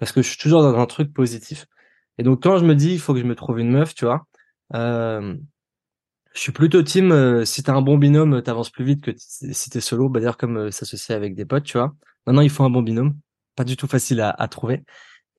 parce 0.00 0.12
que 0.12 0.22
je 0.22 0.28
suis 0.28 0.38
toujours 0.38 0.62
dans 0.62 0.76
un 0.76 0.86
truc 0.86 1.12
positif. 1.12 1.66
Et 2.18 2.24
donc, 2.24 2.42
quand 2.42 2.58
je 2.58 2.64
me 2.64 2.74
dis, 2.74 2.92
il 2.92 2.98
faut 2.98 3.14
que 3.14 3.20
je 3.20 3.24
me 3.24 3.36
trouve 3.36 3.60
une 3.60 3.70
meuf, 3.70 3.94
tu 3.94 4.04
vois, 4.06 4.26
euh, 4.74 5.36
je 6.34 6.40
suis 6.40 6.52
plutôt 6.52 6.82
team. 6.82 7.12
Euh, 7.12 7.44
si 7.44 7.62
t'as 7.62 7.74
un 7.74 7.82
bon 7.82 7.98
binôme, 7.98 8.42
t'avances 8.42 8.70
plus 8.70 8.84
vite 8.84 9.02
que 9.02 9.12
si 9.16 9.70
t'es 9.70 9.80
solo. 9.80 10.08
Bah, 10.08 10.20
d'ailleurs, 10.20 10.36
comme 10.38 10.70
s'associer 10.72 11.14
avec 11.14 11.34
des 11.36 11.44
potes, 11.44 11.64
tu 11.64 11.78
vois. 11.78 11.94
Maintenant, 12.26 12.42
il 12.42 12.50
faut 12.50 12.64
un 12.64 12.70
bon 12.70 12.82
binôme. 12.82 13.16
Pas 13.56 13.64
du 13.64 13.76
tout 13.76 13.86
facile 13.86 14.20
à, 14.20 14.48
trouver. 14.48 14.84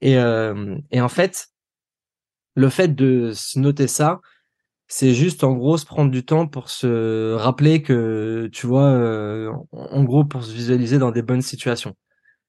Et, 0.02 0.14
et 0.14 1.02
en 1.02 1.10
fait, 1.10 1.48
le 2.56 2.70
fait 2.70 2.90
de 2.90 3.32
se 3.34 3.60
noter 3.60 3.88
ça, 3.88 4.22
c'est 4.88 5.14
juste 5.14 5.46
en 5.46 5.54
gros 5.54 5.78
se 5.78 5.86
prendre 5.86 6.12
du 6.12 6.26
temps 6.26 6.48
pour 6.48 6.70
se 6.70 7.34
rappeler 7.36 7.82
que 7.82 8.50
tu 8.52 8.68
vois 8.68 8.90
euh, 8.90 9.50
en 9.72 10.04
gros 10.04 10.26
pour 10.26 10.44
se 10.44 10.52
visualiser 10.52 10.98
dans 11.00 11.12
des 11.12 11.22
bonnes 11.22 11.42
situations 11.42 11.96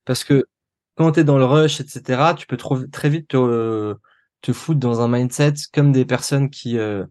parce 0.04 0.24
que 0.24 0.44
quand 0.96 1.12
tu 1.12 1.20
es 1.20 1.24
dans 1.24 1.38
le 1.38 1.44
rush 1.44 1.80
etc 1.80 2.32
tu 2.36 2.46
peux 2.46 2.56
trop, 2.56 2.78
très 2.86 3.08
vite 3.08 3.28
te, 3.28 3.94
te 4.40 4.52
foutre 4.52 4.80
dans 4.80 5.00
un 5.00 5.08
mindset 5.08 5.54
comme 5.72 5.92
des 5.92 6.04
personnes 6.04 6.50
qui 6.50 6.78
euh, 6.78 7.04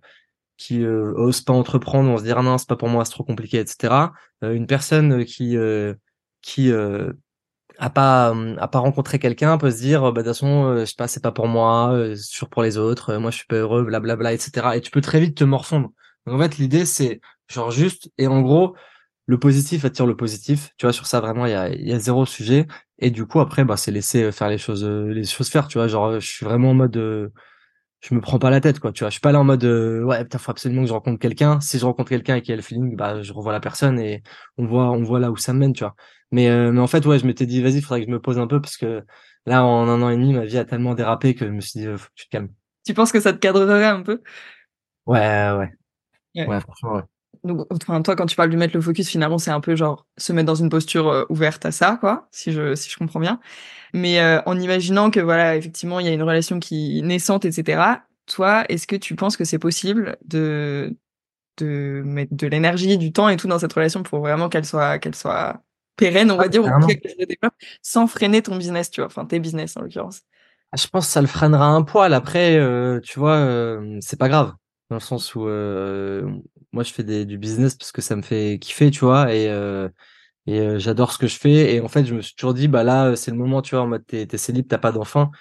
qui 0.58 0.84
euh, 0.84 1.14
osent 1.16 1.42
pas 1.42 1.54
entreprendre 1.54 2.10
on 2.10 2.18
se 2.18 2.24
dire 2.24 2.38
ah 2.38 2.44
non 2.44 2.58
c'est 2.58 2.70
pas 2.70 2.76
pour 2.76 2.90
moi 2.90 3.06
c'est 3.06 3.12
trop 3.12 3.24
compliqué 3.24 3.60
etc 3.60 3.94
une 4.42 4.68
personne 4.68 5.26
qui 5.26 5.56
qui 6.42 6.72
à 7.82 7.90
pas 7.90 8.34
à 8.60 8.68
pas 8.68 8.80
rencontrer 8.80 9.20
quelqu'un 9.20 9.58
peut 9.58 9.72
se 9.72 9.78
dire 9.78 10.02
bah 10.14 10.22
de 10.22 10.28
toute 10.28 10.36
façon 10.36 10.66
euh, 10.66 10.80
je 10.82 10.86
sais 10.86 10.96
pas 10.98 11.08
c'est 11.08 11.24
pas 11.24 11.32
pour 11.32 11.48
moi 11.48 11.92
euh, 11.94 12.16
c'est 12.16 12.32
toujours 12.32 12.50
pour 12.50 12.62
les 12.62 12.78
autres 12.78 13.14
euh, 13.14 13.20
moi 13.20 13.32
je 13.32 13.38
suis 13.38 13.48
pas 13.48 13.56
heureux 13.56 13.84
blablabla 13.84 14.34
etc 14.34 14.68
et 14.76 14.82
tu 14.82 14.92
peux 14.92 15.02
très 15.02 15.20
vite 15.20 15.36
te 15.36 15.44
morfondre. 15.44 15.90
Donc 16.26 16.36
en 16.36 16.40
fait 16.40 16.58
l'idée 16.58 16.86
c'est 16.86 17.22
genre 17.48 17.72
juste 17.72 18.12
et 18.20 18.28
en 18.28 18.42
gros 18.42 18.76
le 19.32 19.40
positif 19.40 19.86
attire 19.86 20.06
le 20.06 20.16
positif. 20.18 20.72
Tu 20.78 20.86
vois 20.86 20.94
sur 20.94 21.08
ça 21.08 21.20
vraiment 21.22 21.46
il 21.48 21.52
y 21.52 21.56
a 21.56 21.70
il 21.70 21.88
y 21.88 21.94
a 21.94 22.00
zéro 22.00 22.26
sujet. 22.26 22.68
Et 23.00 23.12
du 23.12 23.26
coup 23.26 23.40
après 23.40 23.66
bah 23.66 23.78
c'est 23.78 23.92
laisser 23.92 24.32
faire 24.32 24.50
les 24.50 24.58
choses 24.60 24.86
les 24.86 25.24
choses 25.26 25.50
faire 25.50 25.68
tu 25.68 25.78
vois. 25.80 25.88
Genre 25.88 26.20
je 26.20 26.28
suis 26.28 26.46
vraiment 26.46 26.72
en 26.72 26.74
mode 26.76 27.32
je 28.02 28.16
me 28.16 28.22
prends 28.22 28.40
pas 28.40 28.50
la 28.50 28.62
tête 28.62 28.80
quoi 28.80 28.92
tu 28.92 29.04
vois. 29.04 29.10
Je 29.10 29.14
suis 29.14 29.22
pas 29.22 29.32
là 29.32 29.40
en 29.40 29.44
mode 29.44 29.64
ouais 29.64 30.24
putain 30.24 30.38
faut 30.40 30.52
absolument 30.52 30.82
que 30.84 30.88
je 30.88 30.94
rencontre 30.94 31.20
quelqu'un. 31.20 31.60
Si 31.62 31.78
je 31.80 31.86
rencontre 31.86 32.10
quelqu'un 32.10 32.36
et 32.38 32.42
qu'il 32.42 32.50
y 32.52 32.54
a 32.54 32.56
le 32.58 32.62
feeling 32.64 32.96
bah 32.96 33.22
je 33.22 33.34
revois 33.34 33.52
la 33.54 33.60
personne 33.60 34.00
et 34.00 34.24
on 34.58 34.66
voit 34.66 34.92
on 34.92 35.04
voit 35.04 35.20
là 35.20 35.32
où 35.32 35.38
ça 35.38 35.54
mène 35.54 35.74
tu 35.74 35.84
vois. 35.84 35.96
Mais, 36.32 36.50
euh, 36.50 36.72
mais 36.72 36.80
en 36.80 36.88
fait, 36.88 37.06
ouais, 37.06 37.20
je 37.20 37.26
m'étais 37.28 37.46
dit, 37.46 37.62
vas-y, 37.62 37.82
faudrait 37.82 38.00
que 38.00 38.06
je 38.08 38.12
me 38.12 38.22
pose 38.22 38.40
un 38.40 38.48
peu 38.48 38.62
parce 38.62 38.78
que 38.78 39.04
là, 39.46 39.66
en 39.66 39.88
un 39.90 40.02
an 40.02 40.10
et 40.10 40.16
demi, 40.16 40.32
ma 40.34 40.46
vie 40.46 40.58
a 40.58 40.64
tellement 40.64 40.96
dérapé 40.96 41.36
que 41.36 41.46
je 41.46 41.52
me 41.52 41.60
suis 41.60 41.82
dit, 41.82 41.86
faut 41.88 42.08
que 42.08 42.12
tu 42.16 42.26
te 42.28 42.30
calmes. 42.32 42.50
Tu 42.86 42.94
penses 42.94 43.12
que 43.12 43.20
ça 43.20 43.34
te 43.34 43.38
cadrerait 43.40 43.86
un 43.88 44.02
peu? 44.02 44.22
Ouais, 45.06 45.52
ouais. 45.58 45.72
Ouais, 46.36 46.62
franchement, 46.62 46.96
ouais. 46.96 47.04
Donc, 47.44 47.66
enfin, 47.72 48.02
toi, 48.02 48.16
quand 48.16 48.26
tu 48.28 48.36
parles 48.36 48.52
de 48.52 48.58
mettre 48.58 48.76
le 48.76 48.82
focus, 48.82 49.10
finalement, 49.10 49.38
c'est 49.38 49.52
un 49.52 49.62
peu 49.62 49.76
genre 49.76 50.06
se 50.18 50.32
mettre 50.34 50.46
dans 50.46 50.56
une 50.56 50.70
posture 50.70 51.10
euh, 51.10 51.26
ouverte 51.30 51.66
à 51.66 51.72
ça, 51.72 51.98
quoi, 52.00 52.28
si 52.32 52.52
je, 52.52 52.76
si 52.76 52.90
je 52.90 52.98
comprends 52.98 53.20
bien. 53.20 53.40
Mais 53.94 54.20
euh, 54.20 54.42
en 54.46 54.60
imaginant 54.60 55.10
que, 55.12 55.20
voilà, 55.20 55.56
effectivement, 55.56 56.00
il 56.00 56.06
y 56.06 56.10
a 56.10 56.14
une 56.14 56.24
relation 56.24 56.60
qui 56.60 57.02
naissante, 57.04 57.46
etc. 57.46 57.82
Toi, 58.28 58.66
est-ce 58.70 58.88
que 58.88 58.96
tu 58.96 59.16
penses 59.16 59.38
que 59.38 59.44
c'est 59.44 59.60
possible 59.60 60.18
de 60.26 60.96
de 61.58 62.02
mettre 62.06 62.34
de 62.34 62.48
l'énergie, 62.48 62.98
du 62.98 63.12
temps 63.12 63.30
et 63.30 63.38
tout 63.38 63.48
dans 63.48 63.60
cette 63.60 63.74
relation 63.74 64.04
pour 64.04 64.20
vraiment 64.20 64.50
qu'elle 64.50 64.66
soit 64.66 65.00
qu'elle 65.00 65.16
soit 65.16 65.62
pérenne, 65.98 66.32
on 66.32 66.38
va 66.38 66.48
dire, 66.48 66.64
sans 67.82 68.08
freiner 68.08 68.42
ton 68.42 68.56
business, 68.56 68.90
tu 68.90 69.02
vois, 69.02 69.08
enfin 69.08 69.26
tes 69.26 69.40
business 69.40 69.78
en 69.78 69.82
l'occurrence? 69.82 70.22
Ah, 70.72 70.78
je 70.78 70.88
pense 70.88 71.08
que 71.08 71.12
ça 71.12 71.22
le 71.22 71.28
freinera 71.28 71.68
un 71.68 71.84
poil. 71.84 72.14
Après, 72.14 72.58
euh, 72.58 73.00
tu 73.02 73.20
vois, 73.20 73.36
euh, 73.36 73.98
c'est 74.02 74.18
pas 74.18 74.30
grave 74.30 74.54
dans 74.90 74.96
le 74.96 75.02
sens 75.02 75.36
où 75.36 75.48
euh, 75.48 76.30
moi 76.74 76.84
je 76.84 76.94
fais 76.94 77.04
des, 77.04 77.26
du 77.26 77.38
business 77.38 77.76
parce 77.76 77.92
que 77.92 78.02
ça 78.02 78.16
me 78.16 78.22
fait 78.22 78.60
kiffer, 78.60 78.92
tu 78.92 79.02
vois, 79.06 79.34
et 79.34 79.48
et 80.48 80.80
j'adore 80.80 81.12
ce 81.14 81.18
que 81.20 81.28
je 81.28 81.38
fais. 81.38 81.76
Et 81.76 81.82
en 81.82 81.88
fait, 81.88 82.06
je 82.06 82.16
me 82.16 82.22
suis 82.22 82.34
toujours 82.36 82.54
dit, 82.56 82.68
bah 82.68 82.84
là, 82.84 83.16
c'est 83.16 83.30
le 83.32 83.38
moment, 83.38 83.62
tu 83.62 83.76
vois, 83.76 83.84
en 83.84 83.88
mode 83.88 84.06
t'es 84.08 84.26
t'es 84.26 84.38
célib, 84.38 84.68
t'as 84.68 84.80
pas 84.80 84.92
d'enfant. 84.92 85.32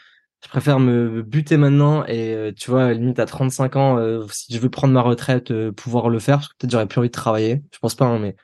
Je 0.45 0.49
préfère 0.49 0.79
me 0.81 1.23
buter 1.23 1.57
maintenant 1.57 2.05
et 2.07 2.53
tu 2.57 2.71
vois, 2.71 2.93
limite 2.93 3.19
à 3.19 3.27
35 3.27 3.77
ans, 3.77 4.21
si 4.31 4.55
je 4.55 4.59
veux 4.59 4.71
prendre 4.71 4.95
ma 4.95 5.03
retraite, 5.03 5.53
pouvoir 5.73 6.09
le 6.11 6.19
faire, 6.19 6.39
parce 6.39 6.49
que 6.49 6.55
peut-être 6.59 6.73
j'aurais 6.73 6.87
plus 6.87 6.99
envie 7.01 7.09
de 7.09 7.13
travailler. 7.13 7.63
Je 7.73 7.79
pense 7.79 7.95
pas, 7.95 8.07
hein, 8.07 8.19
mais 8.19 8.37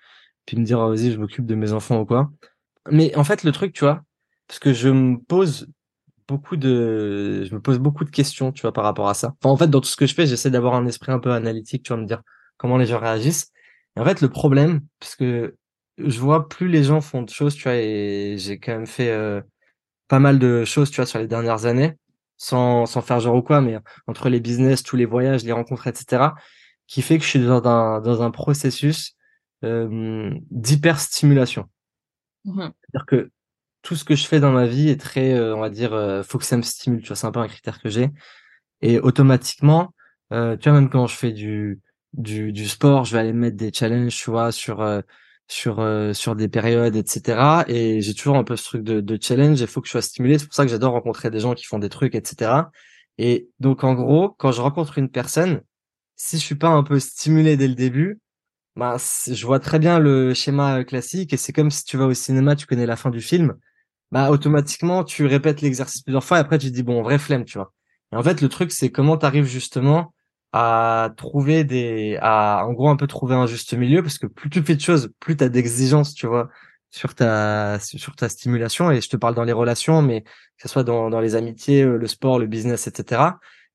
puis 0.46 0.56
me 0.56 0.64
dire 0.64 0.80
ah, 0.80 0.88
vas-y 0.88 1.12
je 1.12 1.18
m'occupe 1.18 1.44
de 1.44 1.54
mes 1.54 1.72
enfants 1.72 2.00
ou 2.00 2.06
quoi 2.06 2.30
mais 2.90 3.14
en 3.16 3.24
fait 3.24 3.44
le 3.44 3.52
truc 3.52 3.72
tu 3.72 3.84
vois 3.84 4.02
parce 4.46 4.60
que 4.60 4.72
je 4.72 4.88
me 4.88 5.18
pose 5.18 5.68
beaucoup 6.28 6.56
de 6.56 7.44
je 7.44 7.54
me 7.54 7.60
pose 7.60 7.78
beaucoup 7.78 8.04
de 8.04 8.10
questions 8.10 8.52
tu 8.52 8.62
vois 8.62 8.72
par 8.72 8.84
rapport 8.84 9.08
à 9.08 9.14
ça 9.14 9.34
enfin 9.42 9.50
en 9.50 9.56
fait 9.56 9.68
dans 9.68 9.80
tout 9.80 9.88
ce 9.88 9.96
que 9.96 10.06
je 10.06 10.14
fais 10.14 10.26
j'essaie 10.26 10.50
d'avoir 10.50 10.74
un 10.74 10.86
esprit 10.86 11.12
un 11.12 11.18
peu 11.18 11.32
analytique 11.32 11.82
tu 11.82 11.92
vois 11.92 12.00
me 12.00 12.06
dire 12.06 12.22
comment 12.56 12.76
les 12.76 12.86
gens 12.86 12.98
réagissent 12.98 13.52
et 13.96 14.00
en 14.00 14.04
fait 14.04 14.20
le 14.20 14.28
problème 14.28 14.80
parce 15.00 15.16
que 15.16 15.56
je 15.98 16.18
vois 16.20 16.48
plus 16.48 16.68
les 16.68 16.84
gens 16.84 17.00
font 17.00 17.22
de 17.22 17.30
choses 17.30 17.54
tu 17.54 17.64
vois 17.64 17.76
et 17.76 18.36
j'ai 18.38 18.58
quand 18.58 18.72
même 18.72 18.86
fait 18.86 19.10
euh, 19.10 19.40
pas 20.08 20.18
mal 20.18 20.38
de 20.38 20.64
choses 20.64 20.90
tu 20.90 20.96
vois 20.96 21.06
sur 21.06 21.18
les 21.18 21.26
dernières 21.26 21.66
années 21.66 21.94
sans 22.36 22.86
sans 22.86 23.00
faire 23.00 23.20
genre 23.20 23.36
ou 23.36 23.42
quoi 23.42 23.60
mais 23.60 23.78
entre 24.06 24.28
les 24.28 24.40
business 24.40 24.82
tous 24.82 24.96
les 24.96 25.06
voyages 25.06 25.44
les 25.44 25.52
rencontres 25.52 25.86
etc 25.86 26.28
qui 26.86 27.02
fait 27.02 27.18
que 27.18 27.24
je 27.24 27.30
suis 27.30 27.44
dans 27.44 27.64
un 27.66 28.00
dans 28.00 28.22
un 28.22 28.30
processus 28.30 29.16
euh, 29.64 30.34
d'hyperstimulation. 30.50 31.68
Mmh 32.44 32.60
C'est-à-dire 32.60 33.06
que 33.06 33.30
tout 33.82 33.96
ce 33.96 34.04
que 34.04 34.14
je 34.14 34.26
fais 34.26 34.40
dans 34.40 34.52
ma 34.52 34.66
vie 34.66 34.88
est 34.88 35.00
très, 35.00 35.34
euh, 35.34 35.56
on 35.56 35.60
va 35.60 35.70
dire, 35.70 35.92
euh, 35.92 36.22
faut 36.22 36.38
que 36.38 36.44
ça 36.44 36.56
me 36.56 36.62
stimule. 36.62 37.00
Tu 37.02 37.08
vois, 37.08 37.16
c'est 37.16 37.26
un 37.26 37.32
peu 37.32 37.40
un 37.40 37.48
critère 37.48 37.80
que 37.80 37.88
j'ai. 37.88 38.10
Et 38.82 38.98
automatiquement, 39.00 39.94
euh, 40.32 40.56
tu 40.56 40.68
vois, 40.68 40.80
même 40.80 40.90
quand 40.90 41.06
je 41.06 41.16
fais 41.16 41.32
du, 41.32 41.80
du, 42.16 42.52
du 42.52 42.66
sport, 42.68 43.04
je 43.04 43.12
vais 43.12 43.20
aller 43.20 43.32
mettre 43.32 43.56
des 43.56 43.72
challenges, 43.72 44.16
tu 44.16 44.30
vois, 44.30 44.52
sur 44.52 44.84
sur 45.48 45.84
sur 46.14 46.36
des 46.36 46.48
périodes, 46.48 46.96
etc. 46.96 47.64
Et 47.68 48.00
j'ai 48.02 48.14
toujours 48.14 48.36
un 48.36 48.44
peu 48.44 48.56
ce 48.56 48.64
truc 48.64 48.82
de, 48.82 49.00
de 49.00 49.18
challenge. 49.20 49.60
Il 49.60 49.66
faut 49.66 49.80
que 49.80 49.86
je 49.86 49.92
sois 49.92 50.02
stimulé. 50.02 50.38
C'est 50.38 50.46
pour 50.46 50.54
ça 50.54 50.64
que 50.64 50.70
j'adore 50.70 50.92
rencontrer 50.92 51.30
des 51.30 51.40
gens 51.40 51.54
qui 51.54 51.64
font 51.64 51.78
des 51.78 51.88
trucs, 51.88 52.14
etc. 52.14 52.62
Et 53.18 53.48
donc, 53.60 53.84
en 53.84 53.94
gros, 53.94 54.30
quand 54.38 54.52
je 54.52 54.60
rencontre 54.60 54.98
une 54.98 55.10
personne, 55.10 55.62
si 56.16 56.38
je 56.38 56.44
suis 56.44 56.54
pas 56.56 56.68
un 56.68 56.82
peu 56.82 56.98
stimulé 57.00 57.56
dès 57.56 57.68
le 57.68 57.74
début, 57.74 58.20
bah, 58.76 58.96
je 59.26 59.46
vois 59.46 59.60
très 59.60 59.78
bien 59.78 59.98
le 59.98 60.34
schéma 60.34 60.84
classique 60.84 61.32
et 61.32 61.36
c'est 61.38 61.52
comme 61.52 61.70
si 61.70 61.84
tu 61.84 61.96
vas 61.96 62.06
au 62.06 62.14
cinéma, 62.14 62.56
tu 62.56 62.66
connais 62.66 62.86
la 62.86 62.96
fin 62.96 63.10
du 63.10 63.20
film, 63.22 63.54
bah 64.12 64.30
automatiquement 64.30 65.04
tu 65.04 65.26
répètes 65.26 65.62
l'exercice 65.62 66.02
plusieurs 66.02 66.24
fois 66.24 66.38
et 66.38 66.40
après 66.40 66.58
tu 66.58 66.68
te 66.70 66.74
dis 66.74 66.82
bon 66.82 67.02
vrai 67.02 67.18
flemme, 67.18 67.44
tu 67.44 67.58
vois. 67.58 67.72
Et 68.12 68.16
en 68.16 68.22
fait 68.22 68.40
le 68.42 68.48
truc 68.48 68.72
c'est 68.72 68.90
comment 68.90 69.16
tu 69.16 69.26
arrives 69.26 69.46
justement 69.46 70.14
à 70.56 71.10
trouver 71.16 71.64
des 71.64 72.18
à 72.22 72.64
en 72.66 72.72
gros 72.72 72.88
un 72.88 72.96
peu 72.96 73.06
trouver 73.06 73.34
un 73.34 73.46
juste 73.46 73.74
milieu 73.74 74.02
parce 74.02 74.18
que 74.18 74.26
plus 74.26 74.48
tu 74.50 74.62
fais 74.62 74.74
de 74.76 74.80
choses, 74.80 75.12
plus 75.20 75.36
tu 75.36 75.44
as 75.44 75.48
d'exigences, 75.50 76.14
tu 76.14 76.26
vois, 76.26 76.48
sur 76.90 77.14
ta 77.14 77.78
sur 77.80 78.16
ta 78.16 78.28
stimulation 78.28 78.90
et 78.90 79.00
je 79.02 79.08
te 79.10 79.16
parle 79.16 79.34
dans 79.34 79.44
les 79.44 79.52
relations 79.52 80.00
mais 80.02 80.22
que 80.22 80.30
ce 80.62 80.68
soit 80.68 80.84
dans 80.84 81.10
dans 81.10 81.20
les 81.20 81.34
amitiés, 81.34 81.82
euh, 81.82 81.98
le 81.98 82.06
sport, 82.06 82.38
le 82.38 82.46
business 82.46 82.86
etc. 82.86 83.22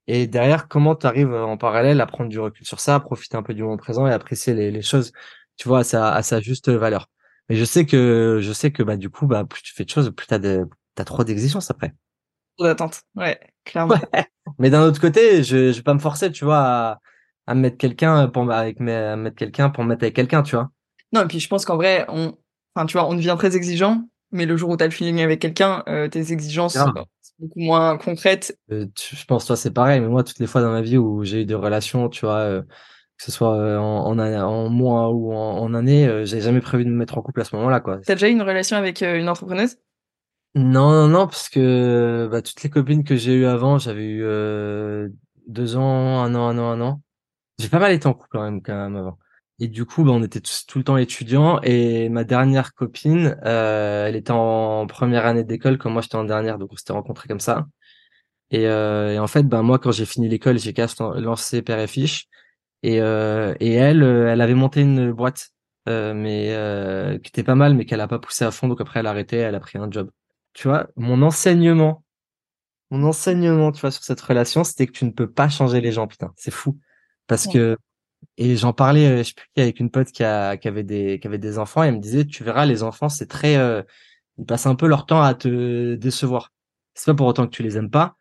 Et 0.08 0.26
derrière, 0.26 0.68
comment 0.68 0.96
tu 0.96 1.06
arrives 1.06 1.32
en 1.32 1.56
parallèle 1.56 2.00
à 2.00 2.06
prendre 2.06 2.28
du 2.30 2.40
recul 2.40 2.66
sur 2.66 2.80
ça, 2.80 2.96
à 2.96 3.00
profiter 3.00 3.36
un 3.36 3.42
peu 3.42 3.54
du 3.54 3.62
moment 3.62 3.76
présent 3.76 4.06
et 4.06 4.12
apprécier 4.12 4.52
les, 4.54 4.70
les 4.72 4.82
choses, 4.82 5.12
tu 5.56 5.68
vois, 5.68 5.80
à 5.80 5.84
sa, 5.84 6.12
à 6.12 6.22
sa 6.22 6.40
juste 6.40 6.68
valeur. 6.70 7.08
Mais 7.48 7.56
je 7.56 7.64
sais 7.64 7.86
que, 7.86 8.40
je 8.42 8.52
sais 8.52 8.72
que, 8.72 8.82
bah, 8.82 8.96
du 8.96 9.10
coup, 9.10 9.26
bah, 9.26 9.44
plus 9.44 9.62
tu 9.62 9.72
fais 9.74 9.84
de 9.84 9.90
choses, 9.90 10.10
plus 10.14 10.26
t'as 10.26 10.38
de, 10.40 10.68
t'as 10.96 11.04
trop 11.04 11.22
d'exigences 11.24 11.70
après. 11.70 11.94
D'attente. 12.58 13.02
Ouais, 13.16 13.40
clairement. 13.64 13.96
Mais 14.58 14.70
d'un 14.70 14.82
autre 14.82 15.00
côté, 15.00 15.42
je, 15.42 15.72
je 15.72 15.76
vais 15.76 15.82
pas 15.82 15.94
me 15.94 15.98
forcer, 15.98 16.30
tu 16.30 16.44
vois, 16.44 16.58
à, 16.58 16.98
à 17.46 17.54
mettre 17.54 17.76
quelqu'un 17.76 18.28
pour, 18.28 18.50
avec 18.52 18.80
mes, 18.80 18.94
à 18.94 19.16
mettre 19.16 19.36
quelqu'un 19.36 19.70
pour 19.70 19.84
mettre 19.84 20.04
avec 20.04 20.14
quelqu'un, 20.14 20.42
tu 20.42 20.56
vois. 20.56 20.70
Non, 21.12 21.22
et 21.22 21.26
puis 21.26 21.40
je 21.40 21.48
pense 21.48 21.64
qu'en 21.64 21.76
vrai, 21.76 22.04
on, 22.08 22.36
enfin, 22.74 22.86
tu 22.86 22.92
vois, 22.92 23.08
on 23.08 23.14
devient 23.14 23.34
très 23.38 23.56
exigeant, 23.56 24.04
mais 24.30 24.46
le 24.46 24.56
jour 24.56 24.70
où 24.70 24.76
t'as 24.76 24.84
le 24.86 24.90
feeling 24.90 25.20
avec 25.20 25.40
quelqu'un, 25.40 25.82
euh, 25.88 26.08
tes 26.08 26.32
exigences, 26.32 26.78
beaucoup 27.38 27.60
moins 27.60 27.96
concrète. 27.98 28.56
Euh, 28.70 28.86
je 28.96 29.24
pense 29.24 29.46
toi 29.46 29.56
c'est 29.56 29.72
pareil, 29.72 30.00
mais 30.00 30.08
moi 30.08 30.22
toutes 30.22 30.38
les 30.38 30.46
fois 30.46 30.60
dans 30.60 30.70
ma 30.70 30.82
vie 30.82 30.96
où 30.98 31.24
j'ai 31.24 31.42
eu 31.42 31.44
des 31.44 31.54
relations, 31.54 32.08
tu 32.08 32.24
vois, 32.24 32.36
euh, 32.36 32.62
que 32.62 33.24
ce 33.24 33.32
soit 33.32 33.78
en, 33.80 34.06
en, 34.06 34.18
en 34.18 34.68
mois 34.68 35.10
ou 35.10 35.32
en, 35.32 35.58
en 35.58 35.74
année, 35.74 36.24
j'ai 36.24 36.40
jamais 36.40 36.60
prévu 36.60 36.84
de 36.84 36.90
me 36.90 36.96
mettre 36.96 37.18
en 37.18 37.22
couple 37.22 37.40
à 37.40 37.44
ce 37.44 37.56
moment-là, 37.56 37.80
quoi. 37.80 37.98
T'as 37.98 38.14
déjà 38.14 38.28
eu 38.28 38.32
une 38.32 38.42
relation 38.42 38.76
avec 38.76 39.02
une 39.02 39.28
entrepreneuse? 39.28 39.76
Non, 40.54 40.90
non, 40.92 41.08
non, 41.08 41.26
parce 41.26 41.48
que 41.48 42.28
bah, 42.30 42.42
toutes 42.42 42.62
les 42.62 42.68
copines 42.70 43.04
que 43.04 43.16
j'ai 43.16 43.34
eues 43.34 43.46
avant, 43.46 43.78
j'avais 43.78 44.04
eu 44.04 44.22
deux 45.46 45.76
ans, 45.76 46.22
un 46.22 46.34
an, 46.34 46.48
un 46.48 46.58
an, 46.58 46.70
un 46.72 46.80
an. 46.80 47.02
J'ai 47.58 47.68
pas 47.68 47.78
mal 47.80 47.92
été 47.92 48.06
en 48.08 48.14
couple 48.14 48.28
quand 48.32 48.42
même, 48.42 48.62
quand 48.62 48.74
même 48.74 48.96
avant. 48.96 49.18
Et 49.60 49.68
du 49.68 49.86
coup, 49.86 50.04
bah, 50.04 50.12
on 50.12 50.22
était 50.24 50.40
tous, 50.40 50.66
tout 50.66 50.78
le 50.78 50.84
temps 50.84 50.96
étudiants. 50.98 51.60
Et 51.62 52.08
ma 52.10 52.24
dernière 52.24 52.74
copine, 52.74 53.38
euh, 53.44 54.06
elle 54.08 54.16
était 54.16 54.32
en 54.32 54.86
première 54.86 55.26
année 55.26 55.44
d'école, 55.44 55.78
comme 55.78 55.94
moi 55.94 56.02
j'étais 56.02 56.16
en 56.16 56.24
dernière, 56.24 56.58
donc 56.58 56.72
on 56.72 56.76
s'était 56.76 56.92
rencontrés 56.94 57.28
comme 57.28 57.40
ça. 57.40 57.66
Et, 58.50 58.66
euh, 58.68 59.18
en 59.20 59.26
fait, 59.28 59.44
ben 59.44 59.62
moi, 59.62 59.78
quand 59.78 59.92
j'ai 59.92 60.06
fini 60.06 60.28
l'école, 60.28 60.58
j'ai 60.58 60.72
qu'à 60.74 60.86
lancé 61.16 61.62
Père 61.62 61.80
et 61.80 61.86
Fiche. 61.88 62.26
Et, 62.82 63.00
euh, 63.02 63.54
elle, 63.60 64.02
euh, 64.04 64.32
elle 64.32 64.40
avait 64.42 64.54
monté 64.54 64.82
une 64.82 65.12
boîte, 65.12 65.50
euh, 65.88 66.14
mais 66.14 66.52
euh, 66.54 67.18
qui 67.18 67.28
était 67.30 67.44
pas 67.44 67.54
mal, 67.56 67.74
mais 67.74 67.86
qu'elle 67.86 68.00
a 68.02 68.08
pas 68.08 68.18
poussé 68.20 68.44
à 68.44 68.50
fond. 68.52 68.68
Donc 68.68 68.80
après, 68.82 69.00
elle 69.00 69.06
a 69.08 69.10
arrêté, 69.10 69.38
elle 69.38 69.54
a 69.56 69.60
pris 69.60 69.78
un 69.78 69.90
job. 69.90 70.10
Tu 70.52 70.68
vois, 70.68 70.88
mon 70.96 71.22
enseignement, 71.22 72.04
mon 72.90 73.04
enseignement, 73.04 73.72
tu 73.72 73.80
vois, 73.80 73.90
sur 73.90 74.04
cette 74.04 74.20
relation, 74.20 74.64
c'était 74.64 74.86
que 74.86 74.92
tu 74.92 75.04
ne 75.04 75.10
peux 75.10 75.30
pas 75.30 75.48
changer 75.48 75.80
les 75.80 75.92
gens, 75.92 76.06
putain. 76.06 76.32
C'est 76.36 76.50
fou. 76.50 76.78
Parce 77.26 77.46
que 77.46 77.76
et 78.36 78.56
j'en 78.56 78.72
parlais, 78.72 79.06
euh, 79.06 79.18
je 79.18 79.22
sais 79.24 79.34
plus, 79.34 79.48
avec 79.56 79.80
une 79.80 79.90
pote 79.90 80.12
qui, 80.12 80.22
a, 80.24 80.56
qui 80.56 80.68
avait 80.68 80.84
des 80.84 81.18
qui 81.20 81.26
avait 81.26 81.38
des 81.38 81.58
enfants 81.58 81.82
et 81.84 81.88
elle 81.88 81.96
me 81.96 82.00
disait, 82.00 82.24
tu 82.24 82.44
verras, 82.44 82.66
les 82.66 82.82
enfants, 82.82 83.08
c'est 83.08 83.26
très, 83.26 83.56
euh, 83.56 83.82
ils 84.38 84.46
passent 84.46 84.66
un 84.66 84.74
peu 84.74 84.86
leur 84.86 85.06
temps 85.06 85.22
à 85.22 85.34
te 85.34 85.94
décevoir. 85.94 86.52
C'est 86.94 87.06
pas 87.06 87.14
pour 87.14 87.26
autant 87.26 87.46
que 87.46 87.54
tu 87.54 87.62
les 87.62 87.76
aimes 87.76 87.90
pas, 87.90 88.16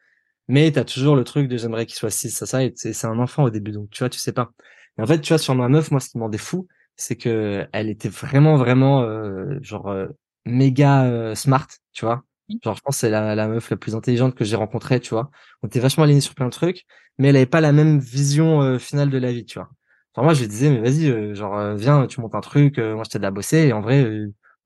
mais 0.47 0.71
t'as 0.71 0.85
toujours 0.85 1.15
le 1.15 1.23
truc 1.23 1.47
de 1.47 1.57
j'aimerais 1.57 1.85
qu'il 1.85 1.95
soit 1.95 2.09
ci, 2.09 2.29
ça, 2.31 2.45
ça, 2.45 2.63
et 2.63 2.73
c'est 2.75 3.05
un 3.05 3.19
enfant 3.19 3.43
au 3.43 3.49
début, 3.49 3.71
donc 3.71 3.89
tu 3.91 3.99
vois, 3.99 4.09
tu 4.09 4.19
sais 4.19 4.33
pas. 4.33 4.51
Et 4.97 5.01
en 5.01 5.07
fait, 5.07 5.21
tu 5.21 5.29
vois, 5.29 5.37
sur 5.37 5.55
ma 5.55 5.69
meuf, 5.69 5.91
moi, 5.91 5.99
ce 5.99 6.09
qui 6.09 6.17
m'en 6.17 6.31
fou, 6.37 6.67
c'est 6.95 7.15
que 7.15 7.67
elle 7.73 7.89
était 7.89 8.09
vraiment, 8.09 8.57
vraiment, 8.57 9.01
euh, 9.03 9.57
genre 9.61 9.87
euh, 9.87 10.07
méga 10.45 11.33
smart, 11.35 11.67
tu 11.93 12.05
vois. 12.05 12.23
Genre, 12.63 12.75
je 12.75 12.81
pense 12.81 12.97
c'est 12.97 13.09
la, 13.09 13.35
la 13.35 13.47
meuf 13.47 13.69
la 13.69 13.77
plus 13.77 13.95
intelligente 13.95 14.35
que 14.35 14.43
j'ai 14.43 14.55
rencontrée, 14.55 14.99
tu 14.99 15.11
vois. 15.11 15.31
On 15.63 15.67
était 15.67 15.79
vachement 15.79 16.03
alignés 16.03 16.21
sur 16.21 16.35
plein 16.35 16.47
de 16.47 16.51
trucs, 16.51 16.85
mais 17.17 17.29
elle 17.29 17.35
avait 17.37 17.45
pas 17.45 17.61
la 17.61 17.71
même 17.71 17.99
vision 17.99 18.77
finale 18.79 19.09
de 19.09 19.17
la 19.17 19.31
vie, 19.31 19.45
tu 19.45 19.59
vois. 19.59 19.69
Moi, 20.17 20.33
je 20.33 20.41
lui 20.41 20.47
disais, 20.49 20.69
mais 20.69 20.79
vas-y, 20.81 21.09
euh, 21.09 21.33
genre, 21.35 21.57
euh, 21.57 21.75
viens, 21.75 22.05
tu 22.05 22.19
montes 22.19 22.35
un 22.35 22.41
truc, 22.41 22.77
euh, 22.79 22.95
moi, 22.95 23.03
je 23.05 23.09
t'aide 23.11 23.23
à 23.23 23.31
bosser, 23.31 23.59
et 23.67 23.73
en 23.73 23.79
vrai, 23.81 24.05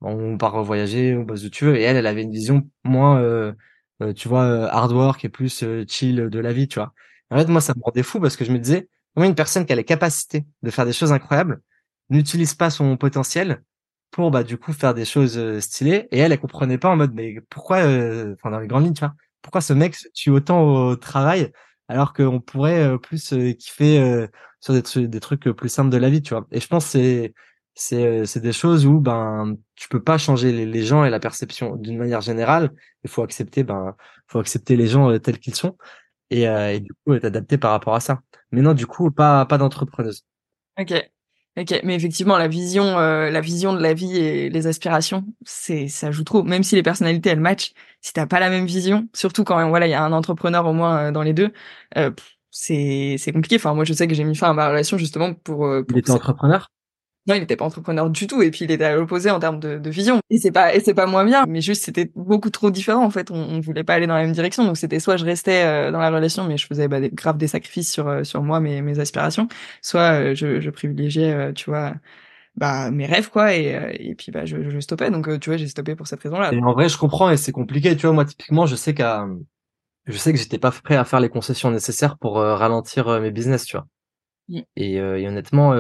on 0.02 0.38
part 0.38 0.62
voyager, 0.64 1.16
on 1.16 1.24
bosse 1.24 1.44
où 1.46 1.50
tu 1.50 1.66
veux. 1.66 1.78
Et 1.78 1.84
elle, 1.84 1.98
elle 1.98 2.08
avait 2.08 2.24
une 2.24 2.32
vision 2.32 2.68
moins, 2.84 3.54
tu 4.16 4.28
vois, 4.28 4.44
hard 4.72 4.92
work 4.92 5.24
et 5.26 5.30
plus 5.30 5.64
chill 5.88 6.16
de 6.30 6.40
la 6.40 6.54
vie, 6.54 6.68
tu 6.68 6.80
vois. 6.80 6.94
En 7.32 7.38
fait, 7.38 7.48
moi, 7.48 7.62
ça 7.62 7.74
me 7.76 7.82
rendait 7.84 8.04
fou 8.04 8.20
parce 8.20 8.36
que 8.36 8.46
je 8.46 8.52
me 8.52 8.60
disais, 8.60 8.90
comment 9.14 9.28
une 9.28 9.36
personne 9.36 9.66
qui 9.66 9.74
a 9.74 9.76
les 9.76 9.84
capacités 9.86 10.46
de 10.64 10.72
faire 10.72 10.86
des 10.86 10.94
choses 10.94 11.12
incroyables 11.12 11.62
n'utilise 12.10 12.54
pas 12.54 12.70
son 12.70 12.98
potentiel 12.98 13.64
pour, 14.16 14.32
bah, 14.32 14.44
du 14.44 14.58
coup, 14.58 14.74
faire 14.74 14.94
des 14.94 15.06
choses 15.06 15.60
stylées. 15.60 16.08
Et 16.12 16.20
elle, 16.20 16.32
elle 16.32 16.40
comprenait 16.40 16.78
pas 16.78 16.90
en 16.90 16.96
mode, 16.96 17.14
mais 17.14 17.36
pourquoi, 17.50 17.80
enfin, 17.80 18.52
dans 18.52 18.60
les 18.60 18.68
grandes 18.68 18.86
lignes, 18.86 18.94
tu 18.94 19.02
vois, 19.02 19.14
pourquoi 19.42 19.62
ce 19.62 19.74
mec 19.74 19.96
se 19.96 20.08
tue 20.14 20.30
autant 20.32 20.62
au 20.90 20.96
travail 20.96 21.52
alors 21.88 22.14
qu'on 22.14 22.40
pourrait 22.42 22.98
plus 23.00 23.34
kiffer 23.60 24.28
sur 24.60 24.74
des, 24.74 25.08
des 25.08 25.20
trucs 25.20 25.44
plus 25.44 25.70
simples 25.70 25.92
de 25.92 25.98
la 25.98 26.10
vie, 26.10 26.22
tu 26.22 26.34
vois. 26.34 26.48
Et 26.52 26.60
je 26.60 26.68
pense 26.68 26.86
c'est 26.86 27.34
c'est 27.76 28.06
euh, 28.06 28.26
c'est 28.26 28.40
des 28.40 28.54
choses 28.54 28.86
où 28.86 29.00
ben 29.00 29.56
tu 29.76 29.90
peux 29.90 30.02
pas 30.02 30.18
changer 30.18 30.52
les, 30.52 30.66
les 30.66 30.84
gens 30.84 31.04
et 31.04 31.10
la 31.10 31.20
perception 31.20 31.76
d'une 31.76 31.98
manière 31.98 32.22
générale. 32.22 32.72
Il 33.04 33.10
faut 33.10 33.22
accepter 33.22 33.64
ben 33.64 33.96
faut 34.28 34.40
accepter 34.40 34.76
les 34.78 34.88
gens 34.88 35.12
euh, 35.12 35.20
tels 35.20 35.40
qu'ils 35.40 35.56
sont 35.56 35.78
et, 36.30 36.48
euh, 36.48 36.74
et 36.74 36.80
du 36.82 36.92
coup 37.06 37.18
t'adapter 37.20 37.58
par 37.58 37.72
rapport 37.72 37.96
à 37.96 38.00
ça. 38.00 38.22
Mais 38.52 38.62
non, 38.62 38.74
du 38.74 38.88
coup 38.88 39.12
pas 39.12 39.46
pas 39.46 39.58
d'entrepreneuse. 39.58 40.26
Ok. 40.80 41.15
Ok, 41.58 41.80
mais 41.84 41.96
effectivement, 41.96 42.38
la 42.38 42.50
vision, 42.50 42.84
euh, 43.00 43.30
la 43.30 43.40
vision 43.40 43.74
de 43.74 43.82
la 43.82 43.94
vie 43.94 44.18
et 44.18 44.50
les 44.50 44.68
aspirations, 44.68 45.26
c'est, 45.46 45.88
ça 45.88 46.12
joue 46.12 46.26
trop. 46.26 46.44
Même 46.44 46.64
si 46.64 46.76
les 46.76 46.84
personnalités 46.84 47.30
elles 47.30 47.40
matchent, 47.40 47.74
si 48.02 48.12
t'as 48.12 48.26
pas 48.26 48.42
la 48.42 48.50
même 48.50 48.66
vision, 48.66 49.08
surtout 49.14 49.46
quand 49.46 49.70
voilà, 49.70 49.88
il 49.88 49.92
y 49.92 49.94
a 49.94 50.04
un 50.04 50.12
entrepreneur 50.12 50.66
au 50.66 50.74
moins 50.74 51.14
dans 51.14 51.24
les 51.24 51.34
deux, 51.34 51.54
euh, 51.98 52.12
c'est 52.52 53.16
c'est 53.18 53.32
compliqué. 53.32 53.56
Enfin, 53.56 53.74
moi, 53.74 53.86
je 53.86 53.94
sais 53.94 54.08
que 54.08 54.14
j'ai 54.14 54.26
mis 54.26 54.36
fin 54.36 54.50
à 54.50 54.54
ma 54.54 54.68
relation 54.68 54.98
justement 54.98 55.34
pour. 55.34 55.66
Euh, 55.66 55.84
pour 55.84 55.98
il 55.98 56.00
était 56.00 56.12
entrepreneur? 56.12 56.70
Non, 57.28 57.36
il 57.36 57.40
n'était 57.40 57.56
pas 57.56 57.66
entrepreneur 57.66 58.10
du 58.10 58.28
tout, 58.28 58.42
et 58.42 58.52
puis 58.52 58.66
il 58.66 58.72
était 58.72 58.84
à 58.84 58.96
l'opposé 58.96 59.32
en 59.32 59.40
termes 59.40 59.60
de, 59.60 59.78
de, 59.80 59.90
vision. 59.90 60.20
Et 60.30 60.38
c'est 60.38 60.52
pas 60.52 60.76
et 60.76 60.80
c'est 60.80 60.94
pas 60.94 61.08
moins 61.08 61.26
bien, 61.26 61.46
mais 61.48 61.62
juste 61.62 61.84
c'était 61.84 62.12
beaucoup 62.16 62.50
trop 62.52 62.70
différent 62.72 63.04
en 63.04 63.10
fait. 63.10 63.32
On, 63.32 63.36
on 63.36 63.60
voulait 63.60 63.84
pas 63.84 63.96
aller 63.96 64.08
dans 64.08 64.14
la 64.14 64.24
même 64.24 64.34
direction, 64.34 64.64
donc 64.64 64.78
c'était 64.78 65.00
soit 65.00 65.18
je 65.18 65.26
restais 65.26 65.64
euh, 65.66 65.92
dans 65.92 66.00
la 66.00 66.12
relation, 66.12 66.44
mais 66.44 66.58
je 66.58 66.68
faisais 66.68 66.88
bah, 66.88 67.00
des, 67.00 67.10
grave 67.10 67.38
des 67.38 67.48
sacrifices 67.48 67.92
sur 67.92 68.08
euh, 68.08 68.24
sur 68.24 68.44
moi, 68.44 68.60
mes 68.60 68.82
mes 68.82 69.00
aspirations, 69.00 69.48
soit 69.82 70.34
je, 70.36 70.60
je 70.60 70.70
privilégiais, 70.70 71.54
tu 71.54 71.70
vois, 71.70 71.94
bah 72.56 72.92
mes 72.92 73.06
rêves 73.08 73.30
quoi, 73.30 73.56
et 73.56 73.98
et 74.00 74.16
puis 74.16 74.32
bah 74.32 74.46
je, 74.46 74.70
je 74.70 74.80
stoppais. 74.80 75.10
Donc 75.10 75.40
tu 75.40 75.50
vois, 75.50 75.58
j'ai 75.58 75.68
stoppé 75.68 75.96
pour 75.96 76.08
cette 76.08 76.22
raison-là. 76.22 76.54
Et 76.54 76.62
en 76.62 76.74
vrai, 76.74 76.90
je 76.90 76.98
comprends 76.98 77.32
et 77.32 77.38
c'est 77.38 77.52
compliqué. 77.52 77.96
Tu 77.96 78.06
vois, 78.06 78.14
moi 78.14 78.26
typiquement, 78.26 78.66
je 78.68 78.76
sais 78.76 78.94
qu'à 78.94 79.28
je 80.08 80.18
sais 80.18 80.32
que 80.32 80.40
j'étais 80.40 80.60
pas 80.60 80.72
prêt 80.72 80.96
à 80.96 81.06
faire 81.06 81.20
les 81.20 81.30
concessions 81.30 81.72
nécessaires 81.72 82.18
pour 82.18 82.38
euh, 82.40 82.56
ralentir 82.56 83.08
euh, 83.08 83.20
mes 83.20 83.32
business, 83.32 83.66
tu 83.66 83.78
vois. 83.78 83.88
Mmh. 84.50 84.60
Et, 84.76 85.00
euh, 85.00 85.20
et, 85.20 85.28
honnêtement, 85.28 85.74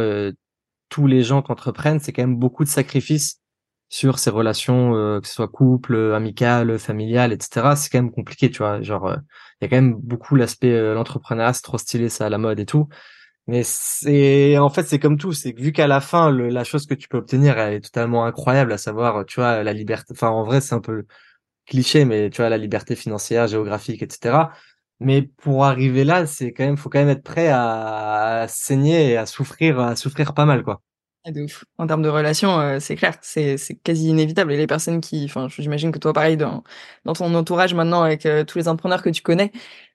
tous 0.90 1.08
les 1.08 1.24
gens 1.24 1.42
qui 1.42 1.52
entreprennent, 1.52 2.00
c'est 2.00 2.14
quand 2.14 2.24
même 2.24 2.38
beaucoup 2.38 2.64
de 2.64 2.70
sacrifices 2.70 3.42
sur 3.90 4.20
ces 4.20 4.30
relations, 4.30 4.92
que 5.22 5.28
ce 5.28 5.34
soit 5.34 5.48
couple, 5.48 6.14
amical, 6.14 6.80
familial, 6.80 7.32
etc. 7.32 7.76
C'est 7.76 7.90
quand 7.90 8.00
même 8.00 8.12
compliqué, 8.12 8.50
tu 8.50 8.60
vois. 8.60 8.82
Genre, 8.82 9.16
il 9.62 9.66
y 9.66 9.68
a 9.68 9.70
quand 9.70 9.76
même 9.76 9.96
beaucoup 9.96 10.36
l'aspect 10.36 10.94
l'entrepreneuriat, 10.94 11.54
c'est 11.54 11.62
trop 11.62 11.78
stylé, 11.78 12.10
ça 12.10 12.26
à 12.26 12.30
la 12.30 12.38
mode 12.38 12.60
et 12.60 12.66
tout. 12.66 12.88
Mais 13.48 13.62
c'est 13.64 14.58
en 14.58 14.70
fait 14.72 14.84
c'est 14.88 15.00
comme 15.00 15.18
tout, 15.18 15.34
c'est 15.34 15.54
vu 15.58 15.72
qu'à 15.72 15.88
la 15.88 16.02
fin 16.02 16.32
le, 16.32 16.50
la 16.50 16.64
chose 16.64 16.88
que 16.88 16.96
tu 16.96 17.08
peux 17.08 17.18
obtenir 17.18 17.60
elle 17.60 17.76
est 17.76 17.82
totalement 17.82 18.26
incroyable, 18.26 18.74
à 18.74 18.80
savoir 18.80 19.24
tu 19.26 19.40
vois 19.40 19.64
la 19.64 19.74
liberté. 19.74 20.14
Enfin 20.14 20.30
en 20.30 20.44
vrai 20.44 20.62
c'est 20.62 20.74
un 20.74 20.82
peu 20.82 21.06
cliché, 21.66 22.06
mais 22.06 22.30
tu 22.30 22.38
vois, 22.38 22.50
la 22.50 22.58
liberté 22.58 22.96
financière, 22.96 23.48
géographique, 23.48 24.02
etc. 24.02 24.38
Mais 25.00 25.24
pour 25.24 25.66
arriver 25.66 26.04
là, 26.04 26.26
c'est 26.26 26.54
quand 26.54 26.64
même, 26.64 26.78
faut 26.78 26.90
quand 26.90 27.00
même 27.00 27.10
être 27.10 27.24
prêt 27.24 27.50
à, 27.52 28.46
saigner 28.48 29.12
et 29.12 29.18
à 29.18 29.26
souffrir, 29.26 29.80
à 29.80 29.96
souffrir 29.96 30.34
pas 30.34 30.46
mal, 30.46 30.64
quoi. 30.64 30.82
Ah, 31.28 31.32
de 31.32 31.42
ouf. 31.42 31.66
En 31.80 31.88
termes 31.88 32.04
de 32.04 32.10
relations, 32.10 32.60
euh, 32.60 32.80
c'est 32.80 32.96
clair, 32.96 33.18
c'est 33.22 33.58
quasi 33.84 34.10
inévitable. 34.10 34.54
Et 34.54 34.58
les 34.58 34.68
personnes 34.68 35.02
qui, 35.02 35.26
enfin, 35.26 35.48
j'imagine 35.50 35.92
que 35.92 35.98
toi, 35.98 36.14
pareil, 36.14 36.38
dans 36.38 36.64
dans 37.04 37.14
ton 37.14 37.34
entourage 37.34 37.74
maintenant, 37.74 38.04
avec 38.04 38.28
euh, 38.28 38.44
tous 38.44 38.60
les 38.60 38.68
entrepreneurs 38.68 39.02
que 39.02 39.10
tu 39.10 39.24
connais, 39.24 39.52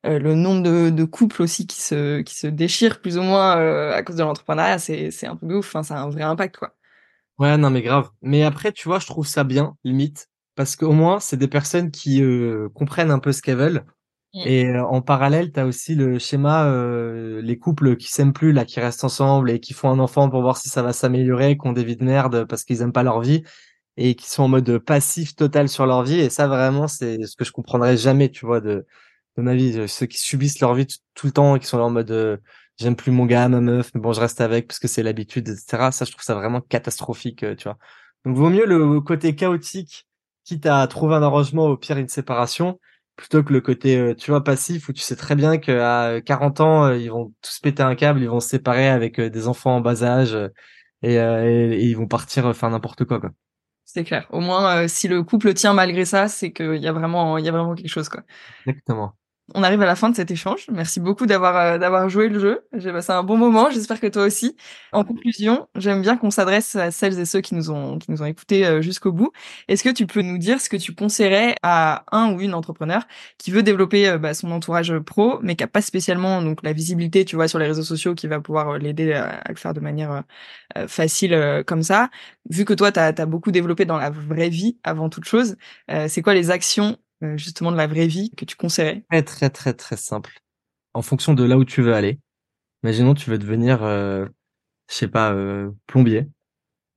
euh, 0.06 0.18
le 0.18 0.34
nombre 0.34 0.62
de, 0.64 0.90
de 0.90 1.04
couples 1.04 1.42
aussi 1.42 1.68
qui 1.68 1.80
se 1.80 2.20
qui 2.22 2.34
se 2.34 2.48
déchirent 2.48 3.00
plus 3.00 3.16
ou 3.16 3.22
moins 3.22 3.52
à 3.92 4.02
cause 4.02 4.16
de 4.16 4.24
l'entrepreneuriat, 4.24 4.78
c'est 4.80 5.12
c'est 5.12 5.28
un 5.28 5.36
peu 5.36 5.46
de 5.46 5.54
ouf. 5.54 5.68
Enfin, 5.68 5.84
ça 5.84 5.98
a 5.98 6.02
un 6.02 6.10
vrai 6.10 6.22
impact, 6.22 6.56
quoi. 6.56 6.74
Ouais, 7.38 7.56
non, 7.56 7.70
mais 7.70 7.82
grave. 7.82 8.10
Mais 8.22 8.42
après, 8.42 8.72
tu 8.72 8.88
vois, 8.88 8.98
je 8.98 9.06
trouve 9.06 9.26
ça 9.26 9.44
bien, 9.44 9.76
limite, 9.84 10.28
parce 10.56 10.74
qu'au 10.76 10.92
moins 10.92 11.20
c'est 11.20 11.36
des 11.36 11.48
personnes 11.48 11.92
qui 11.92 12.22
comprennent 12.74 13.12
un 13.12 13.20
peu 13.20 13.32
ce 13.32 13.40
qu'elles 13.40 13.56
veulent. 13.56 13.84
Mmh. 14.34 14.38
Et 14.44 14.66
euh, 14.66 14.84
en 14.84 15.02
parallèle, 15.02 15.52
tu 15.52 15.58
as 15.58 15.66
aussi 15.66 15.94
le 15.94 16.18
schéma 16.18 16.66
euh, 16.66 17.40
les 17.42 17.58
couples 17.58 17.96
qui 17.96 18.10
s'aiment 18.10 18.32
plus 18.32 18.52
là, 18.52 18.64
qui 18.64 18.78
restent 18.80 19.04
ensemble 19.04 19.50
et 19.50 19.60
qui 19.60 19.72
font 19.72 19.90
un 19.90 19.98
enfant 19.98 20.30
pour 20.30 20.40
voir 20.42 20.56
si 20.56 20.68
ça 20.68 20.82
va 20.82 20.92
s'améliorer, 20.92 21.56
qui 21.56 21.66
ont 21.66 21.72
des 21.72 21.84
vies 21.84 21.96
de 21.96 22.04
merde 22.04 22.44
parce 22.44 22.64
qu'ils 22.64 22.82
aiment 22.82 22.92
pas 22.92 23.02
leur 23.02 23.20
vie 23.20 23.42
et 23.96 24.14
qui 24.14 24.30
sont 24.30 24.44
en 24.44 24.48
mode 24.48 24.78
passif 24.78 25.34
total 25.34 25.68
sur 25.68 25.86
leur 25.86 26.04
vie. 26.04 26.20
Et 26.20 26.30
ça 26.30 26.46
vraiment, 26.46 26.86
c'est 26.86 27.26
ce 27.26 27.36
que 27.36 27.44
je 27.44 27.52
comprendrais 27.52 27.96
jamais, 27.96 28.30
tu 28.30 28.46
vois, 28.46 28.60
de 28.60 28.86
de 29.36 29.42
ma 29.42 29.54
vie. 29.54 29.88
Ceux 29.88 30.06
qui 30.06 30.18
subissent 30.18 30.60
leur 30.60 30.74
vie 30.74 30.86
tout 31.14 31.26
le 31.26 31.32
temps 31.32 31.56
et 31.56 31.60
qui 31.60 31.66
sont 31.66 31.78
là 31.78 31.84
en 31.84 31.90
mode 31.90 32.40
j'aime 32.78 32.96
plus 32.96 33.12
mon 33.12 33.26
gars, 33.26 33.48
ma 33.48 33.60
meuf, 33.60 33.90
mais 33.94 34.00
bon, 34.00 34.12
je 34.12 34.20
reste 34.20 34.40
avec 34.40 34.68
parce 34.68 34.78
que 34.78 34.88
c'est 34.88 35.02
l'habitude, 35.02 35.48
etc. 35.48 35.90
Ça, 35.92 36.04
je 36.04 36.12
trouve 36.12 36.24
ça 36.24 36.34
vraiment 36.34 36.60
catastrophique, 36.62 37.44
tu 37.56 37.64
vois. 37.64 37.76
Donc, 38.24 38.36
vaut 38.36 38.50
mieux 38.50 38.66
le 38.66 39.00
côté 39.00 39.34
chaotique 39.34 40.06
quitte 40.44 40.66
à 40.66 40.86
trouver 40.86 41.14
un 41.16 41.22
arrangement, 41.22 41.66
au 41.66 41.76
pire 41.76 41.98
une 41.98 42.08
séparation, 42.08 42.80
plutôt 43.16 43.42
que 43.42 43.52
le 43.52 43.60
côté, 43.60 43.98
euh, 43.98 44.14
tu 44.14 44.30
vois, 44.30 44.42
passif 44.42 44.88
où 44.88 44.92
tu 44.92 45.02
sais 45.02 45.16
très 45.16 45.34
bien 45.36 45.58
qu'à 45.58 46.20
40 46.22 46.60
ans, 46.60 46.84
euh, 46.86 46.96
ils 46.96 47.10
vont 47.10 47.32
tous 47.42 47.58
péter 47.60 47.82
un 47.82 47.94
câble, 47.94 48.20
ils 48.20 48.28
vont 48.28 48.40
se 48.40 48.48
séparer 48.48 48.88
avec 48.88 49.18
euh, 49.18 49.30
des 49.30 49.46
enfants 49.46 49.76
en 49.76 49.80
bas 49.80 50.02
âge 50.02 50.36
et, 51.02 51.14
et, 51.14 51.84
ils 51.84 51.94
vont 51.94 52.06
partir 52.06 52.54
faire 52.54 52.70
n'importe 52.70 53.04
quoi, 53.04 53.20
quoi. 53.20 53.30
C'est 53.84 54.04
clair. 54.04 54.26
Au 54.30 54.40
moins, 54.40 54.86
si 54.86 55.08
le 55.08 55.22
couple 55.22 55.52
tient 55.54 55.74
malgré 55.74 56.04
ça, 56.04 56.28
c'est 56.28 56.52
qu'il 56.52 56.76
y 56.76 56.86
a 56.86 56.92
vraiment, 56.92 57.38
il 57.38 57.44
y 57.44 57.48
a 57.48 57.52
vraiment 57.52 57.74
quelque 57.74 57.88
chose, 57.88 58.08
quoi. 58.08 58.22
Exactement 58.66 59.14
on 59.54 59.62
arrive 59.62 59.82
à 59.82 59.86
la 59.86 59.96
fin 59.96 60.10
de 60.10 60.16
cet 60.16 60.30
échange. 60.30 60.66
Merci 60.70 61.00
beaucoup 61.00 61.26
d'avoir 61.26 61.56
euh, 61.56 61.78
d'avoir 61.78 62.08
joué 62.08 62.28
le 62.28 62.38
jeu. 62.38 62.60
J'ai 62.72 62.92
passé 62.92 63.12
un 63.12 63.22
bon 63.22 63.36
moment. 63.36 63.70
J'espère 63.70 64.00
que 64.00 64.06
toi 64.06 64.24
aussi. 64.24 64.56
En 64.92 65.04
conclusion, 65.04 65.68
j'aime 65.74 66.02
bien 66.02 66.16
qu'on 66.16 66.30
s'adresse 66.30 66.76
à 66.76 66.90
celles 66.90 67.18
et 67.18 67.24
ceux 67.24 67.40
qui 67.40 67.54
nous 67.54 67.70
ont 67.70 67.98
qui 67.98 68.10
nous 68.10 68.22
ont 68.22 68.26
écoutés 68.26 68.66
euh, 68.66 68.82
jusqu'au 68.82 69.12
bout. 69.12 69.32
Est-ce 69.68 69.82
que 69.82 69.90
tu 69.90 70.06
peux 70.06 70.22
nous 70.22 70.38
dire 70.38 70.60
ce 70.60 70.68
que 70.68 70.76
tu 70.76 70.94
conseillerais 70.94 71.56
à 71.62 72.04
un 72.12 72.32
ou 72.32 72.40
une 72.40 72.54
entrepreneur 72.54 73.06
qui 73.38 73.50
veut 73.50 73.62
développer 73.62 74.08
euh, 74.08 74.18
bah, 74.18 74.34
son 74.34 74.50
entourage 74.52 74.96
pro, 75.00 75.38
mais 75.42 75.56
qui 75.56 75.64
a 75.64 75.68
pas 75.68 75.82
spécialement 75.82 76.42
donc 76.42 76.62
la 76.62 76.72
visibilité, 76.72 77.24
tu 77.24 77.36
vois, 77.36 77.48
sur 77.48 77.58
les 77.58 77.66
réseaux 77.66 77.82
sociaux, 77.82 78.14
qui 78.14 78.26
va 78.26 78.40
pouvoir 78.40 78.78
l'aider 78.78 79.12
à, 79.12 79.42
le 79.48 79.56
faire 79.56 79.74
de 79.74 79.80
manière 79.80 80.22
facile 80.86 81.64
comme 81.66 81.82
ça? 81.82 82.10
Vu 82.48 82.64
que 82.64 82.74
toi, 82.74 82.92
tu 82.92 83.00
as, 83.00 83.26
beaucoup 83.26 83.50
développé 83.50 83.84
dans 83.84 83.98
la 83.98 84.10
vraie 84.10 84.48
vie 84.48 84.78
avant 84.84 85.08
toute 85.08 85.24
chose, 85.24 85.56
c'est 86.08 86.22
quoi 86.22 86.34
les 86.34 86.50
actions 86.50 86.98
justement 87.36 87.72
de 87.72 87.76
la 87.76 87.86
vraie 87.86 88.06
vie 88.06 88.30
que 88.36 88.44
tu 88.44 88.56
conseillerais? 88.56 89.04
Très 89.10 89.22
très 89.22 89.50
très 89.50 89.74
très 89.74 89.96
simple. 89.96 90.40
En 90.94 91.02
fonction 91.02 91.34
de 91.34 91.44
là 91.44 91.56
où 91.56 91.64
tu 91.64 91.82
veux 91.82 91.94
aller. 91.94 92.18
Imaginons 92.82 93.14
tu 93.14 93.30
veux 93.30 93.38
devenir, 93.38 93.82
euh, 93.82 94.26
je 94.88 94.94
sais 94.94 95.08
pas, 95.08 95.32
euh, 95.32 95.70
plombier. 95.86 96.28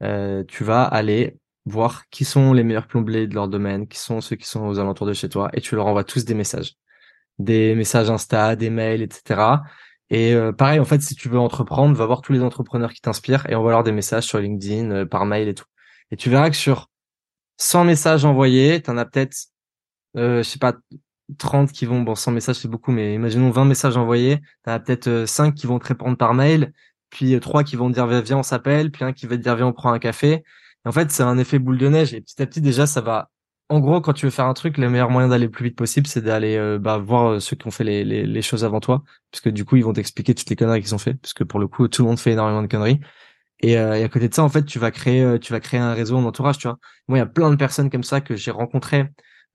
Euh, 0.01 0.43
tu 0.47 0.63
vas 0.63 0.83
aller 0.83 1.37
voir 1.65 2.09
qui 2.09 2.25
sont 2.25 2.53
les 2.53 2.63
meilleurs 2.63 2.87
plombiers 2.87 3.27
de 3.27 3.35
leur 3.35 3.47
domaine, 3.47 3.87
qui 3.87 3.99
sont 3.99 4.21
ceux 4.21 4.35
qui 4.35 4.47
sont 4.47 4.65
aux 4.65 4.79
alentours 4.79 5.07
de 5.07 5.13
chez 5.13 5.29
toi, 5.29 5.49
et 5.53 5.61
tu 5.61 5.75
leur 5.75 5.87
envoies 5.87 6.03
tous 6.03 6.25
des 6.25 6.33
messages, 6.33 6.75
des 7.39 7.75
messages 7.75 8.09
Insta, 8.09 8.55
des 8.55 8.69
mails, 8.69 9.01
etc. 9.01 9.41
Et 10.09 10.33
euh, 10.33 10.51
pareil, 10.51 10.79
en 10.79 10.85
fait, 10.85 11.01
si 11.01 11.15
tu 11.15 11.29
veux 11.29 11.39
entreprendre, 11.39 11.95
va 11.95 12.05
voir 12.05 12.21
tous 12.21 12.33
les 12.33 12.41
entrepreneurs 12.41 12.93
qui 12.93 13.01
t'inspirent 13.01 13.49
et 13.49 13.55
envoie 13.55 13.71
leur 13.71 13.83
des 13.83 13.91
messages 13.93 14.25
sur 14.25 14.39
LinkedIn, 14.39 15.05
par 15.07 15.25
mail 15.25 15.47
et 15.47 15.53
tout. 15.53 15.65
Et 16.11 16.17
tu 16.17 16.29
verras 16.29 16.49
que 16.49 16.55
sur 16.55 16.89
100 17.57 17.85
messages 17.85 18.25
envoyés, 18.25 18.81
tu 18.81 18.89
en 18.91 18.97
as 18.97 19.05
peut-être 19.05 19.35
euh, 20.17 20.43
je 20.43 20.49
sais 20.49 20.59
pas, 20.59 20.73
30 21.37 21.71
qui 21.71 21.85
vont, 21.85 22.01
bon, 22.01 22.15
100 22.15 22.31
messages, 22.31 22.57
c'est 22.57 22.67
beaucoup, 22.67 22.91
mais 22.91 23.15
imaginons 23.15 23.49
20 23.49 23.65
messages 23.65 23.97
envoyés. 23.97 24.41
T'as 24.63 24.79
peut-être 24.79 25.25
5 25.27 25.55
qui 25.55 25.67
vont 25.67 25.79
te 25.79 25.87
répondre 25.87 26.17
par 26.17 26.33
mail, 26.33 26.73
puis 27.09 27.39
3 27.39 27.63
qui 27.63 27.75
vont 27.75 27.89
te 27.89 27.93
dire, 27.95 28.07
viens, 28.07 28.37
on 28.37 28.43
s'appelle, 28.43 28.91
puis 28.91 29.03
un 29.03 29.13
qui 29.13 29.27
va 29.27 29.37
te 29.37 29.41
dire, 29.41 29.55
viens, 29.55 29.67
on 29.67 29.73
prend 29.73 29.91
un 29.93 29.99
café. 29.99 30.43
Et 30.85 30.89
en 30.89 30.91
fait, 30.91 31.11
c'est 31.11 31.23
un 31.23 31.37
effet 31.37 31.59
boule 31.59 31.77
de 31.77 31.87
neige. 31.89 32.13
Et 32.13 32.21
petit 32.21 32.41
à 32.41 32.45
petit, 32.45 32.61
déjà, 32.61 32.85
ça 32.87 33.01
va 33.01 33.29
en 33.69 33.79
gros, 33.79 34.01
quand 34.01 34.13
tu 34.13 34.25
veux 34.25 34.31
faire 34.31 34.45
un 34.45 34.53
truc, 34.53 34.77
le 34.77 34.89
meilleur 34.89 35.09
moyen 35.09 35.29
d'aller 35.29 35.45
le 35.45 35.51
plus 35.51 35.63
vite 35.65 35.75
possible, 35.75 36.05
c'est 36.05 36.21
d'aller 36.21 36.57
euh, 36.57 36.77
bah, 36.77 36.97
voir 36.97 37.31
euh, 37.31 37.39
ceux 37.39 37.55
qui 37.55 37.65
ont 37.67 37.71
fait 37.71 37.83
les, 37.83 38.03
les, 38.03 38.25
les, 38.25 38.41
choses 38.41 38.63
avant 38.63 38.79
toi, 38.79 39.03
puisque 39.31 39.49
du 39.49 39.65
coup, 39.65 39.77
ils 39.77 39.83
vont 39.83 39.93
t'expliquer 39.93 40.35
toutes 40.35 40.49
les 40.49 40.55
conneries 40.55 40.81
qu'ils 40.81 40.93
ont 40.93 40.99
fait, 40.99 41.15
puisque 41.15 41.43
pour 41.43 41.59
le 41.59 41.67
coup, 41.67 41.87
tout 41.87 42.03
le 42.03 42.09
monde 42.09 42.19
fait 42.19 42.33
énormément 42.33 42.61
de 42.61 42.67
conneries. 42.67 42.99
Et, 43.61 43.77
euh, 43.77 43.95
et 43.95 44.03
à 44.03 44.09
côté 44.09 44.29
de 44.29 44.33
ça, 44.33 44.43
en 44.43 44.49
fait, 44.49 44.65
tu 44.65 44.79
vas 44.79 44.91
créer, 44.91 45.39
tu 45.39 45.53
vas 45.53 45.59
créer 45.59 45.79
un 45.79 45.93
réseau 45.93 46.17
en 46.17 46.25
entourage, 46.25 46.57
tu 46.57 46.67
vois. 46.67 46.77
Moi, 47.07 47.17
il 47.17 47.21
y 47.21 47.23
a 47.23 47.27
plein 47.27 47.49
de 47.49 47.55
personnes 47.55 47.89
comme 47.89 48.03
ça 48.03 48.21
que 48.21 48.35
j'ai 48.35 48.51
rencontrées, 48.51 49.09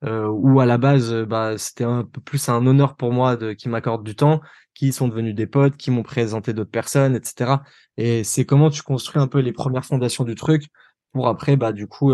euh, 0.04 0.26
où 0.28 0.60
à 0.60 0.66
la 0.66 0.78
base, 0.78 1.12
bah, 1.24 1.58
c'était 1.58 1.84
un 1.84 2.04
peu 2.04 2.20
plus 2.20 2.48
un 2.48 2.66
honneur 2.66 2.96
pour 2.96 3.12
moi 3.12 3.36
de 3.36 3.52
qui 3.52 3.68
m'accordent 3.68 4.04
du 4.04 4.14
temps, 4.16 4.40
qui 4.74 4.92
sont 4.92 5.08
devenus 5.08 5.34
des 5.34 5.46
potes, 5.46 5.76
qui 5.76 5.90
m'ont 5.90 6.02
présenté 6.02 6.52
d'autres 6.52 6.70
personnes, 6.70 7.16
etc. 7.16 7.62
Et 7.96 8.24
c'est 8.24 8.44
comment 8.44 8.70
tu 8.70 8.82
construis 8.82 9.20
un 9.20 9.26
peu 9.28 9.40
les 9.40 9.52
premières 9.52 9.84
fondations 9.84 10.24
du 10.24 10.34
truc 10.34 10.64
pour 11.12 11.28
après, 11.28 11.56
bah, 11.56 11.72
du 11.72 11.86
coup 11.88 12.12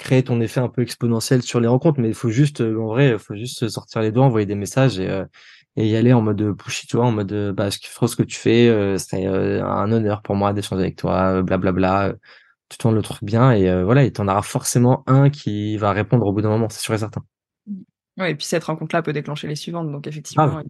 créer 0.00 0.22
ton 0.24 0.40
effet 0.40 0.60
un 0.60 0.68
peu 0.68 0.82
exponentiel 0.82 1.42
sur 1.42 1.60
les 1.60 1.68
rencontres, 1.68 2.00
mais 2.00 2.08
il 2.08 2.14
faut 2.14 2.30
juste, 2.30 2.62
euh, 2.62 2.80
en 2.80 2.86
vrai, 2.88 3.10
il 3.10 3.18
faut 3.18 3.36
juste 3.36 3.68
sortir 3.68 4.00
les 4.00 4.10
doigts, 4.10 4.24
envoyer 4.24 4.46
des 4.46 4.54
messages 4.54 4.98
et, 4.98 5.08
euh, 5.08 5.24
y 5.76 5.94
aller 5.94 6.12
en 6.12 6.22
mode 6.22 6.52
pushy, 6.56 6.86
tu 6.86 6.96
vois, 6.96 7.06
en 7.06 7.12
mode, 7.12 7.52
bah, 7.54 7.70
ce 7.70 7.78
ce 7.80 8.16
que 8.16 8.22
tu 8.22 8.36
fais, 8.38 8.68
euh, 8.68 8.96
c'est 8.98 9.26
un 9.26 9.92
honneur 9.92 10.22
pour 10.22 10.34
moi 10.36 10.52
d'échanger 10.52 10.82
avec 10.82 10.96
toi, 10.96 11.42
blablabla. 11.42 12.14
Tu 12.70 12.78
tournes 12.78 12.94
le 12.94 13.02
truc 13.02 13.22
bien 13.22 13.52
et 13.52 13.82
voilà, 13.82 14.04
et 14.04 14.12
t'en 14.12 14.28
auras 14.28 14.42
forcément 14.42 15.02
un 15.06 15.28
qui 15.28 15.76
va 15.76 15.92
répondre 15.92 16.26
au 16.26 16.32
bout 16.32 16.40
d'un 16.40 16.48
moment, 16.48 16.68
c'est 16.68 16.80
sûr 16.80 16.94
et 16.94 16.98
certain. 16.98 17.22
Ouais, 18.16 18.32
et 18.32 18.34
puis 18.34 18.46
cette 18.46 18.64
rencontre-là 18.64 19.02
peut 19.02 19.12
déclencher 19.12 19.48
les 19.48 19.56
suivantes, 19.56 19.90
donc 19.90 20.06
effectivement. 20.06 20.62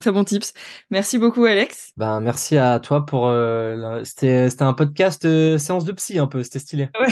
Très 0.00 0.12
bon 0.12 0.24
tips. 0.24 0.52
Merci 0.90 1.18
beaucoup, 1.18 1.44
Alex. 1.44 1.92
Ben, 1.96 2.20
merci 2.20 2.58
à 2.58 2.78
toi 2.78 3.06
pour. 3.06 3.28
Euh, 3.28 4.02
c'était, 4.04 4.50
c'était 4.50 4.64
un 4.64 4.74
podcast 4.74 5.24
euh, 5.24 5.56
séance 5.56 5.84
de 5.84 5.92
psy 5.92 6.18
un 6.18 6.26
peu, 6.26 6.42
c'était 6.42 6.58
stylé. 6.58 6.90
Ouais. 7.00 7.08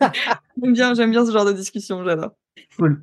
j'aime 0.62 0.72
bien, 0.72 0.94
j'aime 0.94 1.10
bien 1.10 1.26
ce 1.26 1.32
genre 1.32 1.44
de 1.44 1.52
discussion, 1.52 2.04
j'adore. 2.04 2.30
Cool. 2.78 3.02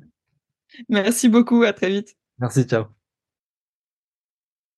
Merci 0.88 1.28
beaucoup, 1.28 1.62
à 1.62 1.72
très 1.72 1.90
vite. 1.90 2.16
Merci, 2.38 2.64
ciao. 2.64 2.99